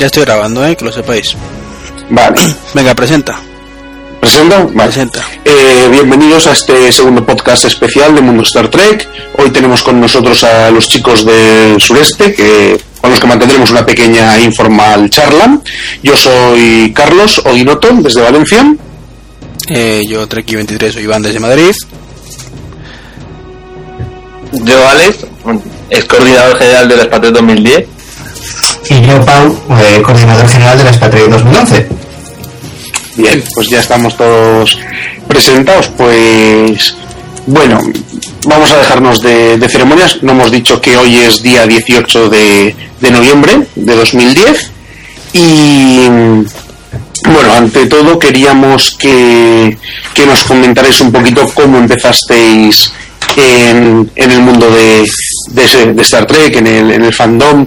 Ya 0.00 0.06
estoy 0.06 0.24
grabando, 0.24 0.66
¿eh? 0.66 0.74
Que 0.78 0.86
lo 0.86 0.92
sepáis. 0.92 1.36
Vale. 2.08 2.40
Venga, 2.74 2.94
presenta. 2.94 3.38
¿Presento? 4.18 4.70
Vale. 4.72 4.90
Presenta. 4.90 5.22
Eh, 5.44 5.88
bienvenidos 5.90 6.46
a 6.46 6.52
este 6.52 6.90
segundo 6.90 7.26
podcast 7.26 7.66
especial 7.66 8.14
de 8.14 8.22
Mundo 8.22 8.42
Star 8.42 8.68
Trek. 8.68 9.06
Hoy 9.36 9.50
tenemos 9.50 9.82
con 9.82 10.00
nosotros 10.00 10.42
a 10.42 10.70
los 10.70 10.88
chicos 10.88 11.26
del 11.26 11.78
sureste, 11.82 12.32
que, 12.32 12.80
con 12.98 13.10
los 13.10 13.20
que 13.20 13.26
mantendremos 13.26 13.70
una 13.72 13.84
pequeña 13.84 14.40
informal 14.40 15.10
charla. 15.10 15.60
Yo 16.02 16.16
soy 16.16 16.94
Carlos 16.94 17.42
Oguinoto, 17.44 17.88
desde 17.96 18.22
Valencia. 18.22 18.74
Eh, 19.68 20.02
yo, 20.08 20.26
Treki23, 20.26 20.92
soy 20.92 21.02
Iván 21.02 21.20
desde 21.20 21.40
Madrid. 21.40 21.74
Yo, 24.52 24.88
Alex, 24.88 25.26
es 25.90 26.04
coordinador 26.06 26.56
general 26.56 26.88
de 26.88 26.96
la 26.96 27.02
Spatre 27.02 27.32
2010. 27.32 27.99
Yo, 29.10 29.24
Pau, 29.24 29.58
eh, 29.80 30.02
coordinador 30.02 30.48
general 30.48 30.78
de 30.78 30.84
la 30.84 30.92
Spatre 30.92 31.26
2011. 31.26 31.88
Bien, 33.16 33.42
pues 33.54 33.68
ya 33.68 33.80
estamos 33.80 34.16
todos 34.16 34.78
presentados. 35.26 35.88
Pues 35.88 36.94
bueno, 37.46 37.80
vamos 38.46 38.70
a 38.70 38.76
dejarnos 38.76 39.20
de, 39.20 39.68
ceremonias. 39.68 40.22
No 40.22 40.30
hemos 40.30 40.52
dicho 40.52 40.80
que 40.80 40.96
hoy 40.96 41.16
es 41.16 41.42
día 41.42 41.66
18 41.66 42.28
de, 42.28 42.76
noviembre 43.10 43.66
de 43.74 43.96
2010. 43.96 44.70
Y 45.32 46.06
bueno, 47.24 47.52
ante 47.56 47.86
todo 47.86 48.16
queríamos 48.16 48.92
que, 48.92 49.76
nos 50.24 50.44
comentarais 50.44 51.00
un 51.00 51.10
poquito 51.10 51.50
cómo 51.52 51.78
empezasteis 51.78 52.92
en, 53.36 54.08
en 54.14 54.30
el 54.30 54.40
mundo 54.40 54.70
de, 54.70 55.04
de 55.94 56.02
Star 56.02 56.26
Trek, 56.26 56.54
en 56.54 56.66
el, 56.68 56.92
en 56.92 57.02
el 57.02 57.12
fandom, 57.12 57.66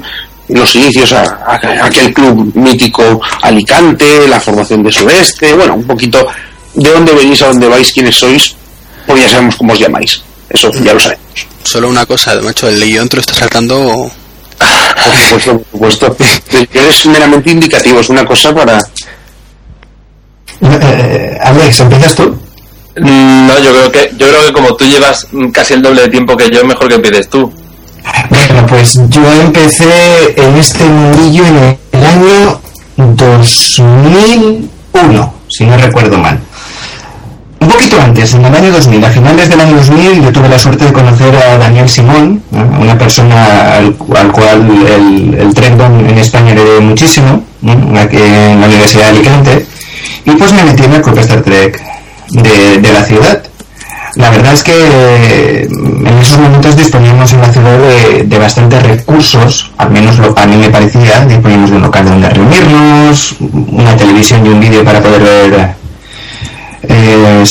los 0.54 0.76
inicios, 0.76 1.12
a, 1.14 1.22
a- 1.24 1.86
aquel 1.86 2.14
club 2.14 2.52
mítico 2.56 3.20
Alicante, 3.42 4.28
la 4.28 4.40
formación 4.40 4.84
de 4.84 4.92
Sureste, 4.92 5.54
bueno, 5.54 5.76
un 5.76 5.86
poquito 5.88 6.26
de 6.76 6.90
dónde 6.92 7.14
venís, 7.14 7.42
a 7.42 7.48
dónde 7.48 7.68
vais, 7.68 7.92
quiénes 7.92 8.16
sois, 8.16 8.56
pues 9.06 9.22
ya 9.22 9.30
sabemos 9.30 9.56
cómo 9.56 9.74
os 9.74 9.80
llamáis. 9.80 10.22
Eso 10.50 10.72
ya 10.84 10.94
lo 10.94 11.00
sabemos. 11.00 11.24
Solo 11.64 11.90
una 11.90 12.06
cosa, 12.06 12.40
macho, 12.42 12.68
el 12.68 12.84
guion 12.84 13.08
te 13.10 13.16
lo 13.18 13.22
está 13.22 13.34
saltando. 13.34 14.12
Por 14.60 15.42
supuesto, 15.42 15.60
por 15.78 15.92
supuesto. 15.92 16.18
Es 16.74 17.06
meramente 17.08 17.52
indicativo, 17.52 18.00
es 18.00 18.10
una 18.10 18.26
cosa 18.26 18.54
para... 18.54 18.80
Eh, 20.62 21.38
Alex, 21.42 21.80
¿empiezas 21.82 22.16
tú? 22.16 22.38
No, 22.96 23.60
yo 23.60 23.72
creo 23.72 23.92
que 23.92 24.12
yo 24.18 24.28
creo 24.30 24.46
que 24.46 24.54
como 24.54 24.76
tú 24.76 24.86
llevas 24.86 25.28
casi 25.52 25.74
el 25.74 25.82
doble 25.82 26.04
de 26.04 26.10
tiempo 26.10 26.38
que 26.38 26.50
yo, 26.50 26.64
mejor 26.64 26.88
que 26.88 26.96
empieces 26.96 27.28
tú. 27.30 27.52
Bueno, 28.30 28.66
pues 28.68 29.00
yo 29.10 29.22
empecé 29.42 30.34
en 30.36 30.58
este 30.58 30.84
mundillo 30.86 31.46
en 31.46 31.78
el 31.92 32.06
año 32.06 32.62
2001, 32.98 35.34
si 35.50 35.66
no 35.66 35.76
recuerdo 35.78 36.18
mal. 36.18 36.40
Un 37.60 37.68
poquito 37.70 38.02
antes, 38.02 38.34
en 38.34 38.46
el 38.46 38.54
año 38.54 38.72
2000, 38.72 39.06
a 39.06 39.10
finales 39.10 39.50
del 39.50 39.62
año 39.62 39.78
2000, 39.78 40.22
yo 40.22 40.32
tuve 40.34 40.50
la 40.50 40.60
suerte 40.60 40.86
de 40.86 40.94
conocer 40.94 41.36
a 41.36 41.58
Daniel 41.58 41.88
Simón, 41.88 42.44
una 42.52 42.98
persona 42.98 43.78
al, 43.78 43.96
al 44.16 44.32
cual 44.32 44.70
el, 44.86 45.34
el 45.36 45.54
en 46.10 46.18
España 46.18 46.54
le 46.54 46.64
debe 46.64 46.82
muchísimo, 46.82 47.44
aquí 47.98 48.18
en 48.18 48.60
la 48.60 48.68
Universidad 48.68 49.04
de 49.04 49.10
Alicante, 49.10 49.66
y 50.26 50.32
pues 50.32 50.52
me 50.52 50.64
metí 50.64 50.84
en 50.84 50.94
el 50.94 51.02
Club 51.02 51.18
Star 51.20 51.42
Trek 51.42 51.82
de 52.32 52.92
la 52.92 53.04
ciudad. 53.04 53.44
La 54.16 54.30
verdad 54.30 54.54
es 54.54 54.64
que 54.64 54.74
eh, 54.76 55.68
en 55.70 56.18
esos 56.20 56.38
momentos 56.38 56.78
disponíamos 56.78 57.34
en 57.34 57.42
la 57.42 57.52
ciudad 57.52 57.78
de, 57.80 58.24
de 58.24 58.38
bastantes 58.38 58.84
recursos, 58.84 59.72
al 59.78 59.90
menos 59.90 60.20
lo, 60.20 60.38
a 60.38 60.46
mí 60.46 60.56
me 60.56 60.70
parecía, 60.70 61.26
disponíamos 61.26 61.72
de 61.72 61.78
un 61.78 61.82
local 61.82 62.06
donde 62.06 62.30
reunirnos, 62.30 63.36
una 63.40 63.96
televisión 63.98 64.46
y 64.46 64.50
un 64.50 64.60
vídeo 64.60 64.84
para 64.84 65.02
poder 65.02 65.22
ver 65.24 65.76
eh, 66.84 67.44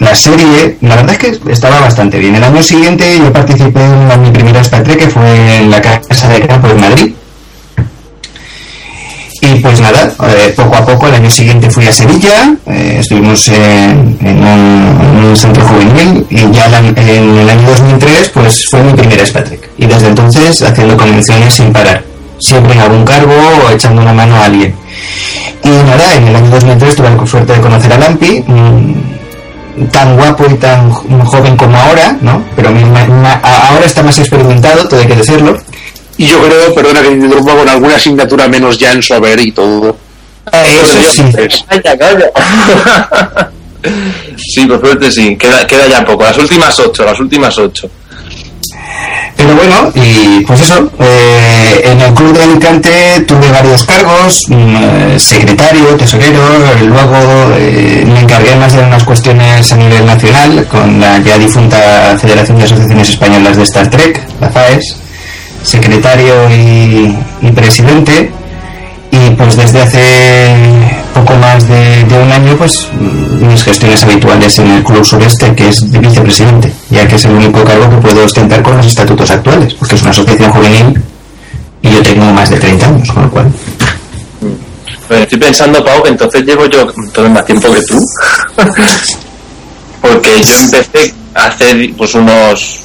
la 0.00 0.14
serie. 0.14 0.78
La 0.80 0.96
verdad 0.96 1.12
es 1.12 1.18
que 1.18 1.52
estaba 1.52 1.80
bastante 1.80 2.18
bien. 2.18 2.34
El 2.34 2.42
año 2.42 2.62
siguiente 2.62 3.18
yo 3.18 3.32
participé 3.32 3.84
en 3.84 4.22
mi 4.22 4.30
primera 4.30 4.60
Star 4.60 4.82
que 4.82 5.08
fue 5.08 5.58
en 5.58 5.70
la 5.70 5.80
Casa 5.80 6.28
de 6.28 6.46
Campo 6.46 6.68
de 6.68 6.74
Madrid. 6.74 7.12
Y 9.44 9.56
pues 9.56 9.80
nada, 9.80 10.08
eh, 10.28 10.52
poco 10.56 10.76
a 10.76 10.84
poco 10.86 11.08
el 11.08 11.14
año 11.16 11.28
siguiente 11.28 11.68
fui 11.68 11.84
a 11.88 11.92
Sevilla, 11.92 12.54
eh, 12.66 12.98
estuvimos 13.00 13.48
en, 13.48 14.16
un, 14.20 14.98
en 15.00 15.24
un 15.24 15.36
centro 15.36 15.64
juvenil 15.66 16.24
y 16.30 16.48
ya 16.52 16.66
en 16.78 17.38
el 17.38 17.50
año 17.50 17.68
2003 17.70 18.28
pues 18.28 18.68
fue 18.70 18.84
mi 18.84 18.92
primera 18.92 19.26
Spatrek. 19.26 19.68
Y 19.78 19.86
desde 19.86 20.06
entonces 20.06 20.62
haciendo 20.62 20.96
convenciones 20.96 21.52
sin 21.54 21.72
parar, 21.72 22.04
siempre 22.38 22.74
en 22.74 22.80
algún 22.82 23.04
cargo 23.04 23.34
o 23.66 23.70
echando 23.70 24.00
una 24.02 24.12
mano 24.12 24.36
a 24.36 24.44
alguien. 24.44 24.76
Y 25.64 25.68
nada, 25.70 26.14
en 26.14 26.28
el 26.28 26.36
año 26.36 26.48
2003 26.50 26.94
tuve 26.96 27.10
la 27.10 27.26
suerte 27.26 27.52
de 27.54 27.60
conocer 27.60 27.92
a 27.94 27.98
Lampi, 27.98 28.44
mm, 28.46 29.86
tan 29.90 30.16
guapo 30.16 30.44
y 30.48 30.54
tan 30.54 30.88
jo- 30.88 31.04
joven 31.24 31.56
como 31.56 31.76
ahora, 31.76 32.16
¿no? 32.20 32.44
Pero 32.54 32.70
ma- 32.70 33.40
ahora 33.42 33.86
está 33.86 34.04
más 34.04 34.16
experimentado, 34.20 34.86
todo 34.86 35.00
hay 35.00 35.06
que 35.08 35.16
decirlo. 35.16 35.58
Y 36.22 36.26
yo 36.28 36.40
creo, 36.40 36.72
perdona 36.74 37.00
que 37.02 37.08
te 37.08 37.14
interrumpa, 37.14 37.54
con 37.56 37.68
alguna 37.68 37.96
asignatura 37.96 38.46
menos 38.46 38.78
ya 38.78 38.92
en 38.92 39.02
su 39.02 39.12
haber 39.14 39.40
y 39.40 39.50
todo. 39.52 39.96
Eso 40.52 40.96
Dios, 40.98 41.12
sí. 41.14 41.22
es- 41.36 41.64
Calla, 41.68 41.98
calla. 41.98 42.30
sí, 44.36 44.66
por 44.66 44.80
suerte 44.80 45.10
sí. 45.10 45.36
Queda, 45.36 45.66
queda 45.66 45.86
ya 45.88 46.04
poco. 46.04 46.22
Las 46.22 46.38
últimas 46.38 46.78
ocho, 46.78 47.04
las 47.04 47.18
últimas 47.18 47.58
ocho. 47.58 47.90
Pero 49.36 49.54
bueno, 49.56 49.90
y 49.96 50.44
pues 50.44 50.60
eso, 50.60 50.88
eh, 51.00 51.80
en 51.84 52.00
el 52.00 52.14
club 52.14 52.32
de 52.36 52.44
Alicante 52.44 53.24
tuve 53.26 53.50
varios 53.50 53.82
cargos, 53.84 54.44
mm, 54.48 54.76
eh, 54.76 55.18
secretario, 55.18 55.96
tesorero, 55.96 56.40
luego 56.86 57.52
eh, 57.58 58.04
me 58.06 58.20
encargué 58.20 58.54
más 58.56 58.72
de 58.76 58.82
unas 58.84 59.02
cuestiones 59.02 59.72
a 59.72 59.76
nivel 59.76 60.06
nacional 60.06 60.64
con 60.68 61.00
la 61.00 61.18
ya 61.18 61.38
difunta 61.38 62.16
Federación 62.20 62.58
de 62.58 62.64
Asociaciones 62.64 63.08
Españolas 63.08 63.56
de 63.56 63.62
Star 63.64 63.90
Trek, 63.90 64.20
la 64.40 64.50
FAES, 64.50 64.96
secretario 65.62 66.34
y, 66.50 67.50
presidente, 67.54 68.32
y 69.10 69.30
pues 69.30 69.56
desde 69.56 69.82
hace 69.82 70.54
poco 71.14 71.34
más 71.34 71.66
de, 71.68 72.04
un 72.22 72.32
año, 72.32 72.56
pues 72.56 72.88
mis 73.40 73.62
gestiones 73.62 74.02
habituales 74.02 74.58
en 74.58 74.68
el 74.68 74.84
Club 74.84 75.04
Sureste, 75.04 75.54
que 75.54 75.68
es 75.68 75.90
de 75.90 75.98
vicepresidente, 75.98 76.72
ya 76.90 77.06
que 77.06 77.16
es 77.16 77.24
el 77.24 77.32
único 77.32 77.62
cargo 77.64 77.90
que 77.90 77.96
puedo 77.96 78.24
ostentar 78.24 78.62
con 78.62 78.76
los 78.76 78.86
estatutos 78.86 79.30
actuales, 79.30 79.74
porque 79.74 79.94
es 79.94 80.02
una 80.02 80.10
asociación 80.10 80.50
juvenil 80.50 81.02
y 81.82 81.90
yo 81.90 82.02
tengo 82.02 82.24
más 82.32 82.48
de 82.48 82.58
30 82.58 82.86
años, 82.86 83.10
con 83.10 83.22
lo 83.24 83.30
cual. 83.30 83.52
Pues 85.08 85.20
estoy 85.20 85.38
pensando, 85.38 85.84
Pau, 85.84 86.02
que 86.02 86.08
entonces 86.10 86.44
llevo 86.44 86.66
yo 86.66 86.86
todo 87.12 87.28
más 87.28 87.44
tiempo 87.44 87.72
que 87.72 87.82
tú. 87.82 88.00
Porque 90.00 90.42
yo 90.42 90.54
empecé 90.58 91.14
hace 91.34 91.94
pues 91.96 92.14
unos 92.14 92.82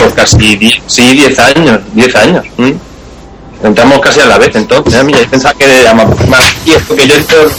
pues 0.00 0.14
casi 0.14 0.56
10, 0.56 0.82
sí, 0.86 1.02
10 1.02 1.38
años, 1.38 1.80
10 1.92 2.16
años. 2.16 2.46
¿m? 2.58 2.74
Entramos 3.62 4.00
casi 4.00 4.20
a 4.20 4.26
la 4.26 4.38
vez 4.38 4.54
entonces. 4.54 4.94
A 4.94 5.04
mí 5.04 5.12
yo 5.12 5.28
pensaba 5.28 5.54
que 5.54 5.80
era 5.80 5.92
más, 5.92 6.06
más 6.28 6.64
viejo 6.64 6.96
que 6.96 7.06
yo 7.06 7.14
en 7.14 7.24
todos. 7.24 7.52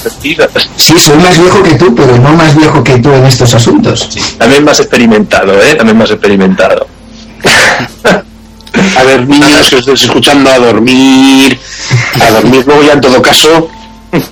Sí, 0.75 0.99
soy 0.99 1.17
más 1.17 1.39
viejo 1.39 1.61
que 1.61 1.75
tú, 1.75 1.93
pero 1.93 2.17
no 2.17 2.33
más 2.33 2.55
viejo 2.55 2.83
que 2.83 2.97
tú 2.97 3.13
en 3.13 3.25
estos 3.25 3.53
asuntos. 3.53 4.09
También 4.37 4.63
más 4.63 4.79
experimentado, 4.79 5.61
¿eh? 5.61 5.75
También 5.75 5.97
más 5.97 6.09
experimentado. 6.09 6.87
A 8.97 9.03
ver, 9.03 9.27
niños 9.27 9.69
que 9.69 9.75
os 9.75 9.81
estéis 9.81 10.03
escuchando 10.03 10.49
a 10.49 10.57
dormir, 10.57 11.59
a 12.19 12.31
dormir. 12.31 12.63
Luego 12.65 12.81
ya 12.83 12.93
en 12.93 13.01
todo 13.01 13.21
caso 13.21 13.69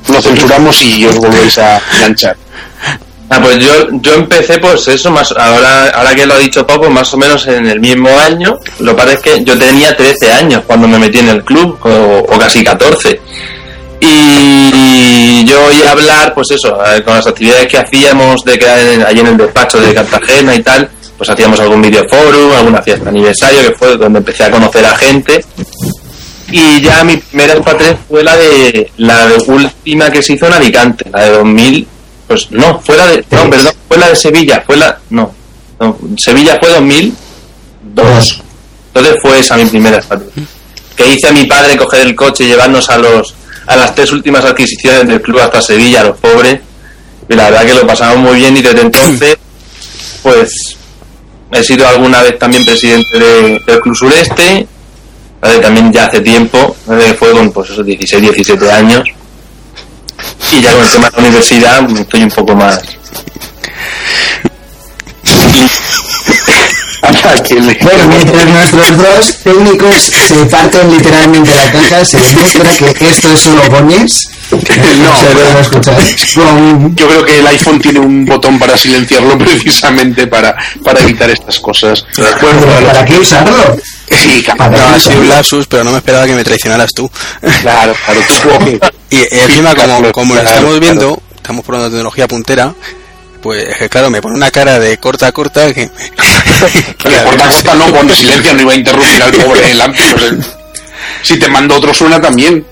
lo 0.08 0.22
censuramos 0.22 0.82
y 0.82 1.06
os 1.06 1.18
volvéis 1.18 1.58
a 1.60 1.80
enganchar. 1.96 2.36
Ah, 3.32 3.40
pues 3.40 3.60
yo, 3.60 3.88
yo 4.02 4.16
empecé, 4.16 4.58
pues 4.58 4.88
eso, 4.88 5.12
más 5.12 5.32
ahora, 5.32 5.90
ahora 5.90 6.16
que 6.16 6.26
lo 6.26 6.34
ha 6.34 6.40
dicho 6.40 6.66
pues 6.66 6.90
más 6.90 7.14
o 7.14 7.18
menos 7.18 7.46
en 7.48 7.68
el 7.68 7.80
mismo 7.80 8.10
año. 8.18 8.58
Lo 8.80 8.96
que 8.96 9.14
es 9.14 9.20
que 9.20 9.44
yo 9.44 9.58
tenía 9.58 9.96
13 9.96 10.32
años 10.34 10.64
cuando 10.66 10.88
me 10.88 10.98
metí 10.98 11.20
en 11.20 11.30
el 11.30 11.44
club, 11.44 11.78
o, 11.84 12.40
casi 12.40 12.64
14. 12.64 13.22
Y 14.02 15.46
yo 15.46 15.64
oí 15.66 15.84
hablar, 15.84 16.34
pues 16.34 16.52
eso, 16.52 16.76
eh, 16.86 17.04
con 17.04 17.16
las 17.16 17.28
actividades 17.28 17.68
que 17.68 17.78
hacíamos 17.78 18.44
de 18.44 18.58
que 18.58 18.68
allí 18.68 19.20
en 19.20 19.28
el 19.28 19.38
despacho 19.38 19.80
de 19.80 19.94
Cartagena 19.94 20.56
y 20.56 20.64
tal, 20.64 20.90
pues 21.16 21.30
hacíamos 21.30 21.60
algún 21.60 21.82
videoforum, 21.82 22.54
alguna 22.54 22.82
fiesta 22.82 23.10
aniversario, 23.10 23.62
que 23.62 23.78
fue 23.78 23.96
donde 23.98 24.20
empecé 24.20 24.46
a 24.46 24.52
conocer 24.52 24.86
a 24.86 24.96
gente. 24.96 25.44
Y 26.52 26.82
ya 26.82 27.04
mi 27.04 27.18
primera 27.18 27.54
Spa 27.54 27.78
fue 28.08 28.24
la 28.24 28.36
de 28.36 28.90
la 28.98 29.28
de 29.28 29.36
última 29.52 30.10
que 30.10 30.24
se 30.24 30.34
hizo 30.34 30.48
en 30.48 30.54
Alicante, 30.54 31.06
la 31.12 31.26
de 31.26 31.32
2000, 31.32 31.88
pues 32.30 32.50
no, 32.52 32.80
fue 32.80 32.96
la 32.96 33.08
de, 33.08 33.26
no, 33.32 33.50
perdón, 33.50 33.74
fue 33.90 33.98
la 33.98 34.08
de 34.10 34.16
Sevilla, 34.16 34.64
fue 34.66 34.78
la, 34.78 34.98
no, 35.10 35.34
no 35.82 35.98
Sevilla 36.18 36.58
fue 36.62 36.70
2002. 36.70 37.14
Dos. 37.96 38.42
Entonces 38.94 39.16
fue 39.22 39.40
esa 39.40 39.58
mi 39.58 39.66
primera 39.66 39.98
Spa 39.98 40.20
Que 40.96 41.14
hice 41.14 41.28
a 41.28 41.32
mi 41.34 41.46
padre 41.46 41.76
coger 41.76 42.02
el 42.02 42.16
coche 42.16 42.44
y 42.46 42.48
llevarnos 42.48 42.90
a 42.90 42.98
los 42.98 43.34
a 43.68 43.76
las 43.76 43.94
tres 43.96 44.12
últimas 44.12 44.44
adquisiciones 44.46 45.08
del 45.08 45.22
club 45.22 45.40
hasta 45.40 45.62
Sevilla, 45.62 46.02
a 46.02 46.06
los 46.06 46.18
pobres. 46.18 46.60
Y 47.28 47.34
la 47.36 47.50
verdad 47.50 47.66
que 47.66 47.74
lo 47.76 47.86
pasamos 47.88 48.18
muy 48.18 48.36
bien 48.40 48.56
y 48.58 48.62
desde 48.62 48.82
entonces, 48.82 49.38
pues 50.24 50.76
he 51.52 51.64
sido 51.64 51.88
alguna 51.88 52.22
vez 52.24 52.38
también 52.40 52.64
presidente 52.66 53.18
de- 53.20 53.62
del 53.66 53.80
Club 53.80 53.96
Sureste 53.96 54.68
¿vale? 55.42 55.60
También 55.60 55.92
ya 55.92 56.06
hace 56.06 56.20
tiempo, 56.22 56.76
¿vale? 56.86 57.14
fue 57.14 57.32
con 57.32 57.52
pues 57.52 57.70
esos 57.72 57.86
16, 57.86 58.22
17 58.22 58.72
años. 58.72 59.04
Y 60.52 60.62
ya 60.62 60.74
con 60.74 60.84
el 60.84 60.92
tema 60.92 61.10
de 61.10 61.18
la 61.18 61.28
universidad 61.28 62.00
estoy 62.00 62.24
un 62.24 62.32
poco 62.32 62.56
más. 62.56 62.82
Bueno, 67.82 68.08
mientras 68.08 68.46
nuestros 68.74 68.98
dos 68.98 69.38
técnicos 69.44 70.04
se 70.04 70.46
parten 70.46 70.92
literalmente 70.92 71.54
la 71.56 71.72
caja, 71.72 72.06
se 72.06 72.18
demuestra 72.20 72.94
que 72.94 73.10
esto 73.10 73.28
es 73.34 73.40
solo 73.42 73.62
bones. 73.70 74.30
No, 74.52 74.58
se 75.20 75.28
debe 75.36 75.60
escuchar. 75.62 75.96
Con- 76.36 76.96
Yo 76.96 77.08
creo 77.08 77.26
que 77.26 77.40
el 77.40 77.48
iPhone 77.48 77.80
tiene 77.80 78.00
un 78.00 78.26
botón 78.26 78.58
para 78.58 78.78
silenciarlo 78.78 79.38
precisamente 79.38 80.28
para, 80.28 80.56
para 80.84 81.02
evitar 81.02 81.30
estas 81.30 81.60
cosas. 81.60 82.06
Bueno, 82.42 82.62
¿Para 82.86 83.06
qué 83.06 83.18
usarlo? 83.18 83.78
sí, 84.12 84.44
Para 84.58 84.70
No, 84.94 85.00
sido 85.00 85.22
un 85.22 85.30
lapsus, 85.30 85.68
pero 85.68 85.84
no 85.84 85.92
me 85.92 85.98
esperaba 85.98 86.26
que 86.26 86.34
me 86.36 86.44
traicionaras 86.44 86.92
tú. 86.94 87.10
claro, 87.62 87.94
claro, 88.06 88.22
tú. 88.28 88.80
Y, 89.12 89.18
y 89.18 89.40
encima, 89.40 89.76
como, 89.76 90.12
como 90.12 90.36
lo 90.36 90.42
estamos 90.42 90.62
claro. 90.64 90.80
viendo, 90.80 91.22
estamos 91.36 91.66
probando 91.66 91.90
tecnología 91.90 92.28
puntera, 92.28 92.74
pues 93.42 93.68
es 93.68 93.78
que 93.78 93.90
claro, 93.90 94.10
me 94.10 94.22
pone 94.22 94.36
una 94.36 94.52
cara 94.52 94.80
de 94.80 94.98
corta, 94.98 95.32
corta 95.32 95.74
que... 95.74 95.82
Le 95.82 97.24
corta 97.24 97.48
corta 97.48 97.76
no, 97.76 97.88
pone 97.88 98.16
silencio, 98.16 98.54
no 98.54 98.62
iba 98.62 98.74
a 98.74 98.76
interrumpir 98.76 99.24
al 99.24 99.32
pobre 99.32 99.74
Lampi. 99.74 100.02
o 100.02 100.20
sea, 100.20 100.32
si 101.22 101.40
te 101.40 101.48
mando 101.50 101.76
otro 101.76 101.94
suena 101.94 102.20
también. 102.20 102.66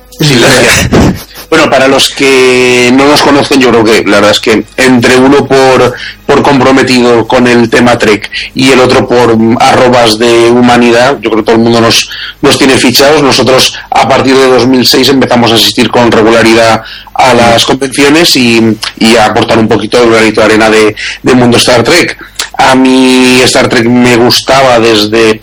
Bueno, 1.50 1.70
para 1.70 1.88
los 1.88 2.10
que 2.10 2.92
no 2.94 3.08
nos 3.08 3.22
conocen, 3.22 3.62
yo 3.62 3.70
creo 3.70 3.84
que 3.84 4.04
la 4.04 4.18
verdad 4.18 4.32
es 4.32 4.40
que 4.40 4.66
entre 4.76 5.18
uno 5.18 5.46
por, 5.46 5.96
por 6.26 6.42
comprometido 6.42 7.26
con 7.26 7.48
el 7.48 7.70
tema 7.70 7.98
Trek 7.98 8.30
y 8.54 8.70
el 8.70 8.80
otro 8.80 9.08
por 9.08 9.38
arrobas 9.60 10.20
de 10.20 10.50
humanidad, 10.50 11.18
yo 11.22 11.30
creo 11.30 11.44
que 11.44 11.46
todo 11.46 11.56
el 11.56 11.62
mundo 11.62 11.80
nos, 11.80 12.10
nos 12.42 12.58
tiene 12.58 12.74
fichados. 12.78 13.24
Nosotros 13.24 13.74
a 13.90 14.08
partir 14.10 14.36
de 14.36 14.48
2006 14.48 15.08
empezamos 15.10 15.52
a 15.52 15.56
asistir 15.56 15.90
con 15.90 16.12
regularidad 16.12 16.84
a 17.14 17.34
las 17.34 17.66
convenciones 17.66 18.36
y, 18.36 18.78
y 19.00 19.16
a 19.16 19.28
aportar 19.28 19.58
un 19.58 19.70
poquito 19.70 20.02
de 20.02 20.10
granito 20.10 20.42
de 20.42 20.46
arena 20.46 20.70
de, 20.70 20.96
de 21.24 21.34
mundo 21.34 21.58
Star 21.58 21.84
Trek. 21.84 22.18
A 22.58 22.76
mí 22.76 23.40
Star 23.44 23.70
Trek 23.70 23.86
me 23.86 24.18
gustaba 24.18 24.80
desde, 24.80 25.40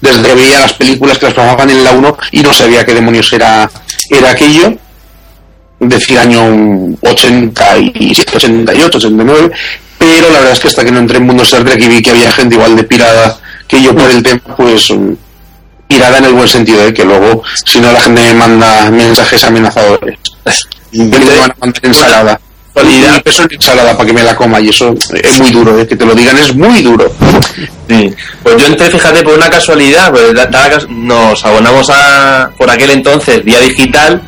desde 0.00 0.22
que 0.22 0.34
veía 0.34 0.60
las 0.60 0.72
películas 0.74 1.18
que 1.18 1.26
las 1.26 1.34
pasaban 1.34 1.70
en 1.70 1.84
la 1.84 1.92
1 1.92 2.18
y 2.32 2.42
no 2.42 2.52
sabía 2.52 2.84
qué 2.84 2.94
demonios 2.94 3.32
era, 3.32 3.70
era 4.08 4.30
aquello. 4.30 4.74
Decir 5.78 6.18
año 6.18 6.96
87, 7.00 8.32
88, 8.36 8.98
89. 8.98 9.50
Pero 9.98 10.30
la 10.30 10.38
verdad 10.38 10.52
es 10.52 10.60
que 10.60 10.68
hasta 10.68 10.84
que 10.84 10.90
no 10.90 10.98
entré 10.98 11.18
en 11.18 11.26
mundo 11.26 11.42
Star 11.42 11.64
Trek 11.64 11.80
y 11.82 11.88
vi 11.88 12.02
que 12.02 12.10
había 12.10 12.32
gente 12.32 12.54
igual 12.54 12.76
de 12.76 12.84
pirada 12.84 13.38
que 13.66 13.82
yo 13.82 13.94
por 13.94 14.10
el 14.10 14.22
tema, 14.22 14.42
pues 14.56 14.92
pirada 15.86 16.18
en 16.18 16.24
el 16.24 16.32
buen 16.32 16.48
sentido, 16.48 16.84
de 16.84 16.94
que 16.94 17.04
luego, 17.04 17.42
si 17.64 17.80
no, 17.80 17.92
la 17.92 18.00
gente 18.00 18.20
me 18.20 18.34
manda 18.34 18.90
mensajes 18.90 19.42
amenazadores. 19.44 20.18
Me 20.92 21.08
van 21.08 21.50
a 21.50 21.56
mandar 21.60 21.84
ensalada. 21.84 22.40
Y 22.76 23.04
el 23.04 23.22
peso 23.22 23.42
en 23.42 23.48
ensalada 23.52 23.92
para 23.96 24.06
que 24.06 24.12
me 24.12 24.22
la 24.22 24.34
coma 24.34 24.60
y 24.60 24.68
eso 24.68 24.94
es 25.12 25.38
muy 25.40 25.50
duro, 25.50 25.78
¿eh? 25.78 25.86
que 25.86 25.96
te 25.96 26.04
lo 26.06 26.14
digan 26.14 26.36
es 26.38 26.54
muy 26.54 26.82
duro. 26.82 27.12
Sí. 27.88 28.14
Pues 28.42 28.56
yo 28.56 28.66
entré, 28.66 28.88
fíjate, 28.90 29.22
por 29.22 29.34
una 29.34 29.50
casualidad, 29.50 30.10
pues 30.10 30.32
da- 30.34 30.48
nos 30.88 31.44
abonamos 31.44 31.88
a, 31.90 32.50
por 32.56 32.70
aquel 32.70 32.90
entonces, 32.90 33.44
vía 33.44 33.58
digital, 33.60 34.20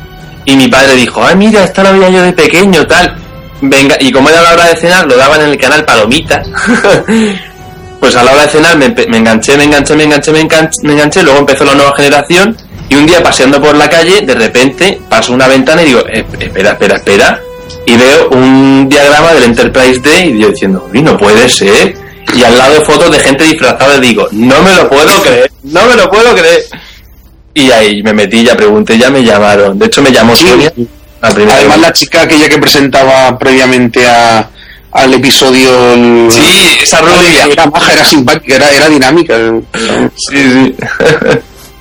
y 0.45 0.55
mi 0.55 0.67
padre 0.67 0.95
dijo, 0.95 1.25
ay, 1.25 1.35
mira, 1.35 1.63
esta 1.63 1.83
la 1.83 1.91
veía 1.91 2.09
yo 2.09 2.21
de 2.23 2.33
pequeño, 2.33 2.85
tal. 2.85 3.15
Venga, 3.61 3.95
y 3.99 4.11
como 4.11 4.29
era 4.29 4.41
la 4.41 4.53
hora 4.53 4.65
de 4.65 4.75
cenar, 4.75 5.07
lo 5.07 5.15
daban 5.17 5.41
en 5.41 5.47
el 5.49 5.57
canal 5.57 5.85
Palomitas. 5.85 6.45
pues 7.99 8.15
a 8.15 8.23
la 8.23 8.31
hora 8.33 8.41
de 8.43 8.49
cenar 8.49 8.77
me 8.77 8.85
enganché, 9.17 9.57
me 9.57 9.63
enganché, 9.63 9.95
me 9.95 10.03
enganché, 10.03 10.31
me 10.31 10.41
enganché, 10.41 10.79
me 10.83 10.93
enganché, 10.93 11.23
luego 11.23 11.39
empezó 11.39 11.63
la 11.63 11.73
nueva 11.75 11.93
generación, 11.95 12.57
y 12.89 12.95
un 12.95 13.05
día 13.05 13.23
paseando 13.23 13.61
por 13.61 13.75
la 13.75 13.89
calle, 13.89 14.21
de 14.21 14.35
repente 14.35 14.99
paso 15.09 15.33
una 15.33 15.47
ventana 15.47 15.81
y 15.81 15.85
digo, 15.85 16.03
"Eh, 16.13 16.25
espera, 16.39 16.71
espera, 16.71 16.95
espera, 16.97 17.39
y 17.85 17.95
veo 17.97 18.29
un 18.29 18.87
diagrama 18.89 19.33
del 19.33 19.43
Enterprise 19.43 19.99
D 19.99 20.25
y 20.27 20.39
yo 20.39 20.49
diciendo, 20.49 20.87
uy, 20.93 21.01
no 21.01 21.17
puede 21.17 21.47
ser. 21.49 21.95
Y 22.35 22.43
al 22.43 22.57
lado 22.57 22.81
fotos 22.83 23.11
de 23.11 23.19
gente 23.19 23.43
disfrazada 23.43 23.97
y 23.97 24.01
digo, 24.01 24.27
no 24.31 24.61
me 24.61 24.73
lo 24.75 24.89
puedo 24.89 25.21
creer, 25.21 25.51
no 25.63 25.85
me 25.85 25.95
lo 25.95 26.09
puedo 26.09 26.33
creer. 26.35 26.63
Y 27.53 27.69
ahí 27.71 28.01
me 28.01 28.13
metí, 28.13 28.43
ya 28.43 28.55
pregunté, 28.55 28.97
ya 28.97 29.09
me 29.11 29.23
llamaron. 29.23 29.77
De 29.77 29.85
hecho 29.85 30.01
me 30.01 30.11
llamó 30.11 30.35
Sí. 30.35 30.47
Sonia. 30.47 30.73
La 31.21 31.27
Además, 31.29 31.67
vez. 31.67 31.77
la 31.79 31.93
chica 31.93 32.21
aquella 32.23 32.49
que 32.49 32.57
presentaba 32.57 33.37
previamente 33.37 34.07
a, 34.07 34.49
al 34.91 35.13
episodio. 35.13 35.93
el- 35.93 36.29
Sí, 36.31 36.77
esa 36.81 37.01
rubia. 37.01 37.45
Era 37.45 37.65
maja, 37.67 37.93
era 37.93 38.03
simpática, 38.05 38.55
era, 38.55 38.71
era 38.71 38.89
dinámica. 38.89 39.35
Sí, 40.15 40.37
sí. 40.37 40.75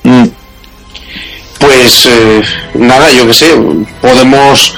Mm. 0.04 0.26
Pues 1.60 2.06
eh, 2.06 2.42
nada, 2.74 3.08
yo 3.12 3.24
que 3.26 3.34
sé, 3.34 3.54
podemos, 4.00 4.74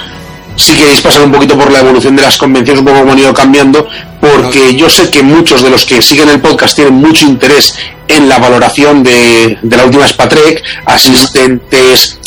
si 0.56 0.72
queréis 0.74 1.00
pasar 1.00 1.22
un 1.22 1.32
poquito 1.32 1.58
por 1.58 1.70
la 1.70 1.80
evolución 1.80 2.16
de 2.16 2.22
las 2.22 2.36
convenciones, 2.36 2.80
un 2.80 2.86
poco 2.86 3.00
cómo 3.00 3.12
han 3.12 3.18
ido 3.18 3.34
cambiando, 3.34 3.88
porque 4.20 4.74
yo 4.74 4.88
sé 4.88 5.10
que 5.10 5.22
muchos 5.22 5.62
de 5.62 5.70
los 5.70 5.84
que 5.84 6.00
siguen 6.00 6.28
el 6.28 6.40
podcast 6.40 6.76
tienen 6.76 6.94
mucho 6.94 7.26
interés 7.26 7.74
en 8.08 8.28
la 8.28 8.38
valoración 8.38 9.02
de, 9.02 9.58
de 9.60 9.76
la 9.76 9.84
última 9.84 10.06
Spatrek, 10.06 10.62
asistentes, 10.86 12.18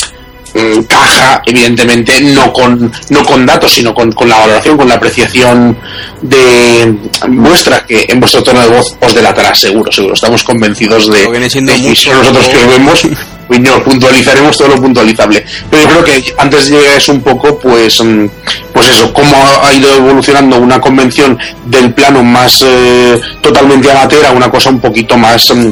mm, 0.53 0.81
caja, 0.83 1.41
evidentemente, 1.45 2.19
no 2.21 2.51
con, 2.51 2.91
no 3.09 3.23
con 3.23 3.45
datos, 3.45 3.71
sino 3.71 3.93
con, 3.93 4.11
con 4.11 4.27
la 4.27 4.37
valoración, 4.37 4.77
con 4.77 4.87
la 4.87 4.95
apreciación 4.95 5.77
de 6.21 6.95
vuestra, 7.29 7.85
que 7.85 8.05
en 8.09 8.19
vuestro 8.19 8.43
tono 8.43 8.61
de 8.61 8.67
voz 8.67 8.95
os 8.99 9.13
delatará 9.13 9.55
seguro, 9.55 9.91
seguro. 9.91 10.13
Estamos 10.13 10.43
convencidos 10.43 11.11
de, 11.11 11.23
que 11.31 11.39
nosotros 11.39 12.47
que 12.47 12.57
os 12.57 12.67
vemos, 12.67 13.07
no, 13.49 13.83
puntualizaremos 13.83 14.57
todo 14.57 14.69
lo 14.69 14.75
puntualizable. 14.81 15.45
Pero 15.69 15.83
yo 15.83 15.89
creo 15.89 16.03
que 16.03 16.33
antes 16.37 16.69
de 16.69 16.79
llegar 16.79 16.97
es 16.97 17.09
un 17.09 17.21
poco, 17.21 17.57
pues, 17.57 18.03
mm, 18.03 18.25
pues 18.73 18.87
eso, 18.89 19.13
cómo 19.13 19.35
ha 19.63 19.73
ido 19.73 19.95
evolucionando 19.95 20.57
una 20.57 20.79
convención 20.79 21.37
del 21.65 21.93
plano 21.93 22.23
más 22.23 22.63
eh, 22.65 23.19
totalmente 23.41 23.91
amateur 23.91 24.25
a 24.25 24.31
una 24.31 24.49
cosa 24.49 24.69
un 24.69 24.79
poquito 24.79 25.17
más... 25.17 25.53
mm, 25.53 25.71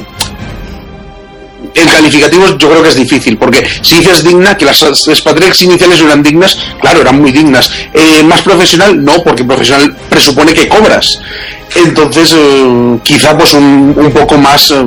en 1.76 1.88
calificativos 1.90 2.58
yo 2.58 2.70
creo 2.70 2.82
que 2.82 2.90
es 2.90 2.96
difícil, 2.96 3.38
porque 3.38 3.66
si 3.82 3.98
dices 3.98 4.24
digna, 4.24 4.56
que 4.56 4.66
las 4.66 4.80
Spatrex 4.80 5.62
iniciales 5.62 6.00
eran 6.00 6.24
dignas, 6.24 6.58
claro, 6.80 7.02
eran 7.02 7.20
muy 7.20 7.32
dignas. 7.32 7.70
Eh, 7.94 8.24
más 8.24 8.42
profesional, 8.42 9.04
no, 9.04 9.22
porque 9.24 9.44
profesional 9.44 9.96
presupone 10.10 10.54
que 10.54 10.68
cobras. 10.68 11.20
Entonces, 11.76 12.34
eh, 12.34 12.98
quizá 13.04 13.38
pues 13.38 13.54
un, 13.54 14.12
poco 14.14 14.38
más 14.38 14.72
eh, 14.72 14.86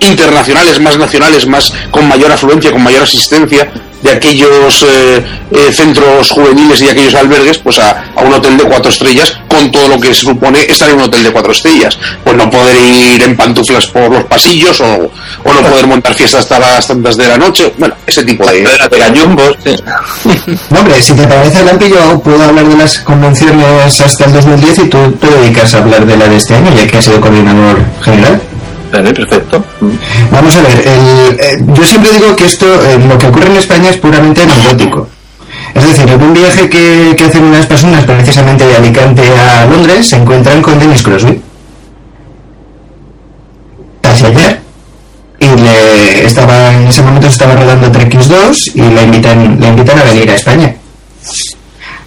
internacionales, 0.00 0.80
más 0.80 0.96
nacionales, 0.98 1.46
más 1.46 1.72
con 1.90 2.08
mayor 2.08 2.32
afluencia, 2.32 2.70
con 2.70 2.82
mayor 2.82 3.02
asistencia 3.02 3.68
de 4.02 4.10
aquellos 4.10 4.82
eh, 4.82 5.24
eh, 5.50 5.72
centros 5.72 6.30
juveniles 6.30 6.80
y 6.82 6.88
aquellos 6.88 7.14
albergues, 7.14 7.58
pues 7.58 7.78
a, 7.78 8.04
a 8.14 8.22
un 8.22 8.32
hotel 8.32 8.56
de 8.56 8.64
cuatro 8.64 8.90
estrellas, 8.90 9.36
con 9.48 9.70
todo 9.70 9.88
lo 9.88 10.00
que 10.00 10.08
se 10.14 10.26
supone 10.26 10.60
estar 10.62 10.88
en 10.88 10.96
un 10.96 11.02
hotel 11.02 11.24
de 11.24 11.32
cuatro 11.32 11.52
estrellas. 11.52 11.98
Pues 12.22 12.36
no 12.36 12.48
poder 12.50 12.76
ir 12.76 13.22
en 13.22 13.36
pantuflas 13.36 13.86
por 13.88 14.10
los 14.10 14.24
pasillos 14.24 14.80
o, 14.80 15.10
o 15.44 15.52
no 15.52 15.60
poder 15.62 15.86
montar 15.86 16.14
fiestas 16.14 16.40
hasta 16.40 16.58
las 16.58 16.86
tantas 16.86 17.16
de 17.16 17.28
la 17.28 17.38
noche. 17.38 17.72
Bueno, 17.76 17.94
ese 18.06 18.24
tipo 18.24 18.46
de... 18.46 18.62
De. 19.64 19.82
No, 20.70 20.80
hombre, 20.80 21.00
si 21.02 21.14
te 21.14 21.26
parece, 21.26 21.64
Lampi, 21.64 21.88
yo 21.88 22.20
puedo 22.20 22.42
hablar 22.42 22.66
de 22.66 22.76
las 22.76 22.98
convenciones 22.98 24.00
hasta 24.00 24.26
el 24.26 24.32
2010 24.32 24.78
y 24.78 24.88
tú 24.88 25.12
te 25.12 25.26
dedicas 25.26 25.74
a 25.74 25.78
hablar 25.78 26.06
de 26.06 26.16
la 26.16 26.28
de 26.28 26.36
este 26.36 26.54
año, 26.54 26.72
ya 26.74 26.86
que 26.86 26.98
has 26.98 27.04
sido 27.04 27.20
coordinador 27.20 27.78
general. 28.02 28.40
Vale, 28.92 29.12
perfecto. 29.12 29.64
Vamos 30.30 30.56
a 30.56 30.62
ver, 30.62 30.78
el- 30.86 31.40
eh, 31.40 31.58
yo 31.74 31.84
siempre 31.84 32.10
digo 32.12 32.34
que 32.34 32.46
esto, 32.46 32.66
eh, 32.66 32.98
lo 33.06 33.18
que 33.18 33.26
ocurre 33.26 33.46
en 33.48 33.56
España 33.56 33.90
es 33.90 33.96
puramente 33.98 34.42
anecdótico. 34.42 35.06
Es 35.74 35.86
decir, 35.86 36.08
en 36.08 36.22
un 36.22 36.32
viaje 36.34 36.68
que, 36.68 37.14
que 37.16 37.24
hacen 37.24 37.44
unas 37.44 37.66
personas 37.66 38.04
precisamente 38.04 38.66
de 38.66 38.76
Alicante 38.76 39.22
a 39.38 39.66
Londres, 39.66 40.08
se 40.08 40.16
encuentran 40.16 40.62
con 40.62 40.78
Dennis 40.78 41.02
Crosby. 41.02 41.40
Casi 44.00 44.24
ayer. 44.26 44.60
Y 45.40 45.46
le 45.46 46.24
estaba, 46.24 46.72
en 46.74 46.88
ese 46.88 47.02
momento 47.02 47.28
estaba 47.28 47.54
rodando 47.54 47.92
Trek 47.92 48.12
X2 48.14 48.72
y 48.74 48.80
le 48.80 49.02
invitan, 49.04 49.60
le 49.60 49.68
invitan 49.68 49.98
a 49.98 50.04
venir 50.04 50.28
a 50.30 50.34
España. 50.34 50.74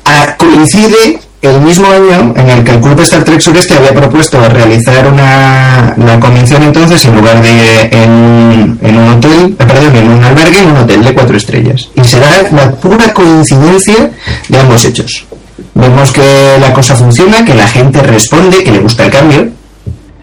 Ah, 0.06 0.36
coincide 0.38 1.20
el 1.42 1.60
mismo 1.62 1.88
año 1.88 2.34
en 2.36 2.50
el 2.50 2.64
que 2.64 2.72
el 2.72 2.82
Club 2.82 3.00
Star 3.02 3.24
Trek 3.24 3.40
Sureste 3.40 3.74
había 3.74 3.94
propuesto 3.94 4.40
realizar 4.50 5.08
una, 5.08 6.20
convención 6.20 6.62
entonces 6.64 7.04
en 7.06 7.16
lugar 7.16 7.42
de 7.42 7.82
en, 7.92 8.80
en 8.82 8.98
un 8.98 9.10
hotel, 9.10 9.56
eh, 9.58 9.66
perdón, 9.66 9.96
en 9.96 10.12
un 10.12 10.24
albergue, 10.24 10.60
en 10.60 10.72
un 10.72 10.78
hotel 10.78 11.04
de 11.04 11.14
cuatro 11.14 11.38
estrellas. 11.38 11.90
Y 11.96 12.04
será 12.04 12.30
la 12.52 12.72
pura 12.72 13.14
coincidencia 13.14 14.12
de 14.50 14.60
ambos 14.60 14.86
hechos. 14.86 15.26
Vemos 15.74 16.12
que 16.12 16.58
la 16.60 16.74
cosa 16.74 16.96
funciona, 16.96 17.44
que 17.44 17.56
la 17.56 17.68
gente 17.68 18.02
responde, 18.04 18.64
que 18.64 18.72
le 18.72 18.80
gusta 18.80 19.06
el 19.06 19.12
cambio, 19.12 19.50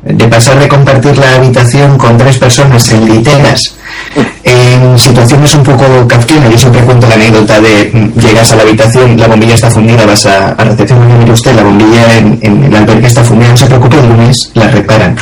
de 0.08 0.28
pasar 0.28 0.58
de 0.58 0.68
compartir 0.68 1.16
la 1.18 1.34
habitación 1.34 1.98
con 1.98 2.16
tres 2.16 2.38
personas 2.38 2.90
en 2.90 3.04
literas 3.06 3.74
en 4.42 4.98
situaciones 4.98 5.54
un 5.54 5.62
poco 5.62 6.06
kafkianas. 6.06 6.50
Yo 6.50 6.58
siempre 6.58 6.82
cuento 6.82 7.06
la 7.08 7.14
anécdota 7.14 7.60
de 7.60 7.90
mm, 7.92 8.18
llegas 8.18 8.52
a 8.52 8.56
la 8.56 8.62
habitación, 8.62 9.18
la 9.18 9.26
bombilla 9.26 9.54
está 9.54 9.70
fundida, 9.70 10.06
vas 10.06 10.26
a, 10.26 10.48
a 10.50 10.64
recepción 10.64 11.10
y 11.10 11.14
mire 11.14 11.32
usted, 11.32 11.54
la 11.54 11.62
bombilla 11.62 12.16
en, 12.16 12.64
el 12.64 12.74
albergue 12.74 13.06
está 13.06 13.22
fundida, 13.22 13.50
no 13.50 13.56
se 13.56 13.66
preocupe, 13.66 13.98
el 13.98 14.08
lunes 14.08 14.50
la 14.54 14.68
reparan. 14.68 15.16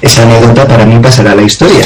esa 0.00 0.22
anécdota 0.22 0.66
para 0.66 0.84
mí 0.86 0.98
pasará 1.00 1.32
a 1.32 1.34
la 1.34 1.42
historia. 1.42 1.84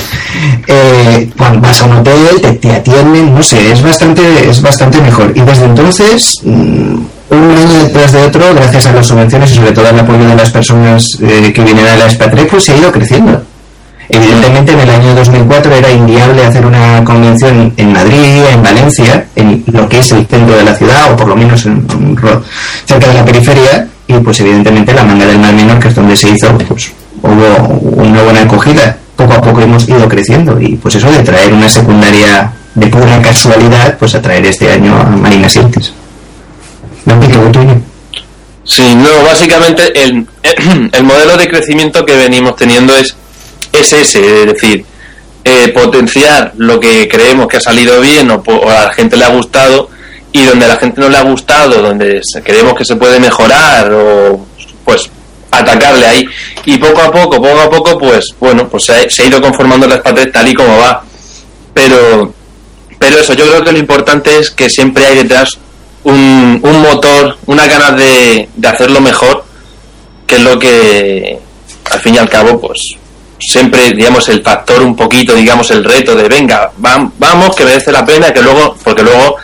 Eh, 0.67 1.31
cuando 1.37 1.61
vas 1.61 1.81
a 1.83 1.85
un 1.87 1.97
hotel, 1.97 2.41
te, 2.41 2.53
te, 2.53 2.73
atienden, 2.73 3.35
no 3.35 3.43
sé, 3.43 3.73
es 3.73 3.83
bastante, 3.83 4.49
es 4.49 4.63
bastante 4.63 5.01
mejor. 5.01 5.33
Y 5.35 5.41
desde 5.41 5.65
entonces, 5.65 6.41
mm, 6.45 6.97
un 7.31 7.57
año 7.57 7.85
detrás 7.85 8.13
de 8.13 8.23
otro, 8.23 8.55
gracias 8.55 8.87
a 8.87 8.93
las 8.93 9.07
subvenciones 9.07 9.51
y 9.51 9.55
sobre 9.55 9.73
todo 9.73 9.89
al 9.89 9.99
apoyo 9.99 10.27
de 10.27 10.35
las 10.37 10.51
personas 10.51 11.19
eh, 11.21 11.53
que 11.53 11.63
vienen 11.63 11.87
a 11.87 11.97
la 11.97 12.05
Expatrié, 12.05 12.45
pues 12.45 12.65
se 12.65 12.73
ha 12.73 12.77
ido 12.77 12.93
creciendo. 12.93 13.43
Evidentemente 14.09 14.73
en 14.73 14.81
el 14.81 14.91
año 14.91 15.15
2004 15.15 15.75
era 15.75 15.91
inviable 15.91 16.45
hacer 16.45 16.65
una 16.65 17.03
convención 17.03 17.73
en 17.77 17.93
Madrid, 17.93 18.45
en 18.53 18.63
Valencia, 18.63 19.27
en 19.35 19.65
lo 19.67 19.89
que 19.89 19.99
es 19.99 20.13
el 20.13 20.27
centro 20.27 20.57
de 20.57 20.65
la 20.65 20.75
ciudad, 20.75 21.13
o 21.13 21.17
por 21.17 21.27
lo 21.27 21.37
menos 21.37 21.67
en, 21.67 21.85
cerca 22.85 23.09
de 23.09 23.15
la 23.15 23.25
periferia, 23.25 23.89
y 24.07 24.15
pues 24.15 24.39
evidentemente 24.41 24.95
la 24.95 25.03
manga 25.03 25.27
del 25.27 25.39
Mar 25.39 25.53
Menor, 25.53 25.81
que 25.81 25.89
es 25.89 25.95
donde 25.95 26.17
se 26.17 26.31
hizo, 26.31 26.57
pues 26.69 26.93
hubo 27.21 28.03
una 28.03 28.23
buena 28.23 28.43
acogida. 28.43 28.97
Poco 29.17 29.33
a 29.33 29.41
poco 29.41 29.63
hemos 29.63 29.89
ido 29.89 30.07
creciendo 30.09 30.61
y 30.61 30.77
pues 30.77 30.95
eso 30.95 31.11
de 31.11 31.21
traer 31.21 31.53
una 31.53 31.69
secundaria 31.69 32.53
de 32.75 32.87
pura 32.89 33.21
casualidad, 33.23 33.97
pues 33.99 34.15
a 34.15 34.23
traer 34.23 34.45
este 34.45 34.71
año 34.71 34.95
a 34.95 35.05
Marina 35.05 35.49
Sientes. 35.49 35.93
Sí, 38.65 38.95
no, 38.97 39.23
básicamente 39.25 39.93
el, 40.03 40.27
el 40.93 41.05
modelo 41.05 41.37
de 41.37 41.49
crecimiento 41.49 42.05
que 42.05 42.17
venimos 42.17 42.57
teniendo 42.57 42.95
es 42.97 43.17
es 43.73 43.93
ese, 43.93 44.43
es 44.43 44.47
decir, 44.47 44.85
eh, 45.45 45.69
potenciar 45.69 46.53
lo 46.57 46.81
que 46.81 47.09
creemos 47.09 47.47
que 47.47 47.59
ha 47.59 47.61
salido 47.61 48.01
bien 48.01 48.31
o, 48.31 48.43
o, 48.47 48.71
a 48.71 48.87
la 48.87 48.93
gente 48.93 49.17
le 49.17 49.25
ha 49.25 49.29
gustado 49.29 49.91
y 50.33 50.45
donde 50.45 50.65
a 50.65 50.69
la 50.69 50.77
gente 50.77 51.01
no 51.01 51.09
le 51.09 51.17
ha 51.17 51.23
gustado, 51.23 51.83
donde 51.83 52.21
creemos 52.45 52.75
que 52.75 52.85
se 52.85 52.97
puede 52.97 53.21
mejorar 53.21 53.93
o 53.93 54.47
pues 54.85 55.11
atacarle 55.51 56.07
ahí. 56.07 56.27
Y 56.65 56.79
poco 56.79 57.01
a 57.01 57.11
poco, 57.11 57.41
poco 57.41 57.61
a 57.61 57.71
poco 57.71 57.99
pues 57.99 58.35
bueno, 58.41 58.69
pues 58.69 58.85
se 58.85 58.93
ha, 58.93 59.11
se 59.11 59.23
ha 59.23 59.27
ido 59.27 59.41
conformando 59.41 59.87
las 59.87 60.01
patas 60.01 60.29
tal 60.33 60.49
y 60.49 60.55
como 60.55 60.77
va. 60.79 61.03
Pero 61.73 62.33
pero 62.99 63.19
eso, 63.19 63.35
yo 63.35 63.47
creo 63.47 63.63
que 63.63 63.73
lo 63.73 63.79
importante 63.79 64.39
es 64.39 64.51
que 64.51 64.69
siempre 64.71 65.05
hay 65.07 65.17
detrás 65.17 65.59
un, 66.07 66.61
un 66.63 66.83
motor, 66.83 67.37
una 67.47 67.67
ganas 67.67 67.97
de, 67.97 68.49
de 68.55 68.69
hacerlo 68.69 69.01
mejor, 69.01 69.45
que 70.27 70.37
es 70.37 70.43
lo 70.43 70.59
que 70.59 71.39
al 71.91 72.01
fin 72.01 72.15
y 72.15 72.19
al 72.19 72.29
cabo 72.29 72.61
pues 72.61 72.97
siempre, 73.39 73.91
digamos, 73.91 74.29
el 74.29 74.43
factor 74.43 74.83
un 74.83 74.95
poquito, 74.95 75.35
digamos, 75.35 75.71
el 75.71 75.85
reto 75.85 76.15
de 76.15 76.29
venga, 76.29 76.71
vamos, 76.79 77.57
que 77.57 77.65
merece 77.65 77.91
la 77.93 78.05
pena, 78.05 78.33
que 78.33 78.41
luego, 78.41 78.77
porque 78.83 79.03
luego, 79.03 79.37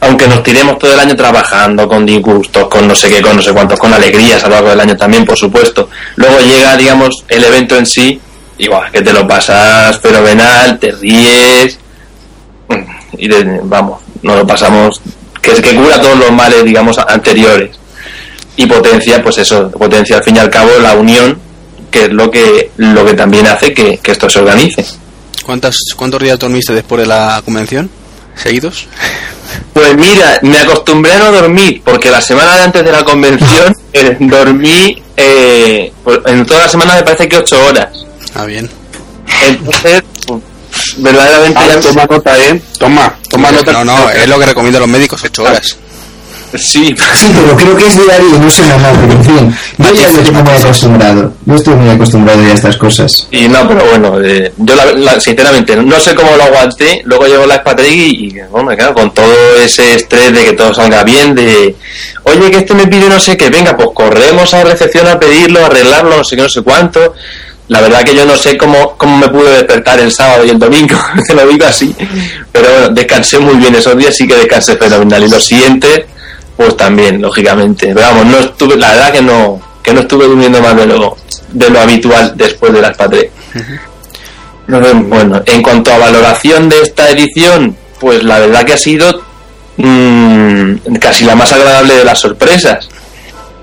aunque 0.00 0.28
nos 0.28 0.42
tiremos 0.42 0.78
todo 0.78 0.92
el 0.92 1.00
año 1.00 1.16
trabajando 1.16 1.88
con 1.88 2.06
disgustos, 2.06 2.68
con 2.68 2.86
no 2.86 2.94
sé 2.94 3.08
qué, 3.10 3.20
con 3.20 3.36
no 3.36 3.42
sé 3.42 3.52
cuántos, 3.52 3.78
con 3.78 3.92
alegrías 3.92 4.42
a 4.44 4.48
lo 4.48 4.54
largo 4.54 4.70
del 4.70 4.80
año 4.80 4.96
también, 4.96 5.24
por 5.24 5.36
supuesto, 5.36 5.88
luego 6.14 6.38
llega, 6.38 6.76
digamos, 6.76 7.24
el 7.28 7.44
evento 7.44 7.76
en 7.76 7.84
sí, 7.86 8.20
igual, 8.58 8.90
que 8.92 9.02
te 9.02 9.12
lo 9.12 9.26
pasas 9.26 9.98
fenomenal, 10.00 10.78
te 10.78 10.92
ríes, 10.92 11.78
y 13.18 13.28
vamos, 13.64 14.00
nos 14.22 14.36
lo 14.36 14.46
pasamos, 14.46 15.00
que 15.46 15.52
es 15.52 15.60
que 15.60 15.76
cura 15.76 16.00
todos 16.00 16.18
los 16.18 16.32
males, 16.32 16.64
digamos, 16.64 16.98
anteriores. 16.98 17.70
Y 18.56 18.66
potencia, 18.66 19.22
pues 19.22 19.38
eso, 19.38 19.70
potencia 19.70 20.16
al 20.16 20.24
fin 20.24 20.36
y 20.36 20.38
al 20.40 20.50
cabo 20.50 20.70
la 20.82 20.94
unión 20.94 21.38
que 21.90 22.06
es 22.06 22.12
lo 22.12 22.30
que 22.30 22.72
lo 22.78 23.06
que 23.06 23.14
también 23.14 23.46
hace 23.46 23.72
que, 23.72 23.98
que 23.98 24.12
esto 24.12 24.28
se 24.28 24.40
organice. 24.40 24.84
¿Cuántas, 25.44 25.76
¿Cuántos 25.96 26.20
días 26.20 26.38
dormiste 26.38 26.72
después 26.72 27.02
de 27.02 27.06
la 27.06 27.40
convención? 27.44 27.88
¿Seguidos? 28.34 28.86
Pues 29.72 29.96
mira, 29.96 30.40
me 30.42 30.58
acostumbré 30.58 31.12
a 31.12 31.18
no 31.18 31.32
dormir, 31.32 31.80
porque 31.84 32.10
la 32.10 32.20
semana 32.20 32.56
de 32.56 32.62
antes 32.62 32.84
de 32.84 32.92
la 32.92 33.04
convención 33.04 33.74
eh, 33.92 34.16
dormí, 34.18 35.00
eh, 35.16 35.92
en 36.26 36.44
toda 36.44 36.62
la 36.62 36.68
semana 36.68 36.96
me 36.96 37.02
parece 37.02 37.28
que 37.28 37.38
ocho 37.38 37.64
horas. 37.64 37.88
Ah, 38.34 38.44
bien. 38.44 38.68
Entonces, 39.46 40.02
pues, 40.26 40.42
verdaderamente... 40.96 41.58
Ah, 41.60 41.80
toma 41.80 42.06
nota, 42.06 42.38
¿eh? 42.38 42.60
Toma, 42.78 43.14
toma 43.28 43.52
nota. 43.52 43.72
No, 43.72 43.84
no, 43.84 44.10
es 44.10 44.28
lo 44.28 44.38
que 44.38 44.46
recomiendan 44.46 44.80
los 44.82 44.90
médicos, 44.90 45.22
ocho 45.24 45.42
horas. 45.42 45.76
Sí. 46.54 46.94
sí, 47.14 47.32
pero 47.34 47.56
creo 47.56 47.76
que 47.76 47.86
es 47.86 47.94
diario 47.94 48.28
y 48.34 48.38
no 48.38 48.50
semanal, 48.50 48.96
pero 49.00 49.12
en 49.12 49.24
fin, 49.24 49.56
yo 49.78 49.92
ya 49.92 50.06
estoy 50.08 50.30
muy 50.30 50.52
acostumbrado, 50.52 51.32
yo 51.44 51.54
estoy 51.54 51.74
muy 51.74 51.90
acostumbrado 51.90 52.42
ya 52.42 52.48
a 52.48 52.54
estas 52.54 52.76
cosas. 52.76 53.28
Y 53.30 53.48
no, 53.48 53.66
pero 53.68 53.84
bueno, 53.84 54.20
eh, 54.24 54.52
yo 54.56 54.74
la, 54.74 54.92
la, 54.92 55.20
sinceramente 55.20 55.76
no 55.76 56.00
sé 56.00 56.14
cómo 56.14 56.34
lo 56.36 56.44
aguanté, 56.44 57.02
luego 57.04 57.26
llegó 57.26 57.46
la 57.46 57.56
Expatrick 57.56 57.92
y, 57.92 58.28
y 58.28 58.40
bueno, 58.50 58.70
claro, 58.76 58.94
con 58.94 59.12
todo 59.12 59.56
ese 59.62 59.96
estrés 59.96 60.32
de 60.32 60.44
que 60.44 60.52
todo 60.52 60.72
salga 60.72 61.02
bien, 61.04 61.34
de 61.34 61.74
oye 62.22 62.50
que 62.50 62.58
este 62.58 62.74
me 62.74 62.86
pide 62.86 63.08
no 63.08 63.20
sé 63.20 63.36
qué, 63.36 63.50
venga, 63.50 63.76
pues 63.76 63.88
corremos 63.92 64.54
a 64.54 64.64
recepción 64.64 65.08
a 65.08 65.18
pedirlo, 65.18 65.60
a 65.60 65.66
arreglarlo, 65.66 66.16
no 66.16 66.24
sé 66.24 66.36
qué, 66.36 66.42
no 66.42 66.48
sé 66.48 66.62
cuánto. 66.62 67.14
La 67.68 67.80
verdad 67.80 68.04
que 68.04 68.14
yo 68.14 68.24
no 68.24 68.36
sé 68.36 68.56
cómo, 68.56 68.96
cómo 68.96 69.18
me 69.18 69.28
pude 69.28 69.50
despertar 69.50 69.98
el 69.98 70.12
sábado 70.12 70.44
y 70.44 70.50
el 70.50 70.58
domingo, 70.58 70.96
te 71.26 71.34
lo 71.34 71.46
digo 71.46 71.66
así, 71.66 71.94
pero 72.52 72.70
bueno, 72.70 72.88
descansé 72.90 73.38
muy 73.40 73.56
bien 73.56 73.74
esos 73.74 73.96
días, 73.98 74.14
sí 74.16 74.26
que 74.26 74.36
descansé 74.36 74.76
fenomenal. 74.76 75.24
Y 75.24 75.28
los 75.28 75.44
siguientes, 75.44 76.02
pues 76.56 76.76
también, 76.76 77.20
lógicamente. 77.20 77.92
Pero 77.92 78.06
vamos, 78.06 78.26
no 78.26 78.38
estuve, 78.38 78.76
la 78.76 78.92
verdad 78.92 79.12
que 79.12 79.22
no, 79.22 79.60
que 79.82 79.92
no 79.92 80.00
estuve 80.00 80.26
durmiendo 80.26 80.60
más 80.60 80.76
de 80.76 80.86
lo, 80.86 81.16
de 81.52 81.70
lo 81.70 81.80
habitual 81.80 82.32
después 82.36 82.72
de 82.72 82.82
las. 82.82 82.96
Uh 82.98 83.02
-huh. 84.68 85.08
Bueno, 85.08 85.42
en 85.46 85.62
cuanto 85.62 85.92
a 85.92 85.98
valoración 85.98 86.68
de 86.68 86.82
esta 86.82 87.10
edición, 87.10 87.76
pues 88.00 88.22
la 88.22 88.38
verdad 88.40 88.64
que 88.64 88.72
ha 88.72 88.78
sido 88.78 89.22
mmm, 89.76 90.74
casi 91.00 91.24
la 91.24 91.34
más 91.34 91.52
agradable 91.52 91.94
de 91.94 92.04
las 92.04 92.20
sorpresas. 92.20 92.88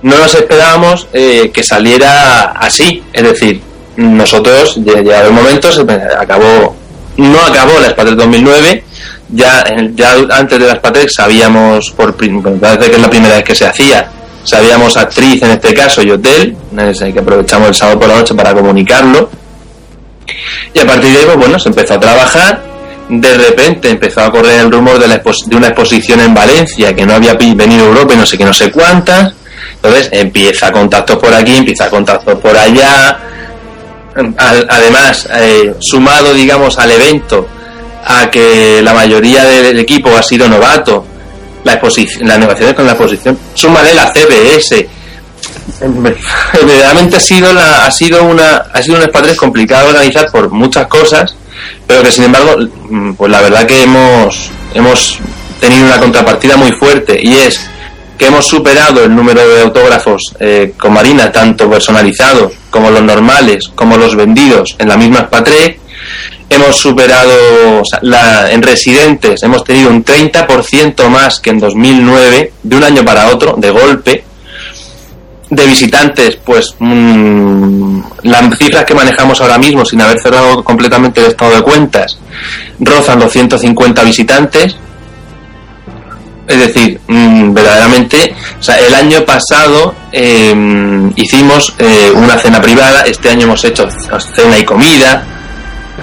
No 0.01 0.17
nos 0.17 0.35
esperábamos 0.35 1.07
eh, 1.13 1.51
que 1.53 1.63
saliera 1.63 2.51
así, 2.51 3.03
es 3.13 3.23
decir, 3.23 3.61
nosotros, 3.97 4.77
llegado 4.77 5.27
el 5.27 5.33
momento, 5.33 5.71
se 5.71 5.81
acabó, 5.81 6.75
no 7.17 7.39
acabó 7.41 7.79
la 7.79 7.89
Spatrec 7.89 8.15
2009, 8.15 8.83
ya, 9.29 9.63
ya 9.95 10.13
antes 10.31 10.59
de 10.59 10.67
las 10.67 10.79
Patek 10.79 11.09
sabíamos, 11.09 11.91
por 11.91 12.15
parece 12.15 12.89
que 12.89 12.95
es 12.95 13.01
la 13.01 13.09
primera 13.09 13.35
vez 13.35 13.43
que 13.43 13.55
se 13.55 13.65
hacía, 13.65 14.09
sabíamos 14.43 14.97
actriz 14.97 15.41
en 15.41 15.51
este 15.51 15.73
caso 15.73 16.01
y 16.01 16.11
hotel, 16.11 16.55
que 17.13 17.19
aprovechamos 17.19 17.69
el 17.69 17.75
sábado 17.75 17.99
por 17.99 18.09
la 18.09 18.17
noche 18.17 18.35
para 18.35 18.53
comunicarlo. 18.53 19.29
Y 20.73 20.79
a 20.79 20.85
partir 20.85 21.11
de 21.11 21.19
ahí, 21.19 21.25
pues 21.25 21.37
bueno, 21.37 21.59
se 21.59 21.69
empezó 21.69 21.95
a 21.95 21.99
trabajar. 21.99 22.63
De 23.09 23.33
repente 23.37 23.89
empezó 23.89 24.21
a 24.21 24.31
correr 24.31 24.61
el 24.61 24.71
rumor 24.71 24.97
de, 24.97 25.07
la 25.07 25.17
de 25.17 25.55
una 25.55 25.67
exposición 25.67 26.21
en 26.21 26.33
Valencia 26.33 26.95
que 26.95 27.05
no 27.05 27.13
había 27.13 27.33
venido 27.33 27.85
a 27.85 27.87
Europa 27.87 28.13
y 28.13 28.17
no 28.17 28.25
sé 28.25 28.37
qué, 28.37 28.45
no 28.45 28.53
sé 28.53 28.71
cuántas. 28.71 29.33
Entonces 29.75 30.09
empieza 30.13 30.71
contactos 30.71 31.17
por 31.17 31.33
aquí, 31.33 31.57
empieza 31.57 31.89
contactos 31.89 32.39
por 32.39 32.55
allá. 32.55 33.19
Además, 34.15 35.27
eh, 35.33 35.73
sumado, 35.79 36.33
digamos, 36.33 36.77
al 36.77 36.91
evento, 36.91 37.47
a 38.05 38.29
que 38.29 38.81
la 38.83 38.93
mayoría 38.93 39.43
del 39.45 39.79
equipo 39.79 40.15
ha 40.15 40.21
sido 40.21 40.47
novato, 40.47 41.05
la 41.63 41.75
las 41.75 42.39
negociaciones 42.39 42.75
con 42.75 42.85
la 42.85 42.91
exposición, 42.91 43.37
súmale 43.53 43.93
la 43.93 44.11
CBS. 44.11 44.87
Realmente 45.79 47.15
ha 47.17 47.19
sido 47.19 47.53
la, 47.53 47.85
ha 47.85 47.91
sido 47.91 48.23
una, 48.23 48.57
ha 48.71 48.81
sido 48.83 48.97
un 48.97 49.03
espadrés 49.03 49.37
complicado 49.37 49.85
de 49.85 49.93
organizar 49.93 50.29
por 50.29 50.49
muchas 50.49 50.87
cosas, 50.87 51.35
pero 51.87 52.03
que 52.03 52.11
sin 52.11 52.25
embargo, 52.25 52.55
pues 53.17 53.31
la 53.31 53.41
verdad 53.41 53.65
que 53.65 53.83
hemos, 53.83 54.51
hemos 54.73 55.19
tenido 55.59 55.85
una 55.85 55.99
contrapartida 55.99 56.57
muy 56.57 56.71
fuerte 56.73 57.19
y 57.21 57.33
es 57.33 57.61
que 58.17 58.27
hemos 58.27 58.45
superado 58.45 59.03
el 59.05 59.15
número 59.15 59.47
de 59.47 59.61
autógrafos 59.61 60.21
eh, 60.39 60.73
con 60.77 60.93
Marina, 60.93 61.31
tanto 61.31 61.69
personalizados 61.69 62.53
como 62.73 62.89
los 62.89 63.03
normales, 63.03 63.69
como 63.75 63.97
los 63.97 64.15
vendidos 64.15 64.75
en 64.79 64.87
la 64.89 64.97
misma 64.97 65.19
Spatrec 65.27 65.79
hemos 66.49 66.75
superado 66.75 67.83
la, 68.01 68.51
en 68.51 68.63
residentes, 68.63 69.43
hemos 69.43 69.63
tenido 69.63 69.91
un 69.91 70.03
30% 70.03 71.07
más 71.07 71.39
que 71.39 71.51
en 71.51 71.59
2009, 71.59 72.53
de 72.63 72.75
un 72.75 72.83
año 72.83 73.05
para 73.05 73.27
otro, 73.29 73.55
de 73.57 73.69
golpe. 73.69 74.23
De 75.49 75.67
visitantes, 75.67 76.37
pues 76.43 76.75
mmm, 76.79 78.01
las 78.23 78.57
cifras 78.57 78.85
que 78.85 78.95
manejamos 78.95 79.39
ahora 79.39 79.59
mismo, 79.59 79.85
sin 79.85 80.01
haber 80.01 80.19
cerrado 80.19 80.63
completamente 80.63 81.21
el 81.21 81.27
estado 81.27 81.55
de 81.55 81.61
cuentas, 81.61 82.17
rozan 82.79 83.19
los 83.19 83.31
150 83.31 84.03
visitantes. 84.03 84.75
Es 86.47 86.57
decir, 86.57 86.99
mmm, 87.07 87.53
verdaderamente, 87.53 88.35
o 88.59 88.63
sea, 88.63 88.77
el 88.77 88.93
año 88.93 89.23
pasado 89.25 89.95
eh, 90.11 90.53
hicimos 91.15 91.73
eh, 91.79 92.11
una 92.13 92.37
cena 92.37 92.61
privada, 92.61 93.03
este 93.03 93.29
año 93.29 93.43
hemos 93.43 93.63
hecho 93.63 93.87
cena 94.35 94.59
y 94.59 94.65
comida, 94.65 95.25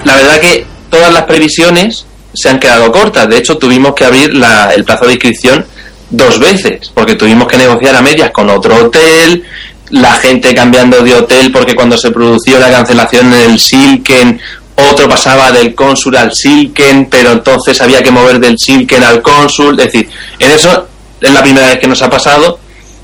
la 0.04 0.16
verdad 0.16 0.40
que 0.40 0.66
todas 0.88 1.12
las 1.12 1.25
previsiones 1.25 2.06
se 2.32 2.49
han 2.49 2.59
quedado 2.59 2.90
cortas. 2.90 3.28
De 3.28 3.38
hecho, 3.38 3.59
tuvimos 3.59 3.94
que 3.94 4.04
abrir 4.04 4.35
la, 4.35 4.73
el 4.73 4.85
plazo 4.85 5.06
de 5.06 5.12
inscripción 5.12 5.66
dos 6.11 6.38
veces, 6.38 6.90
porque 6.94 7.14
tuvimos 7.14 7.47
que 7.47 7.56
negociar 7.56 7.97
a 7.97 8.02
medias 8.02 8.30
con 8.30 8.49
otro 8.50 8.75
hotel, 8.76 9.44
la 9.90 10.14
gente 10.14 10.54
cambiando 10.54 11.02
de 11.02 11.14
hotel 11.14 11.50
porque 11.52 11.75
cuando 11.75 11.99
se 11.99 12.11
produció 12.11 12.59
la 12.59 12.70
cancelación 12.70 13.32
en 13.32 13.50
el 13.50 13.59
Silken, 13.59 14.40
otro 14.88 15.08
pasaba 15.08 15.52
del 15.52 15.75
cónsul 15.75 16.16
al 16.16 16.32
Silken, 16.32 17.08
pero 17.10 17.32
entonces 17.32 17.80
había 17.80 18.02
que 18.02 18.10
mover 18.10 18.38
del 18.40 18.58
Silken 18.58 19.02
al 19.02 19.22
cónsul. 19.22 19.78
Es 19.78 19.87
decir, 19.87 20.08
en 20.38 20.50
eso 20.50 20.87
es 21.20 21.32
la 21.32 21.42
primera 21.42 21.66
vez 21.68 21.78
que 21.78 21.88
nos 21.88 22.00
ha 22.02 22.10
pasado 22.10 22.58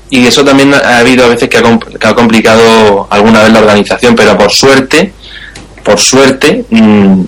y 0.09 0.25
eso 0.25 0.43
también 0.43 0.73
ha 0.73 0.99
habido 0.99 1.25
a 1.25 1.29
veces 1.29 1.49
que 1.49 1.57
ha, 1.57 1.61
que 1.61 2.07
ha 2.07 2.15
complicado 2.15 3.07
alguna 3.09 3.43
vez 3.43 3.51
la 3.51 3.59
organización, 3.59 4.15
pero 4.15 4.37
por 4.37 4.51
suerte 4.51 5.13
por 5.87 6.01
suerte, 6.01 6.65
mm, 6.69 7.21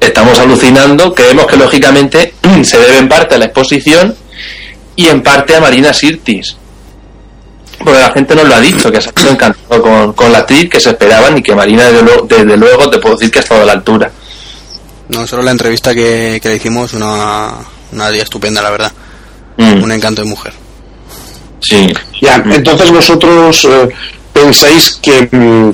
estamos 0.00 0.38
alucinando. 0.38 1.12
Creemos 1.12 1.46
que 1.46 1.58
lógicamente 1.58 2.32
se 2.62 2.78
debe 2.78 2.96
en 2.96 3.06
parte 3.06 3.34
a 3.34 3.38
la 3.38 3.44
exposición 3.44 4.16
y 4.96 5.08
en 5.08 5.22
parte 5.22 5.54
a 5.54 5.60
Marina 5.60 5.92
Sirtis. 5.92 6.56
Porque 7.82 7.98
la 7.98 8.12
gente 8.12 8.34
nos 8.34 8.46
lo 8.46 8.54
ha 8.54 8.60
dicho, 8.60 8.92
que 8.92 9.00
se 9.00 9.08
ha 9.08 9.12
quedado 9.12 9.32
encantado 9.32 9.82
con, 9.82 10.12
con 10.12 10.32
la 10.32 10.38
actriz, 10.38 10.68
que 10.68 10.78
se 10.78 10.90
esperaban 10.90 11.38
y 11.38 11.42
que 11.42 11.54
Marina, 11.54 11.84
desde 11.84 12.02
luego, 12.02 12.26
desde 12.28 12.56
luego, 12.56 12.90
te 12.90 12.98
puedo 12.98 13.16
decir 13.16 13.30
que 13.30 13.38
ha 13.38 13.42
estado 13.42 13.62
a 13.62 13.64
la 13.64 13.72
altura. 13.72 14.10
No, 15.08 15.26
solo 15.26 15.42
la 15.42 15.50
entrevista 15.50 15.94
que, 15.94 16.38
que 16.42 16.48
le 16.50 16.56
hicimos, 16.56 16.92
una, 16.92 17.54
una 17.92 18.10
día 18.10 18.22
estupenda, 18.22 18.62
la 18.62 18.70
verdad. 18.70 18.92
Mm. 19.56 19.82
Un 19.82 19.92
encanto 19.92 20.22
de 20.22 20.28
mujer. 20.28 20.52
Sí. 21.60 21.92
Ya, 22.20 22.36
entonces 22.36 22.90
vosotros 22.90 23.64
eh, 23.64 23.88
pensáis 24.32 24.98
que, 25.02 25.28
mm, 25.30 25.72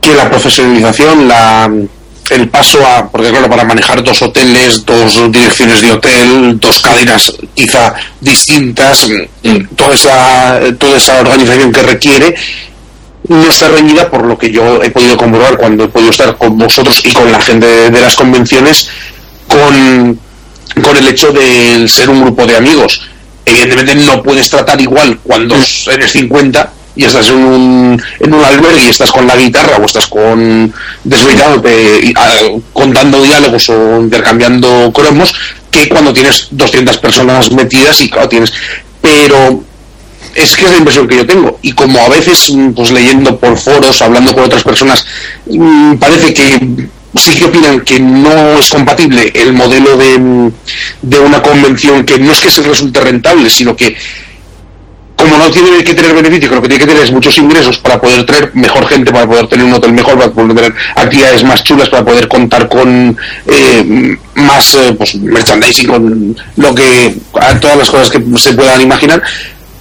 que 0.00 0.14
la 0.14 0.30
profesionalización, 0.30 1.28
la, 1.28 1.70
el 2.30 2.48
paso 2.48 2.84
a, 2.86 3.08
porque 3.08 3.30
claro, 3.30 3.48
para 3.48 3.64
manejar 3.64 4.02
dos 4.02 4.22
hoteles, 4.22 4.84
dos 4.84 5.30
direcciones 5.30 5.80
de 5.80 5.92
hotel, 5.92 6.58
dos 6.58 6.80
cadenas 6.80 7.32
quizá 7.54 7.94
distintas, 8.20 9.08
mm, 9.08 9.74
toda 9.76 9.94
esa, 9.94 10.60
toda 10.78 10.96
esa 10.96 11.20
organización 11.20 11.72
que 11.72 11.82
requiere, 11.82 12.34
no 13.28 13.48
está 13.48 13.68
reñida 13.68 14.08
por 14.10 14.24
lo 14.24 14.38
que 14.38 14.50
yo 14.50 14.82
he 14.82 14.90
podido 14.90 15.16
comprobar 15.16 15.56
cuando 15.56 15.84
he 15.84 15.88
podido 15.88 16.10
estar 16.10 16.36
con 16.36 16.56
vosotros 16.56 17.00
y 17.04 17.12
con 17.12 17.30
la 17.30 17.40
gente 17.40 17.66
de, 17.66 17.90
de 17.90 18.00
las 18.00 18.14
convenciones, 18.14 18.88
con, 19.48 20.18
con 20.82 20.96
el 20.96 21.08
hecho 21.08 21.32
de 21.32 21.86
ser 21.88 22.08
un 22.10 22.22
grupo 22.22 22.46
de 22.46 22.56
amigos. 22.56 23.02
Evidentemente 23.44 23.94
no 23.94 24.22
puedes 24.22 24.48
tratar 24.50 24.80
igual 24.80 25.18
cuando 25.22 25.56
eres 25.86 26.12
50 26.12 26.72
y 26.96 27.04
estás 27.04 27.28
en 27.28 27.36
un, 27.36 28.02
en 28.20 28.34
un 28.34 28.44
albergue 28.44 28.84
y 28.84 28.88
estás 28.88 29.12
con 29.12 29.26
la 29.26 29.36
guitarra 29.36 29.76
o 29.76 29.84
estás 29.84 30.06
con 30.06 30.72
desvelándote 31.04 32.12
ah, 32.16 32.34
contando 32.72 33.22
diálogos 33.22 33.68
o 33.68 34.00
intercambiando 34.00 34.90
cromos 34.92 35.34
que 35.70 35.88
cuando 35.88 36.12
tienes 36.12 36.48
200 36.50 36.96
personas 36.98 37.52
metidas 37.52 38.00
y 38.00 38.08
claro, 38.08 38.28
tienes 38.28 38.52
pero 39.00 39.62
es 40.34 40.56
que 40.56 40.64
es 40.64 40.70
la 40.70 40.78
impresión 40.78 41.08
que 41.08 41.16
yo 41.16 41.26
tengo. 41.26 41.58
Y 41.62 41.72
como 41.72 41.98
a 42.00 42.08
veces 42.08 42.52
mm, 42.52 42.72
pues 42.72 42.90
leyendo 42.90 43.38
por 43.38 43.56
foros 43.56 44.00
hablando 44.02 44.34
con 44.34 44.44
otras 44.44 44.64
personas 44.64 45.06
mm, 45.46 45.96
parece 45.96 46.34
que 46.34 46.88
sí 47.14 47.34
que 47.38 47.44
opinan 47.44 47.80
que 47.80 47.98
no 47.98 48.58
es 48.58 48.68
compatible 48.68 49.32
el 49.34 49.52
modelo 49.52 49.96
de, 49.96 50.18
mm, 50.18 50.52
de 51.02 51.18
una 51.20 51.42
convención 51.42 52.04
que 52.04 52.18
no 52.18 52.32
es 52.32 52.40
que 52.40 52.50
se 52.50 52.62
resulte 52.62 53.00
rentable 53.00 53.48
sino 53.48 53.74
que 53.74 53.96
como 55.16 55.38
no 55.38 55.50
tiene 55.50 55.82
que 55.82 55.94
tener 55.94 56.14
beneficios, 56.14 56.52
lo 56.52 56.62
que 56.62 56.68
tiene 56.68 56.84
que 56.84 56.90
tener 56.90 57.02
es 57.02 57.10
muchos 57.10 57.36
ingresos 57.38 57.78
para 57.78 58.00
poder 58.00 58.24
traer 58.26 58.50
mejor 58.54 58.86
gente, 58.86 59.10
para 59.10 59.26
poder 59.26 59.48
tener 59.48 59.64
un 59.64 59.72
hotel 59.72 59.92
mejor, 59.92 60.18
para 60.18 60.30
poder 60.30 60.54
tener 60.54 60.74
actividades 60.94 61.42
más 61.42 61.64
chulas, 61.64 61.88
para 61.88 62.04
poder 62.04 62.28
contar 62.28 62.68
con 62.68 63.16
eh, 63.46 64.16
más 64.34 64.74
eh, 64.74 64.94
pues, 64.96 65.14
merchandising, 65.16 65.86
con 65.86 66.36
lo 66.56 66.74
que 66.74 67.16
todas 67.60 67.78
las 67.78 67.90
cosas 67.90 68.10
que 68.10 68.22
se 68.38 68.52
puedan 68.52 68.80
imaginar, 68.82 69.22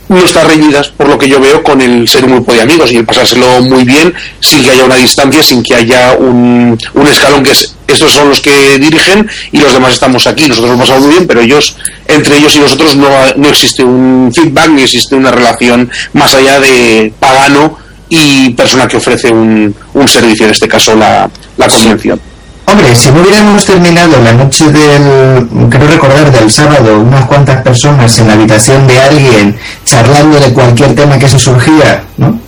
no 0.09 0.17
está 0.23 0.43
reñidas, 0.43 0.89
por 0.89 1.07
lo 1.07 1.17
que 1.17 1.27
yo 1.27 1.39
veo, 1.39 1.63
con 1.63 1.81
el 1.81 2.07
ser 2.07 2.25
un 2.25 2.33
grupo 2.33 2.53
de 2.53 2.61
amigos 2.61 2.91
y 2.91 2.97
el 2.97 3.05
pasárselo 3.05 3.61
muy 3.61 3.83
bien 3.83 4.13
sin 4.39 4.63
que 4.63 4.71
haya 4.71 4.85
una 4.85 4.95
distancia, 4.95 5.43
sin 5.43 5.63
que 5.63 5.75
haya 5.75 6.13
un, 6.13 6.77
un 6.93 7.07
escalón 7.07 7.43
que 7.43 7.51
es, 7.51 7.75
estos 7.87 8.11
son 8.11 8.29
los 8.29 8.41
que 8.41 8.77
dirigen 8.77 9.27
y 9.51 9.57
los 9.57 9.73
demás 9.73 9.93
estamos 9.93 10.27
aquí. 10.27 10.47
Nosotros 10.47 10.73
lo 10.73 10.79
pasamos 10.79 11.03
muy 11.03 11.11
bien, 11.11 11.27
pero 11.27 11.41
ellos, 11.41 11.75
entre 12.07 12.37
ellos 12.37 12.55
y 12.55 12.59
nosotros, 12.59 12.95
no, 12.95 13.09
no 13.35 13.49
existe 13.49 13.83
un 13.83 14.31
feedback 14.33 14.69
ni 14.69 14.83
existe 14.83 15.15
una 15.15 15.31
relación 15.31 15.89
más 16.13 16.33
allá 16.33 16.59
de 16.59 17.11
pagano 17.19 17.77
y 18.09 18.51
persona 18.51 18.87
que 18.87 18.97
ofrece 18.97 19.31
un, 19.31 19.75
un 19.93 20.07
servicio, 20.07 20.45
en 20.45 20.51
este 20.51 20.67
caso 20.67 20.95
la, 20.95 21.29
la 21.57 21.67
convención. 21.67 22.19
Hombre, 22.67 22.95
si 22.95 23.12
no 23.12 23.21
hubiéramos 23.21 23.63
terminado 23.65 24.19
la 24.23 24.34
noche 24.34 24.65
del, 24.65 25.47
creo 25.69 25.88
recordar, 25.88 26.32
del 26.32 26.49
sábado, 26.49 26.99
unas 26.99 27.25
cuantas 27.25 27.62
personas 27.62 28.17
en 28.19 28.28
la 28.28 28.34
habitación 28.34 28.88
de 28.88 28.99
alguien 28.99 29.56
charlando 29.86 30.39
de 30.39 30.51
cualquier 30.51 30.95
tema 30.95 31.19
que 31.19 31.30
se 31.30 31.38
surgía, 31.38 32.04
¿no? 32.17 32.39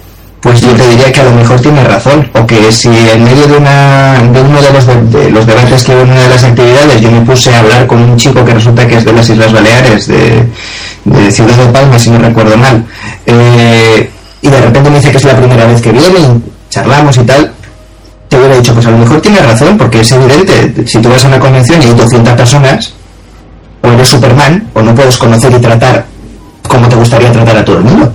Pues 0.41 0.61
yo 0.61 0.69
te 0.69 0.87
diría 0.87 1.11
que 1.11 1.19
a 1.19 1.23
lo 1.23 1.31
mejor 1.31 1.59
tiene 1.59 1.83
razón, 1.83 2.29
o 2.33 2.47
que 2.47 2.71
si 2.71 2.89
en 2.89 3.23
medio 3.23 3.47
de, 3.47 3.57
una, 3.57 4.13
de 4.31 4.41
uno 4.41 4.61
de 4.61 4.71
los, 4.71 5.11
de, 5.11 5.29
los 5.29 5.45
debates 5.45 5.83
que 5.83 5.93
hubo 5.93 6.01
en 6.01 6.11
una 6.11 6.21
de 6.21 6.29
las 6.29 6.43
actividades 6.43 7.01
yo 7.01 7.11
me 7.11 7.21
puse 7.21 7.53
a 7.53 7.59
hablar 7.59 7.87
con 7.87 7.99
un 7.99 8.17
chico 8.17 8.45
que 8.45 8.53
resulta 8.53 8.87
que 8.87 8.97
es 8.97 9.05
de 9.05 9.13
las 9.13 9.29
Islas 9.29 9.51
Baleares, 9.51 10.07
de, 10.07 10.47
de 11.05 11.31
Ciudad 11.31 11.55
de 11.55 11.65
Palma, 11.71 11.99
si 11.99 12.09
no 12.09 12.19
recuerdo 12.19 12.57
mal, 12.57 12.85
eh, 13.25 14.09
y 14.41 14.49
de 14.49 14.61
repente 14.61 14.89
me 14.89 14.97
dice 14.97 15.11
que 15.11 15.17
es 15.17 15.23
la 15.25 15.35
primera 15.35 15.65
vez 15.65 15.81
que 15.81 15.91
viene 15.91 16.41
charlamos 16.69 17.17
y 17.17 17.23
tal, 17.23 17.51
hubiera 18.47 18.61
dicho, 18.61 18.73
pues 18.73 18.85
a 18.85 18.91
lo 18.91 18.97
mejor 18.97 19.21
tienes 19.21 19.45
razón, 19.45 19.77
porque 19.77 20.01
es 20.01 20.11
evidente, 20.11 20.87
si 20.87 20.99
tú 20.99 21.09
vas 21.09 21.23
a 21.25 21.27
una 21.27 21.39
convención 21.39 21.81
y 21.81 21.85
hay 21.85 21.93
200 21.93 22.33
personas, 22.33 22.93
o 23.81 23.87
eres 23.87 24.07
Superman, 24.07 24.69
o 24.73 24.81
no 24.81 24.95
puedes 24.95 25.17
conocer 25.17 25.51
y 25.51 25.59
tratar 25.59 26.05
como 26.67 26.87
te 26.87 26.95
gustaría 26.95 27.31
tratar 27.31 27.57
a 27.57 27.65
todo 27.65 27.77
el 27.77 27.83
mundo. 27.83 28.13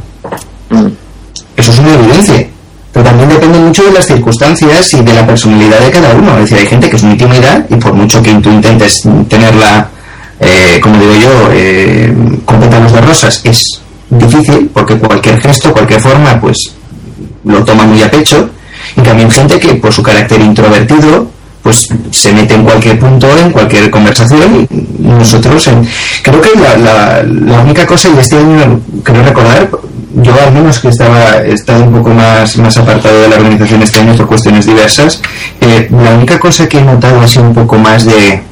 Eso 1.56 1.70
es 1.72 1.78
una 1.78 1.94
evidencia. 1.94 2.46
Pero 2.92 3.04
también 3.06 3.28
depende 3.30 3.58
mucho 3.58 3.84
de 3.84 3.92
las 3.92 4.06
circunstancias 4.06 4.92
y 4.92 5.00
de 5.00 5.14
la 5.14 5.26
personalidad 5.26 5.80
de 5.80 5.90
cada 5.90 6.14
uno. 6.14 6.34
Es 6.34 6.42
decir, 6.42 6.58
hay 6.58 6.66
gente 6.66 6.90
que 6.90 6.96
es 6.96 7.02
muy 7.02 7.16
tímida 7.16 7.64
y 7.70 7.76
por 7.76 7.94
mucho 7.94 8.22
que 8.22 8.34
tú 8.34 8.50
intentes 8.50 9.02
tenerla, 9.28 9.88
eh, 10.38 10.78
como 10.82 10.98
digo 10.98 11.14
yo, 11.14 11.48
eh, 11.52 12.14
con 12.44 12.60
pétalos 12.60 12.92
de 12.92 13.00
rosas, 13.00 13.40
es 13.44 13.80
difícil 14.10 14.70
porque 14.74 14.98
cualquier 14.98 15.40
gesto, 15.40 15.72
cualquier 15.72 16.00
forma, 16.00 16.38
pues 16.38 16.58
lo 17.44 17.64
toma 17.64 17.84
muy 17.84 18.02
a 18.02 18.10
pecho. 18.10 18.50
En 18.96 19.04
cambio, 19.04 19.26
hay 19.26 19.32
gente 19.32 19.58
que 19.58 19.74
por 19.74 19.92
su 19.92 20.02
carácter 20.02 20.40
introvertido, 20.40 21.28
pues 21.62 21.88
se 22.10 22.32
mete 22.32 22.54
en 22.54 22.64
cualquier 22.64 22.98
punto, 22.98 23.28
en 23.38 23.50
cualquier 23.50 23.90
conversación 23.90 24.66
y 24.68 25.02
nosotros, 25.02 25.68
en, 25.68 25.86
creo 26.22 26.40
que 26.40 26.50
la, 26.58 27.22
la, 27.22 27.60
única 27.60 27.86
cosa, 27.86 28.08
y 28.14 28.18
este 28.18 28.36
año 28.36 28.80
creo 29.04 29.22
recordar, 29.22 29.70
yo 30.14 30.34
al 30.44 30.52
menos 30.52 30.80
que 30.80 30.88
estaba 30.88 31.38
he 31.44 31.52
estado 31.52 31.84
un 31.84 31.92
poco 31.92 32.10
más, 32.10 32.56
más 32.58 32.76
apartado 32.76 33.22
de 33.22 33.28
la 33.28 33.36
organización 33.36 33.82
este 33.82 34.00
año 34.00 34.16
por 34.16 34.26
cuestiones 34.26 34.66
diversas, 34.66 35.22
eh, 35.60 35.88
la 35.90 36.10
única 36.10 36.38
cosa 36.38 36.68
que 36.68 36.78
he 36.78 36.82
notado 36.82 37.20
así 37.20 37.38
un 37.38 37.54
poco 37.54 37.78
más 37.78 38.04
de, 38.04 38.42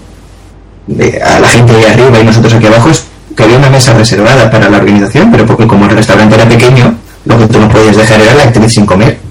de 0.87 1.21
a 1.23 1.41
la 1.41 1.49
gente 1.49 1.73
de 1.73 1.87
arriba 1.87 2.21
y 2.21 2.25
nosotros 2.25 2.55
aquí 2.55 2.67
abajo 2.67 2.91
es 2.91 3.07
que 3.37 3.43
había 3.43 3.59
una 3.59 3.71
mesa 3.71 3.93
reservada 3.95 4.51
para 4.51 4.71
la 4.71 4.79
organización, 4.79 5.31
pero 5.33 5.47
porque 5.47 5.67
como 5.67 5.87
el 5.87 5.91
restaurante 5.91 6.37
era 6.37 6.49
pequeño, 6.49 6.95
lo 7.25 7.39
que 7.39 7.47
tú 7.49 7.59
no 7.59 7.69
podías 7.69 7.97
dejar 7.97 8.21
era 8.21 8.35
la 8.35 8.45
actriz 8.45 8.73
sin 8.73 8.87
comer. 8.87 9.30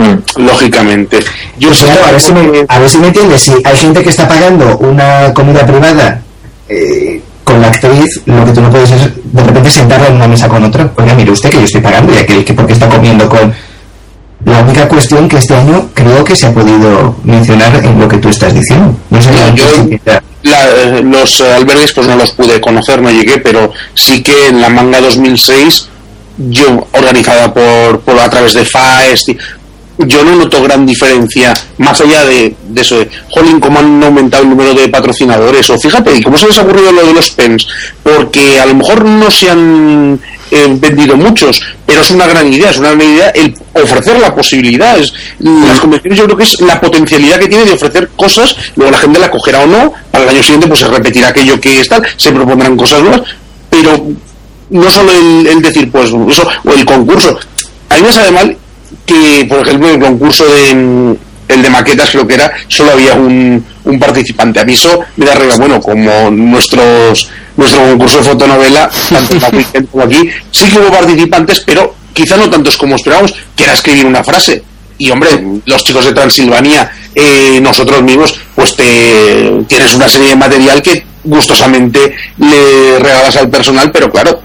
Mm, 0.00 0.46
lógicamente. 0.46 1.18
Yo 1.58 1.70
claro, 1.70 2.06
a 2.06 2.10
ver, 2.12 2.20
si 2.20 2.32
me, 2.32 2.64
a 2.66 2.78
ver 2.78 2.88
si 2.88 2.98
me 2.98 3.08
entiendes, 3.08 3.42
si 3.42 3.52
hay 3.62 3.76
gente 3.76 4.02
que 4.02 4.08
está 4.08 4.26
pagando 4.26 4.78
una 4.78 5.32
comida 5.34 5.66
privada 5.66 6.22
eh, 6.68 7.20
con 7.44 7.60
la 7.60 7.68
actriz, 7.68 8.22
lo 8.24 8.46
que 8.46 8.52
tú 8.52 8.62
no 8.62 8.70
puedes 8.70 8.90
es 8.90 9.10
de 9.22 9.42
repente 9.44 9.70
sentarla 9.70 10.08
en 10.08 10.16
una 10.16 10.26
mesa 10.26 10.48
con 10.48 10.64
otro. 10.64 10.90
Oiga, 10.96 11.14
mire 11.14 11.30
usted 11.30 11.50
que 11.50 11.58
yo 11.58 11.64
estoy 11.64 11.82
pagando 11.82 12.14
y 12.14 12.16
aquel 12.16 12.44
que 12.44 12.54
porque 12.54 12.72
está 12.72 12.88
comiendo 12.88 13.28
con... 13.28 13.52
La 14.46 14.60
única 14.60 14.88
cuestión 14.88 15.28
que 15.28 15.36
este 15.36 15.54
año 15.54 15.90
creo 15.92 16.24
que 16.24 16.34
se 16.34 16.46
ha 16.46 16.54
podido 16.54 17.14
mencionar 17.24 17.76
en 17.84 18.00
lo 18.00 18.08
que 18.08 18.16
tú 18.16 18.30
estás 18.30 18.54
diciendo. 18.54 18.96
No 19.10 19.20
sé 19.20 19.30
no, 19.32 19.54
yo, 19.54 19.66
la, 20.44 20.64
eh, 20.64 21.02
los 21.02 21.42
albergues 21.42 21.92
pues 21.92 22.06
no 22.06 22.16
los 22.16 22.30
pude 22.30 22.58
conocer, 22.58 23.02
no 23.02 23.10
llegué, 23.10 23.36
pero 23.36 23.70
sí 23.92 24.22
que 24.22 24.48
en 24.48 24.62
la 24.62 24.70
manga 24.70 24.98
2006 25.02 25.90
yo 26.48 26.86
organizada 26.92 27.52
por, 27.52 28.00
por 28.00 28.18
a 28.18 28.30
través 28.30 28.54
de 28.54 28.64
FAEST 28.64 29.30
yo 30.06 30.24
no 30.24 30.36
noto 30.36 30.62
gran 30.62 30.86
diferencia 30.86 31.54
más 31.78 32.00
allá 32.00 32.24
de, 32.24 32.54
de 32.68 32.80
eso 32.80 32.98
de 32.98 33.08
jolín 33.30 33.60
cómo 33.60 33.78
han 33.78 34.02
aumentado 34.02 34.42
el 34.42 34.50
número 34.50 34.74
de 34.74 34.88
patrocinadores 34.88 35.68
o 35.70 35.78
fíjate 35.78 36.16
y 36.16 36.22
cómo 36.22 36.38
se 36.38 36.46
les 36.46 36.58
ha 36.58 36.62
ocurrido 36.62 36.92
lo 36.92 37.06
de 37.06 37.14
los 37.14 37.30
pens 37.30 37.66
porque 38.02 38.60
a 38.60 38.66
lo 38.66 38.74
mejor 38.74 39.04
no 39.04 39.30
se 39.30 39.50
han 39.50 40.20
eh, 40.50 40.66
vendido 40.78 41.16
muchos 41.16 41.60
pero 41.86 42.00
es 42.00 42.10
una 42.10 42.26
gran 42.26 42.52
idea 42.52 42.70
es 42.70 42.78
una 42.78 42.90
gran 42.92 43.02
idea 43.02 43.28
el 43.30 43.54
ofrecer 43.74 44.18
la 44.18 44.34
posibilidad 44.34 44.98
es, 44.98 45.12
las 45.38 45.80
convenciones 45.80 46.18
yo 46.18 46.24
creo 46.24 46.36
que 46.36 46.44
es 46.44 46.60
la 46.60 46.80
potencialidad 46.80 47.38
que 47.38 47.48
tiene 47.48 47.64
de 47.64 47.72
ofrecer 47.72 48.10
cosas 48.16 48.56
luego 48.76 48.92
la 48.92 48.98
gente 48.98 49.18
la 49.18 49.30
cogerá 49.30 49.60
o 49.60 49.66
no 49.66 49.92
para 50.10 50.24
el 50.24 50.30
año 50.30 50.42
siguiente 50.42 50.66
pues 50.66 50.80
se 50.80 50.88
repetirá 50.88 51.28
aquello 51.28 51.60
que 51.60 51.80
está 51.80 52.00
se 52.16 52.32
propondrán 52.32 52.76
cosas 52.76 53.02
nuevas 53.02 53.22
pero 53.68 54.06
no 54.70 54.90
solo 54.90 55.12
el, 55.12 55.46
el 55.46 55.62
decir 55.62 55.90
pues 55.90 56.06
eso 56.06 56.48
o 56.64 56.72
el 56.72 56.84
concurso. 56.84 57.38
A 57.88 57.96
mí 57.96 58.02
me 58.02 58.12
sabe 58.12 58.30
mal 58.30 58.56
que, 59.06 59.46
por 59.48 59.66
ejemplo, 59.66 59.88
en 59.88 59.94
el 59.94 60.00
concurso 60.00 60.44
de 60.46 61.16
el 61.48 61.62
de 61.62 61.70
maquetas 61.70 62.10
creo 62.10 62.26
que 62.26 62.34
era, 62.34 62.52
solo 62.68 62.92
había 62.92 63.14
un, 63.14 63.64
un 63.84 63.98
participante. 63.98 64.60
A 64.60 64.64
mí 64.64 64.74
eso 64.74 65.00
me 65.16 65.26
da 65.26 65.32
arriba. 65.32 65.56
Bueno, 65.56 65.80
como 65.80 66.30
nuestros 66.30 67.28
nuestro 67.56 67.82
concurso 67.82 68.18
de 68.18 68.24
fotonovela, 68.24 68.90
tanto 69.10 69.34
en 69.74 69.86
como 69.86 70.04
aquí, 70.04 70.30
sí 70.50 70.66
que 70.66 70.78
hubo 70.78 70.90
participantes, 70.90 71.60
pero 71.60 71.94
quizá 72.12 72.36
no 72.36 72.48
tantos 72.48 72.76
como 72.76 72.96
esperábamos, 72.96 73.34
que 73.54 73.64
era 73.64 73.74
escribir 73.74 74.06
una 74.06 74.24
frase. 74.24 74.62
Y 74.98 75.10
hombre, 75.10 75.30
los 75.64 75.84
chicos 75.84 76.04
de 76.04 76.12
Transilvania, 76.12 76.90
eh, 77.14 77.58
nosotros 77.62 78.02
mismos, 78.02 78.38
pues 78.54 78.76
te 78.76 79.64
tienes 79.66 79.94
una 79.94 80.08
serie 80.08 80.28
de 80.28 80.36
material 80.36 80.82
que 80.82 81.04
gustosamente 81.24 82.14
le 82.38 82.98
regalas 82.98 83.36
al 83.36 83.50
personal, 83.50 83.90
pero 83.92 84.10
claro, 84.10 84.40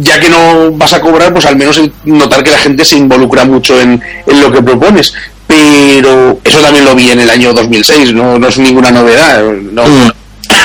ya 0.00 0.20
que 0.20 0.28
no 0.28 0.72
vas 0.72 0.92
a 0.92 1.00
cobrar, 1.00 1.32
pues 1.32 1.46
al 1.46 1.56
menos 1.56 1.80
notar 2.04 2.42
que 2.42 2.50
la 2.50 2.58
gente 2.58 2.84
se 2.84 2.96
involucra 2.96 3.44
mucho 3.44 3.80
en, 3.80 4.02
en 4.26 4.40
lo 4.40 4.50
que 4.50 4.62
propones. 4.62 5.12
pero 5.46 6.38
eso 6.44 6.60
también 6.60 6.84
lo 6.84 6.94
vi 6.94 7.10
en 7.10 7.20
el 7.20 7.30
año 7.30 7.52
2006, 7.52 8.12
no, 8.12 8.38
no 8.38 8.48
es 8.48 8.58
ninguna 8.58 8.90
novedad. 8.90 9.42
No, 9.42 9.84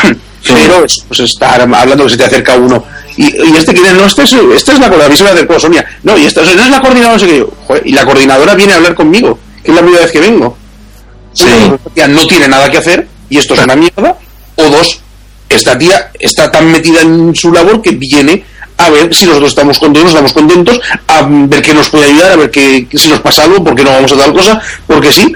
Mm. 0.04 0.16
Pero 0.46 0.84
es 0.84 1.04
pues 1.08 1.20
estar 1.22 1.62
hablando 1.62 2.04
que 2.04 2.10
se 2.10 2.18
te 2.18 2.26
acerca 2.26 2.56
uno. 2.56 2.84
Y, 3.16 3.26
y 3.28 3.56
este 3.58 3.74
quiere, 3.74 3.94
no, 3.94 4.06
este 4.06 4.24
es, 4.24 4.34
esta 4.34 4.74
es 4.74 4.80
la 4.80 4.90
coordinadora, 4.90 5.06
a 5.06 5.10
mí 5.10 5.18
se 5.18 5.24
me 5.24 5.30
acercó 5.30 5.60
Sonia. 5.60 5.86
No, 6.04 6.18
y 6.18 6.26
esta 6.26 6.42
no 6.42 6.50
es 6.50 6.70
la 6.70 6.82
coordinadora, 6.82 7.14
no 7.14 7.20
sé 7.20 7.28
qué. 7.28 7.46
Joder, 7.68 7.88
y 7.88 7.94
la 7.94 8.06
coordinadora 8.06 8.56
viene 8.56 8.74
a 8.74 8.76
hablar 8.78 8.96
conmigo, 8.96 9.40
que 9.64 9.72
es 9.72 9.76
la 9.76 9.82
primera 9.82 10.04
vez 10.04 10.12
que 10.12 10.20
vengo. 10.20 10.58
Sí. 11.34 11.46
Tía 11.94 12.08
no 12.08 12.28
tiene 12.28 12.48
nada 12.48 12.70
que 12.70 12.78
hacer 12.78 13.08
y 13.30 13.38
esto 13.38 13.54
es 13.54 13.64
una 13.64 13.76
mierda. 13.76 14.18
O 14.56 14.64
dos, 14.70 15.00
esta 15.50 15.78
tía 15.78 16.12
está 16.20 16.52
tan 16.52 16.72
metida 16.72 17.02
en 17.02 17.34
su 17.36 17.52
labor 17.52 17.82
que 17.82 17.92
viene 17.92 18.44
a 18.78 18.90
ver 18.90 19.14
si 19.14 19.26
nosotros 19.26 19.50
estamos 19.50 19.80
contentos, 19.80 20.12
estamos 20.12 20.34
contentos, 20.34 20.80
a 21.08 21.22
ver 21.28 21.62
qué 21.62 21.74
nos 21.74 21.90
puede 21.90 22.06
ayudar, 22.06 22.32
a 22.32 22.36
ver 22.36 22.52
qué, 22.52 22.88
si 22.94 23.08
nos 23.08 23.22
pasa 23.22 23.44
algo, 23.44 23.64
por 23.64 23.76
qué 23.76 23.84
no 23.84 23.92
vamos 23.92 24.12
a 24.12 24.18
tal 24.18 24.34
cosa, 24.34 24.62
porque 24.88 25.12
sí. 25.12 25.36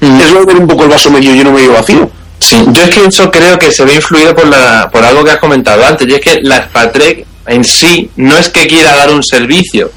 Es 0.00 0.32
lo 0.32 0.40
de 0.40 0.46
ver 0.46 0.56
un 0.56 0.66
poco 0.66 0.84
el 0.84 0.90
vaso 0.90 1.10
medio 1.10 1.34
lleno, 1.34 1.52
medio 1.52 1.72
vacío. 1.72 2.10
Sí, 2.38 2.56
yo 2.68 2.82
es 2.84 2.90
que 2.90 3.04
eso 3.04 3.30
creo 3.30 3.58
que 3.58 3.72
se 3.72 3.84
ve 3.84 3.94
influido 3.94 4.34
por, 4.34 4.46
la, 4.46 4.88
por 4.92 5.04
algo 5.04 5.24
que 5.24 5.32
has 5.32 5.38
comentado 5.38 5.84
antes, 5.84 6.06
y 6.08 6.14
es 6.14 6.20
que 6.20 6.38
la 6.42 6.64
Spatrek 6.64 7.26
en 7.46 7.64
sí 7.64 8.10
no 8.16 8.36
es 8.36 8.48
que 8.48 8.66
quiera 8.66 8.94
dar 8.94 9.10
un 9.10 9.22
servicio, 9.22 9.90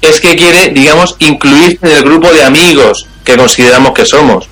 es 0.00 0.20
que 0.20 0.36
quiere, 0.36 0.68
digamos, 0.68 1.16
incluirse 1.18 1.78
en 1.82 1.90
el 1.90 2.02
grupo 2.02 2.32
de 2.32 2.44
amigos 2.44 3.06
que 3.24 3.36
consideramos 3.36 3.92
que 3.92 4.06
somos. 4.06 4.48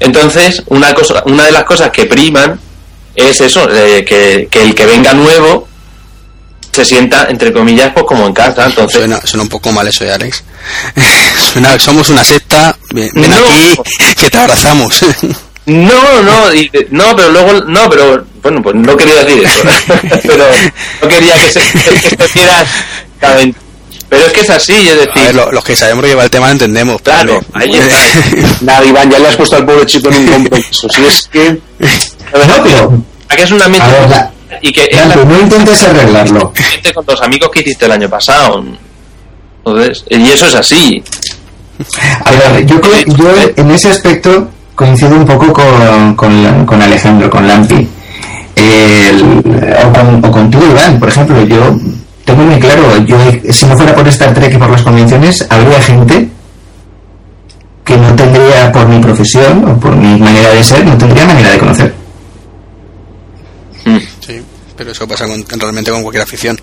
Entonces, 0.00 0.62
una, 0.66 0.92
cosa, 0.92 1.22
una 1.26 1.46
de 1.46 1.52
las 1.52 1.64
cosas 1.64 1.90
que 1.90 2.04
priman 2.04 2.60
es 3.14 3.40
eso, 3.40 3.68
eh, 3.70 4.04
que, 4.04 4.48
que 4.50 4.62
el 4.62 4.74
que 4.74 4.86
venga 4.86 5.14
nuevo 5.14 5.68
se 6.74 6.84
sienta, 6.84 7.26
entre 7.28 7.52
comillas, 7.52 7.90
pues 7.94 8.04
como 8.06 8.26
en 8.26 8.32
casa. 8.34 8.66
Entonces, 8.66 8.98
Suena, 8.98 9.20
suena 9.24 9.42
un 9.44 9.48
poco 9.48 9.70
mal 9.72 9.86
eso 9.88 10.04
de 10.04 10.12
Alex. 10.12 10.42
Suena- 11.52 11.78
somos 11.78 12.08
una 12.10 12.24
secta, 12.24 12.76
ven, 12.92 13.08
ven 13.14 13.30
No. 13.30 13.36
aquí, 13.36 13.78
que 14.16 14.30
te 14.30 14.38
abrazamos. 14.38 14.94
No, 15.66 16.20
no, 16.22 16.52
y- 16.52 16.70
no, 16.90 17.16
pero 17.16 17.30
luego, 17.30 17.52
no, 17.64 17.88
pero, 17.88 18.22
bueno, 18.42 18.60
pues 18.62 18.74
no 18.74 18.94
quería 18.98 19.24
decir 19.24 19.42
eso, 19.46 19.62
pero 20.22 20.44
no 21.00 21.08
quería 21.08 21.32
que 21.36 21.48
se, 21.50 21.60
que 21.60 22.00
se 22.00 22.14
exactamente. 22.22 23.58
Pero 24.10 24.26
es 24.26 24.32
que 24.34 24.40
es 24.42 24.50
así, 24.50 24.74
es 24.74 24.92
A 24.92 24.94
decir, 24.96 25.22
ver, 25.22 25.34
lo- 25.34 25.50
los 25.52 25.64
que 25.64 25.74
sabemos 25.74 26.04
va 26.18 26.24
el 26.24 26.28
tema 26.28 26.48
lo 26.48 26.52
entendemos. 26.52 27.00
pero 27.02 27.16
Claro, 27.16 27.40
vale. 27.54 27.64
ahí 27.64 27.78
está. 27.80 28.58
Nada, 28.60 28.84
Iván, 28.84 29.10
ya 29.10 29.18
le 29.18 29.28
has 29.28 29.36
puesto 29.36 29.56
al 29.56 29.64
pobre 29.64 29.86
chico 29.86 30.08
en 30.10 30.16
un 30.16 30.26
compromiso. 30.26 30.86
Si 30.90 31.02
es 31.06 31.28
que. 31.32 31.50
No, 31.50 32.62
pero 32.62 33.02
aquí 33.30 33.42
es 33.44 33.50
un 33.50 33.62
ambiente 33.62 33.88
A 33.88 33.92
ver, 34.00 34.10
la- 34.10 34.32
y 34.62 34.72
que 34.72 34.88
no 35.26 35.40
intentes 35.40 35.82
arreglarlo. 35.88 36.52
con 36.94 37.04
los 37.06 37.22
amigos 37.22 37.50
que 37.52 37.60
hiciste 37.60 37.86
el 37.86 37.92
año 37.92 38.08
pasado. 38.08 38.64
Entonces, 39.64 40.04
y 40.10 40.28
eso 40.28 40.46
es 40.46 40.54
así. 40.54 41.02
A 42.24 42.30
ver, 42.30 42.66
yo, 42.66 42.80
creo- 42.80 43.04
yo 43.16 43.28
en 43.56 43.70
ese 43.70 43.90
aspecto 43.90 44.48
coincido 44.74 45.16
un 45.16 45.24
poco 45.24 45.52
con, 45.52 46.14
con, 46.14 46.82
Alejandro, 46.82 47.28
con 47.30 47.46
Lampi. 47.48 47.88
El- 48.56 49.42
o, 49.84 49.92
con, 49.92 50.24
o 50.24 50.30
contigo, 50.30 50.64
Iván, 50.70 50.98
por 51.00 51.08
ejemplo, 51.08 51.42
yo 51.44 51.76
tengo 52.24 52.42
muy 52.44 52.58
claro, 52.60 52.96
yo 53.04 53.16
si 53.50 53.66
no 53.66 53.76
fuera 53.76 53.94
por 53.94 54.06
Star 54.08 54.32
Trek 54.32 54.54
y 54.54 54.56
por 54.56 54.70
las 54.70 54.82
convenciones, 54.82 55.46
habría 55.50 55.80
gente 55.82 56.28
que 57.84 57.96
no 57.98 58.14
tendría, 58.14 58.70
por 58.72 58.86
mi 58.88 58.98
profesión 59.00 59.64
o 59.68 59.78
por 59.80 59.94
mi 59.96 60.18
manera 60.18 60.50
de 60.50 60.62
ser, 60.64 60.86
no 60.86 60.96
tendría 60.96 61.26
manera 61.26 61.50
de 61.50 61.58
conocer. 61.58 61.94
Sí, 63.84 63.98
pero 64.84 64.92
eso 64.92 65.08
pasa 65.08 65.26
con- 65.26 65.44
realmente 65.58 65.90
con 65.90 66.02
cualquier 66.02 66.24
afición. 66.24 66.60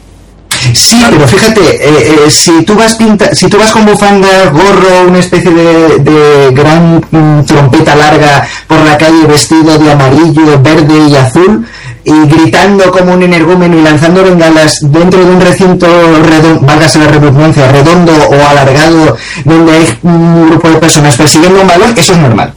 Sí, 0.76 1.04
pero 1.10 1.28
fíjate, 1.28 1.60
eh, 1.62 2.16
eh, 2.28 2.30
si 2.32 2.64
tú 2.64 2.76
vas 2.76 2.94
pinta, 2.96 3.34
si 3.34 3.48
tú 3.50 3.58
vas 3.58 3.72
con 3.72 3.84
bufanda, 3.84 4.28
gorro, 4.52 5.08
una 5.08 5.18
especie 5.18 5.50
de, 5.50 5.98
de 6.00 6.52
gran 6.54 6.98
mm, 7.10 7.46
trompeta 7.46 7.96
larga 7.96 8.48
por 8.68 8.80
la 8.82 8.96
calle 8.96 9.26
vestido 9.26 9.76
de 9.80 9.92
amarillo, 9.92 10.62
verde 10.62 11.08
y 11.10 11.16
azul 11.16 11.66
y 12.04 12.12
gritando 12.28 12.92
como 12.92 13.14
un 13.14 13.24
energúmeno 13.24 13.76
y 13.76 13.82
lanzando 13.82 14.24
bengalas 14.24 14.78
dentro 14.82 15.26
de 15.26 15.32
un 15.32 15.42
recinto 15.42 15.88
redondo, 16.24 16.62
válgase 16.62 17.00
la 17.00 17.08
redundancia, 17.08 17.72
redondo 17.72 18.14
o 18.14 18.48
alargado 18.48 19.18
donde 19.46 19.72
hay 19.72 19.98
un 20.04 20.48
grupo 20.52 20.70
de 20.70 20.78
personas 20.78 21.18
persiguiendo 21.18 21.60
un 21.62 21.68
balón, 21.68 21.98
eso 21.98 22.12
es 22.14 22.20
normal. 22.20 22.54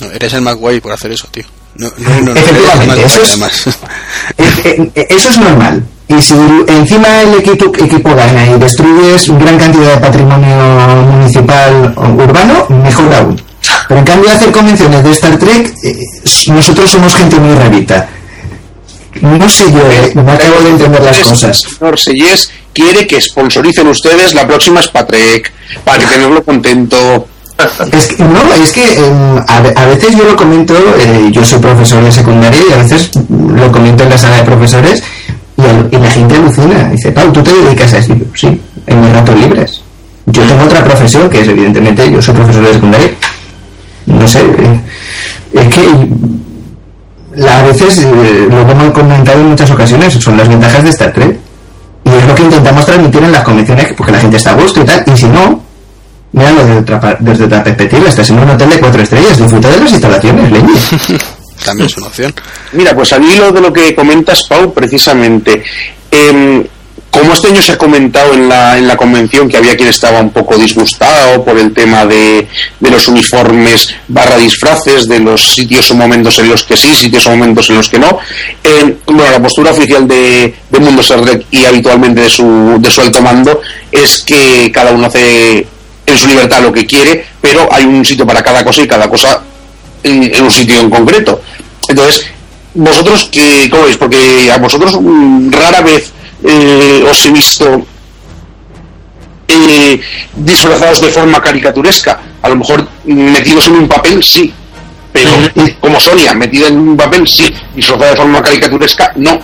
No, 0.00 0.06
eres 0.12 0.32
el 0.34 0.42
más 0.42 0.54
guay 0.54 0.80
por 0.80 0.92
hacer 0.92 1.10
eso, 1.10 1.26
tío. 1.32 1.44
No, 1.76 1.88
no, 1.98 2.20
no, 2.20 2.32
Efectivamente, 2.32 3.04
eso 3.04 3.22
es- 3.22 3.30
además. 3.30 3.66
Eh, 4.38 4.90
eh, 4.94 5.06
Eso 5.10 5.28
es 5.30 5.38
normal. 5.38 5.84
Y 6.06 6.20
si 6.22 6.34
encima 6.68 7.22
el 7.22 7.34
equipo, 7.34 7.72
equipo 7.76 8.14
gana 8.14 8.46
y 8.46 8.58
destruyes 8.58 9.28
gran 9.38 9.58
cantidad 9.58 9.94
de 9.94 10.00
patrimonio 10.00 10.56
municipal 11.10 11.94
o 11.96 12.06
urbano, 12.22 12.66
mejor 12.68 13.14
aún. 13.14 13.42
Pero 13.88 14.00
en 14.00 14.06
cambio 14.06 14.30
hacer 14.30 14.52
convenciones 14.52 15.02
de 15.02 15.10
Star 15.12 15.38
Trek, 15.38 15.74
eh, 15.82 15.96
nosotros 16.48 16.90
somos 16.90 17.14
gente 17.16 17.36
muy 17.40 17.54
rarita. 17.56 18.08
No 19.20 19.48
sé 19.48 19.64
yo, 19.72 19.80
eh, 19.90 20.12
no 20.14 20.30
acabo 20.30 20.60
de 20.60 20.70
entender 20.70 21.02
las 21.02 21.18
cosas. 21.20 21.60
Señor 21.78 21.98
Sellés 21.98 22.50
quiere 22.72 23.06
que 23.06 23.20
sponsoricen 23.20 23.86
ustedes 23.88 24.34
la 24.34 24.46
próxima 24.46 24.82
Spatrek 24.82 25.52
para 25.84 25.98
que 25.98 26.06
tenerlo 26.06 26.44
contento. 26.44 27.28
Es 27.92 28.06
que, 28.08 28.24
no, 28.24 28.40
es 28.62 28.72
que 28.72 28.94
em, 28.98 29.38
a, 29.46 29.56
a 29.82 29.86
veces 29.86 30.16
yo 30.16 30.24
lo 30.24 30.36
comento, 30.36 30.74
eh, 30.98 31.28
yo 31.30 31.44
soy 31.44 31.60
profesor 31.60 32.02
de 32.02 32.10
secundaria 32.10 32.60
y 32.68 32.72
a 32.72 32.76
veces 32.78 33.10
lo 33.28 33.70
comento 33.70 34.02
en 34.02 34.10
la 34.10 34.18
sala 34.18 34.36
de 34.38 34.42
profesores 34.42 35.02
y, 35.56 35.96
la 35.96 36.10
gente 36.10 36.34
alucina. 36.34 36.88
Dice, 36.90 37.12
Pau, 37.12 37.32
¿tú 37.32 37.42
te 37.42 37.52
dedicas 37.52 37.92
a 37.94 37.98
eso? 37.98 38.14
Sí, 38.34 38.60
en 38.86 39.00
mis 39.00 39.12
ratos 39.12 39.38
libres. 39.38 39.80
Yo 40.26 40.42
tengo 40.42 40.64
otra 40.64 40.82
profesión 40.84 41.30
que 41.30 41.40
es 41.42 41.48
evidentemente, 41.48 42.10
yo 42.10 42.20
soy 42.20 42.34
profesor 42.34 42.66
de 42.66 42.72
secundaria. 42.74 43.10
No 44.06 44.26
sé, 44.28 44.40
eh, 44.40 44.80
es 45.52 45.68
que 45.68 45.88
la- 47.36 47.60
a 47.60 47.62
veces 47.62 47.98
eh, 47.98 48.48
lo 48.50 48.66
que 48.66 48.72
hemos 48.72 48.92
comentado 48.92 49.40
en 49.40 49.48
muchas 49.50 49.70
ocasiones 49.70 50.12
son 50.14 50.36
las 50.36 50.48
ventajas 50.48 50.82
de 50.82 50.90
Star 50.90 51.12
Trek. 51.12 51.38
Y 52.04 52.10
es 52.10 52.26
lo 52.26 52.34
que 52.34 52.42
intentamos 52.42 52.84
transmitir 52.84 53.22
en 53.22 53.32
las 53.32 53.42
convenciones, 53.44 53.92
porque 53.96 54.12
la 54.12 54.18
gente 54.18 54.36
está 54.36 54.50
a 54.50 54.54
gusto 54.54 54.82
y 54.82 54.84
tal. 54.84 55.04
Y 55.06 55.16
si 55.16 55.26
no, 55.26 55.62
Míralo 56.34 56.66
desde 56.66 56.78
otra, 56.80 57.16
desde 57.20 57.44
otra 57.44 57.62
perspectiva. 57.62 58.08
Estás 58.08 58.28
en 58.30 58.40
un 58.40 58.50
hotel 58.50 58.68
de 58.68 58.80
cuatro 58.80 59.02
estrellas. 59.02 59.38
Disfruta 59.38 59.70
de 59.70 59.80
las 59.80 59.92
instalaciones, 59.92 60.50
leño. 60.50 60.74
También 61.64 61.86
es 61.86 61.96
una 61.96 62.08
opción. 62.08 62.34
Mira, 62.72 62.94
pues 62.94 63.12
al 63.12 63.22
hilo 63.22 63.52
de 63.52 63.60
lo 63.60 63.72
que 63.72 63.94
comentas, 63.94 64.42
Pau, 64.42 64.74
precisamente, 64.74 65.62
em, 66.10 66.64
como 67.08 67.32
este 67.32 67.46
año 67.46 67.62
se 67.62 67.72
ha 67.72 67.78
comentado 67.78 68.34
en 68.34 68.48
la, 68.48 68.76
en 68.76 68.88
la 68.88 68.96
convención 68.96 69.48
que 69.48 69.58
había 69.58 69.76
quien 69.76 69.88
estaba 69.88 70.20
un 70.20 70.30
poco 70.30 70.56
disgustado 70.56 71.44
por 71.44 71.56
el 71.56 71.72
tema 71.72 72.04
de, 72.04 72.48
de 72.80 72.90
los 72.90 73.06
uniformes 73.06 73.94
barra 74.08 74.36
disfraces, 74.36 75.06
de 75.06 75.20
los 75.20 75.40
sitios 75.40 75.88
o 75.92 75.94
momentos 75.94 76.36
en 76.40 76.48
los 76.48 76.64
que 76.64 76.76
sí, 76.76 76.96
sitios 76.96 77.24
o 77.26 77.30
momentos 77.30 77.70
en 77.70 77.76
los 77.76 77.88
que 77.88 78.00
no, 78.00 78.18
em, 78.64 78.96
bueno, 79.06 79.30
la 79.30 79.40
postura 79.40 79.70
oficial 79.70 80.08
de, 80.08 80.52
de 80.68 80.80
Mundo 80.80 81.02
Trek 81.02 81.46
y 81.52 81.64
habitualmente 81.64 82.22
de 82.22 82.28
su, 82.28 82.76
de 82.80 82.90
su 82.90 83.00
alto 83.00 83.22
mando 83.22 83.60
es 83.92 84.24
que 84.24 84.72
cada 84.72 84.90
uno 84.90 85.06
hace 85.06 85.64
en 86.06 86.18
su 86.18 86.26
libertad 86.26 86.62
lo 86.62 86.72
que 86.72 86.86
quiere, 86.86 87.26
pero 87.40 87.68
hay 87.72 87.84
un 87.84 88.04
sitio 88.04 88.26
para 88.26 88.42
cada 88.42 88.64
cosa 88.64 88.82
y 88.82 88.88
cada 88.88 89.08
cosa 89.08 89.42
en, 90.02 90.34
en 90.34 90.44
un 90.44 90.50
sitio 90.50 90.80
en 90.80 90.90
concreto. 90.90 91.40
Entonces, 91.88 92.26
vosotros, 92.74 93.28
que, 93.30 93.68
¿cómo 93.70 93.84
veis? 93.84 93.96
Porque 93.96 94.50
a 94.50 94.58
vosotros 94.58 94.98
mm, 95.00 95.50
rara 95.52 95.80
vez 95.80 96.12
eh, 96.42 97.04
os 97.08 97.24
he 97.24 97.30
visto 97.30 97.86
eh, 99.46 100.00
disfrazados 100.34 101.00
de 101.00 101.08
forma 101.08 101.40
caricaturesca. 101.40 102.20
A 102.42 102.48
lo 102.48 102.56
mejor 102.56 102.86
mm, 103.04 103.32
metidos 103.32 103.68
en 103.68 103.74
un 103.74 103.88
papel, 103.88 104.22
sí. 104.22 104.52
Pero 105.12 105.30
como 105.78 106.00
Sonia, 106.00 106.34
metida 106.34 106.66
en 106.66 106.78
un 106.78 106.96
papel, 106.96 107.26
sí. 107.28 107.52
Disfrazada 107.74 108.10
de 108.10 108.16
forma 108.16 108.42
caricaturesca, 108.42 109.12
no. 109.16 109.38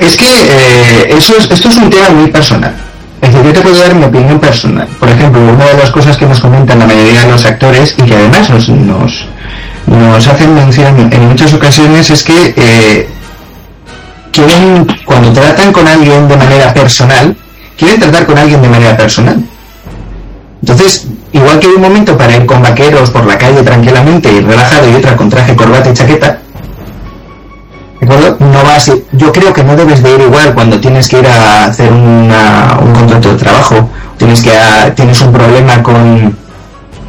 Es 0.00 0.16
que 0.16 0.26
eh, 0.26 1.14
eso 1.16 1.36
es, 1.36 1.50
esto 1.50 1.68
es 1.68 1.76
un 1.76 1.90
tema 1.90 2.08
muy 2.10 2.30
personal. 2.30 2.74
Es 3.24 3.32
decir, 3.32 3.46
yo 3.46 3.52
te 3.54 3.60
puedo 3.62 3.78
dar 3.78 3.94
mi 3.94 4.04
opinión 4.04 4.38
personal. 4.38 4.86
Por 5.00 5.08
ejemplo, 5.08 5.40
una 5.40 5.64
de 5.64 5.78
las 5.78 5.90
cosas 5.90 6.14
que 6.18 6.26
nos 6.26 6.40
comentan 6.40 6.78
la 6.78 6.86
mayoría 6.86 7.22
de 7.22 7.30
los 7.30 7.44
actores 7.46 7.94
y 7.96 8.02
que 8.02 8.14
además 8.14 8.50
nos, 8.50 8.68
nos, 8.68 9.24
nos 9.86 10.28
hacen 10.28 10.54
mención 10.54 11.10
en 11.10 11.28
muchas 11.28 11.54
ocasiones 11.54 12.10
es 12.10 12.22
que 12.22 12.52
eh, 12.54 13.08
quieren, 14.30 14.86
cuando 15.06 15.32
tratan 15.32 15.72
con 15.72 15.88
alguien 15.88 16.28
de 16.28 16.36
manera 16.36 16.74
personal, 16.74 17.34
quieren 17.78 17.98
tratar 17.98 18.26
con 18.26 18.36
alguien 18.36 18.60
de 18.60 18.68
manera 18.68 18.94
personal. 18.94 19.42
Entonces, 20.60 21.06
igual 21.32 21.60
que 21.60 21.68
hay 21.68 21.72
un 21.72 21.82
momento 21.82 22.18
para 22.18 22.36
ir 22.36 22.44
con 22.44 22.60
vaqueros 22.60 23.08
por 23.08 23.24
la 23.24 23.38
calle 23.38 23.62
tranquilamente 23.62 24.30
y 24.30 24.40
relajado 24.40 24.90
y 24.90 24.96
otra 24.96 25.16
con 25.16 25.30
traje, 25.30 25.56
corbata 25.56 25.88
y 25.88 25.94
chaqueta. 25.94 26.40
No 28.06 28.62
vas, 28.64 28.90
yo 29.12 29.32
creo 29.32 29.52
que 29.52 29.64
no 29.64 29.76
debes 29.76 30.02
de 30.02 30.14
ir 30.14 30.20
igual 30.20 30.54
cuando 30.54 30.78
tienes 30.80 31.08
que 31.08 31.18
ir 31.20 31.26
a 31.26 31.66
hacer 31.66 31.90
una- 31.92 32.78
un 32.80 32.92
contrato 32.92 33.30
de 33.32 33.36
trabajo, 33.36 33.88
tienes 34.16 34.42
que 34.42 34.50
a- 34.56 34.94
tienes 34.94 35.20
un 35.22 35.32
problema 35.32 35.82
con 35.82 36.36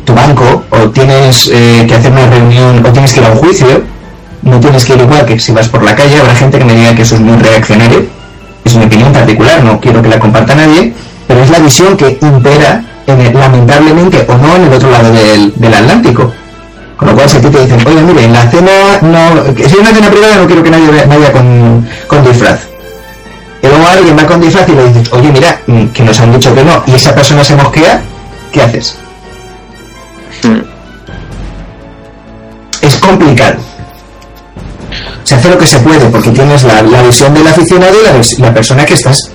tu 0.06 0.14
banco 0.14 0.64
o 0.70 0.78
tienes 0.92 1.50
eh, 1.52 1.86
que 1.88 1.96
hacer 1.96 2.12
una 2.12 2.28
reunión 2.28 2.86
o 2.86 2.90
tienes 2.92 3.14
que 3.14 3.20
ir 3.22 3.26
a 3.26 3.32
un 3.32 3.38
juicio, 3.38 3.84
no 4.44 4.60
tienes 4.60 4.86
que 4.86 4.94
ir 4.94 5.02
igual 5.02 5.26
que 5.26 5.40
si 5.40 5.52
vas 5.52 5.68
por 5.68 5.84
la 5.84 5.96
calle. 5.96 6.20
Habrá 6.20 6.36
gente 6.36 6.60
que 6.60 6.66
me 6.66 6.76
diga 6.76 6.96
que 6.96 7.02
eso 7.02 7.16
es 7.16 7.22
muy 7.22 7.38
reaccionario, 7.38 8.06
es 8.64 8.76
mi 8.76 8.86
opinión 8.86 9.12
particular, 9.12 9.64
no 9.64 9.80
quiero 9.80 10.02
que 10.02 10.10
la 10.10 10.20
comparta 10.20 10.56
nadie, 10.56 10.94
pero 11.28 11.42
es 11.44 11.50
la 11.50 11.60
visión 11.60 11.98
que 11.98 12.18
impera 12.22 12.84
en 13.08 13.22
el- 13.22 13.34
lamentablemente 13.34 14.26
o 14.30 14.38
no 14.38 14.56
en 14.56 14.64
el 14.66 14.74
otro 14.74 14.90
lado 14.92 15.12
del, 15.12 15.54
del 15.56 15.74
Atlántico. 15.74 16.32
Con 16.98 17.10
lo 17.10 17.16
cual, 17.16 17.30
si 17.30 17.38
a 17.38 17.42
ti 17.42 17.50
te 17.50 17.60
dicen, 17.60 17.88
oye, 17.88 18.02
mire, 18.02 18.24
en 18.24 18.34
la 18.34 18.50
cena, 18.50 18.72
no, 19.02 19.54
si 19.56 19.64
es 19.64 19.74
una 19.74 19.92
cena 19.94 20.10
privada, 20.10 20.36
no 20.38 20.46
quiero 20.48 20.64
que 20.64 20.72
nadie 20.72 20.88
vaya- 21.08 21.32
con, 21.32 22.24
disfraz. 22.24 22.62
Y 23.62 23.68
luego 23.68 23.86
alguien 23.88 24.18
va 24.18 24.26
con 24.26 24.40
disfraz 24.40 24.70
y 24.70 24.72
le 24.72 24.88
dices, 24.88 25.12
oye, 25.12 25.32
mira, 25.32 25.60
mm, 25.68 25.88
que 25.88 26.04
nos 26.04 26.20
han 26.20 26.32
dicho 26.32 26.56
que 26.56 26.64
no, 26.64 26.84
y 26.88 26.94
esa 26.94 27.14
persona 27.14 27.44
se 27.44 27.56
mosquea, 27.56 28.02
¿qué 28.52 28.62
haces? 28.62 28.98
Es 32.82 32.96
complicado. 32.98 33.56
Se 35.24 35.36
hace 35.36 35.50
lo 35.50 35.58
que 35.58 35.66
se 35.66 35.80
puede 35.80 36.06
porque 36.06 36.30
tienes 36.30 36.64
la, 36.64 36.82
visión 37.02 37.34
del 37.34 37.48
aficionado 37.48 37.94
y 38.00 38.42
la, 38.42 38.54
persona 38.54 38.86
que 38.86 38.94
estás 38.94 39.32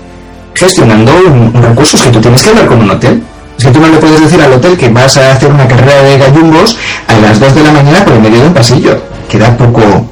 gestionando 0.54 1.12
recursos 1.54 2.00
que 2.00 2.10
tú 2.10 2.20
tienes 2.20 2.42
que 2.42 2.50
hablar 2.50 2.66
con 2.66 2.80
un 2.80 2.90
hotel. 2.90 3.22
Es 3.60 3.66
que 3.66 3.72
tú 3.72 3.80
no 3.80 3.88
le 3.88 3.98
puedes 3.98 4.18
decir 4.22 4.40
al 4.40 4.54
hotel 4.54 4.74
que 4.78 4.88
vas 4.88 5.18
a 5.18 5.32
hacer 5.32 5.52
una 5.52 5.68
carrera 5.68 6.02
de 6.02 6.16
gallumbos 6.16 6.78
a 7.06 7.14
las 7.18 7.38
2 7.38 7.54
de 7.56 7.62
la 7.62 7.72
mañana 7.72 8.02
por 8.06 8.14
el 8.14 8.20
medio 8.20 8.40
de 8.40 8.46
un 8.46 8.54
pasillo. 8.54 9.02
Queda 9.28 9.54
poco... 9.54 10.08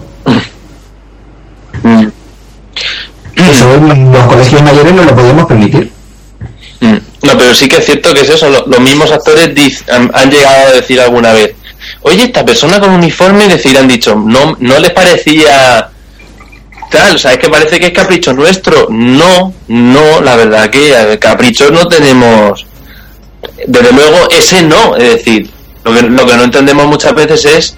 Mm. 1.83 2.09
Eso 3.37 3.75
en 3.75 4.13
los 4.13 4.27
colegios 4.27 4.61
mayores 4.63 4.93
no 4.93 5.03
lo 5.05 5.15
podemos 5.17 5.47
permitir. 5.47 5.91
Mm. 6.81 6.97
No, 7.23 7.39
pero 7.39 7.55
sí 7.55 7.69
que 7.71 7.79
es 7.79 7.87
cierto 7.87 8.13
que 8.13 8.21
es 8.21 8.29
eso. 8.29 8.51
lo- 8.51 8.67
los 8.67 8.81
mismos 8.81 9.11
actores 9.13 9.83
han, 9.91 10.11
han 10.13 10.31
llegado 10.31 10.67
a 10.69 10.73
decir 10.73 11.01
alguna 11.01 11.33
vez, 11.33 11.55
oye, 12.03 12.25
esta 12.25 12.45
persona 12.45 12.79
con 12.79 12.91
uniforme, 12.91 13.49
decir, 13.49 13.79
han 13.79 13.89
dicho, 13.89 14.15
no, 14.15 14.59
no 14.61 14.79
les 14.79 14.91
parecía 14.91 15.89
tal, 16.91 17.17
o 17.17 17.19
sea, 17.19 17.33
es 17.33 17.39
que 17.39 17.49
parece 17.49 17.81
que 17.81 17.87
es 17.87 17.93
capricho 17.95 18.35
nuestro. 18.35 18.89
No, 18.91 19.55
no, 19.69 20.21
la 20.21 20.37
verdad 20.37 20.69
que 20.69 21.19
caprichos 21.19 21.73
no 21.73 21.87
tenemos. 21.87 22.67
Desde 23.67 23.93
luego, 23.93 24.29
ese 24.31 24.63
no, 24.63 24.97
es 24.97 25.15
decir, 25.15 25.51
lo 25.85 25.95
que, 25.95 26.03
lo 26.03 26.27
que 26.27 26.37
no 26.37 26.45
entendemos 26.45 26.87
muchas 26.87 27.15
veces 27.15 27.45
es 27.45 27.77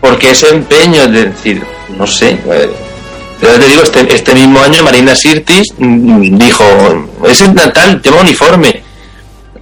por 0.00 0.18
qué 0.18 0.30
ese 0.30 0.48
empeño, 0.48 1.02
es 1.02 1.12
decir, 1.12 1.62
no 1.96 2.06
sé. 2.06 2.38
eh, 2.50 2.70
yo 3.42 3.48
te 3.48 3.68
digo, 3.68 3.82
este, 3.82 4.14
este 4.14 4.34
mismo 4.34 4.60
año 4.60 4.82
Marina 4.82 5.14
Sirtis 5.14 5.72
dijo, 5.78 6.64
ese 7.26 7.48
tal 7.72 8.00
tema 8.02 8.20
uniforme. 8.20 8.82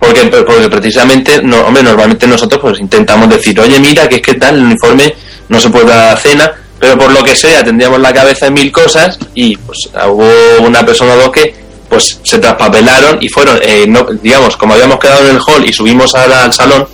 Porque, 0.01 0.27
porque 0.27 0.69
precisamente, 0.69 1.43
no, 1.43 1.61
hombre, 1.63 1.83
normalmente 1.83 2.27
nosotros 2.27 2.61
pues 2.61 2.81
intentamos 2.81 3.29
decir, 3.29 3.59
oye, 3.61 3.81
mira, 3.81 4.09
que 4.09 4.17
es 4.17 4.23
que 4.23 4.35
tal, 4.35 4.57
el 4.57 4.65
uniforme 4.65 5.15
no 5.49 5.61
se 5.61 5.71
puede 5.71 5.87
dar 5.87 6.17
a 6.17 6.17
cena, 6.17 6.53
pero 6.79 6.97
por 6.97 7.13
lo 7.13 7.25
que 7.25 7.35
sea, 7.35 7.65
tendríamos 7.65 8.01
la 8.01 8.13
cabeza 8.13 8.47
en 8.47 8.55
mil 8.55 8.71
cosas 8.71 9.19
y 9.35 9.57
pues 9.57 9.91
hubo 10.07 10.67
una 10.67 10.87
persona 10.87 11.15
o 11.15 11.17
dos 11.17 11.31
que 11.31 11.53
pues 11.89 12.21
se 12.23 12.39
traspapelaron 12.39 13.19
y 13.21 13.29
fueron, 13.29 13.59
eh, 13.63 13.87
no, 13.89 14.07
digamos, 14.23 14.57
como 14.57 14.75
habíamos 14.75 14.99
quedado 14.99 15.29
en 15.29 15.37
el 15.37 15.41
hall 15.47 15.65
y 15.67 15.73
subimos 15.73 16.15
al, 16.15 16.33
al 16.33 16.53
salón, 16.53 16.87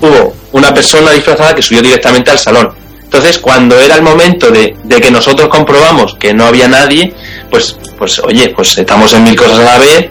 hubo 0.00 0.34
una 0.52 0.72
persona 0.74 1.12
disfrazada 1.12 1.54
que 1.54 1.62
subió 1.62 1.80
directamente 1.82 2.30
al 2.30 2.38
salón. 2.38 2.72
Entonces, 3.04 3.38
cuando 3.38 3.78
era 3.78 3.94
el 3.96 4.02
momento 4.02 4.50
de, 4.50 4.74
de 4.82 5.00
que 5.00 5.10
nosotros 5.10 5.48
comprobamos 5.48 6.14
que 6.18 6.32
no 6.32 6.46
había 6.46 6.66
nadie, 6.66 7.14
pues, 7.50 7.76
pues 7.98 8.18
oye, 8.20 8.48
pues 8.56 8.76
estamos 8.78 9.12
en 9.12 9.24
mil 9.24 9.36
cosas 9.36 9.58
a 9.58 9.64
la 9.64 9.78
vez, 9.78 10.08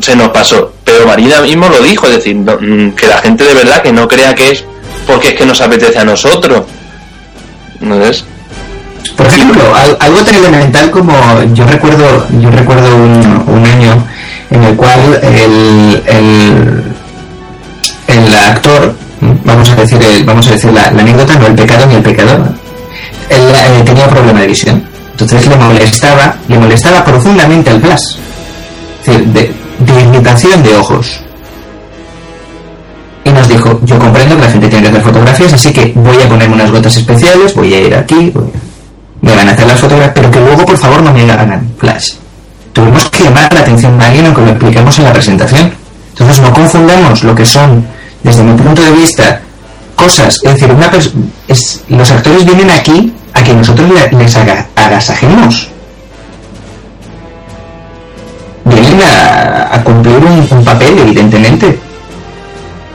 se 0.00 0.14
nos 0.16 0.28
pasó. 0.28 0.72
Pero 0.84 1.06
Marina 1.06 1.40
mismo 1.40 1.68
lo 1.68 1.80
dijo, 1.82 2.06
es 2.06 2.14
decir, 2.16 2.36
no- 2.36 2.56
mm, 2.60 2.92
que 2.94 3.06
la 3.08 3.18
gente 3.18 3.44
de 3.44 3.54
verdad 3.54 3.82
que 3.82 3.92
no 3.92 4.06
crea 4.08 4.34
que 4.34 4.50
es 4.52 4.64
porque 5.06 5.28
es 5.30 5.34
que 5.34 5.44
nos 5.44 5.60
apetece 5.60 5.98
a 5.98 6.04
nosotros. 6.04 6.62
¿No 7.80 8.02
es? 8.04 8.24
Por 9.20 9.26
ejemplo, 9.28 9.62
al- 9.76 9.98
algo 10.00 10.20
tan 10.24 10.34
elemental 10.34 10.90
como 10.90 11.12
yo 11.52 11.66
recuerdo, 11.66 12.26
yo 12.40 12.50
recuerdo 12.50 12.96
un, 12.96 13.44
un 13.54 13.66
año 13.66 14.02
en 14.50 14.64
el 14.64 14.74
cual 14.76 15.20
el, 15.22 16.02
el, 16.06 16.82
el 18.08 18.34
actor, 18.34 18.94
vamos 19.44 19.68
a 19.68 19.74
decir, 19.76 20.00
el- 20.02 20.24
vamos 20.24 20.48
a 20.48 20.52
decir 20.52 20.72
la, 20.72 20.90
la 20.90 21.02
anécdota, 21.02 21.34
no 21.36 21.46
el 21.48 21.54
pecado 21.54 21.84
ni 21.86 21.96
el 21.96 22.02
pecador, 22.02 22.40
él 23.28 23.42
eh, 23.54 23.82
tenía 23.84 24.08
problema 24.08 24.40
de 24.40 24.46
visión. 24.46 24.82
Entonces 25.10 25.46
le 25.48 25.56
molestaba, 25.56 26.36
le 26.48 26.58
molestaba 26.58 27.04
profundamente 27.04 27.70
el 27.72 27.80
flash. 27.82 28.14
Es 29.02 29.06
decir, 29.06 29.26
de, 29.26 29.52
de 29.80 30.00
irritación 30.00 30.62
de 30.62 30.76
ojos. 30.76 31.20
Y 33.24 33.30
nos 33.32 33.46
dijo, 33.48 33.78
yo 33.84 33.98
comprendo 33.98 34.34
que 34.36 34.42
la 34.42 34.50
gente 34.50 34.68
tiene 34.68 34.84
que 34.84 34.88
hacer 34.92 35.02
fotografías, 35.02 35.52
así 35.52 35.72
que 35.74 35.92
voy 35.94 36.16
a 36.22 36.26
ponerme 36.28 36.54
unas 36.54 36.70
gotas 36.70 36.96
especiales, 36.96 37.54
voy 37.54 37.74
a 37.74 37.80
ir 37.80 37.94
aquí, 37.94 38.30
voy 38.34 38.44
a- 38.54 38.69
me 39.22 39.34
van 39.36 39.48
a 39.48 39.52
hacer 39.52 39.66
las 39.66 39.80
fotografías, 39.80 40.14
pero 40.14 40.30
que 40.30 40.40
luego 40.40 40.64
por 40.64 40.78
favor 40.78 41.02
no 41.02 41.12
me 41.12 41.22
hagan 41.30 41.72
flash. 41.78 42.12
Tuvimos 42.72 43.10
que 43.10 43.24
llamar 43.24 43.52
la 43.52 43.60
atención 43.60 43.98
de 43.98 44.04
alguien 44.04 44.26
aunque 44.26 44.42
lo 44.42 44.50
explicamos 44.50 44.98
en 44.98 45.04
la 45.04 45.12
presentación. 45.12 45.72
Entonces 46.10 46.40
no 46.40 46.52
confundamos 46.52 47.22
lo 47.24 47.34
que 47.34 47.44
son, 47.46 47.84
desde 48.22 48.42
mi 48.42 48.56
punto 48.56 48.82
de 48.82 48.92
vista, 48.92 49.40
cosas. 49.94 50.38
Es 50.42 50.54
decir, 50.54 50.70
una 50.72 50.90
los 51.88 52.10
actores 52.10 52.44
vienen 52.44 52.70
aquí 52.70 53.12
a 53.34 53.42
que 53.42 53.54
nosotros 53.54 53.88
le- 53.90 54.18
les 54.18 54.36
agasajemos. 54.76 55.68
Vienen 58.64 59.00
a, 59.02 59.82
cumplir 59.82 60.16
un, 60.16 60.64
papel, 60.64 60.98
evidentemente. 60.98 61.78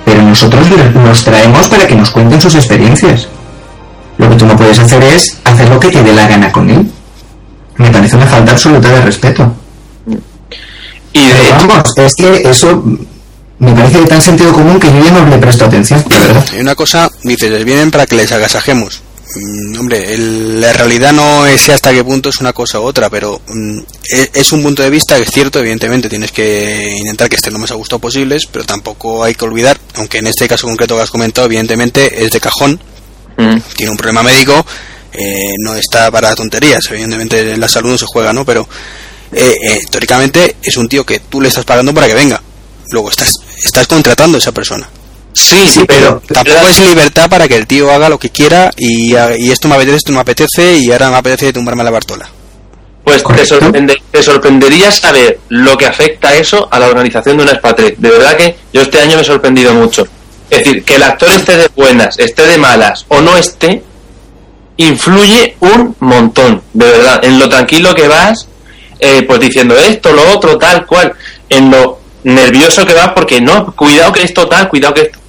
Pero 0.05 0.21
nosotros 0.21 0.67
los 0.93 1.23
traemos 1.23 1.67
para 1.67 1.87
que 1.87 1.95
nos 1.95 2.11
cuenten 2.11 2.39
sus 2.39 2.55
experiencias. 2.55 3.27
Lo 4.17 4.29
que 4.29 4.35
tú 4.35 4.45
no 4.45 4.55
puedes 4.55 4.79
hacer 4.79 5.03
es 5.03 5.37
hacer 5.43 5.67
lo 5.69 5.79
que 5.79 5.89
te 5.89 6.01
dé 6.03 6.13
la 6.13 6.27
gana 6.27 6.51
con 6.51 6.69
él. 6.69 6.89
Me 7.77 7.89
parece 7.91 8.15
una 8.15 8.25
falta 8.27 8.51
absoluta 8.53 8.89
de 8.89 9.01
respeto. 9.01 9.53
Y 11.13 11.19
de 11.29 11.49
hecho, 11.49 11.67
vamos, 11.67 11.93
es 11.97 12.15
que 12.15 12.41
eso 12.49 12.83
me 13.59 13.73
parece 13.73 13.99
de 14.01 14.05
tan 14.07 14.21
sentido 14.21 14.51
común 14.53 14.79
que 14.79 14.87
yo 14.87 15.03
ya 15.03 15.11
no 15.11 15.25
le 15.27 15.37
presto 15.37 15.65
atención, 15.65 16.03
la 16.09 16.19
verdad. 16.19 16.45
Hay 16.53 16.59
una 16.59 16.75
cosa, 16.75 17.09
dices, 17.23 17.63
vienen 17.63 17.91
para 17.91 18.05
que 18.05 18.15
les 18.15 18.31
agasajemos. 18.31 19.01
Mm, 19.35 19.79
hombre, 19.79 20.13
el- 20.13 20.61
la 20.61 20.71
realidad 20.73 21.11
no 21.11 21.45
es 21.45 21.67
hasta 21.69 21.91
qué 21.91 22.03
punto 22.03 22.29
es 22.29 22.37
una 22.39 22.53
cosa 22.53 22.79
u 22.79 22.83
otra, 22.83 23.09
pero 23.09 23.41
mm, 23.47 23.79
e- 24.13 24.29
es, 24.33 24.51
un 24.53 24.61
punto 24.61 24.81
de 24.83 24.89
vista 24.89 25.15
que 25.17 25.23
es 25.23 25.29
cierto, 25.31 25.59
evidentemente 25.59 26.07
tienes 26.09 26.31
que 26.31 26.95
intentar 26.99 27.27
que 27.29 27.35
estén 27.35 27.51
lo 27.53 27.59
más 27.59 27.71
a 27.71 27.75
gusto 27.75 27.99
posibles, 27.99 28.45
pero 28.49 28.63
tampoco 28.65 29.23
hay 29.23 29.35
que 29.35 29.43
olvidar, 29.45 29.77
aunque 29.95 30.19
en 30.19 30.27
este 30.27 30.47
caso 30.47 30.67
concreto 30.67 30.95
que 30.95 31.01
has 31.01 31.11
comentado, 31.11 31.47
evidentemente 31.47 32.23
es 32.25 32.31
de 32.31 32.39
cajón, 32.39 32.79
mm, 33.37 33.57
tiene 33.75 33.91
un 33.91 33.97
problema 33.97 34.23
médico, 34.23 34.65
eh, 35.13 35.53
no 35.59 35.75
está 35.75 36.11
para 36.11 36.35
tonterías, 36.35 36.81
evidentemente 36.89 37.57
la 37.57 37.67
salud 37.67 37.91
no 37.91 37.97
se 37.97 38.05
juega, 38.05 38.33
¿no? 38.33 38.45
Pero 38.45 38.67
eh, 39.31 39.53
eh, 39.63 39.79
teóricamente 39.89 40.57
es 40.61 40.77
un 40.77 40.87
tío 40.89 41.05
que 41.05 41.19
tú 41.19 41.41
le 41.41 41.47
estás 41.49 41.65
pagando 41.65 41.93
para 41.93 42.07
que 42.07 42.13
venga, 42.13 42.41
luego 42.91 43.09
estás, 43.09 43.31
estás 43.63 43.87
contratando 43.87 44.37
a 44.37 44.39
esa 44.39 44.51
persona. 44.51 44.87
sí, 45.33 45.67
Sí, 45.69 45.83
pero 45.87 46.21
Tampoco 46.33 46.67
es 46.67 46.79
libertad 46.79 47.29
para 47.29 47.47
que 47.47 47.55
el 47.57 47.67
tío 47.67 47.91
haga 47.91 48.09
lo 48.09 48.19
que 48.19 48.29
quiera 48.29 48.71
y, 48.77 49.13
y 49.13 49.51
esto 49.51 49.67
me 49.67 49.75
apetece, 49.75 49.97
esto 49.97 50.11
no 50.11 50.17
me 50.17 50.21
apetece 50.21 50.77
y 50.77 50.91
ahora 50.91 51.09
me 51.11 51.17
apetece 51.17 51.51
tumbarme 51.53 51.83
la 51.83 51.91
Bartola. 51.91 52.29
Pues 53.03 53.23
te, 53.23 53.45
sorprende- 53.45 54.01
te 54.09 54.23
sorprendería 54.23 54.91
saber 54.91 55.39
lo 55.49 55.77
que 55.77 55.85
afecta 55.85 56.33
eso 56.33 56.67
a 56.71 56.79
la 56.79 56.87
organización 56.87 57.37
de 57.37 57.43
una 57.43 57.51
expatriate. 57.51 57.95
De 57.99 58.09
verdad 58.09 58.35
que 58.35 58.57
yo 58.73 58.81
este 58.81 58.99
año 58.99 59.15
me 59.15 59.21
he 59.21 59.25
sorprendido 59.25 59.73
mucho. 59.75 60.07
Es 60.49 60.59
decir, 60.59 60.83
que 60.83 60.95
el 60.95 61.03
actor 61.03 61.29
esté 61.29 61.57
de 61.57 61.69
buenas, 61.75 62.19
esté 62.19 62.45
de 62.45 62.57
malas 62.57 63.05
o 63.07 63.21
no 63.21 63.35
esté, 63.37 63.83
influye 64.77 65.57
un 65.59 65.95
montón, 65.99 66.61
de 66.73 66.85
verdad. 66.85 67.23
En 67.23 67.39
lo 67.39 67.49
tranquilo 67.49 67.95
que 67.95 68.07
vas, 68.07 68.47
eh, 68.99 69.23
pues 69.23 69.39
diciendo 69.39 69.75
esto, 69.77 70.11
lo 70.13 70.29
otro, 70.31 70.57
tal 70.57 70.85
cual. 70.85 71.13
En 71.49 71.71
lo 71.71 71.99
nervioso 72.23 72.85
que 72.85 72.93
vas, 72.93 73.09
porque 73.09 73.41
no, 73.41 73.75
cuidado 73.75 74.11
que 74.11 74.23
esto 74.23 74.47
tal, 74.47 74.69
cuidado 74.69 74.93
que 74.93 75.01
esto. 75.01 75.19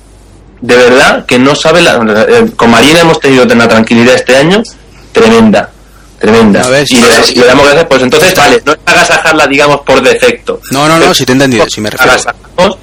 De 0.61 0.75
verdad 0.75 1.27
que 1.27 1.39
no 1.39 1.55
sabe 1.55 1.83
la. 1.83 2.27
eh, 2.29 2.51
con 2.57 2.71
Marina 2.71 3.01
hemos 3.01 3.21
tenido 3.21 3.45
una 3.45 3.69
tranquilidad 3.69 4.15
este 4.15 4.37
año 4.37 4.63
tremenda. 5.13 5.71
Tremenda. 6.19 6.65
A 6.65 6.69
ver, 6.71 6.87
y 6.89 6.97
le, 6.97 7.47
damos 7.47 7.65
gracias, 7.67 7.87
pues 7.89 8.03
entonces, 8.03 8.35
vale, 8.35 8.63
no 8.65 8.73
es 8.73 8.79
agasajarla, 8.87 9.47
digamos, 9.47 9.81
por 9.83 10.03
defecto. 10.03 10.61
No, 10.71 10.89
no, 10.89 10.99
no, 10.99 11.13
si 11.13 11.27
te 11.27 11.33
he 11.33 11.35
entendido, 11.35 11.69
si 11.69 11.81
me 11.81 11.91
refiero. 11.91 12.13
Agasajamos, 12.13 12.79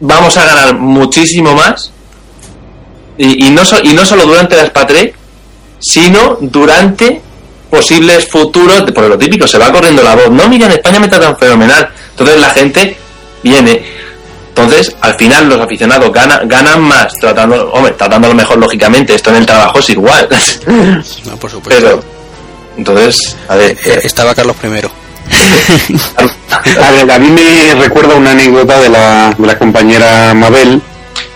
vamos 0.00 0.36
a 0.36 0.44
ganar 0.44 0.74
muchísimo 0.76 1.54
más. 1.54 1.90
Y, 3.18 3.46
y 3.46 3.50
no, 3.50 3.64
so- 3.64 3.82
y 3.82 3.92
no 3.94 4.04
solo 4.04 4.26
durante 4.26 4.56
la 4.56 4.62
expatriate, 4.62 5.14
sino 5.80 6.38
durante 6.40 7.20
posibles 7.70 8.28
futuros, 8.28 8.82
por 8.92 9.04
lo 9.04 9.18
típico, 9.18 9.46
se 9.46 9.58
va 9.58 9.72
corriendo 9.72 10.02
la 10.02 10.14
voz. 10.14 10.30
No, 10.30 10.48
mira, 10.48 10.66
en 10.66 10.72
España 10.72 10.98
me 11.00 11.08
tratan 11.08 11.36
fenomenal. 11.38 11.88
Entonces 12.10 12.40
la 12.40 12.50
gente 12.50 12.96
viene. 13.42 13.82
Entonces, 14.48 14.94
al 15.02 15.14
final 15.16 15.48
los 15.50 15.60
aficionados 15.60 16.10
ganan, 16.12 16.48
ganan 16.48 16.80
más 16.80 17.12
tratando, 17.20 17.70
hombre, 17.72 17.92
tratándolo 17.92 18.34
mejor, 18.34 18.56
lógicamente. 18.58 19.14
Esto 19.14 19.30
en 19.30 19.36
el 19.36 19.46
trabajo 19.46 19.78
es 19.80 19.90
igual. 19.90 20.28
No, 21.26 21.36
por 21.36 21.50
supuesto. 21.50 21.82
Pero, 21.82 22.02
entonces, 22.78 23.36
a 23.48 23.56
ver, 23.56 23.76
Eh, 23.84 24.00
estaba 24.04 24.34
Carlos 24.34 24.56
primero. 24.56 24.90
A 26.80 26.90
ver, 26.90 27.10
a 27.10 27.18
mí 27.18 27.28
me 27.30 27.74
recuerda 27.74 28.14
una 28.14 28.30
anécdota 28.32 28.80
de 28.80 28.88
la, 28.88 29.34
de 29.36 29.46
la 29.46 29.58
compañera 29.58 30.32
Mabel 30.34 30.80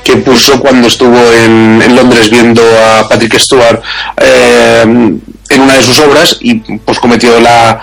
que 0.05 0.17
puso 0.17 0.59
cuando 0.61 0.89
estuvo 0.89 1.19
en, 1.33 1.95
Londres 1.95 2.31
viendo 2.31 2.63
a 2.63 3.09
Patrick 3.09 3.39
Stewart 3.39 3.83
eh, 4.17 4.83
en 4.83 5.61
una 5.61 5.75
de 5.75 5.83
sus 5.83 5.99
obras 5.99 6.37
y 6.41 6.55
pues 6.55 6.99
cometió 6.99 7.39
la, 7.41 7.81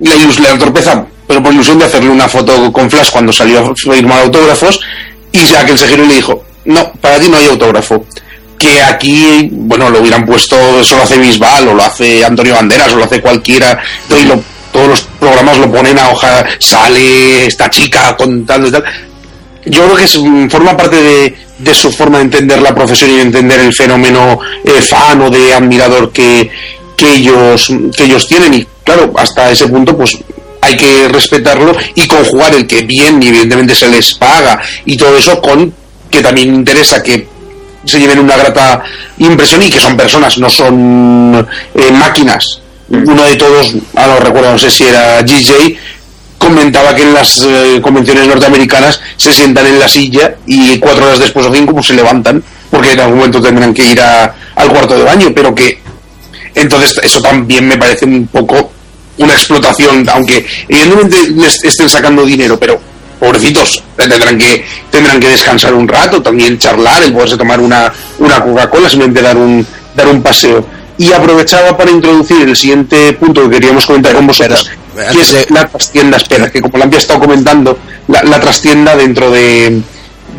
la, 0.00 0.14
la 0.16 0.58
torpeza 0.58 1.04
pero 1.30 1.44
por 1.44 1.54
ilusión 1.54 1.78
de 1.78 1.84
hacerle 1.84 2.10
una 2.10 2.28
foto 2.28 2.72
con 2.72 2.90
Flash 2.90 3.12
cuando 3.12 3.32
salió 3.32 3.60
a 3.60 3.74
firmar 3.76 4.22
autógrafos, 4.22 4.80
y 5.30 5.54
aquel 5.54 5.78
se 5.78 5.86
giró 5.86 6.02
y 6.02 6.08
le 6.08 6.14
dijo, 6.16 6.42
no, 6.64 6.90
para 6.94 7.20
ti 7.20 7.28
no 7.28 7.36
hay 7.36 7.46
autógrafo. 7.46 8.04
Que 8.58 8.82
aquí, 8.82 9.48
bueno, 9.52 9.90
lo 9.90 10.00
hubieran 10.00 10.26
puesto, 10.26 10.56
eso 10.80 10.96
lo 10.96 11.04
hace 11.04 11.18
Bisbal, 11.18 11.68
o 11.68 11.74
lo 11.74 11.84
hace 11.84 12.24
Antonio 12.24 12.56
Banderas, 12.56 12.92
o 12.92 12.96
lo 12.96 13.04
hace 13.04 13.20
cualquiera, 13.20 13.80
lo- 14.08 14.42
todos 14.72 14.88
los 14.88 15.00
programas 15.18 15.58
lo 15.58 15.70
ponen 15.70 15.98
a 15.98 16.10
hoja, 16.10 16.44
sale 16.58 17.46
esta 17.46 17.68
chica 17.70 18.16
contando 18.16 18.68
y 18.68 18.70
tal. 18.72 18.84
Yo 19.66 19.84
creo 19.84 19.96
que 19.96 20.04
es, 20.04 20.18
mm, 20.18 20.48
forma 20.48 20.76
parte 20.76 20.96
de, 21.02 21.36
de 21.58 21.74
su 21.74 21.92
forma 21.92 22.18
de 22.18 22.24
entender 22.24 22.62
la 22.62 22.74
profesión 22.74 23.10
y 23.10 23.16
de 23.16 23.22
entender 23.22 23.60
el 23.60 23.74
fenómeno 23.74 24.38
eh, 24.64 24.80
fan 24.80 25.20
o 25.20 25.30
de 25.30 25.52
admirador 25.52 26.12
que, 26.12 26.50
que 26.96 27.14
ellos 27.14 27.68
que 27.96 28.04
ellos 28.04 28.26
tienen 28.26 28.54
y 28.54 28.66
claro 28.84 29.12
hasta 29.16 29.50
ese 29.50 29.68
punto 29.68 29.96
pues 29.96 30.16
hay 30.62 30.76
que 30.76 31.08
respetarlo 31.08 31.74
y 31.94 32.06
conjugar 32.06 32.54
el 32.54 32.66
que 32.66 32.82
bien 32.82 33.22
y 33.22 33.28
evidentemente 33.28 33.74
se 33.74 33.88
les 33.88 34.14
paga 34.14 34.60
y 34.84 34.96
todo 34.96 35.16
eso 35.16 35.40
con 35.40 35.72
que 36.10 36.22
también 36.22 36.54
interesa 36.54 37.02
que 37.02 37.26
se 37.84 37.98
lleven 37.98 38.18
una 38.18 38.36
grata 38.36 38.82
impresión 39.18 39.62
y 39.62 39.70
que 39.70 39.80
son 39.80 39.96
personas, 39.96 40.38
no 40.38 40.50
son 40.50 41.46
eh, 41.74 41.90
máquinas. 41.92 42.60
Uno 42.90 43.22
de 43.24 43.36
todos, 43.36 43.74
ahora 43.94 44.14
no 44.14 44.20
recuerdo, 44.20 44.52
no 44.52 44.58
sé 44.58 44.70
si 44.70 44.84
era 44.84 45.20
GJ, 45.22 45.76
comentaba 46.38 46.94
que 46.94 47.02
en 47.02 47.14
las 47.14 47.40
eh, 47.42 47.80
convenciones 47.82 48.26
norteamericanas 48.26 49.00
se 49.16 49.32
sientan 49.32 49.66
en 49.66 49.78
la 49.78 49.88
silla 49.88 50.34
y 50.46 50.78
cuatro 50.78 51.06
horas 51.06 51.18
después 51.20 51.46
o 51.46 51.54
cinco 51.54 51.72
pues 51.74 51.86
se 51.86 51.92
levantan 51.94 52.42
porque 52.70 52.92
en 52.92 53.00
algún 53.00 53.18
momento 53.18 53.40
tendrán 53.42 53.72
que 53.74 53.84
ir 53.92 54.00
a- 54.00 54.34
al 54.56 54.68
cuarto 54.70 54.96
de 54.96 55.04
baño, 55.04 55.28
pero 55.34 55.54
que 55.54 55.80
entonces 56.54 56.98
eso 57.02 57.20
también 57.20 57.66
me 57.68 57.76
parece 57.76 58.06
un 58.06 58.26
poco 58.26 58.72
una 59.18 59.34
explotación, 59.34 60.08
aunque 60.08 60.44
evidentemente 60.68 61.30
les 61.30 61.62
estén 61.62 61.88
sacando 61.88 62.24
dinero, 62.24 62.58
pero 62.58 62.80
pobrecitos, 63.20 63.82
tendrán 63.96 64.38
que 64.38 64.64
tendrán 64.90 65.20
que 65.20 65.28
descansar 65.28 65.74
un 65.74 65.86
rato, 65.86 66.22
también 66.22 66.58
charlar, 66.58 67.02
el 67.02 67.12
poderse 67.12 67.36
tomar 67.36 67.60
una, 67.60 67.92
una 68.18 68.42
Coca-Cola, 68.42 68.88
simplemente 68.88 69.20
dar 69.22 69.36
un 69.36 69.64
dar 69.94 70.08
un 70.08 70.22
paseo. 70.22 70.64
Y 71.00 71.12
aprovechaba 71.12 71.76
para 71.76 71.90
introducir 71.90 72.46
el 72.48 72.56
siguiente 72.56 73.12
punto 73.14 73.44
que 73.44 73.50
queríamos 73.56 73.86
comentar 73.86 74.14
con 74.14 74.26
vosotros, 74.26 74.70
Espera, 74.90 75.12
que 75.12 75.20
es 75.20 75.32
de- 75.32 75.46
la 75.48 75.66
trastienda, 75.66 76.16
espera, 76.18 76.50
que 76.50 76.60
como 76.60 76.76
la 76.78 76.84
había 76.84 76.98
estado 76.98 77.20
comentando, 77.20 77.78
la, 78.08 78.22
la 78.22 78.38
trastienda 78.40 78.94
dentro 78.96 79.30
de, 79.30 79.80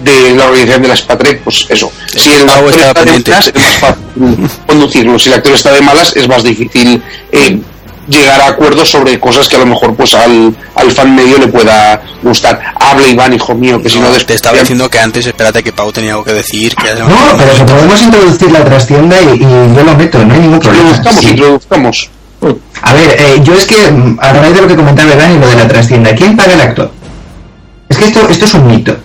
de 0.04 0.36
la 0.36 0.46
organización 0.46 0.82
de 0.84 0.88
la 0.88 0.96
Spatrek, 0.96 1.42
pues 1.44 1.66
eso. 1.70 1.92
Si 2.16 2.30
el 2.30 2.48
actor 2.50 2.70
está 2.74 3.04
de 3.04 3.12
malas, 3.32 3.48
es 3.48 3.62
más 3.64 3.78
fácil 3.80 4.50
conducirlo. 4.68 5.20
Si 5.20 5.30
el 5.30 5.34
actor 5.36 5.54
está 5.54 5.72
de 5.72 5.82
malas, 5.82 6.16
es 6.16 6.28
más 6.28 6.44
difícil 6.44 7.02
eh, 7.32 7.60
llegar 8.12 8.40
a 8.42 8.48
acuerdos 8.50 8.90
sobre 8.92 9.20
cosas 9.20 9.48
que 9.48 9.56
a 9.56 9.60
lo 9.60 9.66
mejor 9.66 9.96
pues 9.96 10.14
al, 10.14 10.56
al 10.76 10.92
fan 10.92 11.16
medio 11.16 11.38
le 11.40 11.48
pueda 11.48 12.02
gustar. 12.22 12.60
Habla 12.80 13.08
Iván, 13.08 13.34
hijo 13.34 13.56
mío, 13.56 13.82
que 13.82 13.90
si 13.90 13.98
no, 14.00 14.06
después 14.08 14.26
te 14.28 14.34
estaba 14.36 14.60
diciendo 14.60 14.90
que 14.90 15.00
antes, 15.00 15.26
espérate 15.26 15.64
que 15.64 15.72
Pau 15.72 15.92
tenía 15.92 16.12
algo 16.12 16.24
que 16.24 16.34
decir. 16.34 16.76
Que 16.76 16.94
No, 16.96 17.08
pero 17.38 17.56
que 17.58 17.64
podemos 17.74 18.02
introducir 18.02 18.52
la 18.52 18.64
trastienda 18.66 19.16
y, 19.22 19.38
y 19.38 19.40
yo 19.76 19.84
lo 19.84 19.96
meto, 19.96 20.24
no 20.24 20.34
hay 20.34 20.40
ningún 20.42 20.60
problema. 20.60 20.90
Introduzcamos, 20.90 21.24
Sí. 21.24 21.30
introduzcamos. 21.32 22.10
A 22.82 22.94
ver, 22.94 23.16
eh, 23.20 23.42
yo 23.44 23.54
es 23.54 23.66
que, 23.66 23.92
mm, 23.92 24.18
a 24.20 24.34
raíz 24.34 24.56
de 24.56 24.62
lo 24.62 24.68
que 24.68 24.76
comentaba 24.76 25.16
Dani, 25.16 25.38
lo 25.40 25.48
de 25.48 25.56
la 25.56 25.68
trastienda, 25.68 26.14
¿quién 26.16 26.36
paga 26.36 26.54
el 26.54 26.62
actor? 26.62 26.92
Es 27.88 27.98
que 27.98 28.06
esto, 28.06 28.28
esto 28.30 28.46
es 28.46 28.54
un 28.56 28.68
mito. 28.68 28.96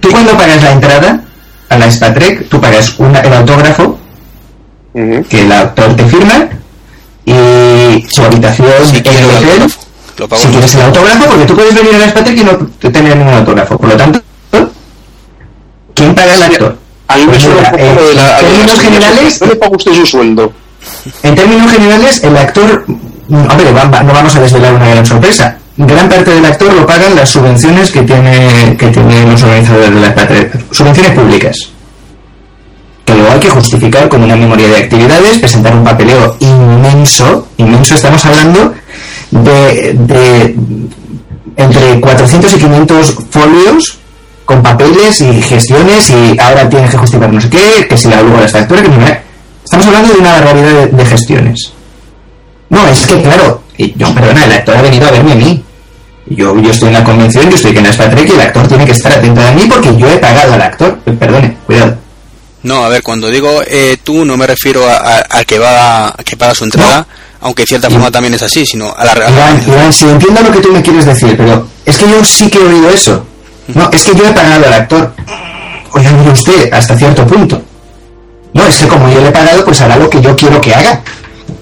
Tú 0.00 0.10
cuando 0.10 0.32
pagas 0.36 0.62
la 0.62 0.72
entrada 0.72 1.20
a 1.68 1.78
la 1.78 1.90
Spatrek, 1.90 2.48
tú 2.48 2.60
pagas 2.60 2.94
una- 2.98 3.20
el 3.20 3.32
autógrafo 3.32 3.98
que 4.92 5.40
el 5.42 5.50
actor 5.52 5.96
te 5.96 6.04
firma 6.06 6.48
y 7.26 8.04
su 8.08 8.22
habitación 8.22 8.68
Si 8.84 8.96
en 8.96 9.06
el 9.06 9.14
el 9.14 9.30
hotel. 9.30 9.72
Si 10.36 10.46
quieres 10.48 10.74
el 10.74 10.82
autógrafo, 10.82 11.24
porque 11.26 11.44
tú 11.44 11.54
puedes 11.56 11.74
venir 11.74 11.94
a 11.94 11.98
la 11.98 12.08
Spatrek 12.10 12.38
y 12.38 12.44
no 12.44 12.90
tener 12.92 13.16
ningún 13.16 13.34
autógrafo. 13.34 13.76
Por 13.76 13.88
lo 13.88 13.96
tanto, 13.96 14.20
¿quién 15.94 16.14
paga 16.14 16.34
el 16.34 16.42
actor? 16.42 16.76
A 17.08 17.16
mí 17.16 17.22
me 17.24 17.28
Pues 17.30 17.42
suena 17.42 17.56
un 17.56 17.62
mira, 17.62 17.70
poco 17.72 18.00
lo 18.00 18.08
de 18.08 18.14
la... 18.14 18.40
en 18.40 18.46
términos 18.46 18.80
generales, 18.80 19.40
No 19.40 19.46
le 19.48 19.56
paga 19.56 19.76
usted 19.76 19.92
su 19.94 20.06
sueldo. 20.06 20.52
En 21.22 21.34
términos 21.34 21.70
generales, 21.72 22.22
el 22.22 22.36
actor, 22.36 22.84
hombre, 23.28 23.72
no 23.72 24.12
vamos 24.12 24.36
a 24.36 24.40
desvelar 24.40 24.74
una 24.74 24.88
gran 24.88 25.06
sorpresa. 25.06 25.58
Gran 25.76 26.08
parte 26.08 26.30
del 26.30 26.44
actor 26.44 26.72
lo 26.72 26.86
pagan 26.86 27.16
las 27.16 27.30
subvenciones 27.30 27.90
que 27.90 28.02
tiene 28.02 28.76
que 28.78 28.88
tienen 28.88 29.30
los 29.30 29.42
organizadores 29.42 29.92
de 29.92 30.00
la 30.00 30.14
patria, 30.14 30.50
subvenciones 30.70 31.12
públicas. 31.12 31.56
Que 33.04 33.14
luego 33.14 33.32
hay 33.32 33.40
que 33.40 33.50
justificar 33.50 34.08
con 34.08 34.22
una 34.22 34.36
memoria 34.36 34.68
de 34.68 34.76
actividades, 34.78 35.38
presentar 35.38 35.74
un 35.74 35.84
papeleo 35.84 36.36
inmenso, 36.40 37.48
inmenso, 37.58 37.94
estamos 37.94 38.24
hablando 38.24 38.74
de, 39.30 39.94
de 39.94 40.56
entre 41.56 42.00
400 42.00 42.54
y 42.54 42.58
500 42.58 43.16
folios 43.30 43.98
con 44.44 44.62
papeles 44.62 45.20
y 45.20 45.42
gestiones 45.42 46.10
y 46.10 46.38
ahora 46.38 46.68
tienes 46.68 46.90
que 46.90 46.98
justificar 46.98 47.32
no 47.32 47.40
sé 47.40 47.48
qué, 47.48 47.86
que 47.88 47.96
si 47.96 48.08
la 48.08 48.22
luego 48.22 48.40
la 48.40 48.48
factura, 48.48 48.82
que 48.82 48.88
nada. 48.88 49.22
Estamos 49.64 49.86
hablando 49.86 50.12
de 50.12 50.20
una 50.20 50.32
barbaridad 50.32 50.88
de, 50.88 51.04
gestiones. 51.06 51.72
No, 52.68 52.86
es 52.86 53.06
que 53.06 53.22
claro, 53.22 53.62
yo, 53.78 54.14
perdona, 54.14 54.44
el 54.44 54.52
actor 54.52 54.76
ha 54.76 54.82
venido 54.82 55.06
a 55.08 55.10
verme 55.10 55.32
a 55.32 55.36
mí. 55.36 55.64
Yo, 56.26 56.58
yo 56.58 56.70
estoy 56.70 56.88
en 56.88 56.94
la 56.94 57.04
convención, 57.04 57.48
yo 57.48 57.56
estoy 57.56 57.76
en 57.76 57.84
la 57.84 57.92
Spatrek 57.92 58.28
y 58.28 58.32
el 58.32 58.40
actor 58.40 58.66
tiene 58.68 58.84
que 58.84 58.92
estar 58.92 59.12
atento 59.12 59.40
a 59.40 59.52
mí 59.52 59.66
porque 59.68 59.96
yo 59.96 60.08
he 60.08 60.18
pagado 60.18 60.54
al 60.54 60.62
actor. 60.62 60.98
Perdone, 60.98 61.56
cuidado. 61.66 61.96
No, 62.64 62.84
a 62.84 62.88
ver, 62.88 63.02
cuando 63.02 63.28
digo 63.30 63.62
eh, 63.66 63.96
tú 64.02 64.24
no 64.24 64.36
me 64.36 64.46
refiero 64.46 64.88
a- 64.88 64.96
a- 64.96 65.18
al 65.30 65.46
que 65.46 65.58
va 65.58 66.08
a, 66.08 66.14
que 66.24 66.36
paga 66.36 66.54
su 66.54 66.64
entrada, 66.64 67.06
aunque 67.40 67.62
de 67.62 67.66
cierta 67.68 67.88
forma 67.90 68.10
también 68.10 68.34
es 68.34 68.42
así, 68.42 68.64
sino 68.66 68.92
a 68.96 69.04
la 69.04 69.14
real. 69.14 69.32
Iván, 69.32 69.64
Iván, 69.68 69.92
sí 69.92 70.06
entiendo 70.08 70.40
lo 70.42 70.50
que 70.50 70.60
tú 70.60 70.72
me 70.72 70.82
quieres 70.82 71.04
decir, 71.06 71.36
pero 71.36 71.66
es 71.84 71.96
que 71.96 72.08
yo 72.10 72.24
sí 72.24 72.48
que 72.50 72.58
he 72.58 72.62
oído 72.62 72.90
eso. 72.90 73.26
No, 73.68 73.88
es 73.92 74.02
que 74.04 74.14
yo 74.14 74.26
he 74.26 74.32
pagado 74.32 74.66
al 74.66 74.72
actor. 74.72 75.14
Oiga, 75.92 76.10
mire 76.10 76.30
usted, 76.32 76.72
hasta 76.72 76.96
cierto 76.96 77.26
punto. 77.26 77.62
No, 78.52 78.66
es 78.66 78.76
que 78.78 78.88
como 78.88 79.08
yo 79.10 79.20
le 79.20 79.28
he 79.28 79.32
pagado, 79.32 79.64
pues 79.64 79.80
hará 79.80 79.96
lo 79.96 80.08
que 80.10 80.20
yo 80.20 80.34
quiero 80.36 80.60
que 80.60 80.74
haga. 80.74 81.02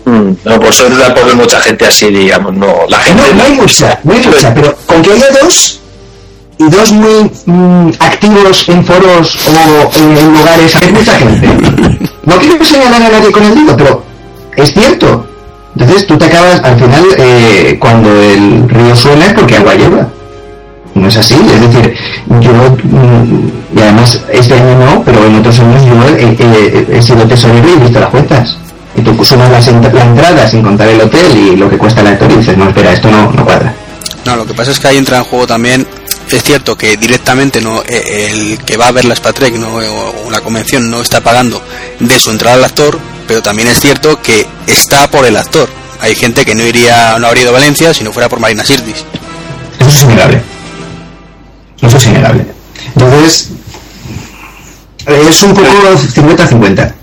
Mm, 0.04 0.30
No, 0.44 0.60
por 0.60 0.72
suerte 0.74 0.98
tampoco 1.00 1.28
hay 1.30 1.36
mucha 1.36 1.60
gente 1.60 1.86
así, 1.86 2.06
digamos, 2.10 2.54
no. 2.54 2.74
La 2.88 2.98
gente 3.00 3.22
No, 3.30 3.34
no 3.38 3.44
hay 3.44 3.52
mucha, 3.52 3.98
no 4.04 4.12
hay 4.14 4.20
mucha, 4.26 4.54
pero 4.54 4.76
con 4.86 5.02
que 5.02 5.12
haya 5.12 5.26
dos 5.42 5.80
y 6.58 6.64
dos 6.68 6.92
muy 6.92 7.30
mm, 7.46 7.90
activos 7.98 8.68
en 8.68 8.84
foros 8.84 9.38
o 9.48 9.90
en, 9.98 10.32
lugares, 10.34 10.76
hay 10.80 10.92
mucha 10.92 11.14
gente. 11.18 11.48
No 12.24 12.36
quiero 12.36 12.64
señalar 12.64 13.02
a 13.02 13.08
nadie 13.08 13.32
con 13.32 13.42
el 13.44 13.54
dedo, 13.54 13.76
pero 13.76 14.04
es 14.56 14.72
cierto. 14.72 15.26
Entonces 15.74 16.06
tú 16.06 16.16
te 16.18 16.26
acabas, 16.26 16.62
al 16.62 16.76
final, 16.78 17.04
eh, 17.18 17.76
cuando 17.80 18.10
el 18.22 18.68
río 18.68 18.94
suena 18.94 19.26
es 19.26 19.32
porque 19.32 19.56
agua 19.56 19.74
lleva. 19.74 20.08
No 20.94 21.08
es 21.08 21.16
así, 21.16 21.34
es 21.34 21.60
decir, 21.62 21.94
yo, 22.40 22.52
mm, 22.84 23.78
y 23.78 23.80
además 23.80 24.20
este 24.30 24.52
año 24.54 24.78
no, 24.78 25.02
pero 25.02 25.24
en 25.26 25.36
otros 25.36 25.58
años 25.60 25.82
yo 25.86 26.16
he, 26.16 26.24
he- 26.38 26.98
he 26.98 27.02
sido 27.02 27.26
tesorero 27.26 27.66
y 27.66 27.72
he 27.72 27.76
visto 27.76 27.98
las 27.98 28.10
cuentas. 28.10 28.58
Y 28.94 29.00
tú 29.00 29.24
sumas 29.24 29.48
las 29.50 29.66
la 29.68 30.02
entrada 30.04 30.46
sin 30.46 30.60
contar 30.62 30.86
el 30.88 31.00
hotel 31.00 31.34
y 31.34 31.56
lo 31.56 31.70
que 31.70 31.78
cuesta 31.78 32.02
el 32.02 32.08
actor 32.08 32.30
y 32.30 32.36
dices, 32.36 32.58
no, 32.58 32.68
espera, 32.68 32.92
esto 32.92 33.10
no, 33.10 33.32
no 33.32 33.42
cuadra. 33.44 33.74
No, 34.26 34.36
lo 34.36 34.46
que 34.46 34.52
pasa 34.52 34.70
es 34.70 34.78
que 34.78 34.88
ahí 34.88 34.98
entra 34.98 35.16
en 35.16 35.24
juego 35.24 35.46
también. 35.46 35.86
Es 36.32 36.42
cierto 36.44 36.76
que 36.78 36.96
directamente 36.96 37.60
no 37.60 37.82
eh, 37.86 38.28
el 38.30 38.58
que 38.64 38.76
va 38.78 38.88
a 38.88 38.92
ver 38.92 39.04
la 39.04 39.14
Spatrek 39.14 39.54
no, 39.56 39.74
o 39.76 40.30
la 40.30 40.40
convención 40.40 40.90
no 40.90 41.02
está 41.02 41.20
pagando 41.20 41.62
de 42.00 42.18
su 42.18 42.30
entrada 42.30 42.56
al 42.56 42.64
actor, 42.64 42.98
pero 43.28 43.42
también 43.42 43.68
es 43.68 43.78
cierto 43.80 44.20
que 44.22 44.46
está 44.66 45.10
por 45.10 45.26
el 45.26 45.36
actor. 45.36 45.68
Hay 46.00 46.14
gente 46.14 46.44
que 46.46 46.54
no 46.54 46.62
iría, 46.64 47.18
no 47.18 47.26
habría 47.26 47.42
ido 47.42 47.50
a 47.50 47.54
Valencia 47.54 47.92
si 47.92 48.02
no 48.02 48.12
fuera 48.12 48.28
por 48.30 48.40
Marina 48.40 48.64
Sirtis. 48.64 49.04
Eso 49.78 49.88
es 49.90 50.02
innegable. 50.02 50.40
Eso 51.82 51.96
es 51.98 52.06
innegable. 52.06 52.46
Entonces, 52.94 53.48
es 55.06 55.42
un 55.42 55.52
poco 55.54 55.68
50-50. 55.68 56.94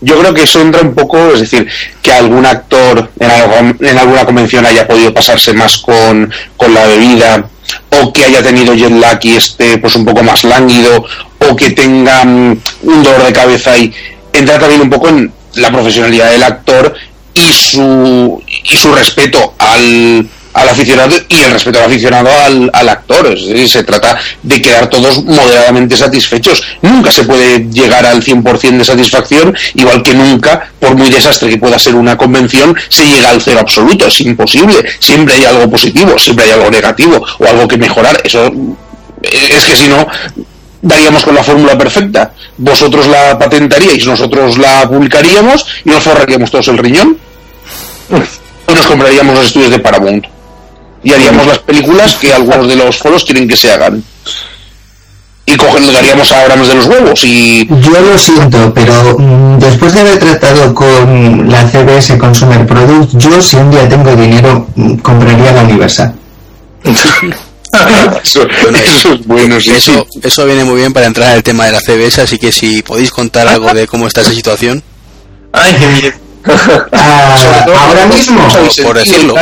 Yo 0.00 0.18
creo 0.20 0.32
que 0.32 0.42
eso 0.44 0.60
entra 0.60 0.82
un 0.82 0.94
poco, 0.94 1.32
es 1.32 1.40
decir, 1.40 1.66
que 2.02 2.12
algún 2.12 2.46
actor 2.46 3.10
en, 3.18 3.30
algo- 3.30 3.74
en 3.84 3.98
alguna 3.98 4.24
convención 4.24 4.64
haya 4.64 4.86
podido 4.86 5.12
pasarse 5.12 5.52
más 5.54 5.78
con, 5.78 6.32
con 6.56 6.72
la 6.72 6.86
bebida, 6.86 7.48
o 7.90 8.12
que 8.12 8.24
haya 8.24 8.42
tenido 8.42 8.74
jet 8.74 8.90
lag 8.90 9.18
y 9.22 9.36
esté 9.36 9.78
pues 9.78 9.94
un 9.96 10.04
poco 10.04 10.22
más 10.22 10.44
lánguido, 10.44 11.04
o 11.38 11.56
que 11.56 11.70
tenga 11.70 12.24
mm, 12.24 12.60
un 12.82 13.02
dolor 13.02 13.24
de 13.24 13.32
cabeza 13.32 13.76
y 13.76 13.92
entra 14.32 14.58
también 14.58 14.80
un 14.80 14.90
poco 14.90 15.08
en 15.08 15.32
la 15.54 15.70
profesionalidad 15.70 16.30
del 16.30 16.42
actor 16.42 16.94
y 17.34 17.52
su, 17.52 18.42
y 18.64 18.76
su 18.76 18.92
respeto 18.92 19.54
al, 19.58 20.28
al 20.56 20.70
aficionado 20.70 21.14
y 21.28 21.42
el 21.42 21.50
respeto 21.50 21.78
al 21.78 21.84
aficionado 21.84 22.30
al, 22.30 22.70
al 22.72 22.88
actor. 22.88 23.26
Es 23.26 23.46
decir, 23.46 23.68
se 23.68 23.84
trata 23.84 24.18
de 24.42 24.62
quedar 24.62 24.88
todos 24.88 25.22
moderadamente 25.22 25.96
satisfechos. 25.98 26.62
Nunca 26.80 27.12
se 27.12 27.24
puede 27.24 27.68
llegar 27.70 28.06
al 28.06 28.24
100% 28.24 28.78
de 28.78 28.84
satisfacción, 28.84 29.54
igual 29.74 30.02
que 30.02 30.14
nunca, 30.14 30.70
por 30.80 30.96
muy 30.96 31.10
desastre 31.10 31.50
que 31.50 31.58
pueda 31.58 31.78
ser 31.78 31.94
una 31.94 32.16
convención, 32.16 32.74
se 32.88 33.04
llega 33.04 33.28
al 33.30 33.42
cero 33.42 33.60
absoluto. 33.60 34.06
Es 34.06 34.18
imposible. 34.22 34.76
Siempre 34.98 35.34
hay 35.34 35.44
algo 35.44 35.70
positivo, 35.70 36.18
siempre 36.18 36.46
hay 36.46 36.52
algo 36.52 36.70
negativo 36.70 37.22
o 37.38 37.46
algo 37.46 37.68
que 37.68 37.76
mejorar. 37.76 38.18
Eso 38.24 38.50
es 39.22 39.64
que 39.66 39.76
si 39.76 39.88
no 39.88 40.06
daríamos 40.80 41.22
con 41.22 41.34
la 41.34 41.44
fórmula 41.44 41.76
perfecta. 41.76 42.32
Vosotros 42.56 43.06
la 43.08 43.38
patentaríais, 43.38 44.06
nosotros 44.06 44.56
la 44.56 44.88
publicaríamos 44.88 45.66
y 45.84 45.90
nos 45.90 46.02
forraríamos 46.02 46.50
todos 46.50 46.68
el 46.68 46.78
riñón. 46.78 47.18
O 48.68 48.74
nos 48.74 48.86
compraríamos 48.86 49.34
los 49.34 49.46
estudios 49.46 49.70
de 49.70 49.80
Paramount. 49.80 50.35
Y 51.06 51.12
haríamos 51.12 51.46
las 51.46 51.60
películas 51.60 52.16
que 52.16 52.34
algunos 52.34 52.66
de 52.66 52.74
los 52.74 52.98
foros 52.98 53.24
quieren 53.24 53.46
que 53.46 53.56
se 53.56 53.72
hagan. 53.72 54.02
Y 55.46 55.56
cogeríamos 55.56 56.32
a 56.32 56.40
Abrams 56.42 56.66
de 56.66 56.74
los 56.74 56.86
huevos 56.86 57.22
y... 57.22 57.64
Yo 57.80 58.00
lo 58.00 58.18
siento, 58.18 58.74
pero 58.74 59.16
mm, 59.16 59.60
después 59.60 59.94
de 59.94 60.00
haber 60.00 60.18
tratado 60.18 60.74
con 60.74 61.48
la 61.48 61.62
CBS 61.70 62.18
Consumer 62.18 62.66
Product, 62.66 63.16
yo 63.18 63.40
si 63.40 63.54
un 63.54 63.70
día 63.70 63.88
tengo 63.88 64.16
dinero 64.16 64.66
mm, 64.74 64.96
compraría 64.96 65.52
la 65.52 65.62
Universal. 65.62 66.12
eso, 68.24 68.48
eso 68.74 69.12
es 69.12 69.26
bueno, 69.26 69.60
sí, 69.60 69.70
Eso, 69.70 70.04
sí. 70.10 70.20
eso 70.24 70.44
viene 70.44 70.64
muy 70.64 70.74
bien 70.74 70.92
para 70.92 71.06
entrar 71.06 71.30
en 71.30 71.36
el 71.36 71.44
tema 71.44 71.66
de 71.66 71.72
la 71.72 71.80
CBS, 71.80 72.22
así 72.22 72.36
que 72.36 72.50
si 72.50 72.82
podéis 72.82 73.12
contar 73.12 73.46
algo 73.46 73.72
de 73.72 73.86
cómo 73.86 74.08
está 74.08 74.22
esa 74.22 74.32
situación, 74.32 74.82
Ay, 75.52 75.76
qué 75.78 75.86
bien. 75.86 76.14
Ah, 76.92 77.64
ahora 77.78 78.06
mismo. 78.06 78.48
por 78.82 78.98
decirlo. 78.98 79.36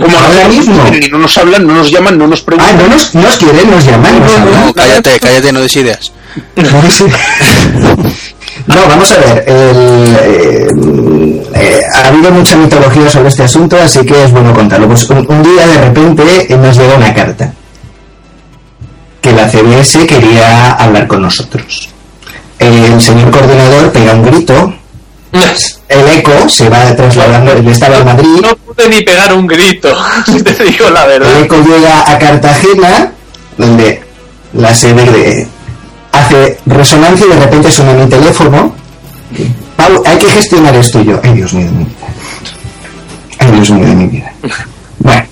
Como 0.00 0.16
Ahora 0.18 0.48
mismo. 0.48 0.82
no 1.12 1.18
nos 1.18 1.38
hablan, 1.38 1.66
no 1.66 1.74
nos 1.74 1.90
llaman, 1.90 2.16
no 2.18 2.26
nos 2.26 2.40
Ah, 2.40 2.44
preguntan. 2.46 2.78
no 2.78 2.88
nos, 2.88 3.14
nos 3.14 3.36
quieren, 3.36 3.70
nos 3.70 3.84
llaman. 3.84 4.20
nos 4.20 4.32
hablan. 4.32 4.66
no, 4.66 4.72
cállate, 4.74 5.18
cállate, 5.20 5.52
no 5.52 5.60
des 5.60 5.76
ideas. 5.76 6.12
No, 8.66 8.76
vamos 8.88 9.10
a 9.12 9.16
ver. 9.16 9.44
el, 9.48 10.16
eh, 10.20 10.68
eh, 11.54 11.80
ha 11.94 12.08
habido 12.08 12.30
mucha 12.30 12.56
mitología 12.56 13.08
sobre 13.08 13.28
este 13.28 13.42
asunto, 13.44 13.76
así 13.82 14.04
que 14.04 14.24
es 14.24 14.30
bueno 14.30 14.52
contarlo. 14.52 14.86
Pues 14.86 15.08
un, 15.10 15.18
un 15.28 15.42
día 15.42 15.66
de 15.66 15.78
repente 15.78 16.56
nos 16.58 16.76
llega 16.76 16.94
una 16.96 17.14
carta 17.14 17.52
que 19.20 19.32
la 19.32 19.48
CBS 19.48 20.06
quería 20.06 20.72
hablar 20.72 21.06
con 21.06 21.22
nosotros. 21.22 21.88
El 22.58 23.00
señor 23.00 23.30
coordinador 23.30 23.90
pega 23.92 24.12
un 24.12 24.24
grito, 24.24 24.74
el 25.88 26.08
eco 26.18 26.48
se 26.48 26.68
va 26.68 26.94
trasladando, 26.96 27.52
él 27.52 27.68
estaba 27.68 27.98
en 27.98 28.04
Madrid, 28.04 28.28
No 28.42 28.56
pude 28.56 28.88
ni 28.88 29.02
pegar 29.02 29.32
un 29.34 29.46
grito, 29.46 29.88
si 30.26 30.42
te 30.42 30.52
digo 30.64 30.90
la 30.90 31.04
el 31.04 31.20
verdad. 31.20 31.40
eco 31.42 31.56
llega 31.62 32.10
a 32.10 32.18
Cartagena, 32.18 33.12
donde 33.56 34.02
la 34.54 34.74
sede 34.74 35.04
de- 35.04 35.48
hace 36.12 36.58
resonancia 36.66 37.26
y 37.26 37.30
de 37.30 37.36
repente 37.40 37.70
suena 37.70 37.92
mi 37.92 38.08
teléfono. 38.08 38.74
Pablo, 39.76 40.02
hay 40.04 40.18
que 40.18 40.28
gestionar 40.30 40.74
esto 40.74 41.00
yo. 41.02 41.20
Ay, 41.22 41.34
Dios 41.34 41.52
mío 41.54 41.66
de 41.66 41.72
mi 41.72 41.84
vida. 41.84 41.96
Ay, 43.38 43.50
Dios 43.52 43.70
mío 43.70 43.86
de 43.86 43.94
mi 43.94 44.06
vida. 44.08 44.32
Bueno, 44.98 45.22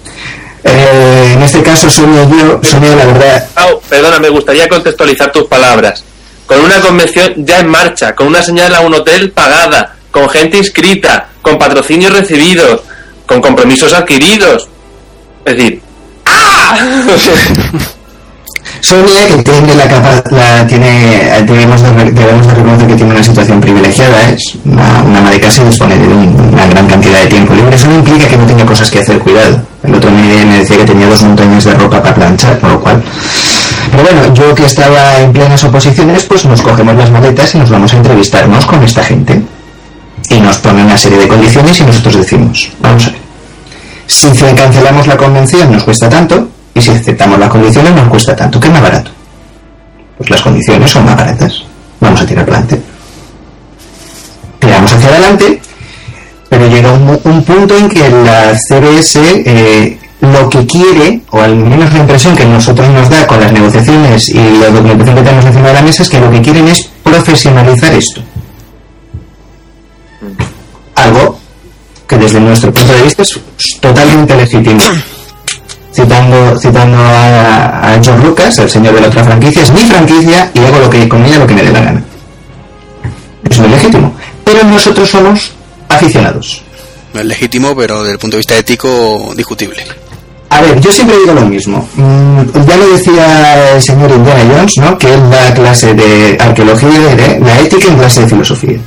eh, 0.64 1.32
en 1.34 1.42
este 1.42 1.62
caso 1.62 1.90
Sonia 1.90 2.22
y 2.22 2.30
yo, 2.38 2.60
Sonia 2.62 2.94
la 2.94 3.04
verdad, 3.06 3.48
Pau, 3.54 3.80
perdona, 3.88 4.18
me 4.20 4.28
gustaría 4.30 4.68
contextualizar 4.68 5.32
tus 5.32 5.44
palabras. 5.48 6.04
Con 6.48 6.60
una 6.60 6.80
convención 6.80 7.34
ya 7.46 7.60
en 7.60 7.68
marcha, 7.68 8.14
con 8.16 8.26
una 8.26 8.42
señal 8.42 8.74
a 8.74 8.80
un 8.80 8.92
hotel 8.94 9.30
pagada, 9.30 9.94
con 10.10 10.28
gente 10.28 10.56
inscrita, 10.56 11.28
con 11.42 11.58
patrocinios 11.58 12.12
recibidos, 12.12 12.80
con 13.26 13.40
compromisos 13.40 13.92
adquiridos. 13.92 14.66
Es 15.44 15.56
decir, 15.56 15.80
¡ah! 16.24 16.76
Que 18.88 19.42
tiene 19.42 19.74
la 19.74 19.88
capa, 19.88 20.22
la 20.30 20.66
tiene, 20.66 21.42
debemos 21.46 21.82
de, 21.82 21.88
debemos 22.12 22.46
de 22.46 22.54
reconocer 22.54 22.86
que 22.88 22.94
tiene 22.94 23.12
una 23.12 23.22
situación 23.22 23.60
privilegiada, 23.60 24.30
es 24.30 24.40
una, 24.64 25.02
una 25.02 25.18
ama 25.18 25.30
de 25.30 25.40
casa 25.40 25.62
y 25.62 25.66
dispone 25.66 25.96
de 25.98 26.06
un- 26.06 26.50
una 26.52 26.66
gran 26.66 26.86
cantidad 26.86 27.20
de 27.20 27.26
tiempo 27.26 27.54
libre. 27.54 27.74
Eso 27.76 27.88
no 27.88 27.96
implica 27.96 28.28
que 28.28 28.36
no 28.36 28.46
tenga 28.46 28.64
cosas 28.64 28.90
que 28.90 29.00
hacer, 29.00 29.18
cuidado. 29.18 29.60
El 29.82 29.94
otro 29.94 30.10
me, 30.10 30.44
me 30.44 30.58
decía 30.60 30.76
que 30.78 30.84
tenía 30.84 31.06
dos 31.08 31.22
montañas 31.22 31.64
de 31.64 31.74
ropa 31.74 32.02
para 32.02 32.14
planchar, 32.14 32.58
con 32.60 32.72
lo 32.72 32.80
cual. 32.80 33.02
Pero 33.90 34.02
bueno, 34.02 34.34
yo 34.34 34.54
que 34.54 34.64
estaba 34.64 35.18
en 35.18 35.32
plenas 35.32 35.62
oposiciones, 35.64 36.24
pues 36.24 36.44
nos 36.44 36.62
cogemos 36.62 36.94
las 36.96 37.10
maletas 37.10 37.54
y 37.54 37.58
nos 37.58 37.70
vamos 37.70 37.92
a 37.92 37.96
entrevistarnos 37.96 38.66
con 38.66 38.82
esta 38.82 39.02
gente. 39.02 39.40
Y 40.30 40.40
nos 40.40 40.58
pone 40.58 40.82
una 40.82 40.98
serie 40.98 41.18
de 41.18 41.28
condiciones 41.28 41.80
y 41.80 41.84
nosotros 41.84 42.16
decimos, 42.16 42.70
vamos 42.80 43.06
a 43.06 43.10
ver. 43.10 43.20
Si 44.06 44.28
cancelamos 44.54 45.06
la 45.06 45.16
convención 45.16 45.70
nos 45.72 45.84
cuesta 45.84 46.08
tanto, 46.08 46.48
y 46.74 46.80
si 46.80 46.90
aceptamos 46.90 47.38
las 47.38 47.50
condiciones 47.50 47.92
nos 47.94 48.08
cuesta 48.08 48.36
tanto. 48.36 48.60
¿Qué 48.60 48.68
es 48.68 48.72
más 48.72 48.82
barato? 48.82 49.10
Pues 50.16 50.30
las 50.30 50.42
condiciones 50.42 50.90
son 50.90 51.04
más 51.04 51.16
baratas. 51.16 51.64
Vamos 52.00 52.20
a 52.20 52.26
tirar 52.26 52.44
para 52.44 52.58
adelante. 52.58 52.82
Tiramos 54.58 54.92
hacia 54.92 55.08
adelante, 55.08 55.60
pero 56.48 56.66
llega 56.68 56.92
un, 56.92 57.20
un 57.22 57.44
punto 57.44 57.76
en 57.76 57.88
que 57.88 58.08
la 58.08 58.54
CBS 58.56 59.42
eh, 59.44 59.98
lo 60.20 60.48
que 60.48 60.66
quiere, 60.66 61.22
o 61.30 61.40
al 61.40 61.54
menos 61.54 61.92
la 61.92 62.00
impresión 62.00 62.34
que 62.34 62.44
nosotros 62.44 62.88
nos 62.88 63.08
da 63.08 63.26
con 63.26 63.40
las 63.40 63.52
negociaciones 63.52 64.28
y 64.28 64.34
la 64.34 64.68
documentación 64.68 65.16
que 65.16 65.22
tenemos 65.22 65.44
encima 65.44 65.68
de 65.68 65.74
la 65.74 65.82
mesa, 65.82 66.02
es 66.02 66.08
que 66.08 66.20
lo 66.20 66.30
que 66.30 66.42
quieren 66.42 66.68
es 66.68 66.88
profesionalizar 67.02 67.92
esto. 67.94 68.20
Algo 70.94 71.38
que 72.06 72.16
desde 72.16 72.40
nuestro 72.40 72.72
punto 72.72 72.92
de 72.92 73.02
vista 73.02 73.22
es 73.22 73.40
totalmente 73.80 74.34
legítimo. 74.34 74.80
Citando, 75.90 76.56
citando 76.56 76.96
a, 76.98 77.94
a 77.94 78.00
George 78.00 78.24
Lucas, 78.24 78.56
el 78.58 78.70
señor 78.70 78.94
de 78.94 79.00
la 79.00 79.08
otra 79.08 79.24
franquicia, 79.24 79.62
es 79.62 79.72
mi 79.72 79.80
franquicia 79.80 80.48
y 80.54 80.60
hago 80.60 80.78
lo 80.78 80.90
que 80.90 81.08
con 81.08 81.24
ella 81.24 81.38
lo 81.38 81.46
que 81.46 81.54
me 81.54 81.62
dé 81.62 81.72
la 81.72 81.80
gana. 81.80 82.04
Es 83.50 83.58
muy 83.58 83.68
legítimo. 83.68 84.14
Pero 84.44 84.62
nosotros 84.64 85.10
somos 85.10 85.50
aficionados. 85.88 86.62
No 87.14 87.20
es 87.20 87.26
legítimo, 87.26 87.74
pero 87.74 88.00
desde 88.00 88.12
el 88.12 88.18
punto 88.18 88.36
de 88.36 88.38
vista 88.38 88.56
ético, 88.56 89.32
discutible. 89.34 89.82
A 90.50 90.60
ver, 90.62 90.80
yo 90.80 90.90
siempre 90.90 91.16
digo 91.18 91.34
lo 91.34 91.42
mismo. 91.42 91.86
Mm, 91.94 92.66
ya 92.66 92.76
lo 92.76 92.88
decía 92.88 93.74
el 93.74 93.82
señor 93.82 94.10
Indiana 94.10 94.44
Jones, 94.50 94.78
¿no? 94.78 94.96
Que 94.98 95.12
él 95.12 95.30
da 95.30 95.52
clase 95.54 95.94
de 95.94 96.38
arqueología 96.40 96.88
y 96.88 97.40
la 97.40 97.60
ética 97.60 97.88
en 97.88 97.98
clase 97.98 98.22
de 98.22 98.28
filosofía. 98.28 98.78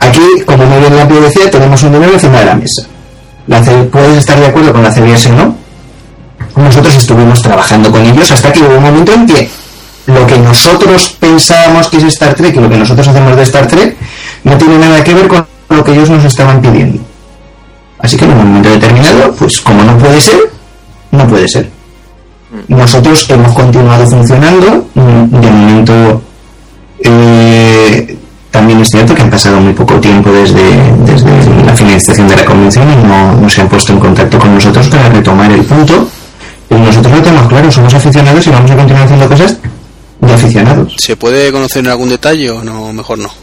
Aquí, 0.00 0.20
como 0.44 0.66
muy 0.66 0.80
bien 0.80 0.96
Lampio 0.96 1.20
decía, 1.20 1.50
tenemos 1.50 1.80
un 1.84 1.92
dinero 1.92 2.12
encima 2.12 2.40
de 2.40 2.44
la 2.44 2.54
mesa. 2.56 2.82
La 3.46 3.60
puedes 3.62 4.18
estar 4.18 4.38
de 4.38 4.46
acuerdo 4.46 4.72
con 4.72 4.82
la 4.82 4.90
CBS 4.90 5.30
o 5.30 5.34
no. 5.34 5.56
Nosotros 6.56 6.94
estuvimos 6.96 7.40
trabajando 7.40 7.90
con 7.90 8.04
ellos 8.04 8.30
hasta 8.30 8.52
que 8.52 8.60
hubo 8.60 8.76
un 8.76 8.82
momento 8.82 9.12
en 9.12 9.26
que 9.26 9.48
lo 10.06 10.26
que 10.26 10.38
nosotros 10.38 11.16
pensábamos 11.20 11.88
que 11.88 11.98
es 11.98 12.04
Star 12.04 12.34
Trek 12.34 12.56
y 12.56 12.60
lo 12.60 12.68
que 12.68 12.76
nosotros 12.76 13.06
hacemos 13.06 13.36
de 13.36 13.42
Star 13.44 13.66
Trek 13.68 13.96
no 14.44 14.58
tiene 14.58 14.78
nada 14.78 15.02
que 15.04 15.14
ver 15.14 15.28
con 15.28 15.46
lo 15.68 15.84
que 15.84 15.92
ellos 15.92 16.10
nos 16.10 16.24
estaban 16.24 16.60
pidiendo. 16.60 17.00
Así 17.98 18.16
que 18.16 18.24
en 18.24 18.32
un 18.32 18.38
momento 18.38 18.68
determinado, 18.70 19.11
pues 19.32 19.60
como 19.60 19.84
no 19.84 19.96
puede 19.98 20.20
ser, 20.20 20.40
no 21.10 21.26
puede 21.28 21.48
ser. 21.48 21.70
Nosotros 22.68 23.26
hemos 23.30 23.54
continuado 23.54 24.06
funcionando, 24.06 24.86
mm, 24.94 25.40
de 25.40 25.50
momento 25.50 26.22
eh, 27.00 28.16
también 28.50 28.80
es 28.80 28.90
cierto 28.90 29.14
que 29.14 29.22
han 29.22 29.30
pasado 29.30 29.60
muy 29.60 29.72
poco 29.72 29.98
tiempo 29.98 30.30
desde, 30.30 30.62
desde 31.06 31.64
la 31.64 31.74
finalización 31.74 32.28
de 32.28 32.36
la 32.36 32.44
convención 32.44 32.86
y 32.92 32.96
no, 33.06 33.32
no 33.34 33.48
se 33.48 33.62
han 33.62 33.68
puesto 33.68 33.92
en 33.92 33.98
contacto 33.98 34.38
con 34.38 34.54
nosotros 34.54 34.88
para 34.88 35.08
retomar 35.08 35.50
el 35.50 35.64
punto. 35.64 36.08
Pero 36.68 36.84
nosotros 36.84 37.14
lo 37.14 37.22
tenemos 37.22 37.48
claro, 37.48 37.70
somos 37.70 37.94
aficionados 37.94 38.46
y 38.46 38.50
vamos 38.50 38.70
a 38.70 38.76
continuar 38.76 39.04
haciendo 39.04 39.28
cosas 39.28 39.58
de 40.20 40.32
aficionados. 40.32 40.94
¿Se 40.98 41.16
puede 41.16 41.50
conocer 41.50 41.84
en 41.84 41.90
algún 41.90 42.08
detalle 42.10 42.50
o 42.50 42.62
no? 42.62 42.92
Mejor 42.92 43.18
no. 43.18 43.41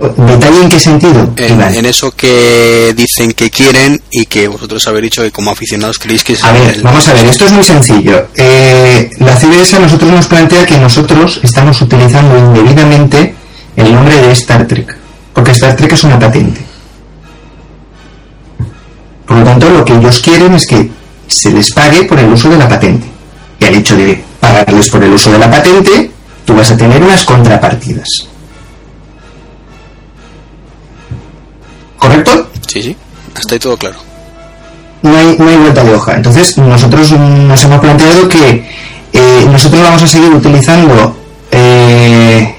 ¿Detalle 0.00 0.62
en 0.62 0.68
qué 0.68 0.78
sentido? 0.78 1.28
En, 1.36 1.84
eso 1.84 2.12
que 2.12 2.94
dicen 2.96 3.32
que 3.32 3.50
quieren 3.50 4.00
y 4.12 4.26
que 4.26 4.46
vosotros 4.46 4.86
habéis 4.86 5.02
dicho 5.04 5.22
que 5.22 5.32
como 5.32 5.50
aficionados 5.50 5.98
creéis 5.98 6.22
que 6.22 6.34
es 6.34 6.44
A 6.44 6.52
ver, 6.52 6.76
el- 6.76 6.82
vamos 6.82 7.08
a 7.08 7.14
ver, 7.14 7.26
esto 7.26 7.46
es 7.46 7.52
muy 7.52 7.64
sencillo. 7.64 8.28
Eh, 8.36 9.10
la 9.18 9.34
CBS 9.36 9.74
a 9.76 9.80
nosotros 9.80 10.10
nos 10.12 10.26
plantea 10.28 10.64
que 10.66 10.78
nosotros 10.78 11.40
estamos 11.42 11.80
utilizando 11.82 12.38
indebidamente 12.38 13.34
el 13.74 13.92
nombre 13.92 14.14
de 14.20 14.30
Star 14.32 14.68
Trek, 14.68 14.96
porque 15.34 15.50
Star 15.50 15.74
Trek 15.74 15.92
es 15.92 16.04
una 16.04 16.18
patente. 16.18 16.60
Por 19.26 19.38
lo 19.38 19.44
tanto, 19.44 19.68
lo 19.68 19.84
que 19.84 19.94
ellos 19.94 20.20
quieren 20.20 20.54
es 20.54 20.64
que 20.66 20.90
se 21.26 21.50
les 21.50 21.72
pague 21.72 22.04
por 22.04 22.18
el 22.20 22.32
uso 22.32 22.48
de 22.48 22.56
la 22.56 22.68
patente. 22.68 23.06
Y 23.58 23.64
al 23.64 23.74
hecho 23.74 23.96
de 23.96 24.22
pagarles 24.38 24.88
por 24.90 25.02
el 25.02 25.12
uso 25.12 25.32
de 25.32 25.38
la 25.38 25.50
patente, 25.50 26.10
tú 26.44 26.54
vas 26.54 26.70
a 26.70 26.76
tener 26.76 27.02
unas 27.02 27.24
contrapartidas. 27.24 28.27
¿Correcto? 32.08 32.50
Sí, 32.66 32.82
sí. 32.82 32.96
Hasta 33.34 33.54
ahí 33.54 33.58
todo 33.58 33.76
claro. 33.76 33.96
no 35.02 35.16
hay, 35.16 35.36
no 35.38 35.48
hay 35.48 35.56
vuelta 35.56 35.84
de 35.84 35.94
hoja. 35.94 36.14
Entonces, 36.16 36.56
nosotros 36.58 37.12
nos 37.12 37.64
hemos 37.64 37.80
planteado 37.80 38.28
que 38.28 38.66
eh, 39.12 39.46
nosotros 39.50 39.82
vamos 39.82 40.02
a 40.02 40.06
seguir 40.06 40.30
utilizando 40.30 41.16
eh, 41.50 42.56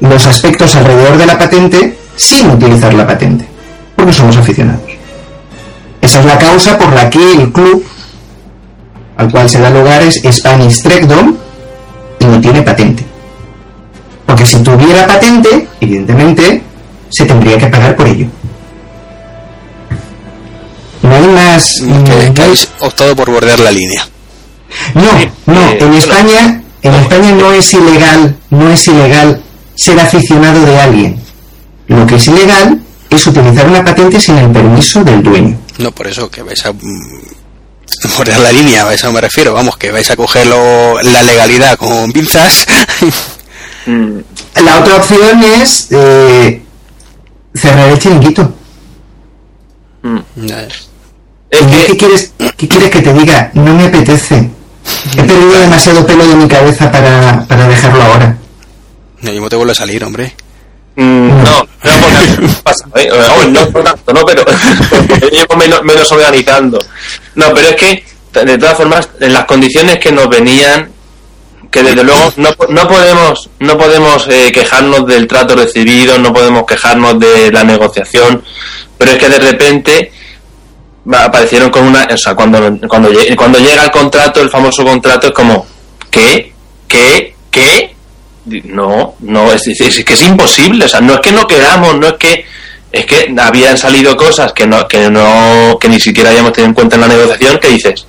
los 0.00 0.26
aspectos 0.26 0.74
alrededor 0.74 1.18
de 1.18 1.26
la 1.26 1.38
patente 1.38 1.98
sin 2.16 2.50
utilizar 2.50 2.92
la 2.94 3.06
patente, 3.06 3.46
porque 3.94 4.12
somos 4.12 4.36
aficionados. 4.36 4.82
Esa 6.00 6.20
es 6.20 6.26
la 6.26 6.38
causa 6.38 6.78
por 6.78 6.92
la 6.92 7.08
que 7.08 7.32
el 7.32 7.52
club 7.52 7.84
al 9.16 9.30
cual 9.30 9.48
se 9.48 9.60
da 9.60 9.70
lugar 9.70 10.02
es 10.02 10.20
Spanish 10.32 10.82
Trekdom 10.82 11.36
y 12.18 12.24
no 12.24 12.40
tiene 12.40 12.62
patente. 12.62 13.04
Porque 14.26 14.46
si 14.46 14.56
tuviera 14.62 15.06
patente, 15.06 15.68
evidentemente, 15.80 16.62
se 17.12 17.24
tendría 17.26 17.58
que 17.58 17.66
pagar 17.68 17.94
por 17.96 18.06
ello. 18.08 18.26
No 21.02 21.14
hay 21.14 21.26
más. 21.26 21.80
No 21.82 21.96
hay- 21.96 22.32
habéis 22.42 22.68
optado 22.80 23.14
por 23.16 23.30
bordear 23.30 23.58
la 23.60 23.70
línea. 23.70 24.06
no, 24.94 25.02
no, 25.46 25.60
eh, 25.70 25.78
en. 25.80 25.94
España, 25.94 26.62
en 26.82 26.94
España 26.94 27.32
no 27.32 27.52
es 27.52 27.72
ilegal, 27.74 28.36
no 28.50 28.70
es 28.70 28.86
ilegal 28.88 29.42
ser 29.74 29.98
aficionado 30.00 30.64
de 30.64 30.78
alguien. 30.80 31.22
Lo 31.88 32.06
que 32.06 32.14
es 32.16 32.26
ilegal 32.26 32.80
es 33.10 33.26
utilizar 33.26 33.66
una 33.68 33.84
patente 33.84 34.18
sin 34.20 34.38
el 34.38 34.50
permiso 34.50 35.04
del 35.04 35.22
dueño. 35.22 35.58
No, 35.78 35.90
por 35.92 36.06
eso, 36.06 36.30
que 36.30 36.42
vais 36.42 36.64
a 36.64 36.72
mm, 36.72 36.78
morder 38.18 38.38
la 38.38 38.52
línea, 38.52 38.86
a 38.86 38.94
eso 38.94 39.12
me 39.12 39.20
refiero, 39.20 39.52
vamos, 39.52 39.76
que 39.76 39.90
vais 39.90 40.10
a 40.10 40.16
cogerlo 40.16 41.00
la 41.02 41.22
legalidad 41.22 41.76
con 41.76 42.12
pinzas. 42.12 42.66
Mm, 43.84 44.20
La 44.64 44.78
otra 44.78 44.94
opción 44.94 45.42
es 45.60 45.88
eh, 45.90 46.62
cerrar 47.54 47.88
el 47.90 47.98
chiringuito. 47.98 48.52
mm. 50.02 50.18
Ya, 50.46 50.62
Es 50.64 50.88
¿Y 51.50 51.66
¿Qué 51.66 51.86
que, 51.86 51.96
quieres, 51.96 52.32
¿Qué 52.56 52.68
quieres 52.68 52.90
que 52.90 53.02
te 53.02 53.12
diga? 53.12 53.50
No 53.54 53.74
me 53.74 53.84
apetece. 53.84 54.50
He 55.16 55.22
perdido 55.22 55.52
demasiado 55.60 56.06
pelo 56.06 56.26
de 56.26 56.34
mi 56.34 56.48
cabeza 56.48 56.90
para, 56.90 57.44
para 57.46 57.68
dejarlo 57.68 58.02
ahora. 58.02 58.36
Yo 59.20 59.30
mismo 59.32 59.48
te 59.48 59.56
vuelve 59.56 59.72
a 59.72 59.76
salir, 59.76 60.02
hombre. 60.02 60.34
mm, 60.96 61.28
no, 61.28 61.68
no 62.40 62.48
pasa, 62.64 62.86
¿eh? 62.96 63.08
No 63.50 63.66
por 63.70 63.84
tanto, 63.84 64.12
no, 64.12 64.24
pero 64.24 64.44
porque 64.90 65.28
llevo 65.30 65.56
menos, 65.56 65.82
menos 65.84 66.10
organizando. 66.10 66.78
No, 67.36 67.52
pero 67.54 67.68
es 67.68 67.76
que, 67.76 68.04
de 68.44 68.58
todas 68.58 68.76
formas, 68.76 69.08
en 69.20 69.32
las 69.32 69.44
condiciones 69.44 69.98
que 69.98 70.10
nos 70.10 70.28
venían, 70.28 70.90
que 71.72 71.82
desde 71.82 72.04
luego 72.04 72.32
no, 72.36 72.50
no 72.68 72.86
podemos 72.88 73.50
no 73.58 73.76
podemos 73.78 74.28
eh, 74.28 74.52
quejarnos 74.52 75.06
del 75.06 75.26
trato 75.26 75.56
recibido, 75.56 76.18
no 76.18 76.32
podemos 76.32 76.64
quejarnos 76.66 77.18
de 77.18 77.50
la 77.50 77.64
negociación, 77.64 78.44
pero 78.98 79.12
es 79.12 79.18
que 79.18 79.28
de 79.28 79.38
repente 79.38 80.12
aparecieron 81.12 81.70
con 81.70 81.84
una, 81.84 82.06
o 82.12 82.16
sea, 82.16 82.34
cuando 82.34 82.58
cuando 82.88 83.10
cuando 83.36 83.58
llega 83.58 83.84
el 83.84 83.90
contrato, 83.90 84.40
el 84.40 84.50
famoso 84.50 84.84
contrato 84.84 85.28
es 85.28 85.32
como 85.32 85.66
¿qué? 86.10 86.52
¿qué? 86.86 87.34
¿qué? 87.50 87.94
No, 88.44 89.14
no, 89.20 89.52
es, 89.52 89.66
es- 89.68 90.04
que 90.04 90.12
es 90.12 90.22
imposible, 90.22 90.84
o 90.84 90.88
sea, 90.88 91.00
no 91.00 91.14
es 91.14 91.20
que 91.20 91.32
no 91.32 91.46
queramos, 91.46 91.96
no 91.98 92.06
es 92.08 92.14
que 92.14 92.44
es 92.92 93.06
que 93.06 93.34
habían 93.40 93.78
salido 93.78 94.16
cosas 94.16 94.52
que 94.52 94.66
no 94.66 94.86
que 94.86 95.08
no 95.08 95.78
que 95.80 95.88
ni 95.88 95.98
siquiera 95.98 96.28
habíamos 96.30 96.52
tenido 96.52 96.68
en 96.68 96.74
cuenta 96.74 96.96
en 96.96 97.00
la 97.02 97.08
negociación 97.08 97.58
que 97.58 97.68
dices 97.68 98.06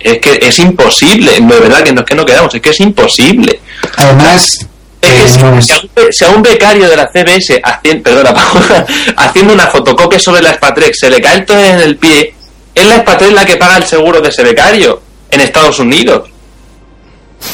Es 0.00 0.18
que 0.18 0.38
es 0.42 0.58
imposible, 0.58 1.32
de 1.32 1.60
verdad 1.60 1.82
que 1.82 1.92
no 1.92 2.00
es 2.00 2.06
que 2.06 2.14
no 2.14 2.24
quedamos, 2.24 2.54
es 2.54 2.60
que 2.62 2.70
es 2.70 2.80
imposible. 2.80 3.60
Además, 3.96 4.58
Es 5.00 5.10
que 5.10 5.24
eh, 5.24 5.28
si, 5.28 5.38
no 5.38 5.58
es- 5.58 6.16
si 6.16 6.24
a 6.24 6.28
un, 6.30 6.42
becario 6.42 6.88
de 6.88 6.96
la 6.96 7.06
CBS 7.12 7.60
haciendo, 7.62 8.02
perdona, 8.02 8.34
haciendo 9.16 9.52
una 9.52 9.66
fotocopia 9.66 10.18
sobre 10.18 10.40
la 10.42 10.54
Spatrex 10.54 10.98
se 10.98 11.10
le 11.10 11.20
cae 11.20 11.36
el 11.36 11.44
todo 11.44 11.58
en 11.62 11.80
el 11.80 11.96
pie, 11.96 12.34
es 12.74 12.86
la 12.86 12.98
Spatrex 13.00 13.32
la 13.32 13.44
que 13.44 13.56
paga 13.56 13.76
el 13.76 13.84
seguro 13.86 14.20
de 14.20 14.30
ese 14.30 14.42
becario 14.42 15.00
en 15.30 15.40
Estados 15.40 15.78
Unidos. 15.78 16.28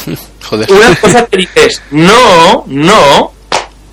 Joder. 0.49 0.71
Una 0.71 0.95
cosa 0.95 1.25
que 1.25 1.37
dices, 1.37 1.81
no, 1.91 2.63
no, 2.67 3.31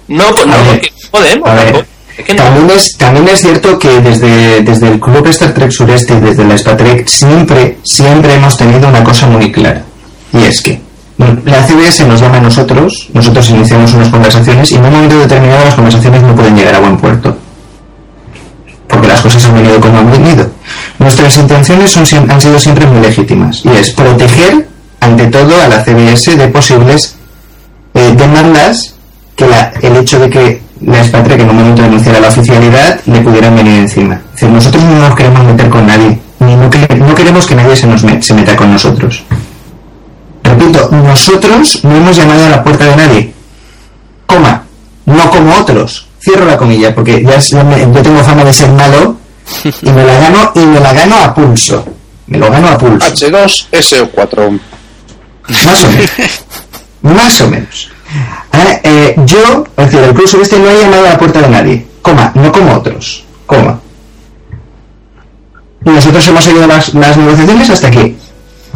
no, 0.09 0.35
pues 0.35 0.47
no, 0.47 0.55
porque 0.65 0.93
no 1.05 1.11
podemos. 1.11 1.49
a 1.51 1.55
ver, 1.55 1.65
tampoco. 1.73 1.87
También 2.27 2.71
es, 2.71 2.97
también 2.97 3.29
es 3.29 3.41
cierto 3.41 3.79
que 3.79 4.01
desde, 4.01 4.63
desde 4.63 4.89
el 4.89 5.01
Club 5.01 5.27
Star 5.29 5.55
Trek 5.55 5.71
Sureste 5.71 6.15
y 6.15 6.21
desde 6.21 6.45
la 6.45 6.59
Spatrek 6.59 7.07
siempre, 7.07 7.79
siempre 7.85 8.35
hemos 8.35 8.57
tenido 8.57 8.89
una 8.89 9.05
cosa 9.05 9.27
muy 9.27 9.53
clara. 9.53 9.85
Y 10.33 10.45
es 10.45 10.61
que 10.61 10.81
la 11.19 11.67
CBS 11.67 12.07
nos 12.07 12.21
llama 12.21 12.39
a 12.39 12.41
nosotros, 12.41 13.09
nosotros 13.13 13.51
iniciamos 13.51 13.93
unas 13.95 14.09
conversaciones 14.09 14.71
y 14.71 14.77
en 14.77 14.85
un 14.85 14.93
momento 14.93 15.19
determinado 15.19 15.65
las 15.65 15.75
conversaciones 15.75 16.23
no 16.23 16.35
pueden 16.35 16.57
llegar 16.57 16.75
a 16.75 16.81
buen 16.81 16.97
puerto. 16.97 17.37
Porque 18.89 19.09
las 19.09 19.21
cosas 19.21 19.45
han 19.45 19.55
venido 19.55 19.81
como 19.81 19.99
han 19.99 20.11
venido. 20.11 20.51
Nuestras 20.99 21.37
intenciones 21.37 21.91
son, 21.91 22.31
han 22.31 22.41
sido 22.41 22.59
siempre 22.59 22.87
muy 22.87 23.01
legítimas. 23.01 23.63
Y 23.65 23.69
es 23.69 23.91
proteger, 23.91 24.69
ante 25.01 25.27
todo, 25.27 25.61
a 25.61 25.69
la 25.69 25.85
CBS 25.85 26.37
de 26.37 26.49
posibles 26.49 27.17
eh, 27.95 28.15
demandas 28.17 28.98
que 29.39 29.47
la- 29.47 29.73
el 29.81 29.97
hecho 29.97 30.19
de 30.19 30.29
que 30.29 30.63
la 30.83 31.03
Spatrek 31.05 31.41
en 31.41 31.51
un 31.51 31.57
momento 31.57 31.83
denunciara 31.83 32.21
la 32.21 32.29
oficialidad 32.29 33.01
le 33.07 33.21
pudieran 33.21 33.55
venir 33.57 33.77
encima. 33.79 34.15
Es 34.17 34.33
decir, 34.33 34.49
nosotros 34.51 34.83
no 34.85 34.99
nos 35.09 35.15
queremos 35.17 35.45
meter 35.45 35.69
con 35.71 35.87
nadie, 35.87 36.19
ni 36.41 36.55
no, 36.57 36.69
que- 36.69 36.95
no 36.97 37.15
queremos 37.15 37.47
que 37.47 37.55
nadie 37.55 37.77
se 37.77 37.87
nos 37.87 38.05
met- 38.05 38.21
se 38.21 38.35
meta 38.35 38.55
con 38.57 38.73
nosotros. 38.73 39.23
Repito, 40.43 40.89
nosotros 40.91 41.85
no 41.85 41.97
hemos 41.97 42.17
llamado 42.17 42.47
a 42.47 42.49
la 42.49 42.65
puerta 42.65 42.85
de 42.85 42.97
nadie. 42.97 43.33
Coma, 44.27 44.65
no 45.07 45.31
como 45.31 45.55
otros. 45.57 46.07
Cierro 46.21 46.45
la 46.45 46.57
comilla, 46.57 46.95
porque 46.95 47.23
ya, 47.25 47.37
es- 47.37 47.51
yo 47.51 48.03
tengo 48.03 48.23
fama 48.25 48.45
de 48.45 48.53
ser 48.53 48.71
malo 48.73 49.17
y 49.83 49.91
me 49.91 50.05
la 50.05 50.19
gano 50.19 50.53
y 50.55 50.61
me 50.61 50.81
la 50.81 50.93
gano 50.93 51.17
a 51.17 51.35
pulso. 51.35 51.85
Me 52.27 52.39
lo 52.39 52.51
gano 52.51 52.69
a 52.69 52.77
pulso. 52.79 53.07
H2SO4. 53.07 54.59
Más 55.49 55.85
o 55.85 55.89
menos. 55.91 56.11
Más 57.03 57.41
o 57.41 57.49
menos. 57.49 57.89
Ah, 58.53 58.81
eh, 58.83 59.15
yo, 59.27 59.65
es 59.77 59.87
decir, 59.87 60.01
el 60.01 60.15
Club 60.15 60.29
Sureste 60.29 60.59
no 60.59 60.69
ha 60.69 60.75
llamado 60.75 61.07
a 61.07 61.11
la 61.11 61.19
puerta 61.19 61.41
de 61.41 61.49
nadie. 61.49 61.87
Coma, 62.03 62.33
no 62.35 62.51
como 62.51 62.75
otros. 62.75 63.25
Coma. 63.47 63.81
Nosotros 65.85 66.27
hemos 66.29 66.45
seguido 66.45 66.67
las, 66.67 66.95
las 66.95 67.17
negociaciones 67.17 67.71
hasta 67.71 67.91
que 67.91 68.17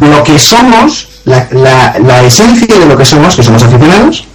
lo 0.01 0.23
que 0.25 0.39
somos, 0.39 1.09
la, 1.25 1.49
la, 1.51 1.99
la 1.99 2.23
esencia 2.23 2.79
de 2.79 2.87
lo 2.87 2.97
que 2.97 3.05
somos, 3.05 3.37
que 3.37 3.43
somos 3.43 3.63
aficionados, 3.63 4.27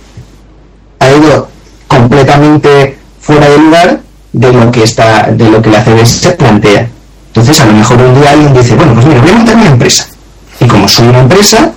ha 0.99 1.09
ido 1.09 1.49
completamente 1.87 2.97
fuera 3.19 3.49
de 3.49 3.57
lugar 3.57 3.99
de 4.33 4.53
lo 4.53 4.71
que 4.71 4.83
está, 4.83 5.23
de 5.31 5.49
lo 5.49 5.61
que 5.61 5.69
la 5.69 5.83
CBS 5.83 6.31
plantea. 6.31 6.89
Entonces, 7.27 7.59
a 7.59 7.65
lo 7.65 7.73
mejor 7.73 8.01
un 8.01 8.19
día 8.19 8.31
alguien 8.31 8.53
dice, 8.53 8.75
bueno, 8.75 8.93
pues 8.93 9.05
mira, 9.05 9.21
voy 9.21 9.29
a 9.29 9.33
montar 9.33 9.55
una 9.55 9.67
empresa. 9.67 10.07
Y 10.59 10.67
como 10.67 10.87
soy 10.87 11.07
una 11.07 11.19
empresa, 11.19 11.71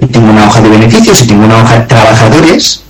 y 0.00 0.06
tengo 0.06 0.30
una 0.30 0.46
hoja 0.46 0.60
de 0.60 0.68
beneficios 0.70 1.22
y 1.22 1.26
tengo 1.26 1.44
una 1.44 1.62
hoja 1.62 1.78
de 1.80 1.86
trabajadores, 1.86 2.82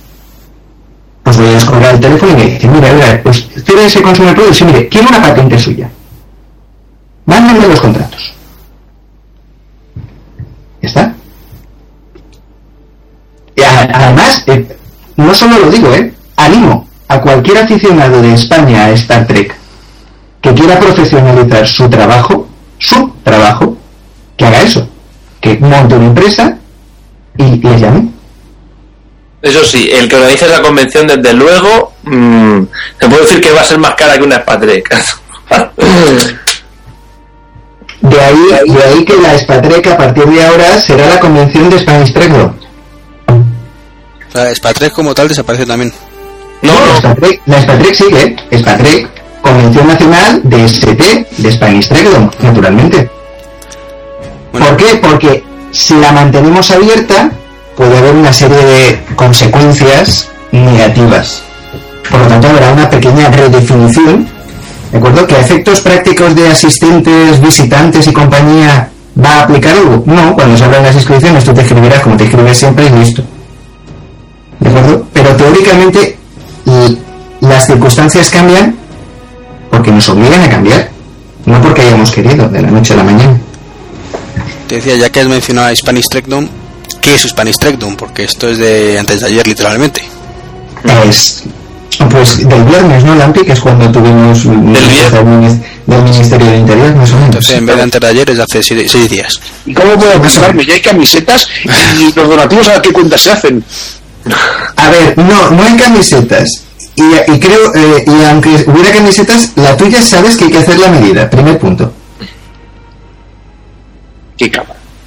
pues 1.23 1.37
voy 1.37 1.47
a 1.47 1.51
descolgar 1.51 1.95
el 1.95 1.99
teléfono 1.99 2.31
y 2.31 2.35
me 2.35 2.45
dicen, 2.45 2.71
mira, 2.71 2.93
mira, 2.93 3.21
pues 3.21 3.47
CBS 3.65 4.01
Consumer 4.01 4.33
Products, 4.33 4.61
y 4.61 4.65
mire, 4.65 4.87
quiero 4.87 5.09
una 5.09 5.21
patente 5.21 5.59
suya. 5.59 5.89
Mándenme 7.25 7.67
los 7.67 7.81
contratos. 7.81 8.33
¿Ya 10.81 10.87
está? 10.87 11.15
Además, 13.93 14.43
eh, 14.47 14.77
no 15.17 15.33
solo 15.33 15.59
lo 15.59 15.69
digo, 15.69 15.93
¿eh? 15.93 16.13
Animo 16.35 16.87
a 17.07 17.21
cualquier 17.21 17.59
aficionado 17.59 18.21
de 18.21 18.33
España 18.33 18.85
a 18.85 18.89
Star 18.91 19.27
Trek 19.27 19.55
que 20.41 20.53
quiera 20.53 20.79
profesionalizar 20.79 21.67
su 21.67 21.89
trabajo, 21.89 22.47
su 22.79 23.11
trabajo, 23.23 23.77
que 24.35 24.45
haga 24.45 24.61
eso. 24.61 24.87
Que 25.39 25.59
monte 25.59 25.95
una 25.95 26.07
empresa 26.07 26.57
y. 27.41 28.11
Eso 29.41 29.65
sí, 29.65 29.89
el 29.91 30.07
que 30.07 30.15
organice 30.15 30.47
la 30.47 30.61
convención, 30.61 31.07
desde 31.07 31.33
luego, 31.33 31.93
mm, 32.03 32.61
te 32.99 33.09
puedo 33.09 33.23
decir 33.23 33.41
que 33.41 33.51
va 33.51 33.61
a 33.61 33.65
ser 33.65 33.79
más 33.79 33.95
cara 33.95 34.17
que 34.17 34.23
una 34.23 34.37
Spatrek. 34.37 34.95
De 38.01 38.19
ahí, 38.19 38.47
de 38.65 38.83
ahí 38.83 39.05
que 39.05 39.15
la 39.17 39.37
Spatrek 39.37 39.85
a 39.85 39.97
partir 39.97 40.25
de 40.25 40.43
ahora 40.43 40.81
será 40.81 41.07
la 41.07 41.19
convención 41.19 41.69
de 41.69 41.77
Spanish 41.77 42.11
Trek 42.11 42.31
Law. 42.31 42.51
O 43.27 44.31
sea, 44.31 44.55
Spatrek 44.55 44.91
como 44.91 45.13
tal 45.13 45.27
desaparece 45.27 45.67
también. 45.67 45.93
no, 46.63 46.73
la 46.73 46.85
no, 46.87 46.97
Spatrek, 46.97 47.41
la 47.45 47.61
Spatrek 47.61 47.93
sigue. 47.93 48.35
Spatrek, 48.57 49.07
Convención 49.43 49.87
Nacional 49.87 50.41
de 50.43 50.65
ST, 50.65 51.27
de 51.37 51.51
Spanish 51.51 51.91
naturalmente. 52.39 53.07
Bueno, 54.51 54.67
¿Por 54.67 54.77
qué? 54.77 54.95
Porque 54.95 55.43
si 55.71 55.93
la 55.95 56.11
mantenemos 56.11 56.69
abierta, 56.71 57.31
puede 57.75 57.97
haber 57.97 58.15
una 58.15 58.33
serie 58.33 58.57
de 58.57 59.03
consecuencias 59.15 60.29
negativas. 60.51 61.43
Por 62.09 62.19
lo 62.21 62.27
tanto, 62.27 62.49
habrá 62.49 62.73
una 62.73 62.89
pequeña 62.89 63.29
redefinición, 63.29 64.27
¿de 64.91 64.97
acuerdo? 64.97 65.25
Que 65.25 65.35
a 65.35 65.39
efectos 65.39 65.81
prácticos 65.81 66.35
de 66.35 66.47
asistentes, 66.47 67.41
visitantes 67.41 68.07
y 68.07 68.13
compañía 68.13 68.89
va 69.23 69.29
a 69.29 69.43
aplicar 69.43 69.75
algo. 69.75 70.03
No, 70.05 70.33
cuando 70.35 70.57
se 70.57 70.63
abran 70.63 70.83
las 70.83 70.95
inscripciones 70.95 71.43
tú 71.43 71.53
te 71.53 71.61
escribirás 71.61 72.01
como 72.01 72.17
te 72.17 72.25
escribes 72.25 72.57
siempre 72.57 72.87
y 72.87 72.89
listo. 72.89 73.23
¿De 74.59 74.69
acuerdo? 74.69 75.07
Pero 75.13 75.35
teóricamente 75.35 76.17
las 77.39 77.65
circunstancias 77.65 78.29
cambian 78.29 78.75
porque 79.69 79.91
nos 79.91 80.07
obligan 80.09 80.43
a 80.43 80.49
cambiar, 80.49 80.89
no 81.45 81.61
porque 81.61 81.81
hayamos 81.81 82.11
querido 82.11 82.47
de 82.49 82.61
la 82.61 82.69
noche 82.69 82.93
a 82.93 82.97
la 82.97 83.03
mañana. 83.03 83.39
Te 84.71 84.75
decía, 84.75 84.95
ya 84.95 85.09
que 85.09 85.19
has 85.19 85.27
mencionado 85.27 85.67
a 85.67 85.75
Spanish 85.75 86.07
Trekdom, 86.07 86.47
¿qué 87.01 87.13
es 87.15 87.23
Spanish 87.23 87.57
Trekdom? 87.57 87.97
Porque 87.97 88.23
esto 88.23 88.47
es 88.47 88.57
de 88.57 88.97
antes 88.97 89.19
de 89.19 89.27
ayer, 89.27 89.45
literalmente. 89.45 90.01
Es, 91.09 91.43
pues 92.09 92.47
del 92.47 92.63
viernes, 92.63 93.03
¿no, 93.03 93.13
Lampi? 93.15 93.41
Que 93.41 93.51
es 93.51 93.59
cuando 93.59 93.91
tuvimos 93.91 94.45
Del 94.45 94.55
viernes. 94.61 95.11
del 95.11 95.25
mini- 95.25 95.61
del 95.87 96.03
Ministerio 96.03 96.47
de 96.51 96.57
Interior, 96.57 96.95
más 96.95 97.09
o 97.11 97.13
menos. 97.15 97.25
Entonces, 97.25 97.57
en 97.57 97.65
vez 97.65 97.75
de 97.75 97.81
antes 97.83 97.99
de 98.01 98.07
ayer, 98.07 98.29
es 98.29 98.37
de 98.37 98.43
hace 98.43 98.63
siete- 98.63 98.87
seis 98.87 99.09
días. 99.09 99.41
¿Y 99.65 99.73
cómo 99.73 99.93
puedo 99.97 100.13
apuntarme? 100.13 100.65
Ya 100.65 100.73
hay 100.75 100.81
camisetas 100.81 101.47
y 101.99 102.13
los 102.13 102.29
donativos 102.29 102.69
a 102.69 102.81
qué 102.81 102.93
cuenta 102.93 103.17
se 103.17 103.31
hacen. 103.31 103.61
A 104.77 104.89
ver, 104.89 105.17
no, 105.17 105.51
no 105.51 105.63
hay 105.63 105.75
camisetas. 105.75 106.47
Y, 106.95 107.03
y 107.33 107.39
creo, 107.41 107.75
eh, 107.75 108.05
y 108.07 108.23
aunque 108.23 108.49
hubiera 108.67 108.91
camisetas, 108.93 109.49
la 109.57 109.75
tuya 109.75 110.01
sabes 110.01 110.37
que 110.37 110.45
hay 110.45 110.51
que 110.51 110.57
hacer 110.59 110.79
la 110.79 110.87
medida. 110.87 111.29
Primer 111.29 111.59
punto. 111.59 111.91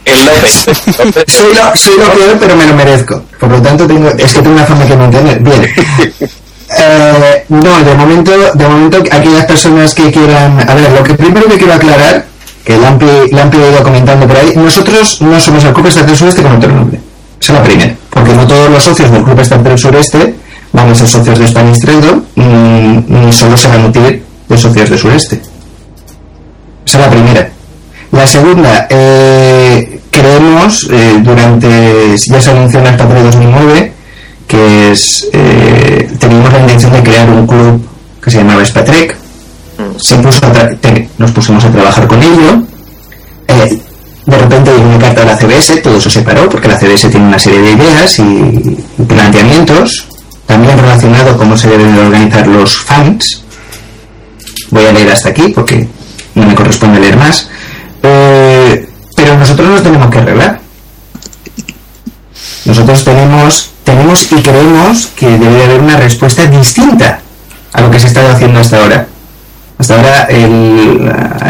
El 0.04 0.26
López. 0.26 0.66
López. 0.98 1.24
Soy 1.26 1.54
lo, 1.54 1.76
soy 1.76 1.98
lo 1.98 2.12
peor, 2.12 2.36
pero 2.38 2.56
me 2.56 2.66
lo 2.66 2.74
merezco. 2.74 3.22
Por 3.40 3.50
lo 3.50 3.62
tanto, 3.62 3.86
tengo, 3.86 4.08
es 4.10 4.34
que 4.34 4.42
tengo 4.42 4.56
una 4.56 4.64
fama 4.64 4.86
que 4.86 4.96
mantener. 4.96 5.40
Bien. 5.40 5.66
Eh, 6.76 7.44
no, 7.50 7.84
de 7.84 7.94
momento, 7.94 8.32
de 8.54 8.66
momento, 8.66 8.98
aquellas 9.12 9.44
personas 9.44 9.94
que 9.94 10.10
quieran. 10.10 10.58
A 10.68 10.74
ver, 10.74 10.90
lo 10.90 11.04
que 11.04 11.14
primero 11.14 11.46
que 11.46 11.56
quiero 11.56 11.74
aclarar, 11.74 12.24
que 12.64 12.76
la 12.76 12.88
han, 12.88 12.98
ido 13.54 13.82
comentando 13.82 14.26
por 14.26 14.36
ahí, 14.36 14.52
nosotros 14.56 15.20
no 15.20 15.38
somos 15.40 15.62
el 15.64 15.72
Club 15.72 15.86
Estatal 15.86 16.16
Sureste 16.16 16.42
con 16.42 16.56
otro 16.56 16.72
nombre. 16.72 16.98
Esa 17.40 17.52
es 17.52 17.58
la 17.58 17.64
primera. 17.64 17.94
Porque 18.10 18.32
no 18.32 18.46
todos 18.46 18.70
los 18.70 18.82
socios 18.82 19.10
del 19.10 19.22
Club 19.22 19.38
Estatal 19.38 19.78
Sureste 19.78 20.34
van 20.72 20.88
a 20.88 20.94
ser 20.94 21.06
socios 21.06 21.38
de 21.38 21.48
Spanish 21.48 21.78
Trade, 21.78 22.20
ni, 22.36 23.32
solo 23.32 23.56
se 23.56 23.68
van 23.68 23.80
a 23.80 23.82
nutrir 23.84 24.24
de 24.48 24.58
socios 24.58 24.90
de 24.90 24.98
Sureste. 24.98 25.40
Esa 26.86 26.98
es 26.98 27.04
la 27.04 27.10
primera. 27.10 27.53
La 28.14 28.26
segunda, 28.28 28.86
eh, 28.90 30.00
creemos, 30.08 30.88
eh, 30.92 31.18
durante, 31.20 32.16
ya 32.16 32.40
se 32.40 32.50
anunció 32.50 32.78
en 32.78 32.86
el 32.86 32.96
de 32.96 33.22
2009, 33.24 33.92
que 34.46 34.92
es, 34.92 35.28
eh, 35.32 36.08
teníamos 36.20 36.52
la 36.52 36.60
intención 36.60 36.92
de 36.92 37.02
crear 37.02 37.28
un 37.28 37.44
club 37.44 37.84
que 38.22 38.30
se 38.30 38.38
llamaba 38.38 38.64
Spatrek. 38.64 39.16
Mm. 39.78 39.98
Se 39.98 40.16
puso 40.18 40.40
nos 41.18 41.32
pusimos 41.32 41.64
a 41.64 41.72
trabajar 41.72 42.06
con 42.06 42.22
ello. 42.22 42.62
Eh, 43.48 43.82
de 44.26 44.38
repente 44.38 44.70
llegó 44.70 44.88
una 44.88 44.98
carta 44.98 45.22
de 45.22 45.26
la 45.26 45.36
CBS, 45.36 45.76
todo 45.78 46.00
se 46.00 46.08
separó 46.08 46.48
porque 46.48 46.68
la 46.68 46.78
CBS 46.78 47.08
tiene 47.08 47.26
una 47.26 47.38
serie 47.40 47.60
de 47.60 47.72
ideas 47.72 48.18
y, 48.20 48.78
planteamientos, 49.08 50.06
también 50.46 50.78
relacionado 50.78 51.30
con 51.30 51.38
cómo 51.38 51.56
se 51.56 51.68
deben 51.68 51.98
organizar 51.98 52.46
los 52.46 52.76
fans. 52.76 53.42
Voy 54.70 54.86
a 54.86 54.92
leer 54.92 55.10
hasta 55.10 55.30
aquí 55.30 55.48
porque 55.48 55.88
no 56.36 56.46
me 56.46 56.54
corresponde 56.54 57.00
leer 57.00 57.16
más. 57.16 57.48
Eh, 58.04 58.88
pero 59.16 59.36
nosotros 59.36 59.68
nos 59.68 59.82
tenemos 59.82 60.10
que 60.10 60.18
arreglar. 60.18 60.60
Nosotros 62.66 63.04
tenemos 63.04 63.74
tenemos 63.84 64.32
y 64.32 64.36
creemos 64.36 65.06
que 65.08 65.38
debe 65.38 65.64
haber 65.64 65.80
una 65.80 65.96
respuesta 65.96 66.46
distinta 66.46 67.20
a 67.72 67.80
lo 67.82 67.90
que 67.90 68.00
se 68.00 68.06
ha 68.06 68.08
estado 68.08 68.30
haciendo 68.30 68.60
hasta 68.60 68.80
ahora. 68.80 69.06
Hasta 69.78 69.96
ahora 69.96 70.28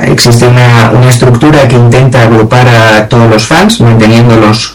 existe 0.06 0.46
una, 0.46 1.08
estructura 1.08 1.68
que 1.68 1.76
intenta 1.76 2.22
agrupar 2.22 2.66
a 2.66 3.08
todos 3.08 3.30
los 3.30 3.46
fans, 3.46 3.80
manteniendo 3.80 4.36
los 4.36 4.74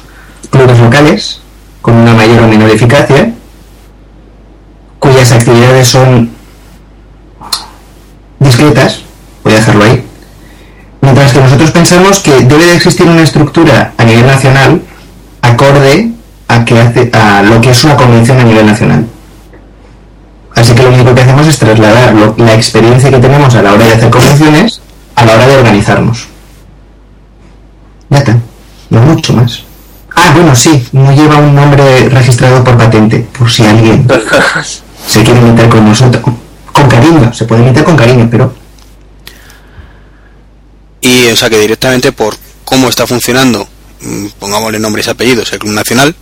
clubes 0.50 0.80
locales 0.80 1.42
con 1.82 1.96
una 1.96 2.14
mayor 2.14 2.44
o 2.44 2.48
menor 2.48 2.70
eficacia, 2.70 3.34
cuyas 5.00 5.32
actividades 5.32 5.88
son 5.88 6.32
discretas, 8.40 9.02
voy 9.44 9.54
a 9.54 9.56
dejarlo 9.58 9.84
ahí, 9.84 10.06
mientras 11.30 11.34
que 11.34 11.40
nosotros 11.40 11.72
pensamos 11.72 12.20
que 12.20 12.32
debe 12.46 12.66
de 12.66 12.76
existir 12.76 13.08
una 13.08 13.22
estructura 13.22 13.94
a 13.98 14.04
nivel 14.04 14.26
nacional 14.26 14.82
acorde 15.42 16.12
a, 16.48 16.66
que 16.66 16.80
hace, 16.80 17.12
a 17.14 17.44
lo 17.44 17.62
que 17.62 17.70
es 17.72 17.84
una 17.84 17.96
convención 17.96 18.40
a 18.40 18.44
nivel 18.44 18.66
nacional. 18.66 19.06
Así 20.56 20.74
que 20.74 20.84
lo 20.84 20.90
único 20.90 21.14
que 21.14 21.22
hacemos 21.22 21.48
es 21.48 21.60
trasladar 21.60 22.14
la 22.38 22.54
experiencia 22.54 23.12
que 23.12 23.20
tenemos 23.20 23.54
a 23.56 23.62
la 23.62 23.74
hora 23.74 23.86
de 23.86 23.94
hacer 23.94 24.10
convenciones 24.10 24.82
a 25.16 25.26
la 25.26 25.34
hora 25.34 25.48
de 25.48 25.58
organizarnos. 25.58 26.28
Ya 28.10 28.18
está, 28.18 28.38
no 28.90 29.02
mucho 29.02 29.34
más. 29.34 29.64
Ah, 30.16 30.32
bueno, 30.34 30.56
sí, 30.56 30.84
no 30.92 31.12
lleva 31.14 31.38
un 31.38 31.54
nombre 31.54 32.10
registrado 32.10 32.64
por 32.64 32.78
patente, 32.78 33.26
por 33.38 33.50
si 33.50 33.66
alguien 33.66 34.08
se 35.08 35.24
quiere 35.24 35.42
meter 35.42 35.70
con 35.70 35.86
nosotros. 35.86 36.24
Con 36.74 36.88
cariño, 36.88 37.32
se 37.34 37.46
puede 37.46 37.64
meter 37.64 37.84
con 37.84 37.96
cariño, 37.96 38.28
pero... 38.32 38.59
Y, 41.02 41.28
o 41.32 41.36
sea, 41.36 41.50
que 41.50 41.60
directamente 41.60 42.12
por 42.12 42.36
cómo 42.66 42.90
está 42.90 43.08
funcionando, 43.08 43.68
mm, 44.02 44.28
pongámosle 44.40 44.80
nombres 44.80 45.08
y 45.08 45.10
apellidos, 45.12 45.52
el 45.54 45.60
Club 45.60 45.74
Nacional, 45.74 46.16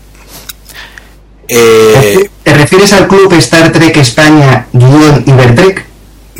eh, 1.47 2.29
¿Te 2.43 2.53
refieres 2.53 2.91
al 2.93 3.07
club 3.07 3.31
Star 3.33 3.71
Trek 3.71 3.95
España 3.97 4.67
guion 4.73 5.23
Ibertrek? 5.25 5.85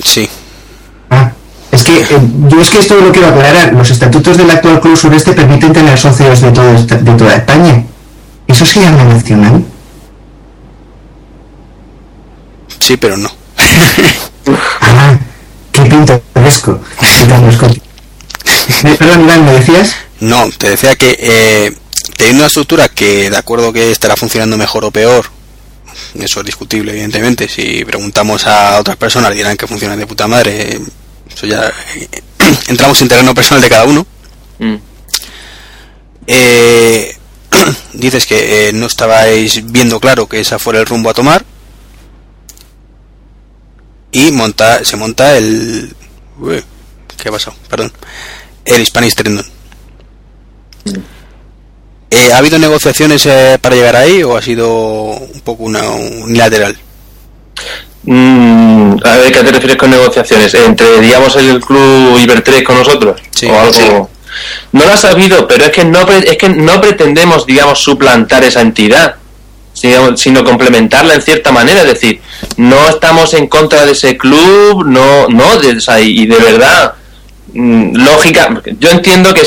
Sí. 0.03 0.27
Ah, 1.09 1.31
es 1.71 1.83
que 1.83 2.01
eh, 2.01 2.05
yo 2.49 2.61
es 2.61 2.69
que 2.69 2.79
esto 2.79 2.95
lo 2.95 3.11
quiero 3.11 3.29
aclarar. 3.29 3.73
Los 3.73 3.89
estatutos 3.89 4.37
del 4.37 4.49
actual 4.49 4.81
club 4.81 4.97
sureste 4.97 5.33
permiten 5.33 5.73
tener 5.73 5.97
socios 5.97 6.41
de, 6.41 6.51
todo, 6.51 6.73
de 6.73 7.11
toda 7.13 7.35
España. 7.35 7.83
¿Eso 8.47 8.65
se 8.65 8.81
llama 8.81 9.03
nacional? 9.05 9.63
Sí, 12.79 12.97
pero 12.97 13.17
no. 13.17 13.29
ah, 14.81 15.17
qué 15.71 15.81
pintoresco. 15.81 16.79
Perdón, 18.97 19.23
Iván, 19.23 19.45
¿me 19.45 19.53
decías? 19.53 19.95
No, 20.19 20.49
te 20.57 20.71
decía 20.71 20.95
que 20.95 21.15
eh, 21.19 21.75
teniendo 22.15 22.41
una 22.41 22.47
estructura 22.47 22.89
que 22.89 23.29
de 23.29 23.37
acuerdo 23.37 23.71
que 23.71 23.91
estará 23.91 24.15
funcionando 24.15 24.57
mejor 24.57 24.85
o 24.85 24.91
peor, 24.91 25.25
eso 26.15 26.39
es 26.39 26.45
discutible 26.45 26.91
evidentemente, 26.91 27.47
si 27.47 27.83
preguntamos 27.85 28.45
a 28.47 28.79
otras 28.79 28.97
personas 28.97 29.33
dirán 29.33 29.57
que 29.57 29.67
funciona 29.67 29.95
de 29.95 30.07
puta 30.07 30.27
madre, 30.27 30.79
eso 31.33 31.45
ya 31.45 31.71
entramos 32.67 33.01
en 33.01 33.07
terreno 33.07 33.33
personal 33.33 33.61
de 33.61 33.69
cada 33.69 33.85
uno. 33.85 34.05
Mm. 34.59 34.75
Eh, 36.27 37.15
dices 37.93 38.25
que 38.25 38.69
eh, 38.69 38.73
no 38.73 38.87
estabais 38.87 39.71
viendo 39.71 39.99
claro 39.99 40.27
que 40.27 40.39
esa 40.39 40.59
fuera 40.59 40.79
el 40.79 40.85
rumbo 40.85 41.09
a 41.09 41.13
tomar 41.13 41.45
y 44.11 44.31
monta, 44.31 44.83
se 44.83 44.95
monta 44.97 45.37
el... 45.37 45.95
¿Qué 47.17 47.29
ha 47.29 47.31
pasado? 47.31 47.55
Perdón. 47.69 47.91
El 48.67 48.85
Spanish 48.85 49.15
Trendon. 49.15 49.45
Eh, 52.09 52.31
¿Ha 52.33 52.37
habido 52.37 52.57
negociaciones 52.57 53.25
eh, 53.25 53.57
para 53.61 53.75
llegar 53.75 53.95
ahí 53.95 54.23
o 54.23 54.37
ha 54.37 54.41
sido 54.41 54.69
un 54.71 55.41
poco 55.43 55.63
una 55.63 55.83
unilateral? 55.83 56.77
Mm, 58.03 58.95
a 59.03 59.17
ver, 59.17 59.33
¿qué 59.33 59.43
te 59.43 59.51
refieres 59.51 59.77
con 59.77 59.89
negociaciones? 59.89 60.53
¿Entre, 60.53 61.01
digamos, 61.01 61.35
el 61.35 61.59
club 61.59 62.17
Ibertrek 62.19 62.63
con 62.63 62.77
nosotros? 62.77 63.21
Sí, 63.31 63.47
¿O 63.47 63.59
algo? 63.59 64.09
No 64.71 64.85
lo 64.85 64.93
ha 64.93 64.97
sabido, 64.97 65.47
pero 65.47 65.65
es 65.65 65.71
que 65.71 65.83
no, 65.83 66.07
es 66.07 66.37
que 66.37 66.49
no 66.49 66.79
pretendemos, 66.79 67.45
digamos, 67.45 67.79
suplantar 67.79 68.43
esa 68.43 68.61
entidad, 68.61 69.15
sino, 69.73 70.15
sino 70.15 70.43
complementarla 70.43 71.15
en 71.15 71.21
cierta 71.21 71.51
manera. 71.51 71.81
Es 71.81 71.87
decir, 71.87 72.21
no 72.55 72.87
estamos 72.87 73.33
en 73.33 73.47
contra 73.47 73.85
de 73.85 73.91
ese 73.91 74.17
club, 74.17 74.85
no, 74.85 75.27
no, 75.27 75.57
de, 75.57 76.01
y 76.03 76.27
de 76.27 76.37
verdad 76.37 76.93
lógica, 77.57 78.61
yo 78.79 78.91
entiendo 78.91 79.33
que, 79.33 79.41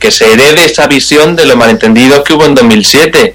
que, 0.00 0.10
se 0.10 0.32
herede 0.32 0.64
esa 0.64 0.86
visión 0.86 1.36
de 1.36 1.46
los 1.46 1.56
malentendidos 1.56 2.24
que 2.24 2.34
hubo 2.34 2.44
en 2.44 2.54
2007. 2.54 3.34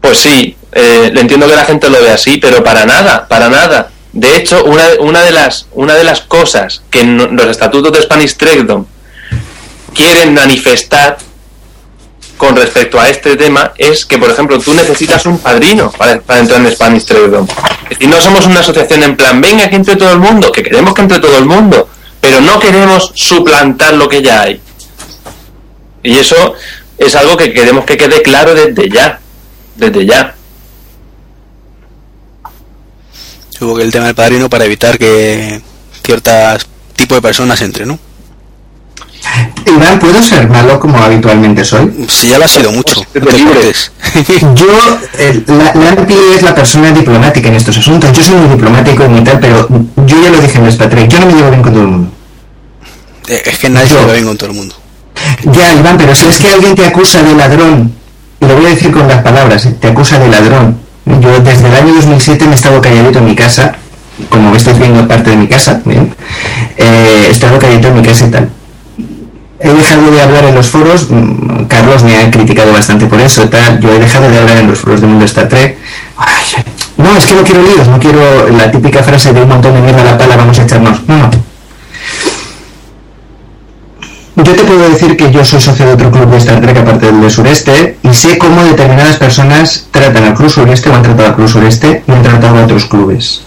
Pues 0.00 0.18
sí, 0.18 0.56
eh, 0.72 1.10
le 1.12 1.20
entiendo 1.20 1.46
que 1.46 1.56
la 1.56 1.64
gente 1.64 1.90
lo 1.90 2.00
ve 2.00 2.10
así, 2.10 2.38
pero 2.38 2.64
para 2.64 2.86
nada, 2.86 3.28
para 3.28 3.48
nada. 3.48 3.90
De 4.12 4.36
hecho, 4.36 4.64
una, 4.64 4.84
una, 5.00 5.22
de, 5.22 5.32
las, 5.32 5.66
una 5.72 5.94
de 5.94 6.04
las 6.04 6.20
cosas 6.22 6.82
que 6.90 7.04
los 7.04 7.46
estatutos 7.46 7.92
de 7.92 8.02
Spanish 8.02 8.36
Trackdown 8.36 8.86
quieren 9.92 10.34
manifestar 10.34 11.18
con 12.36 12.56
respecto 12.56 12.98
a 12.98 13.08
este 13.08 13.36
tema 13.36 13.72
es 13.76 14.04
que, 14.06 14.18
por 14.18 14.30
ejemplo, 14.30 14.58
tú 14.58 14.74
necesitas 14.74 15.24
un 15.26 15.38
padrino 15.38 15.90
para, 15.90 16.12
entrar 16.12 16.60
en 16.60 16.70
Spanish. 16.72 17.02
Es 17.02 17.88
decir, 17.90 18.08
no 18.08 18.20
somos 18.20 18.46
una 18.46 18.60
asociación 18.60 19.02
en 19.02 19.16
plan, 19.16 19.40
venga 19.40 19.68
que 19.68 19.76
entre 19.76 19.96
todo 19.96 20.12
el 20.12 20.18
mundo, 20.18 20.50
que 20.50 20.62
queremos 20.62 20.94
que 20.94 21.02
entre 21.02 21.20
todo 21.20 21.38
el 21.38 21.44
mundo, 21.44 21.88
pero 22.24 22.40
no 22.40 22.58
queremos 22.58 23.12
suplantar 23.14 23.92
lo 23.92 24.08
que 24.08 24.22
ya 24.22 24.40
hay. 24.40 24.58
Y 26.02 26.16
eso 26.16 26.54
es 26.96 27.14
algo 27.16 27.36
que 27.36 27.52
queremos 27.52 27.84
que 27.84 27.98
quede 27.98 28.22
claro 28.22 28.54
desde 28.54 28.88
ya, 28.88 29.20
desde 29.76 30.06
ya. 30.06 30.34
Supongo 33.50 33.76
que 33.76 33.82
el 33.82 33.92
tema 33.92 34.06
del 34.06 34.14
padrino 34.14 34.48
para 34.48 34.64
evitar 34.64 34.98
que 34.98 35.60
ciertas 36.02 36.66
tipo 36.96 37.14
de 37.14 37.20
personas 37.20 37.60
entren, 37.60 37.88
¿no? 37.88 37.98
Iván, 39.66 39.98
¿puedo 39.98 40.22
ser 40.22 40.48
malo 40.48 40.78
como 40.78 40.98
habitualmente 40.98 41.64
soy? 41.64 42.06
Sí, 42.08 42.28
ya 42.28 42.38
lo 42.38 42.44
ha 42.44 42.48
sido 42.48 42.70
mucho. 42.70 43.02
Pues, 43.12 43.90
yo, 44.54 44.66
la, 45.46 45.74
la 45.74 46.06
es 46.34 46.42
la 46.42 46.54
persona 46.54 46.92
diplomática 46.92 47.48
en 47.48 47.54
estos 47.54 47.78
asuntos. 47.78 48.12
Yo 48.12 48.22
soy 48.22 48.36
muy 48.36 48.50
diplomático 48.50 49.04
y 49.04 49.08
muy 49.08 49.24
tal, 49.24 49.40
pero 49.40 49.68
yo 50.06 50.22
ya 50.22 50.30
lo 50.30 50.40
dije 50.40 50.58
en 50.58 50.66
el 50.66 50.76
Patrick, 50.76 51.08
yo 51.08 51.20
no 51.20 51.26
me 51.26 51.32
llevo 51.34 51.50
bien 51.50 51.62
con 51.62 51.72
todo 51.72 51.82
el 51.82 51.88
mundo. 51.88 52.10
Eh, 53.28 53.42
es 53.46 53.58
que 53.58 53.68
nadie 53.70 53.88
se 53.88 53.94
lleva 53.94 54.12
bien 54.12 54.26
con 54.26 54.36
todo 54.36 54.50
el 54.50 54.56
mundo. 54.56 54.74
Ya, 55.44 55.72
Iván, 55.74 55.96
pero 55.96 56.14
si 56.14 56.26
es 56.26 56.38
que 56.38 56.52
alguien 56.52 56.74
te 56.74 56.86
acusa 56.86 57.22
de 57.22 57.34
ladrón, 57.34 57.92
y 58.40 58.46
lo 58.46 58.56
voy 58.56 58.66
a 58.66 58.68
decir 58.70 58.92
con 58.92 59.08
las 59.08 59.22
palabras, 59.22 59.68
te 59.80 59.88
acusa 59.88 60.18
de 60.18 60.28
ladrón. 60.28 60.78
Yo 61.06 61.40
desde 61.40 61.68
el 61.68 61.74
año 61.74 61.94
2007 61.94 62.44
me 62.44 62.52
he 62.52 62.54
estado 62.54 62.80
calladito 62.80 63.18
en 63.18 63.26
mi 63.26 63.34
casa, 63.34 63.76
como 64.28 64.50
me 64.50 64.56
estáis 64.58 64.78
viendo 64.78 65.06
parte 65.08 65.30
de 65.30 65.36
mi 65.36 65.48
casa, 65.48 65.80
¿bien? 65.84 66.14
Eh, 66.76 67.26
he 67.28 67.30
estado 67.30 67.58
calladito 67.58 67.88
en 67.88 67.94
mi 67.94 68.02
casa 68.02 68.26
y 68.26 68.30
tal 68.30 68.50
he 69.60 69.72
dejado 69.72 70.10
de 70.10 70.20
hablar 70.20 70.44
en 70.44 70.54
los 70.54 70.68
foros, 70.68 71.08
mm, 71.10 71.64
Carlos 71.64 72.02
me 72.02 72.16
ha 72.16 72.30
criticado 72.30 72.72
bastante 72.72 73.06
por 73.06 73.20
eso, 73.20 73.48
tal, 73.48 73.80
yo 73.80 73.92
he 73.92 73.98
dejado 73.98 74.28
de 74.28 74.38
hablar 74.38 74.58
en 74.58 74.68
los 74.68 74.78
foros 74.78 75.00
del 75.00 75.10
mundo 75.10 75.24
Star 75.24 75.48
Trek. 75.48 75.78
no, 76.96 77.16
es 77.16 77.24
que 77.26 77.34
no 77.34 77.42
quiero 77.42 77.62
líos, 77.62 77.88
no 77.88 77.98
quiero 77.98 78.48
la 78.50 78.70
típica 78.70 79.02
frase 79.02 79.32
de 79.32 79.42
un 79.42 79.48
montón 79.48 79.74
de 79.74 79.80
mierda 79.80 80.02
a 80.02 80.04
la 80.04 80.18
pala, 80.18 80.36
vamos 80.36 80.58
a 80.58 80.62
echarnos. 80.62 81.06
No, 81.08 81.16
no. 81.16 81.30
yo 84.36 84.52
te 84.52 84.64
puedo 84.64 84.88
decir 84.90 85.16
que 85.16 85.30
yo 85.30 85.44
soy 85.44 85.60
socio 85.60 85.86
de 85.86 85.92
otro 85.92 86.10
club 86.10 86.28
de 86.30 86.38
Star 86.38 86.60
Trek 86.60 86.76
aparte 86.76 87.06
del 87.06 87.20
de 87.20 87.30
Sureste 87.30 87.98
y 88.02 88.12
sé 88.12 88.36
cómo 88.36 88.62
determinadas 88.64 89.16
personas 89.16 89.86
tratan 89.90 90.24
al 90.24 90.34
Club 90.34 90.50
Sureste 90.50 90.90
o 90.90 90.94
han 90.94 91.02
tratado 91.02 91.28
al 91.28 91.36
Club 91.36 91.48
Sureste 91.48 92.02
y 92.06 92.12
han 92.12 92.22
tratado 92.22 92.58
a 92.58 92.64
otros 92.64 92.84
clubes. 92.86 93.42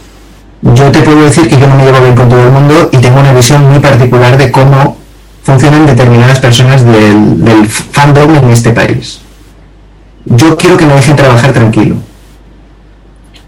Yo 0.62 0.91
te 0.91 1.01
puedo 1.01 1.24
decir 1.24 1.47
que 1.47 1.60
yo 1.60 1.68
no 1.68 1.76
me 1.76 1.84
llevo 1.84 2.01
bien 2.01 2.16
con 2.16 2.30
todo 2.30 2.41
el 2.41 2.51
mundo 2.51 2.89
y 2.91 2.97
tengo 2.97 3.20
una 3.20 3.34
visión 3.34 3.70
muy 3.70 3.80
particular 3.80 4.38
de 4.38 4.51
cómo 4.51 4.97
funcionan 5.48 5.86
determinadas 5.86 6.39
personas 6.39 6.84
del, 6.84 7.41
del 7.41 7.70
fandom 7.70 8.36
en 8.36 8.50
este 8.50 8.72
país. 8.72 9.20
Yo 10.26 10.58
quiero 10.58 10.76
que 10.76 10.86
me 10.86 10.93
dejen 10.95 11.16
trabajar 11.16 11.54
tranquilo. 11.54 11.95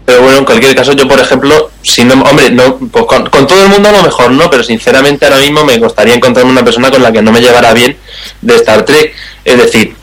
Pero 0.06 0.22
bueno, 0.22 0.38
en 0.38 0.44
cualquier 0.46 0.74
caso, 0.74 0.92
yo 0.94 1.06
por 1.06 1.20
ejemplo, 1.20 1.70
si 1.82 2.06
no, 2.06 2.14
hombre, 2.14 2.50
no, 2.52 2.78
pues 2.78 3.04
con, 3.04 3.28
con 3.28 3.46
todo 3.46 3.64
el 3.64 3.68
mundo 3.68 3.90
a 3.90 3.92
lo 3.92 4.02
mejor 4.02 4.30
no, 4.32 4.48
pero 4.48 4.64
sinceramente 4.64 5.26
ahora 5.26 5.40
mismo 5.40 5.62
me 5.62 5.76
gustaría 5.76 6.14
encontrarme 6.14 6.50
una 6.50 6.64
persona 6.64 6.90
con 6.90 7.02
la 7.02 7.12
que 7.12 7.20
no 7.20 7.32
me 7.32 7.42
llevara 7.42 7.74
bien 7.74 7.94
de 8.40 8.56
Star 8.56 8.86
Trek. 8.86 9.12
Es 9.44 9.58
decir, 9.58 9.94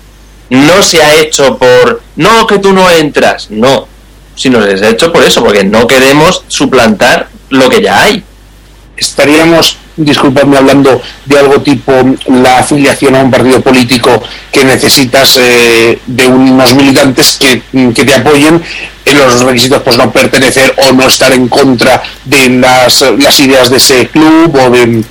no 0.52 0.84
se 0.84 1.02
ha 1.02 1.16
hecho 1.16 1.58
por, 1.58 2.04
no 2.16 2.45
que 2.45 2.60
tú 2.60 2.74
no 2.74 2.91
entras, 2.91 3.50
no, 3.50 3.88
sino 4.36 4.62
se 4.62 4.86
ha 4.86 4.89
hecho 4.89 5.12
por 5.12 5.24
eso, 5.24 5.43
porque 5.43 5.64
no 5.64 5.88
queremos 5.88 6.43
suplantar 6.48 7.30
lo 7.50 7.68
que 7.70 7.82
ya 7.82 8.04
hay. 8.04 8.24
estaríamos, 8.98 9.78
disculpadme, 9.98 10.58
hablando 10.58 11.02
de 11.26 11.39
algo 11.39 11.62
tipo 11.62 11.91
la 12.28 12.60
afiliación 12.60 13.16
a 13.16 13.20
un 13.20 13.32
partido 13.32 13.62
político 13.62 14.22
que 14.52 14.64
necesitas 14.64 15.38
eh, 15.38 16.00
de 16.06 16.28
unos 16.28 16.76
militantes 16.76 17.38
que, 17.39 17.62
que 17.93 18.06
te 18.06 18.14
apoyen 18.16 18.64
en 19.06 19.18
los 19.18 19.41
requisitos, 19.41 19.82
pues 19.82 19.98
no 19.98 20.12
pertenecer 20.12 20.76
o 20.88 20.93
no 20.93 21.08
estar 21.08 21.32
en 21.34 21.48
contra 21.48 22.02
de 22.26 22.50
las, 22.50 23.04
las 23.18 23.39
ideas 23.39 23.70
de 23.70 23.78
ese 23.78 24.08
club 24.08 24.56
o 24.56 24.70
de... 24.70 25.04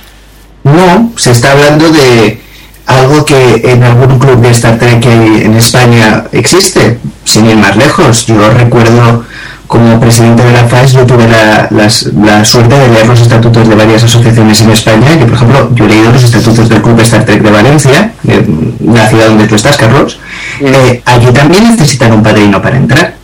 No, 0.63 1.13
se 1.15 1.31
está 1.31 1.51
hablando 1.51 1.89
de 1.89 2.41
algo 2.85 3.25
que 3.25 3.61
en 3.63 3.83
algún 3.83 4.17
club 4.19 4.41
de 4.41 4.51
Star 4.51 4.77
Trek 4.79 5.05
en 5.05 5.53
España 5.55 6.25
existe, 6.31 6.99
sin 7.23 7.45
ir 7.45 7.55
más 7.55 7.75
lejos. 7.75 8.25
Yo 8.25 8.49
recuerdo 8.49 9.25
como 9.67 9.99
presidente 9.99 10.43
de 10.43 10.51
la 10.53 10.63
FAES 10.63 10.93
yo 10.93 11.05
tuve 11.05 11.27
la, 11.27 12.45
suerte 12.45 12.75
de 12.75 12.87
leer 12.87 13.07
los 13.07 13.19
estatutos 13.19 13.67
de 13.67 13.75
varias 13.75 14.03
asociaciones 14.03 14.61
en 14.61 14.71
España, 14.71 15.19
que 15.19 15.25
por 15.25 15.33
ejemplo 15.33 15.69
yo 15.75 15.85
he 15.85 15.89
leído 15.89 16.11
los 16.11 16.23
estatutos 16.23 16.69
del 16.69 16.81
Club 16.81 16.99
Star 17.01 17.25
Trek 17.25 17.41
de 17.41 17.51
Valencia, 17.51 18.13
la 18.79 19.07
ciudad 19.07 19.27
donde 19.27 19.47
tú 19.47 19.55
estás, 19.55 19.77
Carlos. 19.77 20.19
Eh, 20.61 21.01
allí 21.05 21.27
también 21.33 21.69
necesitan 21.69 22.13
un 22.13 22.23
padrino 22.23 22.61
para 22.61 22.77
entrar. 22.77 23.15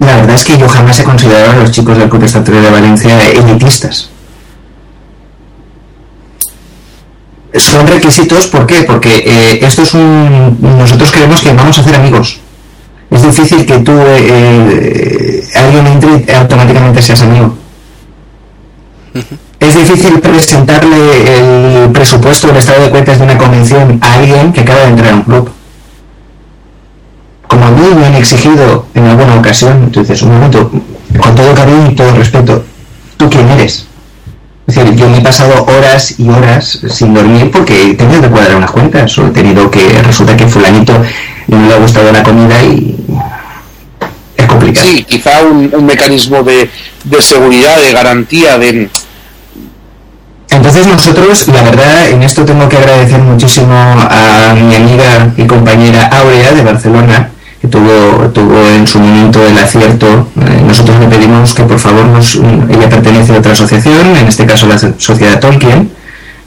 La 0.00 0.16
verdad 0.16 0.34
es 0.34 0.44
que 0.44 0.58
yo 0.58 0.68
jamás 0.68 0.98
he 0.98 1.04
considerado 1.04 1.52
a 1.52 1.56
los 1.56 1.70
chicos 1.70 1.96
del 1.96 2.08
Club 2.08 2.24
Star 2.24 2.44
Trek 2.44 2.60
de 2.60 2.70
Valencia 2.70 3.28
elitistas. 3.30 4.10
Son 7.54 7.86
requisitos, 7.86 8.48
¿por 8.48 8.66
qué? 8.66 8.82
Porque 8.82 9.22
eh, 9.24 9.58
esto 9.62 9.82
es 9.82 9.94
un... 9.94 10.58
Nosotros 10.60 11.10
creemos 11.10 11.40
que 11.40 11.52
vamos 11.54 11.78
a 11.78 11.80
hacer 11.80 11.94
amigos. 11.94 12.40
Es 13.10 13.22
difícil 13.22 13.64
que 13.64 13.78
tú, 13.78 13.92
eh, 13.92 14.16
eh, 14.18 15.48
alguien 15.54 15.86
entre 15.86 16.24
y 16.26 16.34
automáticamente 16.34 17.00
seas 17.00 17.22
amigo. 17.22 17.54
Es 19.60 19.74
difícil 19.74 20.20
presentarle 20.20 21.84
el 21.84 21.90
presupuesto, 21.90 22.50
el 22.50 22.56
estado 22.56 22.84
de 22.84 22.90
cuentas 22.90 23.18
de 23.18 23.24
una 23.24 23.38
convención 23.38 23.98
a 24.02 24.14
alguien 24.14 24.52
que 24.52 24.60
acaba 24.60 24.80
de 24.80 24.88
entrar 24.88 25.12
a 25.12 25.16
un 25.16 25.22
club. 25.22 25.50
Como 27.46 27.64
a 27.64 27.70
mí 27.70 27.82
me 27.98 28.06
han 28.06 28.14
exigido 28.16 28.86
en 28.94 29.06
alguna 29.06 29.36
ocasión, 29.36 29.84
entonces 29.84 30.20
un 30.22 30.32
momento, 30.32 30.70
con 31.20 31.34
todo 31.34 31.54
cariño 31.54 31.90
y 31.90 31.94
todo 31.94 32.12
respeto, 32.12 32.64
¿tú 33.16 33.30
quién 33.30 33.48
eres? 33.48 33.86
Es 34.66 34.74
decir, 34.74 34.94
yo 34.96 35.08
me 35.08 35.18
he 35.18 35.20
pasado 35.20 35.64
horas 35.64 36.18
y 36.18 36.28
horas 36.28 36.80
sin 36.90 37.14
dormir 37.14 37.50
porque 37.52 37.90
he 37.90 37.94
tenido 37.94 38.20
que 38.20 38.28
cuadrar 38.28 38.56
unas 38.56 38.70
cuentas 38.72 39.16
o 39.18 39.26
he 39.28 39.30
tenido 39.30 39.70
que, 39.70 40.02
resulta 40.02 40.36
que 40.36 40.48
fulanito 40.48 40.92
no 41.46 41.68
le 41.68 41.74
ha 41.74 41.78
gustado 41.78 42.12
la 42.12 42.22
comida 42.22 42.62
y 42.62 42.96
es 44.36 44.46
complicado. 44.46 44.86
Sí, 44.86 45.04
quizá 45.04 45.42
un, 45.42 45.70
un 45.72 45.86
mecanismo 45.86 46.42
de, 46.42 46.70
de 47.04 47.22
seguridad, 47.22 47.80
de 47.80 47.92
garantía, 47.92 48.58
de... 48.58 48.90
Entonces 50.50 50.86
nosotros, 50.86 51.48
la 51.48 51.62
verdad, 51.62 52.08
en 52.08 52.22
esto 52.22 52.44
tengo 52.44 52.68
que 52.68 52.76
agradecer 52.76 53.20
muchísimo 53.20 53.74
a 53.74 54.54
mi 54.54 54.74
amiga 54.74 55.32
y 55.36 55.44
compañera 55.44 56.06
Aurea 56.06 56.52
de 56.52 56.62
Barcelona, 56.62 57.30
que 57.60 57.68
tuvo, 57.68 58.30
tuvo 58.32 58.66
en 58.68 58.86
su 58.86 58.98
momento 58.98 59.44
el 59.46 59.58
acierto. 59.58 60.28
Eh, 60.40 60.62
nosotros 60.66 60.98
le 61.00 61.08
pedimos 61.08 61.52
que 61.52 61.64
por 61.64 61.78
favor 61.78 62.06
nos, 62.06 62.36
ella 62.36 62.88
pertenece 62.88 63.34
a 63.34 63.38
otra 63.38 63.52
asociación, 63.52 64.16
en 64.16 64.28
este 64.28 64.46
caso 64.46 64.66
la 64.66 64.78
Sociedad 64.78 65.40
Tolkien. 65.40 65.90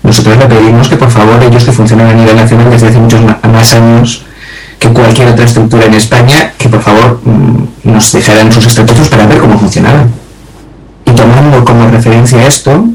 Nosotros 0.02 0.38
le 0.38 0.46
pedimos 0.46 0.88
que 0.88 0.96
por 0.96 1.12
favor 1.12 1.44
ellos 1.44 1.66
que 1.66 1.74
funcionan 1.74 2.08
a 2.08 2.14
nivel 2.14 2.38
nacional 2.38 2.70
desde 2.72 2.88
hace 2.88 3.00
muchos 3.00 3.20
más 3.22 3.74
años 3.74 4.26
que 4.80 4.90
cualquier 4.90 5.28
otra 5.28 5.46
estructura 5.46 5.86
en 5.86 5.94
España, 5.94 6.54
que 6.58 6.70
por 6.70 6.82
favor 6.82 7.20
mm, 7.24 7.92
nos 7.92 8.12
dejaran 8.14 8.52
sus 8.52 8.66
estatutos 8.66 9.10
para 9.10 9.28
ver 9.28 9.40
cómo 9.40 9.60
funcionaban. 9.60 10.10
Y 11.06 11.12
tomando 11.12 11.64
como 11.66 11.90
referencia 11.90 12.48
esto, 12.48 12.86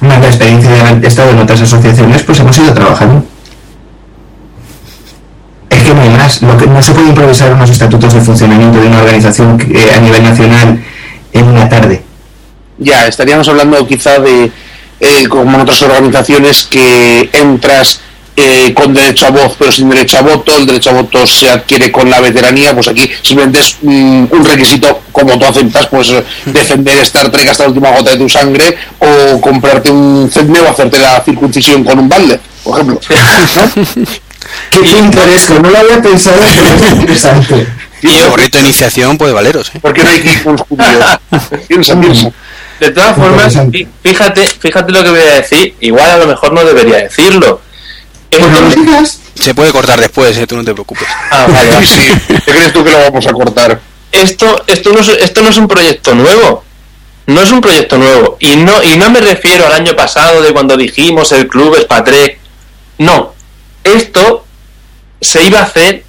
más 0.00 0.20
la 0.20 0.26
experiencia 0.28 0.70
de 0.70 0.80
haber 0.80 1.04
estado 1.04 1.30
en 1.30 1.38
otras 1.38 1.60
asociaciones, 1.60 2.22
pues 2.22 2.38
hemos 2.38 2.56
ido 2.58 2.72
trabajando. 2.72 3.24
Es 5.68 5.82
que 5.82 5.94
no 5.94 6.00
hay 6.00 6.10
más. 6.10 6.42
Lo 6.42 6.56
que, 6.56 6.66
no 6.66 6.80
se 6.80 6.92
puede 6.92 7.08
improvisar 7.08 7.52
unos 7.52 7.70
estatutos 7.70 8.14
de 8.14 8.20
funcionamiento 8.20 8.80
de 8.80 8.86
una 8.86 8.98
organización 8.98 9.60
eh, 9.68 9.92
a 9.96 10.00
nivel 10.00 10.22
nacional 10.22 10.82
en 11.32 11.48
una 11.48 11.68
tarde. 11.68 12.02
Ya, 12.78 13.06
estaríamos 13.06 13.48
hablando 13.48 13.84
quizá 13.86 14.18
de, 14.20 14.52
eh, 15.00 15.28
como 15.28 15.54
en 15.56 15.62
otras 15.62 15.82
organizaciones, 15.82 16.64
que 16.64 17.30
entras 17.32 18.00
eh, 18.36 18.74
con 18.74 18.92
derecho 18.92 19.26
a 19.26 19.30
voz 19.30 19.56
pero 19.58 19.72
sin 19.72 19.88
derecho 19.88 20.18
a 20.18 20.20
voto, 20.20 20.56
el 20.56 20.66
derecho 20.66 20.90
a 20.90 20.94
voto 20.94 21.26
se 21.26 21.48
adquiere 21.48 21.90
con 21.90 22.10
la 22.10 22.20
veteranía, 22.20 22.74
pues 22.74 22.88
aquí 22.88 23.10
simplemente 23.22 23.60
es 23.60 23.76
mm, 23.80 24.26
un 24.30 24.44
requisito, 24.44 25.02
como 25.10 25.38
tú 25.38 25.46
aceptas, 25.46 25.86
pues 25.86 26.10
eh, 26.10 26.22
defender 26.46 26.98
Star 26.98 27.30
Trek 27.30 27.48
hasta 27.48 27.64
la 27.64 27.70
última 27.70 27.90
gota 27.90 28.10
de 28.10 28.18
tu 28.18 28.28
sangre 28.28 28.76
o 28.98 29.40
comprarte 29.40 29.90
un 29.90 30.30
CEDME 30.30 30.60
o 30.60 30.70
hacerte 30.70 30.98
la 30.98 31.22
circuncisión 31.22 31.82
con 31.82 31.98
un 31.98 32.08
balde, 32.08 32.38
por 32.62 32.74
ejemplo. 32.74 33.00
¿no? 33.08 34.06
Qué 34.70 34.78
pintoresco, 34.80 35.54
no 35.54 35.70
lo 35.70 35.78
había 35.78 36.02
pensado, 36.02 36.36
pero 36.54 36.68
es 36.74 36.92
interesante. 36.92 37.66
Y 38.02 38.08
el 38.08 38.50
de 38.50 38.60
iniciación 38.60 39.16
puede 39.16 39.32
valeros, 39.32 39.70
¿eh? 39.74 39.78
Porque 39.80 40.04
no 40.04 40.10
hay 40.10 40.20
que 40.20 40.32
ir 40.32 40.44
con 40.44 40.56
judíos. 40.58 41.18
Piensa, 41.66 41.98
piensa. 41.98 42.30
De 42.78 42.90
todas 42.90 43.16
formas, 43.16 43.58
fíjate, 44.02 44.46
fíjate 44.46 44.92
lo 44.92 45.02
que 45.02 45.10
voy 45.10 45.20
a 45.20 45.34
decir, 45.36 45.74
igual 45.80 46.10
a 46.10 46.18
lo 46.18 46.26
mejor 46.26 46.52
no 46.52 46.62
debería 46.62 46.98
decirlo. 46.98 47.62
Se 49.34 49.54
puede 49.54 49.72
cortar 49.72 50.00
después, 50.00 50.36
¿eh? 50.36 50.46
Tú 50.46 50.56
no 50.56 50.64
te 50.64 50.72
preocupes. 50.72 51.06
Ah, 51.30 51.46
vale, 51.48 51.70
vale. 51.70 51.86
Sí, 51.86 52.00
sí. 52.28 52.34
¿Qué 52.44 52.52
crees 52.52 52.72
tú 52.72 52.84
que 52.84 52.90
lo 52.90 52.98
vamos 52.98 53.26
a 53.26 53.32
cortar? 53.32 53.80
esto, 54.12 54.64
esto, 54.66 54.92
no 54.92 55.00
es, 55.00 55.08
esto 55.08 55.42
no 55.42 55.48
es 55.48 55.56
un 55.56 55.68
proyecto 55.68 56.14
nuevo. 56.14 56.64
No 57.26 57.42
es 57.42 57.50
un 57.50 57.60
proyecto 57.60 57.98
nuevo. 57.98 58.36
Y 58.40 58.56
no, 58.56 58.82
y 58.82 58.96
no 58.96 59.10
me 59.10 59.20
refiero 59.20 59.66
al 59.66 59.72
año 59.72 59.96
pasado 59.96 60.42
de 60.42 60.52
cuando 60.52 60.76
dijimos 60.76 61.32
el 61.32 61.48
club 61.48 61.74
es 61.76 61.84
Patrec. 61.84 62.38
No. 62.98 63.34
Esto 63.82 64.44
se 65.20 65.44
iba 65.44 65.60
a 65.60 65.64
hacer 65.64 66.04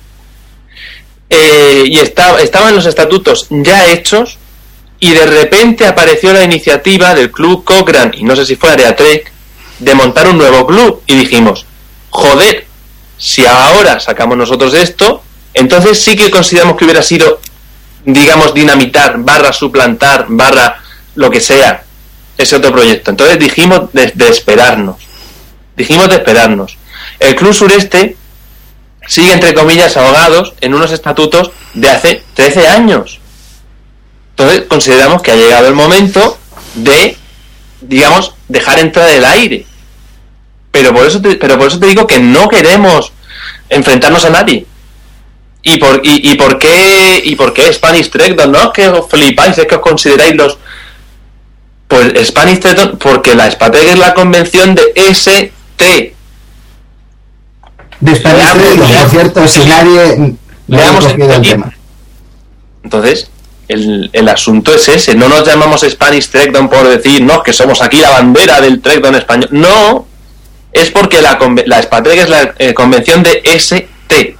eh, 1.29 1.83
y 1.87 1.99
estaba, 1.99 2.41
estaban 2.41 2.75
los 2.75 2.85
estatutos 2.85 3.47
ya 3.49 3.91
hechos 3.91 4.37
y 4.99 5.11
de 5.11 5.25
repente 5.25 5.85
apareció 5.85 6.33
la 6.33 6.43
iniciativa 6.43 7.13
del 7.13 7.31
club 7.31 7.63
Cochrane 7.63 8.17
y 8.17 8.23
no 8.23 8.35
sé 8.35 8.45
si 8.45 8.55
fue 8.55 8.71
Areatrek 8.71 9.31
de 9.79 9.95
montar 9.95 10.27
un 10.27 10.37
nuevo 10.37 10.65
club 10.65 11.03
y 11.05 11.15
dijimos, 11.15 11.66
joder, 12.17 12.65
si 13.19 13.45
ahora 13.45 13.99
sacamos 13.99 14.37
nosotros 14.37 14.73
esto, 14.73 15.21
entonces 15.53 16.01
sí 16.01 16.15
que 16.15 16.31
consideramos 16.31 16.75
que 16.75 16.85
hubiera 16.85 17.03
sido, 17.03 17.39
digamos, 18.05 18.55
dinamitar, 18.55 19.19
barra 19.19 19.53
suplantar, 19.53 20.25
barra 20.27 20.81
lo 21.13 21.29
que 21.29 21.39
sea, 21.39 21.83
ese 22.35 22.55
otro 22.55 22.71
proyecto. 22.71 23.11
Entonces 23.11 23.37
dijimos 23.37 23.93
de, 23.93 24.29
esperarnos. 24.29 24.95
Dijimos 25.75 26.09
de 26.09 26.15
esperarnos. 26.15 26.77
El 27.19 27.35
Club 27.35 27.53
Sureste 27.53 28.17
sigue, 29.07 29.33
entre 29.33 29.53
comillas, 29.53 29.95
ahogados 29.95 30.55
en 30.59 30.73
unos 30.73 30.91
estatutos 30.91 31.51
de 31.75 31.89
hace 31.89 32.23
13 32.33 32.67
años. 32.67 33.19
Entonces 34.31 34.63
consideramos 34.67 35.21
que 35.21 35.31
ha 35.33 35.35
llegado 35.35 35.67
el 35.67 35.75
momento 35.75 36.39
de, 36.73 37.15
digamos, 37.81 38.33
dejar 38.47 38.79
entrar 38.79 39.07
el 39.07 39.23
aire. 39.23 39.67
Pero 40.77 40.93
por 40.93 41.07
eso 41.07 41.19
te, 41.19 41.35
pero 41.37 41.57
por 41.57 41.69
eso 41.69 41.79
te 41.79 41.87
digo 41.87 42.05
que 42.05 42.19
no 42.19 42.47
queremos 42.47 43.11
enfrentarnos 43.67 44.23
a 44.25 44.29
nadie. 44.29 44.63
¿Y 45.63 45.79
por, 45.79 46.01
y, 46.03 46.31
y 46.31 46.35
por 46.35 46.59
qué 46.59 47.19
y 47.23 47.35
por 47.35 47.51
qué 47.51 47.73
Spanish 47.73 48.11
Trackdown? 48.11 48.51
No 48.51 48.61
es 48.61 48.69
que 48.75 48.87
os 48.87 49.09
flipáis, 49.09 49.57
es 49.57 49.65
que 49.65 49.73
os 49.73 49.81
consideráis 49.81 50.35
los 50.35 50.59
pues 51.87 52.13
Spanish 52.27 52.59
Trackdown 52.59 52.99
porque 52.99 53.33
la 53.33 53.49
SPATEC 53.49 53.87
es 53.87 53.97
la 53.97 54.13
convención 54.13 54.75
de 54.75 54.83
ST. 54.95 56.13
De 57.99 58.15
Spanish 58.15 58.43
Veamos, 58.43 58.63
Trek, 58.63 58.77
veamos. 58.77 59.01
por 59.01 59.09
cierto, 59.09 59.47
si 59.47 59.59
nadie 59.65 60.37
no 60.67 60.77
Veamos 60.77 61.05
el 61.05 61.41
tema. 61.41 61.73
Entonces, 62.83 63.31
el, 63.67 64.11
el 64.13 64.29
asunto 64.29 64.75
es 64.75 64.87
ese. 64.89 65.15
No 65.15 65.27
nos 65.27 65.43
llamamos 65.43 65.81
Spanish 65.81 66.29
Trackdown 66.29 66.69
por 66.69 66.87
decir, 66.87 67.23
no, 67.23 67.41
que 67.41 67.51
somos 67.51 67.81
aquí 67.81 67.97
la 67.97 68.11
bandera 68.11 68.61
del 68.61 68.79
Trackdown 68.79 69.15
español. 69.15 69.49
No, 69.51 70.05
es 70.73 70.91
porque 70.91 71.21
la, 71.21 71.39
conve- 71.39 71.63
la 71.65 71.81
Spatrek 71.81 72.19
es 72.19 72.29
la 72.29 72.53
eh, 72.59 72.73
convención 72.73 73.23
de 73.23 73.41
ST. 73.43 74.35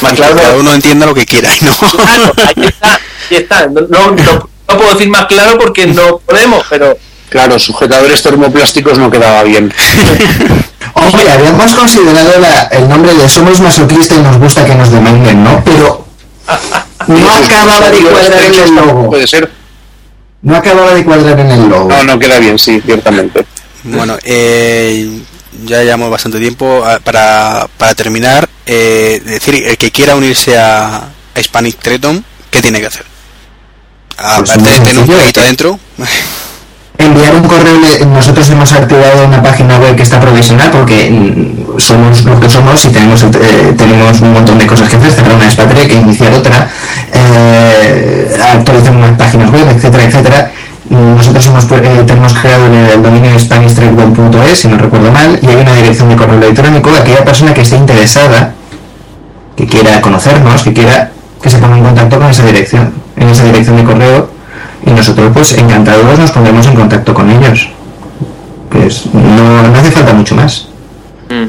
Más 0.00 0.12
claro, 0.16 0.36
Cada 0.36 0.56
uno 0.56 0.72
entienda 0.74 1.06
lo 1.06 1.14
que 1.14 1.24
quiera 1.26 1.50
y 1.54 1.64
no. 1.64 1.74
Claro, 1.76 2.32
ahí 2.56 2.64
está, 2.66 3.00
ahí 3.30 3.36
está. 3.36 3.66
No, 3.66 3.80
no- 3.88 4.10
no- 4.12 4.48
no 4.66 4.76
puedo 4.78 4.92
decir 4.94 5.08
más 5.08 5.26
claro 5.26 5.58
porque 5.58 5.86
no 5.86 6.18
podemos, 6.18 6.64
pero 6.70 6.96
Claro, 7.28 7.58
sujetadores 7.58 8.22
termoplásticos 8.22 8.96
no 8.96 9.10
quedaba 9.10 9.42
bien. 9.42 9.72
Hombre, 10.94 11.30
habíamos 11.32 11.74
considerado 11.74 12.38
la- 12.40 12.64
el 12.70 12.88
nombre 12.88 13.12
de 13.14 13.28
Somos 13.28 13.60
masoquistas 13.60 14.18
y 14.18 14.20
nos 14.22 14.38
gusta 14.38 14.64
que 14.64 14.74
nos 14.74 14.90
demanden, 14.90 15.42
¿no? 15.42 15.62
Pero 15.64 16.06
no 17.08 17.30
acababa 17.30 17.90
de 17.90 17.98
cuadrar 18.00 18.42
en 18.44 18.54
el 18.54 18.74
logo. 18.74 19.06
Puede 19.10 19.26
ser. 19.26 19.50
No 20.42 20.56
acababa 20.56 20.94
de 20.94 21.04
cuadrar 21.04 21.40
en 21.40 21.50
el 21.50 21.68
logo. 21.68 21.88
No, 21.88 22.04
no 22.04 22.18
queda 22.18 22.38
bien, 22.38 22.58
sí, 22.58 22.80
ciertamente. 22.84 23.44
Bueno, 23.82 24.16
eh, 24.22 25.20
ya 25.64 25.82
llevamos 25.82 26.10
bastante 26.10 26.38
tiempo. 26.38 26.84
Para, 27.04 27.66
para 27.78 27.94
terminar, 27.94 28.48
eh, 28.66 29.20
decir, 29.24 29.62
el 29.66 29.76
que 29.78 29.90
quiera 29.90 30.16
unirse 30.16 30.58
a, 30.58 30.96
a 31.34 31.40
Hispanic 31.40 31.78
Treton, 31.78 32.24
¿qué 32.50 32.60
tiene 32.62 32.80
que 32.80 32.86
hacer? 32.86 33.04
Pues 34.16 34.50
Aparte 34.50 34.58
muy 34.58 34.70
de 34.70 34.78
tener 34.78 34.78
un 34.78 34.94
sencillo. 34.94 35.16
proyecto 35.16 35.40
adentro, 35.40 35.80
enviar 36.98 37.34
un 37.34 37.48
correo 37.48 37.80
nosotros 38.06 38.48
hemos 38.50 38.72
activado 38.72 39.26
una 39.26 39.42
página 39.42 39.78
web 39.78 39.96
que 39.96 40.02
está 40.02 40.20
provisional 40.20 40.70
porque 40.70 41.10
somos 41.78 42.24
lo 42.24 42.38
que 42.38 42.48
somos 42.48 42.84
y 42.84 42.88
tenemos 42.88 43.22
eh, 43.24 43.74
tenemos 43.76 44.20
un 44.20 44.32
montón 44.32 44.58
de 44.58 44.66
cosas 44.66 44.88
que 44.88 44.96
hacer 44.96 45.10
cerrar 45.10 45.34
una 45.34 45.50
Spatrek 45.50 45.92
iniciar 45.92 46.32
otra 46.32 46.70
eh, 47.12 48.36
actualizar 48.40 48.94
unas 48.94 49.18
páginas 49.18 49.50
web 49.50 49.68
etcétera 49.70 50.04
etcétera 50.04 50.52
nosotros 50.90 51.46
hemos 51.46 51.64
eh, 51.64 52.04
tenemos 52.06 52.34
creado 52.34 52.66
el, 52.66 52.74
el 52.74 53.02
dominio 53.02 53.38
spanishtrackball.es 53.38 54.58
si 54.58 54.68
no 54.68 54.76
recuerdo 54.76 55.10
mal 55.10 55.38
y 55.40 55.46
hay 55.46 55.56
una 55.56 55.74
dirección 55.74 56.08
de 56.10 56.16
correo 56.16 56.36
electrónico 56.36 56.90
aquella 56.90 57.24
persona 57.24 57.54
que 57.54 57.62
esté 57.62 57.76
interesada 57.76 58.52
que 59.56 59.66
quiera 59.66 60.00
conocernos 60.00 60.62
que 60.62 60.72
quiera 60.72 61.10
que 61.40 61.50
se 61.50 61.58
ponga 61.58 61.78
en 61.78 61.84
contacto 61.84 62.18
con 62.18 62.28
esa 62.28 62.44
dirección 62.44 62.92
en 63.16 63.28
esa 63.28 63.44
dirección 63.44 63.76
de 63.76 63.84
correo 63.84 64.34
y 64.86 64.90
nosotros 64.90 65.30
pues 65.32 65.56
encantados 65.56 66.18
nos 66.18 66.30
pondremos 66.30 66.66
en 66.66 66.74
contacto 66.74 67.14
con 67.14 67.30
ellos. 67.30 67.68
Pues 68.70 69.06
no, 69.12 69.62
no 69.62 69.78
hace 69.78 69.90
falta 69.90 70.12
mucho 70.12 70.34
más. 70.34 70.68
Mm, 71.30 71.48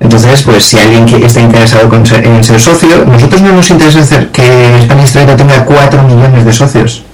entonces 0.00 0.42
pues 0.42 0.64
si 0.64 0.78
alguien 0.78 1.06
que 1.06 1.24
está 1.24 1.40
interesado 1.40 1.88
en 1.94 2.44
ser 2.44 2.60
socio 2.60 3.04
nosotros 3.04 3.40
no 3.40 3.52
nos 3.52 3.70
interesa 3.70 4.00
hacer 4.00 4.30
que 4.30 4.80
Spanish 4.82 5.12
Trade 5.12 5.36
tenga 5.36 5.64
4 5.64 6.02
millones 6.02 6.44
de 6.44 6.52
socios 6.52 7.04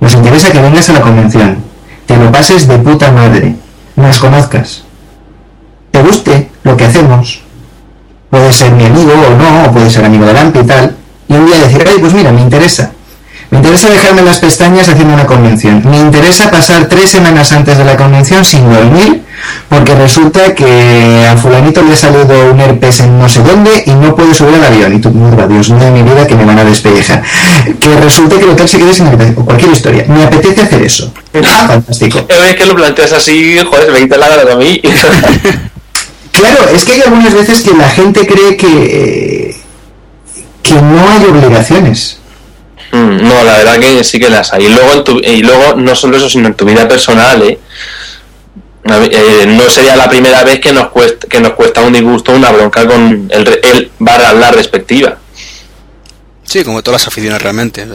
nos 0.00 0.14
interesa 0.14 0.50
que 0.50 0.60
vengas 0.60 0.88
a 0.88 0.94
la 0.94 1.00
convención 1.00 1.58
te 2.06 2.16
lo 2.16 2.32
pases 2.32 2.66
de 2.66 2.78
puta 2.78 3.12
madre 3.12 3.56
nos 3.96 4.18
conozcas 4.18 4.82
te 5.90 6.02
guste 6.02 6.50
lo 6.64 6.76
que 6.76 6.84
hacemos 6.84 7.42
puede 8.30 8.52
ser 8.52 8.72
mi 8.72 8.86
amigo 8.86 9.12
o 9.12 9.36
no, 9.36 9.64
o 9.66 9.72
puede 9.72 9.90
ser 9.90 10.04
amigo 10.04 10.24
del 10.24 10.36
AMP 10.36 10.56
y 10.56 10.66
tal, 10.66 10.96
y 11.28 11.34
un 11.34 11.46
día 11.46 11.58
decir, 11.58 11.84
ay, 11.86 11.96
pues 12.00 12.14
mira, 12.14 12.32
me 12.32 12.40
interesa. 12.40 12.92
Me 13.50 13.58
interesa 13.58 13.90
dejarme 13.90 14.22
las 14.22 14.38
pestañas 14.38 14.88
haciendo 14.88 15.12
una 15.14 15.26
convención. 15.26 15.82
Me 15.84 15.98
interesa 15.98 16.50
pasar 16.50 16.86
tres 16.86 17.10
semanas 17.10 17.50
antes 17.50 17.76
de 17.76 17.84
la 17.84 17.96
convención 17.96 18.44
sin 18.44 18.72
dormir, 18.72 19.24
porque 19.68 19.94
resulta 19.94 20.54
que 20.54 21.26
a 21.30 21.36
fulanito 21.36 21.82
le 21.82 21.92
ha 21.92 21.96
salido 21.96 22.50
un 22.52 22.60
herpes 22.60 23.00
en 23.00 23.18
no 23.18 23.28
sé 23.28 23.42
dónde 23.42 23.82
y 23.86 23.90
no 23.92 24.14
puede 24.14 24.34
subir 24.34 24.54
al 24.56 24.64
avión. 24.64 24.94
Y 24.94 25.00
tú, 25.00 25.10
mierda, 25.10 25.46
Dios 25.46 25.70
mío 25.70 25.84
de 25.84 25.90
mi 25.90 26.02
vida, 26.02 26.26
que 26.26 26.34
me 26.34 26.44
van 26.44 26.58
a 26.58 26.64
despellejar. 26.64 27.22
Que 27.80 27.96
resulta 28.00 28.36
que 28.36 28.44
el 28.44 28.50
hotel 28.50 28.68
se 28.68 28.78
quede 28.78 28.92
sin 28.94 29.06
habitación, 29.06 29.36
o 29.38 29.44
cualquier 29.44 29.72
historia. 29.72 30.04
Me 30.08 30.24
apetece 30.24 30.60
hacer 30.62 30.82
eso. 30.82 31.12
Ah, 31.44 31.66
fantástico. 31.68 32.26
es 32.28 32.54
que 32.56 32.66
lo 32.66 32.74
planteas 32.74 33.12
así, 33.12 33.58
joder, 33.58 33.92
me 33.92 34.00
quita 34.00 34.16
la 34.18 34.28
gana 34.28 34.52
a 34.52 34.56
mí. 34.56 34.80
Claro, 36.32 36.68
es 36.74 36.84
que 36.84 36.92
hay 36.92 37.00
algunas 37.02 37.34
veces 37.34 37.60
que 37.60 37.72
la 37.76 37.88
gente 37.88 38.26
cree 38.26 38.56
que, 38.56 39.54
que 40.62 40.74
no 40.74 41.08
hay 41.10 41.24
obligaciones. 41.24 42.18
Mm, 42.92 43.28
No, 43.28 43.44
la 43.44 43.58
verdad 43.58 43.78
que 43.78 44.02
sí 44.04 44.18
que 44.18 44.30
las 44.30 44.52
hay. 44.52 44.66
Y 44.66 44.68
luego, 44.68 44.92
en 44.94 45.04
tu- 45.04 45.18
y 45.20 45.42
luego 45.42 45.74
no 45.76 45.94
solo 45.94 46.16
eso, 46.16 46.28
sino 46.30 46.46
en 46.48 46.54
tu 46.54 46.64
vida 46.64 46.86
personal, 46.88 47.42
¿eh? 47.42 47.58
Eh, 48.84 49.44
no 49.46 49.68
sería 49.70 49.94
la 49.94 50.08
primera 50.08 50.42
vez 50.42 50.58
que 50.58 50.72
nos 50.72 50.88
cuesta, 50.88 51.26
que 51.28 51.40
nos 51.40 51.52
cuesta 51.52 51.82
un 51.82 51.92
disgusto, 51.92 52.32
una 52.32 52.50
bronca 52.50 52.86
con 52.86 53.28
el, 53.30 53.46
re- 53.46 53.60
el 53.62 53.90
barra 53.98 54.32
la 54.32 54.50
respectiva. 54.50 55.18
sí, 56.44 56.64
como 56.64 56.82
todas 56.82 57.02
las 57.02 57.08
aficiones 57.08 57.40
realmente. 57.42 57.82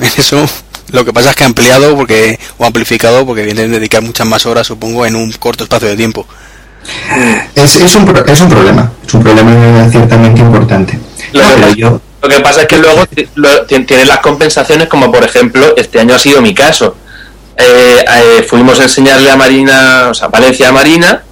En 0.00 0.06
eso, 0.16 0.44
lo 0.92 1.04
que 1.04 1.12
pasa 1.12 1.30
es 1.30 1.36
que 1.36 1.44
ha 1.44 1.46
ampliado 1.46 1.96
porque, 1.96 2.38
o 2.58 2.64
amplificado 2.64 3.24
porque 3.26 3.42
vienen 3.42 3.70
a 3.70 3.74
dedicar 3.74 4.02
muchas 4.02 4.26
más 4.26 4.44
horas, 4.46 4.66
supongo, 4.66 5.06
en 5.06 5.16
un 5.16 5.32
corto 5.32 5.64
espacio 5.64 5.88
de 5.88 5.96
tiempo. 5.96 6.26
Es, 7.54 7.76
es, 7.76 7.94
un, 7.96 8.04
pro- 8.06 8.24
es 8.26 8.40
un 8.40 8.48
problema, 8.48 8.92
es 9.06 9.14
un 9.14 9.22
problema 9.22 9.88
ciertamente 9.90 10.40
importante. 10.40 10.98
Lo 11.32 11.40
que 11.40 11.46
pasa- 11.60 11.74
yo, 11.76 12.00
Lo 12.22 12.28
que 12.28 12.40
pasa 12.40 12.62
es 12.62 12.68
que 12.68 12.78
luego 12.78 13.04
lo- 13.34 13.66
tienes 13.66 14.06
las 14.08 14.18
compensaciones, 14.18 14.88
como 14.88 15.10
por 15.12 15.24
ejemplo, 15.24 15.74
este 15.76 16.00
año 16.00 16.14
ha 16.14 16.18
sido 16.18 16.40
mi 16.42 16.54
caso. 16.54 16.96
Eh, 17.60 18.04
eh, 18.06 18.42
fuimos 18.48 18.78
a 18.80 18.84
enseñarle 18.84 19.30
a 19.30 19.36
Marina, 19.36 20.08
o 20.10 20.14
sea, 20.14 20.28
Valencia 20.28 20.68
a 20.68 20.72
Marina, 20.72 21.24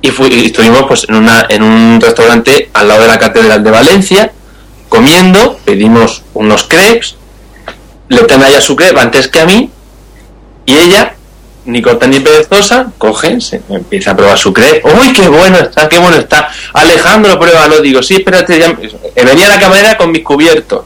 y, 0.00 0.10
fu- 0.10 0.26
y 0.26 0.46
estuvimos 0.46 0.84
pues 0.88 1.04
en, 1.08 1.14
una, 1.16 1.44
en 1.48 1.62
un 1.62 2.00
restaurante 2.00 2.70
al 2.72 2.88
lado 2.88 3.02
de 3.02 3.08
la 3.08 3.18
Catedral 3.18 3.62
de 3.62 3.70
Valencia, 3.70 4.32
comiendo, 4.88 5.58
pedimos 5.64 6.22
unos 6.34 6.64
crepes, 6.64 7.16
le 8.08 8.22
teme 8.22 8.46
a 8.46 8.48
ella 8.48 8.60
su 8.62 8.74
crepe 8.76 8.98
antes 8.98 9.28
que 9.28 9.40
a 9.40 9.44
mí, 9.44 9.70
y 10.64 10.76
ella, 10.78 11.14
ni 11.66 11.82
corta 11.82 12.06
ni 12.06 12.20
perezosa, 12.20 12.86
coge, 12.96 13.38
se 13.42 13.60
empieza 13.68 14.12
a 14.12 14.16
probar 14.16 14.38
su 14.38 14.54
crepe. 14.54 14.82
¡Uy, 14.98 15.12
qué 15.12 15.28
bueno 15.28 15.58
está, 15.58 15.86
qué 15.86 15.98
bueno 15.98 16.16
está! 16.16 16.48
Alejandro, 16.72 17.38
pruébalo. 17.38 17.82
Digo, 17.82 18.02
sí, 18.02 18.14
espérate. 18.16 18.58
Ya... 18.58 18.68
eh, 19.14 19.24
Venía 19.24 19.44
a 19.46 19.48
la 19.50 19.60
camarera 19.60 19.96
con 19.98 20.10
mis 20.10 20.22
cubiertos. 20.22 20.84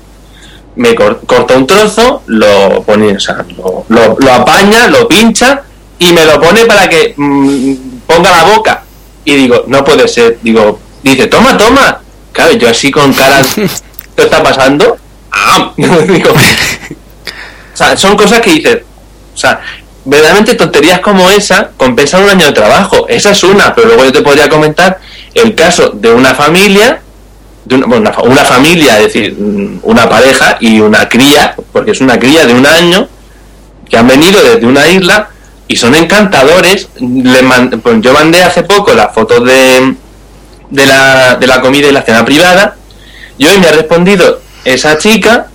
Me 0.76 0.94
cor- 0.94 1.20
corta 1.26 1.54
un 1.54 1.66
trozo, 1.66 2.22
lo 2.26 2.82
pone, 2.82 3.16
o 3.16 3.20
sea, 3.20 3.44
lo, 3.56 3.84
lo- 3.88 4.16
lo 4.18 4.32
apaña, 4.32 4.86
lo 4.88 5.06
pincha 5.06 5.62
y 5.98 6.12
me 6.12 6.24
lo 6.24 6.40
pone 6.40 6.64
para 6.64 6.88
que 6.88 7.14
mm, 7.16 7.74
ponga 8.06 8.30
la 8.30 8.44
boca. 8.44 8.82
Y 9.24 9.34
digo, 9.36 9.64
no 9.66 9.84
puede 9.84 10.08
ser. 10.08 10.38
Digo, 10.42 10.80
dice, 11.02 11.26
toma, 11.26 11.56
toma. 11.58 12.00
Claro, 12.32 12.52
yo 12.54 12.68
así 12.68 12.90
con 12.90 13.12
cara, 13.12 13.42
¿qué 13.54 13.68
está 14.24 14.42
pasando? 14.42 14.96
Ah, 15.30 15.72
digo, 15.76 16.30
o 16.32 17.76
sea, 17.76 17.96
son 17.96 18.16
cosas 18.16 18.40
que 18.40 18.50
dices, 18.50 18.78
o 19.34 19.36
sea, 19.36 19.60
verdaderamente 20.04 20.54
tonterías 20.54 21.00
como 21.00 21.30
esa 21.30 21.70
compensan 21.76 22.24
un 22.24 22.30
año 22.30 22.46
de 22.46 22.52
trabajo. 22.52 23.06
Esa 23.08 23.30
es 23.30 23.42
una, 23.44 23.74
pero 23.74 23.88
luego 23.88 24.04
yo 24.04 24.12
te 24.12 24.22
podría 24.22 24.48
comentar 24.48 24.98
el 25.34 25.54
caso 25.54 25.90
de 25.90 26.10
una 26.12 26.34
familia, 26.34 27.02
de 27.64 27.76
una, 27.76 28.10
una 28.22 28.44
familia, 28.44 28.98
es 28.98 29.04
decir, 29.06 29.34
mm, 29.38 29.80
una 29.82 30.08
pareja 30.08 30.56
y 30.60 30.80
una 30.80 31.08
cría, 31.08 31.54
porque 31.72 31.92
es 31.92 32.00
una 32.00 32.18
cría 32.18 32.44
de 32.46 32.54
un 32.54 32.66
año, 32.66 33.08
que 33.88 33.96
han 33.96 34.06
venido 34.08 34.42
desde 34.42 34.66
una 34.66 34.88
isla 34.88 35.28
y 35.68 35.76
son 35.76 35.94
encantadores. 35.94 36.88
Le 36.98 37.42
man- 37.42 37.80
pues 37.82 38.00
yo 38.00 38.12
mandé 38.12 38.42
hace 38.42 38.62
poco 38.62 38.92
las 38.94 39.14
fotos 39.14 39.44
de, 39.44 39.94
de, 40.70 40.86
la, 40.86 41.36
de 41.36 41.46
la 41.46 41.60
comida 41.60 41.88
y 41.88 41.92
la 41.92 42.02
cena 42.02 42.24
privada 42.24 42.76
y 43.38 43.46
hoy 43.46 43.58
me 43.58 43.68
ha 43.68 43.72
respondido 43.72 44.40
esa 44.64 44.96
chica 44.98 45.46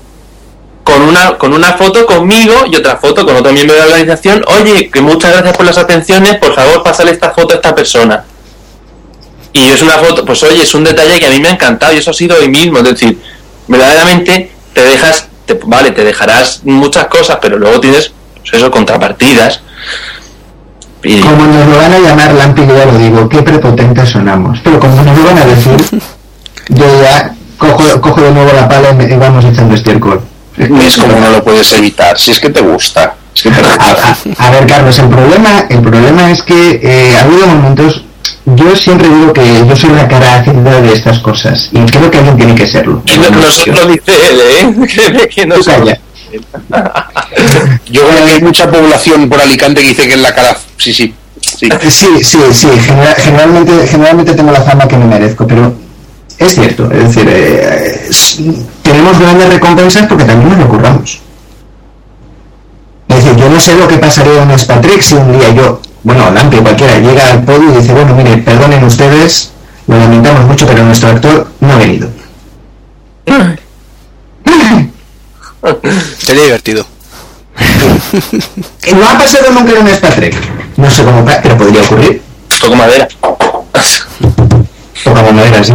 con 0.83 1.01
una 1.01 1.37
con 1.37 1.53
una 1.53 1.73
foto 1.73 2.05
conmigo 2.05 2.53
y 2.71 2.75
otra 2.77 2.95
foto 2.97 3.25
con 3.25 3.35
otro 3.35 3.51
miembro 3.51 3.73
de 3.75 3.81
la 3.81 3.87
organización. 3.87 4.43
Oye, 4.47 4.89
que 4.89 5.01
muchas 5.01 5.31
gracias 5.33 5.57
por 5.57 5.65
las 5.65 5.77
atenciones, 5.77 6.35
por 6.37 6.53
favor, 6.55 6.81
pásale 6.83 7.11
esta 7.11 7.31
foto 7.31 7.53
a 7.53 7.57
esta 7.57 7.75
persona. 7.75 8.23
Y 9.59 9.69
es 9.69 9.81
una 9.81 9.93
foto, 9.93 10.23
pues 10.25 10.41
oye, 10.43 10.61
es 10.61 10.73
un 10.75 10.83
detalle 10.83 11.19
que 11.19 11.25
a 11.27 11.29
mí 11.29 11.39
me 11.39 11.47
ha 11.49 11.51
encantado 11.51 11.93
y 11.93 11.97
eso 11.97 12.11
ha 12.11 12.13
sido 12.13 12.37
hoy 12.37 12.49
mismo. 12.49 12.77
Es 12.79 12.83
decir, 12.85 13.19
verdaderamente 13.67 14.51
te 14.73 14.83
dejas, 14.83 15.27
te- 15.45 15.59
vale, 15.65 15.91
te 15.91 16.03
dejarás 16.03 16.61
muchas 16.63 17.07
cosas, 17.07 17.37
pero 17.41 17.57
luego 17.57 17.79
tienes, 17.79 18.11
pues 18.41 18.53
eso, 18.53 18.69
contrapartidas. 18.71 19.61
Y, 21.03 21.19
como 21.21 21.45
nos 21.45 21.67
lo 21.67 21.77
van 21.77 21.93
a 21.93 21.99
llamar 21.99 22.33
Lampi, 22.33 22.61
ya 22.67 22.85
lo 22.85 22.97
digo, 22.97 23.29
qué 23.29 23.41
prepotentes 23.41 24.09
sonamos. 24.09 24.59
Pero 24.63 24.79
como 24.79 25.01
nos 25.03 25.17
lo 25.17 25.23
van 25.23 25.37
a 25.37 25.45
decir, 25.45 26.01
yo 26.69 27.01
ya 27.01 27.33
cojo, 27.57 28.01
cojo 28.01 28.21
de 28.21 28.31
nuevo 28.31 28.51
la 28.53 28.67
pala 28.67 28.91
y, 28.91 28.95
me- 28.95 29.05
y 29.05 29.15
vamos 29.17 29.45
echando 29.45 29.75
estiércol. 29.75 30.21
Es 30.57 30.97
como 30.97 31.19
no 31.19 31.29
lo 31.31 31.43
puedes 31.43 31.71
evitar, 31.73 32.17
si 32.19 32.31
es 32.31 32.39
que 32.39 32.49
te 32.49 32.61
gusta. 32.61 33.15
Es 33.35 33.43
que 33.43 33.51
te 33.51 33.59
A, 33.59 33.73
gusta. 33.75 34.17
a- 34.39 34.47
a 34.47 34.51
ver, 34.51 34.65
Carlos, 34.65 34.97
el 34.99 35.07
problema, 35.07 35.65
el 35.69 35.81
problema 35.81 36.31
es 36.31 36.41
que 36.41 36.79
eh, 36.83 37.15
ha 37.15 37.21
habido 37.21 37.45
momentos. 37.47 38.03
Yo 38.55 38.75
siempre 38.77 39.09
digo 39.09 39.33
que 39.33 39.45
yo 39.67 39.75
soy 39.75 39.89
la 39.89 40.07
cara 40.07 40.35
ácida 40.35 40.81
de 40.81 40.93
estas 40.93 41.19
cosas 41.19 41.69
y 41.73 41.79
creo 41.79 42.09
que 42.09 42.17
alguien 42.19 42.37
tiene 42.37 42.55
que 42.55 42.65
serlo. 42.65 43.01
y 43.05 43.17
no, 43.17 43.29
no 43.29 43.51
solo 43.51 43.73
lo 43.73 43.87
dice 43.87 44.11
él, 44.29 44.39
¿eh? 44.41 44.87
Créeme 44.87 45.27
que 45.35 45.45
no 45.45 45.55
Tú 45.55 45.63
calla. 45.65 45.99
Yo 47.91 48.07
creo 48.07 48.25
que 48.25 48.31
hay 48.31 48.41
mucha 48.41 48.69
población 48.71 49.27
por 49.29 49.41
Alicante 49.41 49.81
que 49.81 49.89
dice 49.89 50.07
que 50.07 50.13
es 50.13 50.19
la 50.21 50.33
cara. 50.33 50.57
Sí, 50.77 50.93
sí. 50.93 51.13
sí. 51.41 51.69
Sí, 51.89 52.07
sí, 52.23 52.37
sí. 52.53 52.67
genera- 52.85 53.15
generalmente, 53.15 53.87
generalmente 53.87 54.33
tengo 54.33 54.51
la 54.51 54.61
fama 54.61 54.87
que 54.87 54.97
me 54.97 55.05
merezco, 55.05 55.45
pero 55.45 55.73
es 56.37 56.55
cierto. 56.55 56.89
Es 56.91 57.03
decir, 57.15 57.27
eh, 57.29 58.09
tenemos 58.81 59.19
grandes 59.19 59.49
recompensas 59.49 60.07
porque 60.07 60.23
también 60.23 60.49
nos 60.51 60.59
lo 60.59 60.69
curramos. 60.69 61.19
Es 63.09 63.15
decir, 63.23 63.35
yo 63.39 63.49
no 63.49 63.59
sé 63.59 63.75
lo 63.75 63.87
que 63.87 63.97
pasaría 63.97 64.43
en 64.43 64.57
Spatrick 64.59 65.01
si 65.01 65.15
un 65.15 65.37
día 65.37 65.49
yo, 65.53 65.81
bueno, 66.03 66.31
Lampi 66.31 66.57
cualquiera, 66.57 66.99
llega 66.99 67.31
al 67.31 67.43
podio 67.43 67.71
y 67.71 67.77
dice, 67.77 67.93
bueno, 67.93 68.15
mire, 68.15 68.37
perdonen 68.37 68.83
ustedes, 68.83 69.51
lo 69.87 69.97
lamentamos 69.97 70.45
mucho, 70.45 70.67
pero 70.67 70.83
nuestro 70.83 71.09
actor 71.09 71.47
no 71.59 71.73
ha 71.73 71.77
venido. 71.77 72.09
Sería 76.19 76.43
divertido. 76.43 76.85
no 78.95 79.09
ha 79.09 79.17
pasado 79.17 79.51
nunca 79.51 79.71
en 79.71 79.77
un 79.79 79.89
Spatrick. 79.89 80.35
No 80.77 80.89
sé 80.89 81.03
cómo, 81.03 81.25
pero 81.41 81.57
podría 81.57 81.81
ocurrir. 81.81 82.21
Toco 82.59 82.75
madera. 82.75 83.07
Toca 85.03 85.21
madera, 85.31 85.63
sí. 85.63 85.73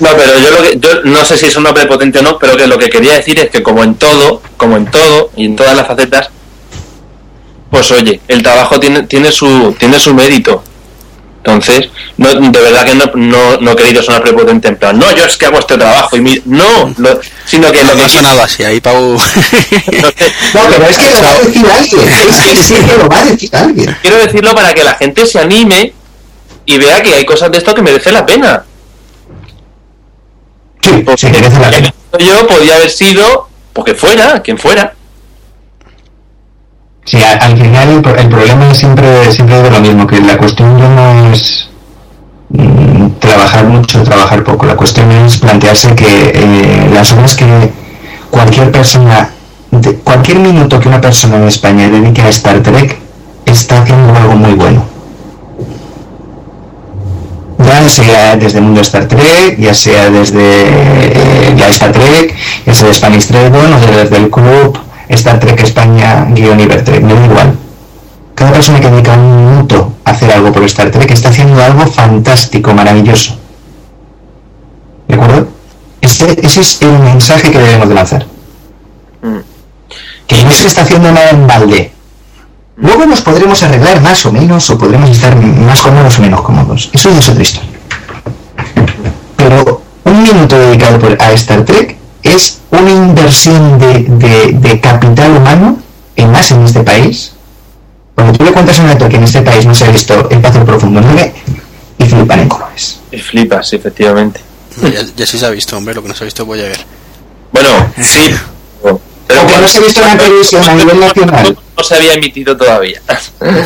No, 0.00 0.08
pero 0.16 0.38
yo 0.38 0.50
lo 0.50 0.62
que 0.62 0.78
yo 0.78 1.02
no 1.04 1.24
sé 1.24 1.36
si 1.36 1.46
es 1.46 1.56
un 1.56 1.64
nombre 1.64 1.86
potente 1.86 2.20
o 2.20 2.22
no, 2.22 2.38
pero 2.38 2.56
que 2.56 2.66
lo 2.66 2.78
que 2.78 2.88
quería 2.88 3.14
decir 3.14 3.38
es 3.38 3.50
que 3.50 3.62
como 3.62 3.84
en 3.84 3.94
todo, 3.96 4.42
como 4.56 4.76
en 4.78 4.86
todo 4.86 5.30
y 5.36 5.44
en 5.44 5.56
todas 5.56 5.76
las 5.76 5.86
facetas, 5.86 6.30
pues 7.70 7.90
oye, 7.92 8.20
el 8.28 8.42
trabajo 8.42 8.78
tiene 8.80 9.02
tiene 9.04 9.30
su 9.30 9.74
tiene 9.78 9.98
su 9.98 10.14
mérito. 10.14 10.62
Entonces, 11.42 11.88
no, 12.18 12.28
de 12.34 12.60
verdad 12.60 12.84
que 12.84 12.94
no, 12.94 13.06
no, 13.14 13.56
no 13.62 13.70
he 13.72 13.76
querido 13.76 14.02
sonar 14.02 14.20
prepotente 14.22 14.68
en 14.68 14.76
plan, 14.76 14.98
no, 14.98 15.10
yo 15.16 15.24
es 15.24 15.38
que 15.38 15.46
hago 15.46 15.58
este 15.58 15.78
trabajo 15.78 16.14
y 16.18 16.20
mi... 16.20 16.38
no, 16.44 16.92
lo- 16.98 17.18
sino 17.46 17.72
que 17.72 17.82
lo 17.82 17.94
No 17.94 17.96
que 17.96 18.02
ha 18.04 18.08
sonado 18.10 18.42
así, 18.42 18.62
ahí 18.62 18.78
Pau. 18.78 19.16
no 19.16 19.20
pero 20.68 20.84
es 20.86 20.98
que 20.98 21.10
lo 21.10 21.22
va 21.22 21.30
a 21.30 21.38
decir 21.40 21.66
alguien. 21.66 22.08
Es 22.10 22.36
que 22.42 22.62
sí 22.62 22.74
que 22.74 22.96
lo 22.98 23.08
va 23.08 23.20
a 23.20 23.24
decir 23.24 23.56
alguien. 23.56 23.96
quiero 24.02 24.18
decirlo 24.18 24.54
para 24.54 24.74
que 24.74 24.84
la 24.84 24.94
gente 24.96 25.24
se 25.24 25.38
anime 25.40 25.94
y 26.66 26.76
vea 26.76 27.02
que 27.02 27.14
hay 27.14 27.24
cosas 27.24 27.50
de 27.50 27.56
esto 27.56 27.74
que 27.74 27.80
merece 27.80 28.12
la 28.12 28.26
pena. 28.26 28.62
Sí, 30.82 30.90
se 31.16 31.30
merece 31.30 31.58
la 31.58 31.70
pena. 31.70 31.94
Yo 32.18 32.46
podía 32.46 32.76
haber 32.76 32.90
sido, 32.90 33.48
porque 33.72 33.94
fuera, 33.94 34.42
quien 34.42 34.58
fuera. 34.58 34.94
Sí, 37.10 37.18
al 37.24 37.58
final 37.58 37.88
el, 37.88 38.02
pro- 38.02 38.14
el 38.16 38.28
problema 38.28 38.72
siempre, 38.72 39.32
siempre 39.32 39.56
es 39.56 39.62
de 39.64 39.70
lo 39.72 39.80
mismo, 39.80 40.06
que 40.06 40.20
la 40.20 40.36
cuestión 40.38 40.78
no 40.78 41.32
es 41.32 41.68
mm, 42.50 43.06
trabajar 43.18 43.64
mucho, 43.64 44.04
trabajar 44.04 44.44
poco. 44.44 44.64
La 44.66 44.76
cuestión 44.76 45.10
es 45.10 45.36
plantearse 45.38 45.92
que 45.96 46.30
eh, 46.32 46.90
las 46.94 47.10
horas 47.12 47.34
que 47.34 47.72
cualquier 48.30 48.70
persona, 48.70 49.30
cualquier 50.04 50.38
minuto 50.38 50.78
que 50.78 50.86
una 50.88 51.00
persona 51.00 51.36
en 51.38 51.48
España 51.48 51.88
dedique 51.88 52.22
a 52.22 52.28
Star 52.28 52.60
Trek, 52.62 52.96
está 53.44 53.82
haciendo 53.82 54.14
algo 54.14 54.34
muy 54.36 54.52
bueno. 54.52 54.84
Ya 57.58 57.88
sea 57.88 58.36
desde 58.36 58.58
el 58.58 58.64
mundo 58.66 58.82
Star 58.82 59.06
Trek, 59.06 59.58
ya 59.58 59.74
sea 59.74 60.10
desde 60.10 60.38
eh, 60.42 61.54
la 61.58 61.66
Star 61.68 61.90
Trek, 61.90 62.36
ya 62.66 62.72
sea 62.74 62.86
de 62.86 62.94
Spanish 62.94 63.26
Dragon 63.26 63.72
o 63.72 63.80
desde 63.80 64.16
el 64.16 64.30
club 64.30 64.78
Star 65.14 65.38
Trek 65.40 65.60
España 65.62 66.26
guion 66.30 66.60
Ibertrek, 66.60 67.02
me 67.02 67.14
da 67.14 67.24
igual. 67.26 67.54
Cada 68.34 68.52
persona 68.52 68.80
que 68.80 68.90
dedica 68.90 69.12
un 69.12 69.50
minuto 69.52 69.92
a 70.04 70.10
hacer 70.12 70.32
algo 70.32 70.52
por 70.52 70.62
Star 70.64 70.90
Trek 70.90 71.10
está 71.10 71.28
haciendo 71.28 71.62
algo 71.62 71.86
fantástico, 71.86 72.72
maravilloso. 72.72 73.36
¿De 75.08 75.14
acuerdo? 75.14 75.48
Ese, 76.00 76.38
ese 76.42 76.60
es 76.60 76.80
el 76.82 76.98
mensaje 77.00 77.50
que 77.50 77.58
debemos 77.58 77.88
de 77.88 77.94
lanzar. 77.94 78.26
Que 80.26 80.44
no 80.44 80.50
se 80.52 80.68
está 80.68 80.82
haciendo 80.82 81.10
nada 81.12 81.30
en 81.30 81.46
balde. 81.46 81.92
Luego 82.76 83.04
nos 83.04 83.20
podremos 83.20 83.62
arreglar 83.62 84.00
más 84.00 84.24
o 84.24 84.32
menos, 84.32 84.70
o 84.70 84.78
podremos 84.78 85.10
estar 85.10 85.36
más 85.36 85.82
cómodos 85.82 86.18
o 86.18 86.22
menos 86.22 86.40
cómodos. 86.40 86.88
Eso 86.92 87.10
es 87.10 87.28
otra 87.28 87.42
historia. 87.42 87.68
Pero 89.36 89.82
un 90.04 90.22
minuto 90.22 90.56
dedicado 90.58 90.98
por- 90.98 91.20
a 91.20 91.32
Star 91.32 91.64
Trek 91.64 91.96
es 92.22 92.60
una 92.70 92.90
inversión 92.90 93.78
de, 93.78 94.04
de- 94.08 94.52
de 94.52 94.80
capital 94.80 95.36
humano, 95.36 95.78
en 96.16 96.30
más 96.32 96.50
en 96.50 96.62
este 96.64 96.80
país. 96.82 97.32
Cuando 98.14 98.36
tú 98.38 98.44
le 98.44 98.52
cuentas 98.52 98.78
a 98.78 98.82
un 98.82 98.90
actor 98.90 99.08
que 99.08 99.16
en 99.16 99.24
este 99.24 99.42
país 99.42 99.64
no 99.66 99.74
se 99.74 99.84
ha 99.84 99.90
visto 99.90 100.28
El 100.30 100.40
Paz 100.40 100.54
del 100.54 100.64
Profundo 100.64 101.00
9, 101.00 101.34
y 101.98 102.04
flipan 102.04 102.40
en 102.40 102.48
colores. 102.48 103.00
Y 103.12 103.18
flipas, 103.18 103.72
efectivamente. 103.72 104.40
ya, 104.82 105.00
ya 105.16 105.26
sí 105.26 105.38
se 105.38 105.46
ha 105.46 105.50
visto, 105.50 105.76
hombre, 105.76 105.94
lo 105.94 106.02
que 106.02 106.08
no 106.08 106.14
se 106.14 106.24
ha 106.24 106.26
visto 106.26 106.44
voy 106.46 106.60
a 106.60 106.64
ver. 106.64 106.78
Bueno, 107.52 107.68
sí. 108.02 108.34
Pero 108.82 109.42
O 109.42 109.46
que 109.46 109.58
no 109.58 109.68
se 109.68 109.78
ha 109.78 109.80
visto 109.80 110.00
en 110.02 110.06
la 110.08 110.18
televisión 110.18 110.68
a 110.68 110.74
nivel 110.74 111.00
nacional. 111.00 111.58
No 111.76 111.82
se 111.84 111.94
había 111.94 112.14
emitido 112.14 112.56
todavía. 112.56 113.00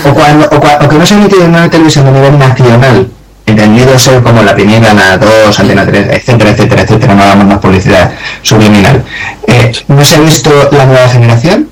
o, 0.04 0.14
cuando, 0.14 0.46
o, 0.46 0.56
o 0.84 0.88
que 0.88 0.96
no 0.96 1.06
se 1.06 1.14
ha 1.14 1.18
emitido 1.18 1.42
en 1.44 1.50
una 1.50 1.70
televisión 1.70 2.06
a 2.06 2.10
nivel 2.10 2.38
nacional, 2.38 3.08
entendido 3.46 3.98
ser 3.98 4.22
como 4.22 4.42
la 4.42 4.54
primera, 4.54 4.94
la 4.94 5.18
2, 5.18 5.60
Antena 5.60 5.84
3, 5.86 6.08
etcétera, 6.12 6.50
etcétera, 6.50 6.82
etcétera, 6.82 7.14
no 7.14 7.22
hagamos 7.22 7.46
más 7.46 7.58
publicidad 7.58 8.12
subliminal. 8.42 9.04
Eh, 9.46 9.72
¿No 9.88 10.04
se 10.04 10.16
ha 10.16 10.20
visto 10.20 10.50
la 10.72 10.86
nueva 10.86 11.08
generación? 11.08 11.68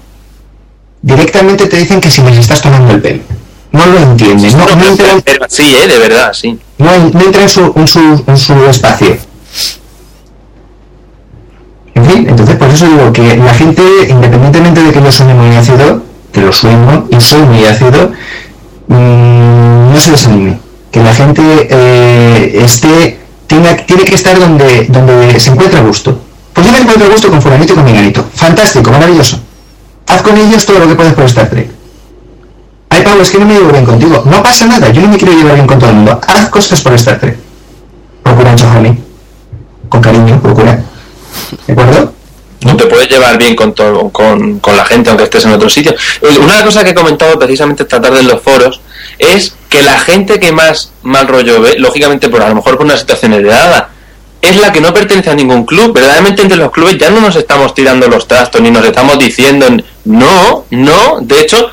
Directamente 1.01 1.67
te 1.67 1.77
dicen 1.79 2.01
que 2.01 2.11
si 2.11 2.21
les 2.23 2.37
estás 2.39 2.61
tomando 2.63 2.93
el 2.93 3.01
pelo. 3.01 3.23
No 3.73 3.87
lo 3.87 3.99
entienden, 3.99 4.57
no, 4.59 4.67
no 4.77 4.85
entra, 4.87 5.13
en- 5.13 5.23
Pero 5.23 5.47
sí, 5.49 5.75
eh, 5.83 5.89
de 5.89 5.99
verdad, 5.99 6.33
sí. 6.35 6.59
no, 6.79 6.93
en- 6.93 7.11
no 7.13 7.21
entra 7.23 7.43
en, 7.43 7.49
su, 7.49 7.73
en, 7.75 7.89
su, 7.89 8.23
en 8.27 8.37
su 8.37 8.53
espacio. 8.67 9.17
En 11.95 12.05
fin, 12.05 12.27
entonces 12.29 12.57
por 12.57 12.69
eso 12.69 12.87
digo 12.87 13.13
que 13.13 13.37
la 13.37 13.55
gente, 13.55 13.83
independientemente 14.09 14.83
de 14.83 14.93
que 14.93 15.03
yo 15.03 15.13
soy 15.13 15.33
muy 15.35 15.55
ácido, 15.57 16.03
que 16.33 16.41
lo 16.41 16.53
sueno 16.53 17.07
y 17.11 17.21
soy 17.21 17.43
muy 17.43 17.65
ácido, 17.67 18.13
mm, 18.89 19.93
no 19.93 20.01
se 20.01 20.11
desanime. 20.13 20.59
Que 20.93 21.03
la 21.03 21.13
gente 21.15 21.43
eh, 21.43 22.63
esté, 22.65 23.19
tenga, 23.49 23.77
tiene 23.79 24.05
que 24.05 24.15
estar 24.15 24.39
donde, 24.39 24.87
donde 24.89 25.41
se 25.41 25.51
encuentra 25.51 25.81
gusto. 25.81 26.21
Pues 26.53 26.67
yo 26.67 26.73
me 26.73 26.79
encuentro 26.79 27.11
gusto 27.11 27.31
con 27.31 27.43
fulanito 27.43 27.73
y 27.73 27.77
con 27.77 27.85
menganito. 27.85 28.25
Fantástico, 28.35 28.93
maravilloso. 28.93 29.41
Haz 30.07 30.23
con 30.23 30.37
ellos 30.37 30.65
todo 30.67 30.79
lo 30.79 30.89
que 30.89 30.95
puedes 30.95 31.15
por 31.15 31.25
Star 31.25 31.49
Trek. 31.49 31.71
Ay, 32.91 33.03
Pablo, 33.03 33.25
que 33.25 33.39
no 33.39 33.47
me 33.47 33.55
llevo 33.55 33.73
bien 33.73 33.87
contigo. 33.87 34.23
No 34.27 34.43
pasa 34.43 34.67
nada, 34.67 34.91
yo 34.91 35.01
no 35.01 35.09
me 35.09 35.17
quiero 35.17 35.33
llevar 35.33 35.55
bien 35.55 35.67
con 35.67 35.79
todo 35.79 35.91
el 35.91 35.97
mundo. 35.97 36.21
Haz 36.27 36.51
cosas 36.51 36.83
por 36.83 36.93
Star 36.93 37.19
Trek. 37.19 37.39
Procura 38.23 38.51
enchufarme. 38.53 38.99
Con 39.89 40.01
cariño, 40.03 40.41
procura. 40.41 40.83
¿De 41.67 41.73
acuerdo? 41.73 42.13
No 42.65 42.77
te 42.77 42.87
puedes 42.87 43.09
llevar 43.09 43.39
bien 43.39 43.57
con, 43.57 43.75
todo, 43.75 44.11
con, 44.11 44.61
con 44.61 44.77
la 44.77 44.85
gente 44.85 45.11
aunque 45.11 45.25
estés 45.25 45.45
en 45.45 45.53
otro 45.53 45.69
sitio. 45.69 45.95
Una 46.41 46.65
cosa 46.65 46.85
que 46.85 46.91
he 46.91 46.95
comentado 46.95 47.39
precisamente 47.39 47.83
esta 47.83 48.01
tarde 48.01 48.21
en 48.21 48.29
los 48.29 48.41
foros 48.43 48.81
es 49.19 49.55
que 49.69 49.83
la 49.83 49.99
gente 49.99 50.39
que 50.39 50.53
más 50.53 50.93
mal 51.03 51.27
rollo 51.27 51.61
ve, 51.61 51.79
lógicamente 51.79 52.29
por 52.29 52.43
a 52.43 52.49
lo 52.49 52.55
mejor 52.57 52.77
por 52.77 52.87
una 52.87 52.97
situación 52.97 53.33
heredada, 53.33 53.91
es 54.41 54.57
la 54.57 54.73
que 54.73 54.81
no 54.81 54.93
pertenece 54.93 55.31
a 55.31 55.35
ningún 55.35 55.65
club. 55.65 55.93
Verdaderamente 55.93 56.43
entre 56.43 56.59
los 56.59 56.71
clubes 56.71 56.99
ya 56.99 57.11
no 57.11 57.21
nos 57.21 57.37
estamos 57.37 57.75
tirando 57.75 58.09
los 58.09 58.27
trastos 58.27 58.61
ni 58.61 58.71
nos 58.71 58.85
estamos 58.85 59.19
diciendo 59.19 59.67
no, 60.05 60.67
no, 60.71 61.19
de 61.21 61.41
hecho, 61.41 61.71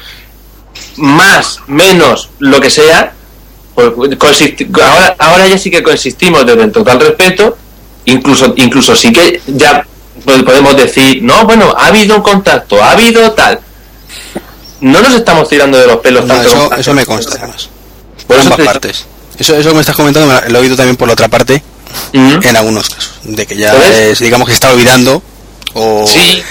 más, 0.98 1.60
menos, 1.68 2.30
lo 2.40 2.62
que 2.62 2.70
sea, 2.70 3.14
pues, 3.74 3.92
ahora, 4.82 5.16
ahora 5.18 5.48
ya 5.48 5.58
sí 5.58 5.72
que 5.72 5.82
consistimos 5.82 6.46
desde 6.46 6.64
el 6.64 6.72
total 6.72 7.00
respeto, 7.00 7.58
incluso, 8.06 8.54
incluso 8.58 8.96
sí 8.96 9.12
que 9.12 9.42
ya 9.48 9.86
podemos 10.46 10.76
decir, 10.78 11.22
no, 11.24 11.46
bueno, 11.46 11.74
ha 11.78 11.88
habido 11.88 12.16
un 12.16 12.22
contacto, 12.22 12.82
ha 12.84 12.92
habido 12.92 13.32
tal. 13.32 13.60
No 14.82 15.02
nos 15.02 15.14
estamos 15.14 15.50
tirando 15.50 15.78
de 15.78 15.88
los 15.88 15.98
pelos 15.98 16.26
No, 16.26 16.34
tanto. 16.36 16.50
eso, 16.50 16.74
eso 16.76 16.94
me 16.94 17.06
consta, 17.06 17.38
además. 17.40 17.70
Por 18.28 18.40
ambas 18.40 18.58
te- 18.58 18.64
partes. 18.66 19.06
Eso, 19.38 19.56
eso 19.56 19.74
me 19.74 19.82
estás 19.82 19.96
comentando 19.96 20.28
me 20.28 20.50
lo 20.50 20.60
he 20.60 20.62
oído 20.62 20.76
también 20.76 20.96
por 20.98 21.08
la 21.08 21.14
otra 21.14 21.28
parte, 21.28 21.62
en 22.14 22.56
algunos 22.58 22.90
casos. 22.90 23.12
De 23.24 23.46
que 23.46 23.56
ya, 23.56 23.74
es, 23.88 24.20
digamos 24.20 24.48
que 24.48 24.54
está 24.54 24.72
olvidando 24.72 25.22
o, 25.74 26.06
Sí. 26.08 26.42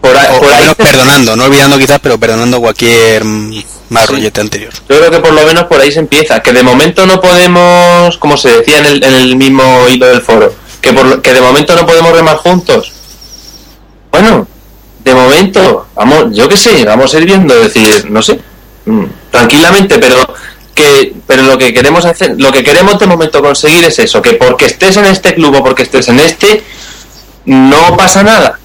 Por, 0.00 0.16
ahí- 0.16 0.28
o- 0.36 0.40
por 0.40 0.52
ahí 0.52 0.66
perdonando, 0.76 1.36
no 1.36 1.44
olvidando 1.44 1.78
quizás, 1.78 2.00
pero 2.02 2.18
perdonando 2.18 2.60
cualquier 2.60 3.24
mal 3.24 4.06
Sí. 4.06 4.12
rollete 4.12 4.40
anterior. 4.40 4.72
Yo 4.88 4.98
creo 4.98 5.10
que 5.12 5.20
por 5.20 5.32
lo 5.32 5.44
menos 5.46 5.64
por 5.64 5.80
ahí 5.80 5.92
se 5.92 6.00
empieza. 6.00 6.40
Que 6.42 6.52
de 6.52 6.62
momento 6.64 7.06
no 7.06 7.20
podemos, 7.20 8.16
como 8.18 8.36
se 8.36 8.48
decía 8.58 8.78
en 8.78 8.86
el, 8.86 9.04
en 9.04 9.14
el 9.14 9.36
mismo 9.36 9.86
hilo 9.88 10.06
del 10.06 10.20
foro, 10.22 10.52
que, 10.82 10.92
por, 10.92 11.22
que 11.22 11.32
de 11.32 11.40
momento 11.40 11.74
no 11.74 11.86
podemos 11.86 12.12
remar 12.12 12.36
juntos. 12.36 12.92
Bueno, 14.10 14.46
de 15.02 15.14
momento, 15.14 15.86
vamos, 15.94 16.26
yo 16.32 16.48
qué 16.48 16.56
sé, 16.58 16.84
vamos 16.84 17.14
a 17.14 17.18
ir 17.18 17.24
viendo, 17.24 17.54
decir, 17.54 18.10
no 18.10 18.20
sé, 18.20 18.38
mm, 18.84 19.04
tranquilamente, 19.30 19.98
pero 19.98 20.16
que 20.74 21.14
pero 21.26 21.42
lo 21.42 21.56
que 21.58 21.72
queremos 21.72 22.04
hacer, 22.04 22.34
lo 22.38 22.50
que 22.52 22.62
queremos 22.62 22.98
de 22.98 23.06
momento 23.06 23.42
conseguir 23.42 23.84
es 23.84 23.98
eso, 23.98 24.20
que 24.22 24.34
porque 24.34 24.66
estés 24.66 24.96
en 24.98 25.06
este 25.06 25.34
club 25.34 25.54
o 25.56 25.62
porque 25.64 25.82
estés 25.84 26.08
en 26.08 26.18
este, 26.20 26.62
no 27.46 27.96
pasa 27.96 28.22
nada. 28.22 28.58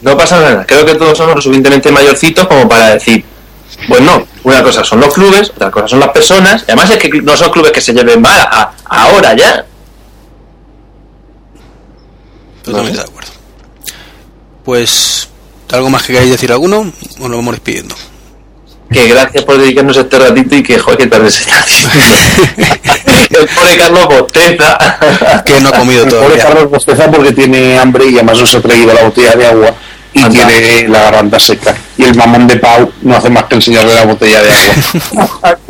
No 0.00 0.16
pasa 0.16 0.38
nada. 0.40 0.64
Creo 0.64 0.86
que 0.86 0.94
todos 0.94 1.18
somos 1.18 1.34
lo 1.34 1.40
suficientemente 1.42 1.90
mayorcitos 1.90 2.46
como 2.46 2.68
para 2.68 2.90
decir, 2.90 3.24
pues 3.88 4.00
no, 4.00 4.26
una 4.44 4.62
cosa 4.62 4.84
son 4.84 5.00
los 5.00 5.12
clubes, 5.12 5.50
otra 5.50 5.70
cosa 5.72 5.88
son 5.88 5.98
las 6.00 6.10
personas, 6.10 6.62
y 6.62 6.70
además 6.70 6.90
es 6.90 6.98
que 6.98 7.08
no 7.20 7.36
son 7.36 7.50
clubes 7.50 7.72
que 7.72 7.80
se 7.80 7.92
lleven 7.92 8.20
mal 8.22 8.40
a- 8.40 8.72
ahora 8.84 9.34
ya. 9.34 9.64
Totalmente 12.70 13.02
de 13.02 13.08
acuerdo. 13.08 13.30
Pues, 14.64 15.28
¿algo 15.72 15.90
más 15.90 16.02
que 16.02 16.12
queráis 16.12 16.30
decir 16.30 16.52
alguno? 16.52 16.92
O 17.20 17.28
nos 17.28 17.36
vamos 17.38 17.54
despidiendo. 17.54 17.94
que 18.92 19.08
gracias 19.08 19.44
por 19.44 19.58
dedicarnos 19.58 19.96
este 19.96 20.18
ratito 20.18 20.56
y 20.56 20.62
que, 20.62 20.78
joder, 20.78 20.98
que 20.98 21.06
tarde 21.06 21.30
se 21.30 21.50
El 23.30 23.46
pobre 23.48 23.76
Carlos 23.76 24.06
bosteza. 24.06 24.98
Que 25.44 25.60
no 25.60 25.68
ha 25.68 25.72
comido 25.72 26.04
El 26.04 26.10
pobre 26.10 26.24
todavía. 26.26 26.44
Carlos 26.44 26.70
bosteza 26.70 27.10
porque 27.10 27.32
tiene 27.32 27.78
hambre 27.78 28.06
y 28.06 28.14
además 28.14 28.38
no 28.38 28.46
se 28.46 28.56
ha 28.58 28.62
traído 28.62 28.92
la 28.92 29.04
botella 29.04 29.34
de 29.36 29.46
agua 29.46 29.74
y 30.12 30.20
Anda. 30.20 30.46
tiene 30.46 30.88
la 30.88 31.02
garganta 31.02 31.38
seca. 31.38 31.76
Y 31.96 32.04
el 32.04 32.14
mamón 32.14 32.46
de 32.46 32.56
Pau 32.56 32.92
no 33.02 33.16
hace 33.16 33.30
más 33.30 33.44
que 33.44 33.56
enseñarle 33.56 33.94
la 33.94 34.04
botella 34.04 34.42
de 34.42 34.52
agua. 34.52 34.74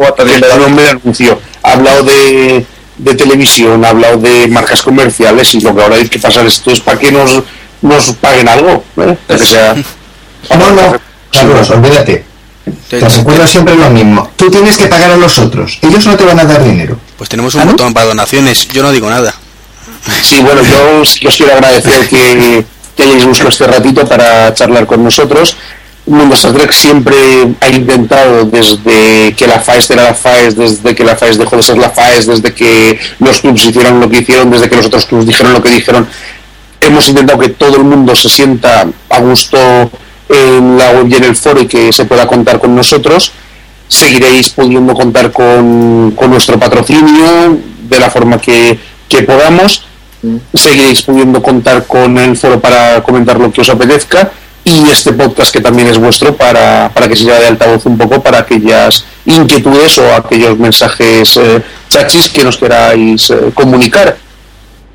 el. 1.02 1.38
Ha 1.62 1.72
hablado 1.72 2.02
de, 2.04 2.66
de 2.98 3.14
televisión, 3.14 3.84
ha 3.84 3.90
hablado 3.90 4.18
de 4.18 4.48
marcas 4.48 4.82
comerciales 4.82 5.54
y 5.54 5.60
lo 5.60 5.74
que 5.74 5.82
ahora 5.82 5.96
hay 5.96 6.08
que 6.08 6.18
pasar 6.18 6.46
esto 6.46 6.70
es 6.70 6.80
para 6.80 6.98
que 6.98 7.10
nos, 7.12 7.42
nos 7.82 8.12
paguen 8.14 8.48
algo. 8.48 8.84
¿eh? 8.98 9.16
Que 9.26 9.38
sea, 9.38 9.74
No, 10.50 10.70
no, 10.70 10.98
Carlos, 11.32 11.70
olvídate. 11.70 12.24
Te 12.88 13.00
recuerdo 13.00 13.46
siempre 13.46 13.74
lo 13.76 13.90
mismo. 13.90 14.30
Tú 14.36 14.50
tienes 14.50 14.76
que 14.76 14.86
pagar 14.86 15.10
a 15.10 15.16
los 15.16 15.38
otros. 15.38 15.78
Ellos 15.82 16.06
no 16.06 16.16
te 16.16 16.24
van 16.24 16.38
a 16.38 16.44
dar 16.44 16.62
dinero. 16.62 16.98
Pues 17.16 17.28
tenemos 17.28 17.54
un 17.54 17.62
¿Ah, 17.62 17.64
no? 17.64 17.70
botón 17.72 17.94
para 17.94 18.06
donaciones. 18.06 18.68
Yo 18.68 18.82
no 18.82 18.92
digo 18.92 19.08
nada. 19.08 19.34
Sí, 20.22 20.40
bueno, 20.42 20.62
yo 20.62 21.02
que 21.20 21.28
os 21.28 21.36
quiero 21.36 21.54
agradecer 21.54 22.08
que, 22.08 22.64
que 22.96 23.02
hayáis 23.02 23.24
buscado 23.24 23.48
este 23.50 23.66
ratito 23.66 24.06
para 24.06 24.52
charlar 24.54 24.86
con 24.86 25.02
nosotros. 25.02 25.56
Mundo 26.08 26.34
Star 26.34 26.52
Trek 26.52 26.72
siempre 26.72 27.16
ha 27.60 27.68
intentado, 27.68 28.44
desde 28.46 29.34
que 29.36 29.46
la 29.46 29.60
FAES 29.60 29.90
era 29.90 30.04
la 30.04 30.14
FAES, 30.14 30.56
desde 30.56 30.94
que 30.94 31.04
la 31.04 31.14
FAES 31.16 31.38
dejó 31.38 31.56
de 31.56 31.62
ser 31.62 31.76
la 31.76 31.90
FAES, 31.90 32.26
desde 32.26 32.54
que 32.54 32.98
los 33.18 33.40
clubs 33.40 33.66
hicieron 33.66 34.00
lo 34.00 34.08
que 34.08 34.18
hicieron, 34.18 34.50
desde 34.50 34.68
que 34.68 34.76
los 34.76 34.86
otros 34.86 35.04
clubs 35.04 35.26
dijeron 35.26 35.52
lo 35.52 35.62
que 35.62 35.70
dijeron, 35.70 36.08
hemos 36.80 37.08
intentado 37.08 37.38
que 37.38 37.50
todo 37.50 37.76
el 37.76 37.84
mundo 37.84 38.16
se 38.16 38.28
sienta 38.30 38.88
a 39.10 39.20
gusto 39.20 39.58
en 40.28 40.78
la 40.78 40.92
web 40.92 41.08
y 41.08 41.14
en 41.14 41.24
el 41.24 41.36
foro 41.36 41.60
y 41.60 41.66
que 41.66 41.92
se 41.92 42.06
pueda 42.06 42.26
contar 42.26 42.58
con 42.58 42.74
nosotros. 42.74 43.32
Seguiréis 43.88 44.50
pudiendo 44.50 44.94
contar 44.94 45.30
con, 45.32 46.12
con 46.16 46.30
nuestro 46.30 46.58
patrocinio 46.58 47.58
de 47.88 47.98
la 47.98 48.10
forma 48.10 48.40
que, 48.40 48.78
que 49.08 49.22
podamos. 49.22 49.84
Seguiréis 50.54 51.02
pudiendo 51.02 51.42
contar 51.42 51.86
con 51.86 52.16
el 52.18 52.36
foro 52.36 52.60
para 52.60 53.02
comentar 53.02 53.38
lo 53.38 53.52
que 53.52 53.60
os 53.60 53.68
apetezca 53.68 54.30
y 54.68 54.90
este 54.90 55.12
podcast 55.12 55.50
que 55.50 55.60
también 55.60 55.88
es 55.88 55.98
vuestro 55.98 56.36
para, 56.36 56.90
para 56.92 57.08
que 57.08 57.16
se 57.16 57.24
lleve 57.24 57.40
de 57.40 57.46
altavoz 57.46 57.86
un 57.86 57.96
poco 57.96 58.22
para 58.22 58.40
aquellas 58.40 59.04
inquietudes 59.24 59.96
o 59.98 60.14
aquellos 60.14 60.58
mensajes 60.58 61.36
eh, 61.36 61.62
chachis 61.88 62.28
que 62.28 62.44
nos 62.44 62.58
queráis 62.58 63.30
eh, 63.30 63.50
comunicar. 63.54 64.16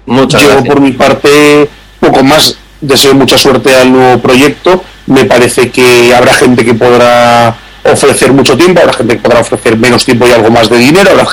Muchas 0.06 0.42
Yo 0.42 0.48
gracias. 0.50 0.68
por 0.68 0.82
mi 0.82 0.92
parte 0.92 1.70
poco 2.00 2.24
más 2.24 2.56
deseo 2.82 3.16
mucha 3.16 3.38
suerte 3.38 3.76
al 3.76 3.92
nuevo 3.92 4.22
proyecto. 4.22 4.84
Me 5.08 5.26
parece 5.26 5.72
que 5.72 6.14
habrá 6.14 6.34
gente 6.34 6.64
que 6.64 6.74
podrá 6.76 7.56
ofrecer 7.84 8.32
mucho 8.32 8.56
tiempo, 8.56 8.80
habrá 8.82 8.94
gente 8.94 9.16
que 9.16 9.22
podrá 9.22 9.40
ofrecer 9.42 9.78
menos 9.78 10.06
tiempo 10.06 10.28
y 10.28 10.32
algo 10.32 10.52
más 10.52 10.70
de 10.70 10.78
dinero. 10.78 11.10
habrá 11.10 11.26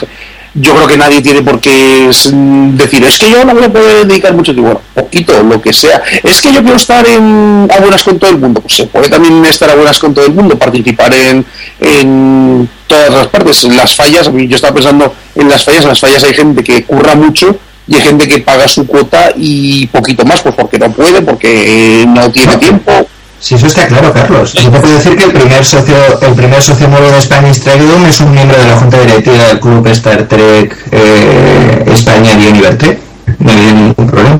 yo 0.54 0.74
creo 0.74 0.86
que 0.86 0.96
nadie 0.96 1.20
tiene 1.22 1.42
por 1.42 1.60
qué 1.60 2.08
decir, 2.08 3.04
es 3.04 3.18
que 3.18 3.30
yo 3.30 3.44
no 3.44 3.54
voy 3.54 3.64
a 3.64 3.72
poder 3.72 4.06
dedicar 4.06 4.34
mucho 4.34 4.52
tiempo, 4.52 4.72
Bueno, 4.72 4.80
poquito, 4.94 5.42
lo 5.42 5.60
que 5.60 5.72
sea. 5.72 6.02
Es 6.22 6.40
que 6.40 6.52
yo 6.52 6.60
quiero 6.60 6.76
estar 6.76 7.06
en, 7.06 7.68
a 7.70 7.80
buenas 7.80 8.02
con 8.02 8.18
todo 8.18 8.30
el 8.30 8.38
mundo. 8.38 8.60
Pues 8.60 8.74
se 8.74 8.86
puede 8.86 9.08
también 9.08 9.44
estar 9.44 9.70
a 9.70 9.74
buenas 9.74 9.98
con 9.98 10.12
todo 10.12 10.26
el 10.26 10.32
mundo, 10.32 10.58
participar 10.58 11.14
en, 11.14 11.44
en 11.80 12.68
todas 12.86 13.10
las 13.10 13.28
partes. 13.28 13.62
En 13.64 13.76
las 13.76 13.94
fallas, 13.94 14.30
yo 14.32 14.56
estaba 14.56 14.74
pensando 14.74 15.14
en 15.36 15.48
las 15.48 15.64
fallas, 15.64 15.82
en 15.82 15.88
las 15.88 16.00
fallas 16.00 16.24
hay 16.24 16.34
gente 16.34 16.64
que 16.64 16.84
curra 16.84 17.14
mucho 17.14 17.56
y 17.86 17.94
hay 17.94 18.02
gente 18.02 18.26
que 18.26 18.38
paga 18.38 18.66
su 18.66 18.86
cuota 18.86 19.32
y 19.36 19.86
poquito 19.88 20.24
más, 20.24 20.40
pues 20.42 20.54
porque 20.54 20.78
no 20.78 20.90
puede, 20.92 21.22
porque 21.22 22.04
no 22.08 22.30
tiene 22.30 22.56
tiempo. 22.56 22.92
Si 23.40 23.54
eso 23.54 23.66
está 23.68 23.86
claro, 23.88 24.12
Carlos. 24.12 24.52
Yo 24.52 24.70
te 24.70 24.80
puedo 24.80 24.94
decir 24.96 25.16
que 25.16 25.24
el 25.24 25.32
primer 25.32 25.64
socio, 25.64 25.96
el 26.20 26.34
primer 26.34 26.62
socio 26.62 26.86
nuevo 26.88 27.10
de 27.10 27.22
Spanish 27.22 27.60
Trade 27.60 28.08
es 28.08 28.20
un 28.20 28.32
miembro 28.32 28.58
de 28.58 28.66
la 28.68 28.76
junta 28.76 29.00
directiva 29.00 29.44
del 29.46 29.58
club 29.60 29.86
Star 29.88 30.24
Trek 30.28 30.76
eh, 30.92 31.84
España 31.86 32.32
y 32.38 32.46
Univerté. 32.48 33.00
No 33.38 33.50
hay 33.50 33.56
ningún 33.72 34.06
problema. 34.06 34.38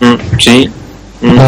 Mm, 0.00 0.14
sí. 0.38 0.70
Mm. 1.22 1.38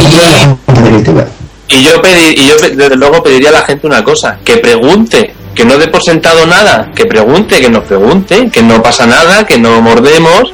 Y 1.68 1.82
yo, 1.82 2.01
pedi- 2.03 2.34
y 2.36 2.46
yo 2.49 2.55
desde 2.57 2.96
luego 2.96 3.22
pediría 3.22 3.51
a 3.51 3.53
la 3.53 3.62
gente 3.62 3.86
una 3.86 4.03
cosa, 4.03 4.38
que 4.44 4.57
pregunte, 4.57 5.34
que 5.55 5.64
no 5.64 5.76
dé 5.76 5.86
por 5.88 6.03
sentado 6.03 6.46
nada, 6.46 6.90
que 6.94 7.05
pregunte, 7.05 7.61
que 7.61 7.68
nos 7.70 7.84
pregunte, 7.84 8.49
que 8.51 8.62
no 8.62 8.82
pasa 8.82 9.07
nada, 9.07 9.44
que 9.46 9.59
no 9.59 9.80
mordemos, 9.82 10.53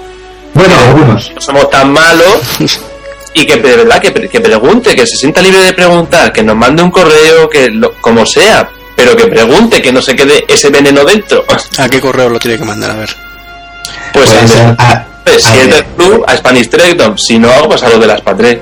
Bueno, 0.55 0.75
algunos. 0.89 1.31
no 1.35 1.41
somos 1.41 1.71
tan 1.71 1.93
malos 1.93 2.41
y 3.35 3.45
que 3.47 3.57
de 3.57 3.77
verdad 3.77 4.01
que, 4.01 4.13
que 4.13 4.41
pregunte, 4.41 4.95
que 4.95 5.07
se 5.07 5.17
sienta 5.17 5.43
libre 5.43 5.63
de 5.63 5.73
preguntar, 5.73 6.33
que 6.33 6.43
nos 6.43 6.57
mande 6.57 6.83
un 6.83 6.91
correo, 6.91 7.49
que 7.51 7.69
lo- 7.71 7.93
como 8.01 8.25
sea, 8.25 8.69
pero 8.97 9.17
que 9.17 9.27
pregunte, 9.27 9.83
que 9.83 9.93
no 9.93 10.01
se 10.01 10.15
quede 10.17 10.45
ese 10.49 10.71
veneno 10.71 11.05
dentro. 11.05 11.45
¿A 11.79 11.89
qué 11.89 12.01
correo 12.01 12.29
lo 12.29 12.39
tiene 12.39 12.59
que 12.59 12.65
mandar? 12.65 12.93
A 12.93 12.95
ver. 12.95 13.11
Pues 14.13 14.31
a- 14.31 14.77
a- 14.79 15.05
pues, 15.25 15.45
a 15.45 15.51
si 15.51 15.59
es 15.59 15.67
ver. 15.67 15.75
del 15.75 15.85
club, 15.97 16.25
a 16.27 16.37
Spanish 16.37 16.69
Trackdown, 16.71 17.19
si 17.19 17.39
no, 17.39 17.51
pues 17.67 17.83
a 17.83 17.89
lo 17.89 17.99
de 17.99 18.07
las 18.07 18.21
Patré. 18.21 18.61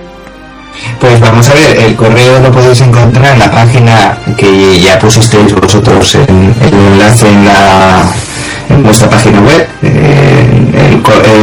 Pues 0.99 1.21
vamos 1.21 1.47
a 1.51 1.55
ver, 1.55 1.77
el 1.77 1.95
correo 1.95 2.41
lo 2.41 2.51
podéis 2.51 2.81
encontrar 2.81 3.35
en 3.35 3.39
la 3.41 3.51
página 3.51 4.19
que 4.39 4.81
ya 4.81 4.99
pusisteis 4.99 5.53
vosotros 5.55 6.15
en 6.15 6.55
el 6.63 6.73
enlace 6.73 7.29
en 7.29 7.45
la 7.45 8.11
en 8.73 8.83
vuestra 8.83 9.09
página 9.09 9.41
web. 9.41 9.69
Eh, 9.83 10.63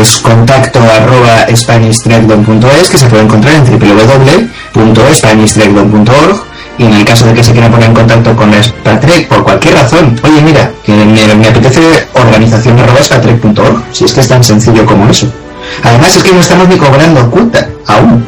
es 0.01 0.19
contacto 0.19 0.79
arroba 0.79 1.47
spanishtrackdown.es 1.53 2.89
que 2.89 2.97
se 2.97 3.07
puede 3.07 3.23
encontrar 3.23 3.55
en 3.55 3.65
www.spanishtrackdown.org 3.65 6.43
y 6.77 6.85
en 6.85 6.93
el 6.93 7.03
caso 7.05 7.25
de 7.25 7.33
que 7.33 7.43
se 7.43 7.51
quiera 7.51 7.69
poner 7.69 7.89
en 7.89 7.95
contacto 7.95 8.33
con 8.35 8.53
Spatrek 8.53 9.27
por 9.27 9.43
cualquier 9.43 9.73
razón, 9.75 10.19
oye 10.23 10.41
mira, 10.41 10.71
me, 10.87 11.47
apetece 11.47 12.07
organización 12.13 12.77
si 13.91 14.05
es 14.05 14.13
que 14.13 14.21
es 14.21 14.27
tan 14.27 14.43
sencillo 14.43 14.85
como 14.85 15.09
eso. 15.09 15.27
Además 15.83 16.15
es 16.15 16.23
que 16.23 16.31
no 16.31 16.39
estamos 16.39 16.69
ni 16.69 16.77
cobrando 16.77 17.29
cuota 17.29 17.67
aún 17.87 18.25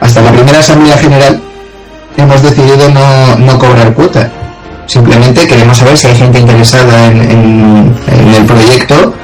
hasta 0.00 0.20
la 0.20 0.30
primera 0.32 0.58
asamblea 0.58 0.98
general 0.98 1.40
hemos 2.16 2.42
decidido 2.42 2.88
no, 2.90 3.36
no 3.36 3.58
cobrar 3.58 3.94
cuota. 3.94 4.30
Simplemente 4.92 5.46
queremos 5.48 5.78
saber 5.78 5.96
si 5.96 6.06
hay 6.08 6.16
gente 6.16 6.38
interesada 6.40 7.06
en, 7.06 7.22
en- 7.22 7.96
en 8.08 8.34
el 8.34 8.44
proyecto 8.44 9.14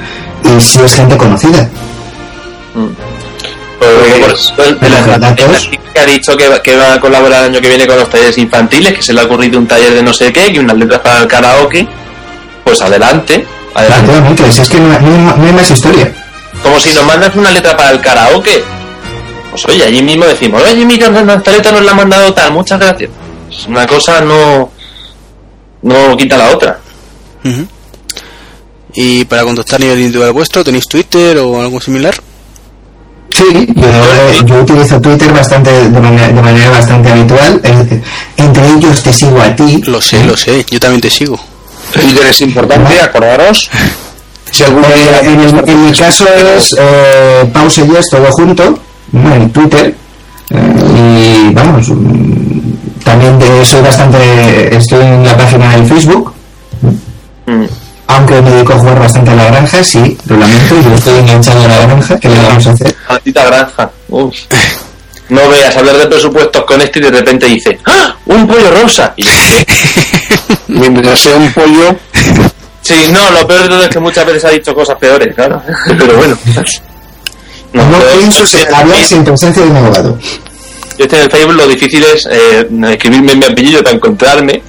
y 0.42 0.60
si 0.62 0.80
es 0.80 0.94
gente 0.94 1.14
conocida. 1.18 1.68
Pues, 3.78 4.52
por 4.56 4.64
ejemplo, 4.64 4.88
de 4.88 4.94
la, 4.94 5.06
los 5.06 5.20
datos. 5.20 5.52
la 5.52 5.58
chica 5.58 5.82
que 5.92 6.00
ha 6.00 6.06
dicho 6.06 6.36
que, 6.38 6.48
va- 6.48 6.62
que 6.62 6.74
va 6.74 6.94
a 6.94 7.00
colaborar 7.00 7.40
el 7.44 7.50
año 7.50 7.60
que 7.60 7.68
viene 7.68 7.86
con 7.86 7.96
los 7.98 8.08
talleres 8.08 8.38
infantiles, 8.38 8.94
que 8.94 9.02
se 9.02 9.12
le 9.12 9.20
ha 9.20 9.24
ocurrido 9.24 9.58
un 9.58 9.66
taller 9.66 9.92
de 9.92 10.02
no 10.02 10.14
sé 10.14 10.32
qué 10.32 10.48
y 10.48 10.58
unas 10.58 10.76
letras 10.78 11.00
para 11.00 11.20
el 11.20 11.28
karaoke, 11.28 11.86
pues 12.64 12.80
adelante, 12.80 13.44
adelante. 13.74 14.50
Si 14.50 14.62
es 14.62 14.68
que 14.70 14.80
no, 14.80 14.90
hay- 14.90 15.02
no 15.02 15.10
hay 15.14 15.18
ma- 15.18 15.36
no 15.36 15.46
hay 15.48 15.52
más 15.52 15.70
historia. 15.70 16.10
Como 16.62 16.80
si 16.80 16.94
nos 16.94 17.04
mandas 17.04 17.34
una 17.36 17.50
letra 17.50 17.76
para 17.76 17.90
el 17.90 18.00
karaoke. 18.00 18.64
Pues 19.50 19.64
oye, 19.66 19.84
allí 19.84 20.00
mismo 20.02 20.24
decimos, 20.24 20.62
oye, 20.62 20.84
mira, 20.86 21.08
esta 21.08 21.50
letra 21.52 21.72
nos 21.72 21.82
la 21.82 21.92
ha 21.92 21.94
mandado 21.94 22.32
tal, 22.32 22.52
muchas 22.52 22.80
gracias. 22.80 23.10
Pues 23.48 23.66
una 23.66 23.86
cosa 23.86 24.20
no, 24.22 24.70
no 25.82 26.16
quita 26.16 26.36
la 26.36 26.50
otra. 26.50 26.78
Y 28.94 29.24
para 29.26 29.44
contactar 29.44 29.80
a 29.80 29.84
nivel 29.84 29.98
individual 30.00 30.32
vuestro, 30.32 30.64
¿tenéis 30.64 30.86
Twitter 30.88 31.38
o 31.38 31.60
algo 31.60 31.80
similar? 31.80 32.14
Sí, 33.30 33.68
yo, 33.76 34.46
yo 34.46 34.62
utilizo 34.62 35.00
Twitter 35.00 35.32
bastante 35.32 35.70
de 35.70 36.00
manera, 36.00 36.28
de 36.28 36.42
manera 36.42 36.70
bastante 36.70 37.10
habitual. 37.10 37.60
Eh, 37.62 38.02
Entre 38.38 38.66
ellos 38.70 39.02
te 39.02 39.12
sigo 39.12 39.40
a 39.40 39.54
ti. 39.54 39.82
Lo 39.86 40.00
sé, 40.00 40.24
lo 40.24 40.36
sé. 40.36 40.64
Yo 40.70 40.80
también 40.80 41.00
te 41.00 41.10
sigo. 41.10 41.38
Twitter 41.92 42.26
es 42.26 42.40
importante, 42.40 43.00
acordaros. 43.00 43.70
Si 44.50 44.64
algún 44.64 44.82
Eh, 44.84 44.88
día 44.88 45.20
en, 45.20 45.40
el- 45.40 45.68
en 45.68 45.84
mi 45.86 45.92
caso 45.92 46.24
es 46.56 46.74
eh, 46.78 47.44
pause 47.52 47.84
y 47.86 47.96
es 47.96 48.08
todo 48.10 48.26
junto 48.32 48.78
¿no? 49.12 49.34
en 49.34 49.50
Twitter 49.50 49.94
Eh, 50.50 51.48
y 51.50 51.52
vamos 51.54 51.86
también 53.08 53.38
de, 53.38 53.64
soy 53.64 53.80
bastante 53.80 54.76
estoy 54.76 55.00
en 55.04 55.24
la 55.24 55.36
página 55.36 55.70
del 55.76 55.86
Facebook 55.86 56.34
Mm. 57.46 57.64
aunque 58.08 58.42
me 58.42 58.50
dedico 58.50 58.74
a 58.74 58.78
jugar 58.78 58.98
bastante 59.00 59.30
a 59.30 59.34
la 59.34 59.44
granja 59.46 59.82
sí 59.82 60.18
lo 60.26 60.36
lamento 60.36 60.74
yo 60.82 60.94
estoy 60.94 61.18
enganchado 61.20 61.62
a 61.64 61.68
la 61.68 61.78
granja 61.86 62.18
¿qué 62.20 62.28
le 62.28 62.36
vamos 62.42 62.66
a 62.66 62.70
hacer? 62.72 62.94
Maldita 63.08 63.44
granja. 63.46 63.90
Uf. 64.10 64.34
No 65.30 65.48
veas 65.48 65.74
hablar 65.76 65.96
de 65.96 66.06
presupuestos 66.08 66.62
con 66.64 66.80
este 66.82 66.98
y 66.98 67.02
de 67.02 67.10
repente 67.10 67.46
dice, 67.46 67.78
¡Ah! 67.86 68.14
¡Un 68.26 68.46
pollo 68.46 68.70
rosa! 68.82 69.14
Y 69.16 69.24
yo, 69.24 69.30
¿qué? 69.30 69.66
mientras 70.68 71.18
sea 71.20 71.36
un 71.36 71.50
pollo, 71.52 71.96
Sí, 72.82 73.10
no, 73.12 73.30
lo 73.30 73.46
peor 73.46 73.62
de 73.62 73.68
todo 73.68 73.82
es 73.82 73.88
que 73.90 74.00
muchas 74.00 74.26
veces 74.26 74.44
ha 74.44 74.50
dicho 74.50 74.74
cosas 74.74 74.96
peores, 74.98 75.34
claro. 75.34 75.62
Pero 75.86 76.16
bueno. 76.16 76.36
no, 77.72 77.82
pero- 77.98 78.18
pienso 78.18 78.44
hablar 78.74 79.02
sin 79.04 79.24
presencia 79.24 79.62
de 79.62 79.70
un 79.70 79.76
abogado 79.76 80.18
Yo 80.98 81.04
estoy 81.04 81.20
en 81.20 81.24
el 81.26 81.30
Facebook, 81.30 81.54
lo 81.54 81.68
difícil 81.68 82.02
es 82.02 82.26
eh, 82.28 82.68
escribirme 82.90 83.36
mi 83.36 83.44
apellido 83.44 83.84
para 83.84 83.94
encontrarme. 83.94 84.60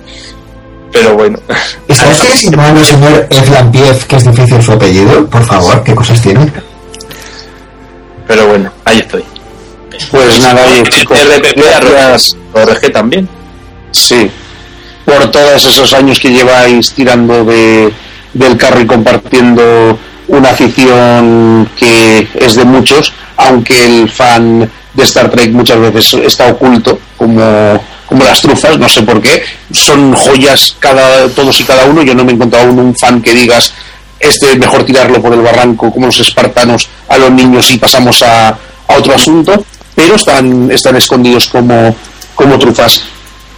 Pero 0.92 1.16
bueno. 1.16 1.40
¿está 1.88 2.08
usted 2.08 2.30
insinuando 2.30 2.84
señor 2.84 3.28
Eflampiev 3.30 4.06
que 4.06 4.16
es 4.16 4.24
difícil 4.24 4.62
su 4.62 4.72
apellido? 4.72 5.28
por 5.28 5.44
favor, 5.44 5.84
¿qué 5.84 5.96
cosas 5.96 6.22
tiene? 6.22 6.52
Pero 8.28 8.48
bueno, 8.48 8.72
ahí 8.86 9.00
estoy. 9.00 9.24
pues 10.12 10.40
nada, 10.40 10.64
oye, 10.68 10.84
chicos, 10.90 11.18
RPP, 11.20 11.58
gracias. 11.58 12.38
también. 12.94 13.28
Sí. 13.92 14.30
por 15.06 15.32
todos 15.32 15.66
esos 15.66 15.92
años 15.94 16.20
que 16.20 16.30
lleváis 16.30 16.94
tirando 16.94 17.44
de, 17.44 17.92
del 18.34 18.56
carro 18.56 18.82
y 18.82 18.86
compartiendo 18.86 19.98
una 20.28 20.52
afición 20.52 21.68
que 21.76 22.28
es 22.36 22.56
de 22.56 22.66
muchos, 22.66 23.14
aunque 23.36 23.84
el 23.84 24.10
fan 24.10 24.70
de 24.94 25.04
Star 25.04 25.30
Trek 25.30 25.52
muchas 25.52 25.80
veces 25.80 26.14
está 26.26 26.48
oculto 26.48 27.00
como, 27.18 27.82
como 28.08 28.24
las 28.24 28.42
trufas, 28.42 28.78
no 28.78 28.90
sé 28.90 29.04
por 29.04 29.22
qué, 29.22 29.44
son 29.72 30.14
joyas 30.14 30.76
cada, 30.80 31.28
todos 31.30 31.60
y 31.62 31.64
cada 31.64 31.86
uno, 31.86 32.02
yo 32.02 32.16
no 32.16 32.24
me 32.24 32.32
he 32.32 32.36
encontrado 32.36 32.70
un, 32.70 32.80
un 32.80 32.96
fan 32.96 33.22
que 33.22 33.34
digas 33.34 33.74
este 34.20 34.52
es 34.52 34.60
mejor 34.60 34.84
tirarlo 34.84 35.22
por 35.22 35.34
el 35.34 35.42
barranco 35.42 35.92
como 35.92 36.08
los 36.08 36.20
espartanos 36.20 36.90
a 37.08 37.18
los 37.18 37.32
niños 37.32 37.72
y 37.72 37.78
pasamos 37.78 38.22
a, 38.22 38.50
a 38.50 38.98
otro 38.98 39.16
asunto, 39.16 39.64
pero 39.96 40.16
están, 40.16 40.70
están 40.72 40.98
escondidos 40.98 41.48
como, 41.48 41.96
como 42.36 42.60
trufas. 42.60 43.02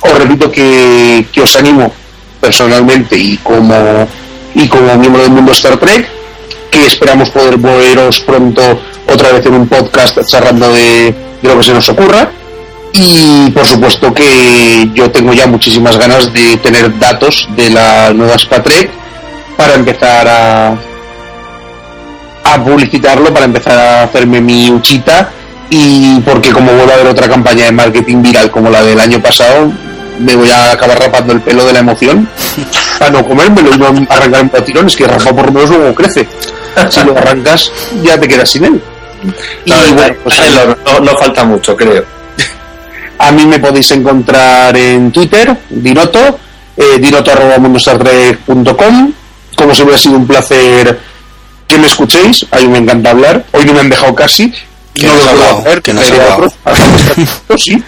Os 0.01 0.17
repito 0.17 0.51
que, 0.51 1.25
que 1.31 1.41
os 1.41 1.55
animo 1.55 1.91
personalmente 2.39 3.17
y 3.17 3.37
como, 3.37 4.07
y 4.53 4.67
como 4.67 4.97
miembro 4.97 5.21
del 5.23 5.31
mundo 5.31 5.51
Star 5.51 5.77
Trek, 5.77 6.07
que 6.69 6.85
esperamos 6.85 7.29
poder 7.29 7.57
veros 7.57 8.19
pronto 8.21 8.61
otra 9.07 9.31
vez 9.31 9.45
en 9.45 9.53
un 9.55 9.67
podcast 9.67 10.19
charlando 10.27 10.71
de, 10.73 11.13
de 11.41 11.49
lo 11.49 11.57
que 11.57 11.63
se 11.63 11.73
nos 11.73 11.87
ocurra. 11.89 12.29
Y 12.93 13.49
por 13.51 13.65
supuesto 13.65 14.13
que 14.13 14.89
yo 14.93 15.09
tengo 15.11 15.33
ya 15.33 15.47
muchísimas 15.47 15.97
ganas 15.97 16.33
de 16.33 16.57
tener 16.57 16.99
datos 16.99 17.47
de 17.55 17.69
la 17.69 18.11
nueva 18.13 18.35
Star 18.35 18.63
Trek 18.63 18.91
para 19.55 19.75
empezar 19.75 20.27
a, 20.27 20.75
a 22.43 22.63
publicitarlo, 22.63 23.33
para 23.33 23.45
empezar 23.45 23.77
a 23.77 24.03
hacerme 24.03 24.41
mi 24.41 24.69
uchita 24.69 25.29
y 25.69 26.19
porque 26.19 26.51
como 26.51 26.73
vuelve 26.73 26.91
a 26.91 26.95
haber 26.95 27.07
otra 27.07 27.29
campaña 27.29 27.65
de 27.65 27.71
marketing 27.71 28.21
viral 28.21 28.51
como 28.51 28.69
la 28.69 28.83
del 28.83 28.99
año 28.99 29.21
pasado, 29.21 29.71
me 30.19 30.35
voy 30.35 30.49
a 30.51 30.71
acabar 30.71 30.99
rapando 30.99 31.33
el 31.33 31.41
pelo 31.41 31.65
de 31.65 31.73
la 31.73 31.79
emoción 31.79 32.27
para 32.99 33.11
no 33.11 33.25
comérmelo 33.25 33.73
y 33.73 33.77
no 33.77 33.87
arrancar 34.09 34.43
un 34.43 34.65
tirones, 34.65 34.95
que 34.95 35.07
raspado 35.07 35.37
por 35.37 35.45
lo 35.45 35.51
menos 35.53 35.69
luego 35.69 35.95
crece. 35.95 36.27
Si 36.89 37.03
lo 37.03 37.17
arrancas, 37.17 37.71
ya 38.03 38.19
te 38.19 38.27
quedas 38.27 38.49
sin 38.49 38.65
él. 38.65 38.81
Y 39.23 39.69
No, 39.69 39.75
bueno, 39.93 40.15
pues 40.23 40.35
no, 40.85 40.99
no 40.99 41.17
falta 41.17 41.43
mucho, 41.43 41.75
creo. 41.75 42.03
a 43.19 43.31
mí 43.31 43.45
me 43.45 43.59
podéis 43.59 43.91
encontrar 43.91 44.75
en 44.77 45.11
Twitter, 45.11 45.55
Dinoto, 45.69 46.39
eh, 46.77 46.97
dinoto.mundostartrek.com. 46.99 49.13
Como 49.55 49.75
siempre 49.75 49.95
ha 49.95 49.99
sido 49.99 50.15
un 50.17 50.25
placer 50.27 50.99
que 51.67 51.77
me 51.77 51.87
escuchéis, 51.87 52.45
a 52.51 52.57
mí 52.57 52.67
me 52.67 52.79
encanta 52.79 53.11
hablar. 53.11 53.45
Hoy 53.51 53.65
no 53.65 53.73
me 53.73 53.81
han 53.81 53.89
dejado 53.89 54.15
casi. 54.15 54.51
Que 54.93 55.07
no 55.07 55.13
lo 55.15 55.19
puedo 55.19 55.31
hablado, 55.31 55.57
hacer, 55.59 55.81
que 55.81 55.91
hablado. 55.91 56.35
otros. 56.35 56.53
sí. 57.57 57.81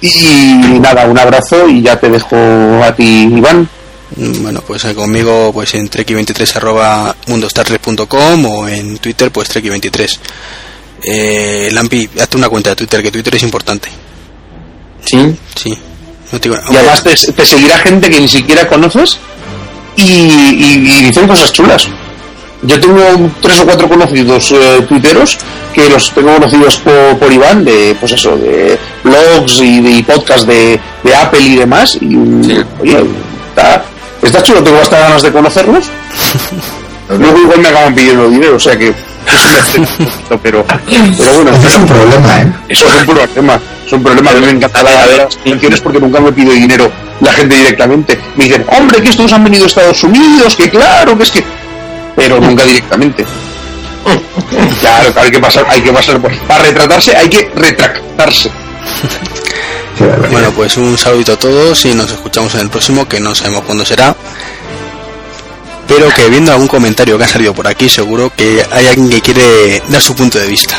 Y 0.00 0.78
nada, 0.80 1.06
un 1.06 1.18
abrazo 1.18 1.68
y 1.68 1.82
ya 1.82 1.98
te 1.98 2.08
dejo 2.08 2.36
a 2.84 2.94
ti, 2.94 3.28
Iván. 3.34 3.68
Bueno, 4.16 4.60
pues 4.66 4.84
eh, 4.84 4.94
conmigo 4.94 5.52
pues 5.52 5.74
en 5.74 5.88
treki23 5.88 6.56
arroba 6.56 7.14
mundostartrek.com 7.28 8.44
o 8.46 8.68
en 8.68 8.98
Twitter 8.98 9.30
pues 9.30 9.48
treki23. 9.54 10.18
Eh, 11.02 11.68
Lampi, 11.72 12.08
hazte 12.20 12.36
una 12.36 12.48
cuenta 12.48 12.70
de 12.70 12.76
Twitter, 12.76 13.02
que 13.02 13.10
Twitter 13.10 13.34
es 13.36 13.42
importante. 13.42 13.88
Sí. 15.04 15.34
Sí. 15.54 15.78
No 16.32 16.40
te 16.40 16.48
Y 16.48 16.52
además 16.76 17.02
te, 17.02 17.14
te 17.32 17.46
seguirá 17.46 17.78
gente 17.78 18.10
que 18.10 18.20
ni 18.20 18.28
siquiera 18.28 18.68
conoces 18.68 19.18
y, 19.96 20.02
y- 20.02 20.92
y 20.98 21.04
dicen 21.04 21.26
cosas 21.26 21.52
chulas. 21.52 21.88
Yo 22.62 22.78
tengo 22.78 23.00
tres 23.40 23.58
o 23.60 23.64
cuatro 23.64 23.88
conocidos 23.88 24.52
eh, 24.52 24.82
tuiteros 24.86 25.38
que 25.72 25.88
los 25.88 26.12
tengo 26.12 26.34
conocidos 26.34 26.76
por, 26.78 27.18
por 27.18 27.32
Iván, 27.32 27.64
de 27.64 27.96
pues 27.98 28.12
eso, 28.12 28.36
de 28.36 28.78
blogs 29.02 29.60
y 29.60 29.80
de 29.80 30.04
podcasts 30.04 30.46
de, 30.46 30.78
de 31.02 31.14
Apple 31.16 31.40
y 31.40 31.56
demás. 31.56 31.96
Y 31.96 32.08
Sí. 32.44 32.58
oye, 32.80 33.04
está, 33.48 33.82
está 34.22 34.42
chulo, 34.42 34.62
tengo 34.62 34.78
hasta 34.80 34.98
ganas 34.98 35.22
de 35.22 35.32
conocerlos. 35.32 35.90
Luego 37.08 37.38
igual 37.38 37.60
me 37.60 37.68
acaban 37.68 37.94
pidiendo 37.94 38.28
dinero, 38.28 38.56
o 38.56 38.60
sea 38.60 38.76
que 38.76 38.94
pero, 40.42 40.64
pero 40.64 41.34
bueno, 41.34 41.50
Eso 41.50 41.68
es 41.68 41.76
un 41.76 41.86
problema, 41.86 42.40
¿eh? 42.40 42.52
eso 42.68 42.86
es 42.86 42.94
un 42.94 43.06
problema. 43.06 43.60
Es 43.86 43.92
un 43.92 44.02
problema. 44.02 44.30
A 44.30 44.34
mí 44.34 44.40
me 44.40 44.50
encanta 44.50 44.82
la 44.82 45.06
de 45.06 45.16
las 45.18 45.36
canciones 45.36 45.80
porque 45.80 46.00
nunca 46.00 46.20
me 46.20 46.32
pide 46.32 46.54
dinero 46.54 46.90
la 47.20 47.32
gente 47.32 47.56
directamente. 47.56 48.18
Me 48.36 48.44
dicen, 48.44 48.64
hombre, 48.68 49.02
que 49.02 49.10
estos 49.10 49.32
han 49.32 49.44
venido 49.44 49.64
a 49.64 49.66
Estados 49.66 50.02
Unidos, 50.04 50.56
que 50.56 50.70
claro, 50.70 51.16
que 51.16 51.24
es 51.24 51.30
que. 51.30 51.44
Pero 52.16 52.40
nunca 52.40 52.64
directamente. 52.64 53.24
Claro, 54.80 55.12
claro, 55.12 55.20
hay 55.20 55.30
que 55.30 55.40
pasar, 55.40 55.66
hay 55.68 55.80
que 55.80 55.92
pasar 55.92 56.20
por. 56.20 56.36
Para 56.46 56.64
retratarse 56.64 57.16
hay 57.16 57.28
que 57.28 57.50
retractarse. 57.54 58.50
Qué. 59.96 60.04
Bueno, 60.30 60.50
pues 60.52 60.76
un 60.76 60.96
saludito 60.96 61.32
a 61.32 61.38
todos 61.38 61.84
y 61.84 61.94
nos 61.94 62.10
escuchamos 62.10 62.54
en 62.54 62.60
el 62.60 62.70
próximo, 62.70 63.08
que 63.08 63.20
no 63.20 63.34
sabemos 63.34 63.62
cuándo 63.64 63.84
será. 63.84 64.14
Pero 65.86 66.08
que 66.14 66.28
viendo 66.28 66.52
algún 66.52 66.68
comentario 66.68 67.18
que 67.18 67.24
ha 67.24 67.28
salido 67.28 67.52
por 67.52 67.66
aquí, 67.66 67.88
seguro 67.88 68.30
que 68.34 68.64
hay 68.70 68.86
alguien 68.86 69.10
que 69.10 69.20
quiere 69.20 69.82
dar 69.88 70.00
su 70.00 70.14
punto 70.14 70.38
de 70.38 70.46
vista. 70.46 70.76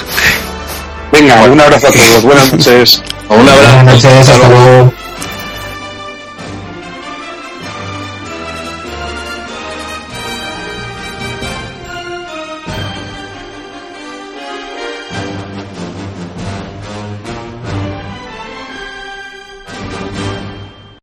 Venga, 1.11 1.41
un 1.43 1.59
abrazo 1.59 1.88
a 1.88 1.91
todos. 1.91 2.23
Buenas 2.23 2.53
noches. 2.53 3.03
Un 3.27 3.49
abrazo. 3.49 3.75
Buenas 3.75 4.03
noches, 4.03 4.29
hasta 4.29 4.47
luego. 4.47 4.93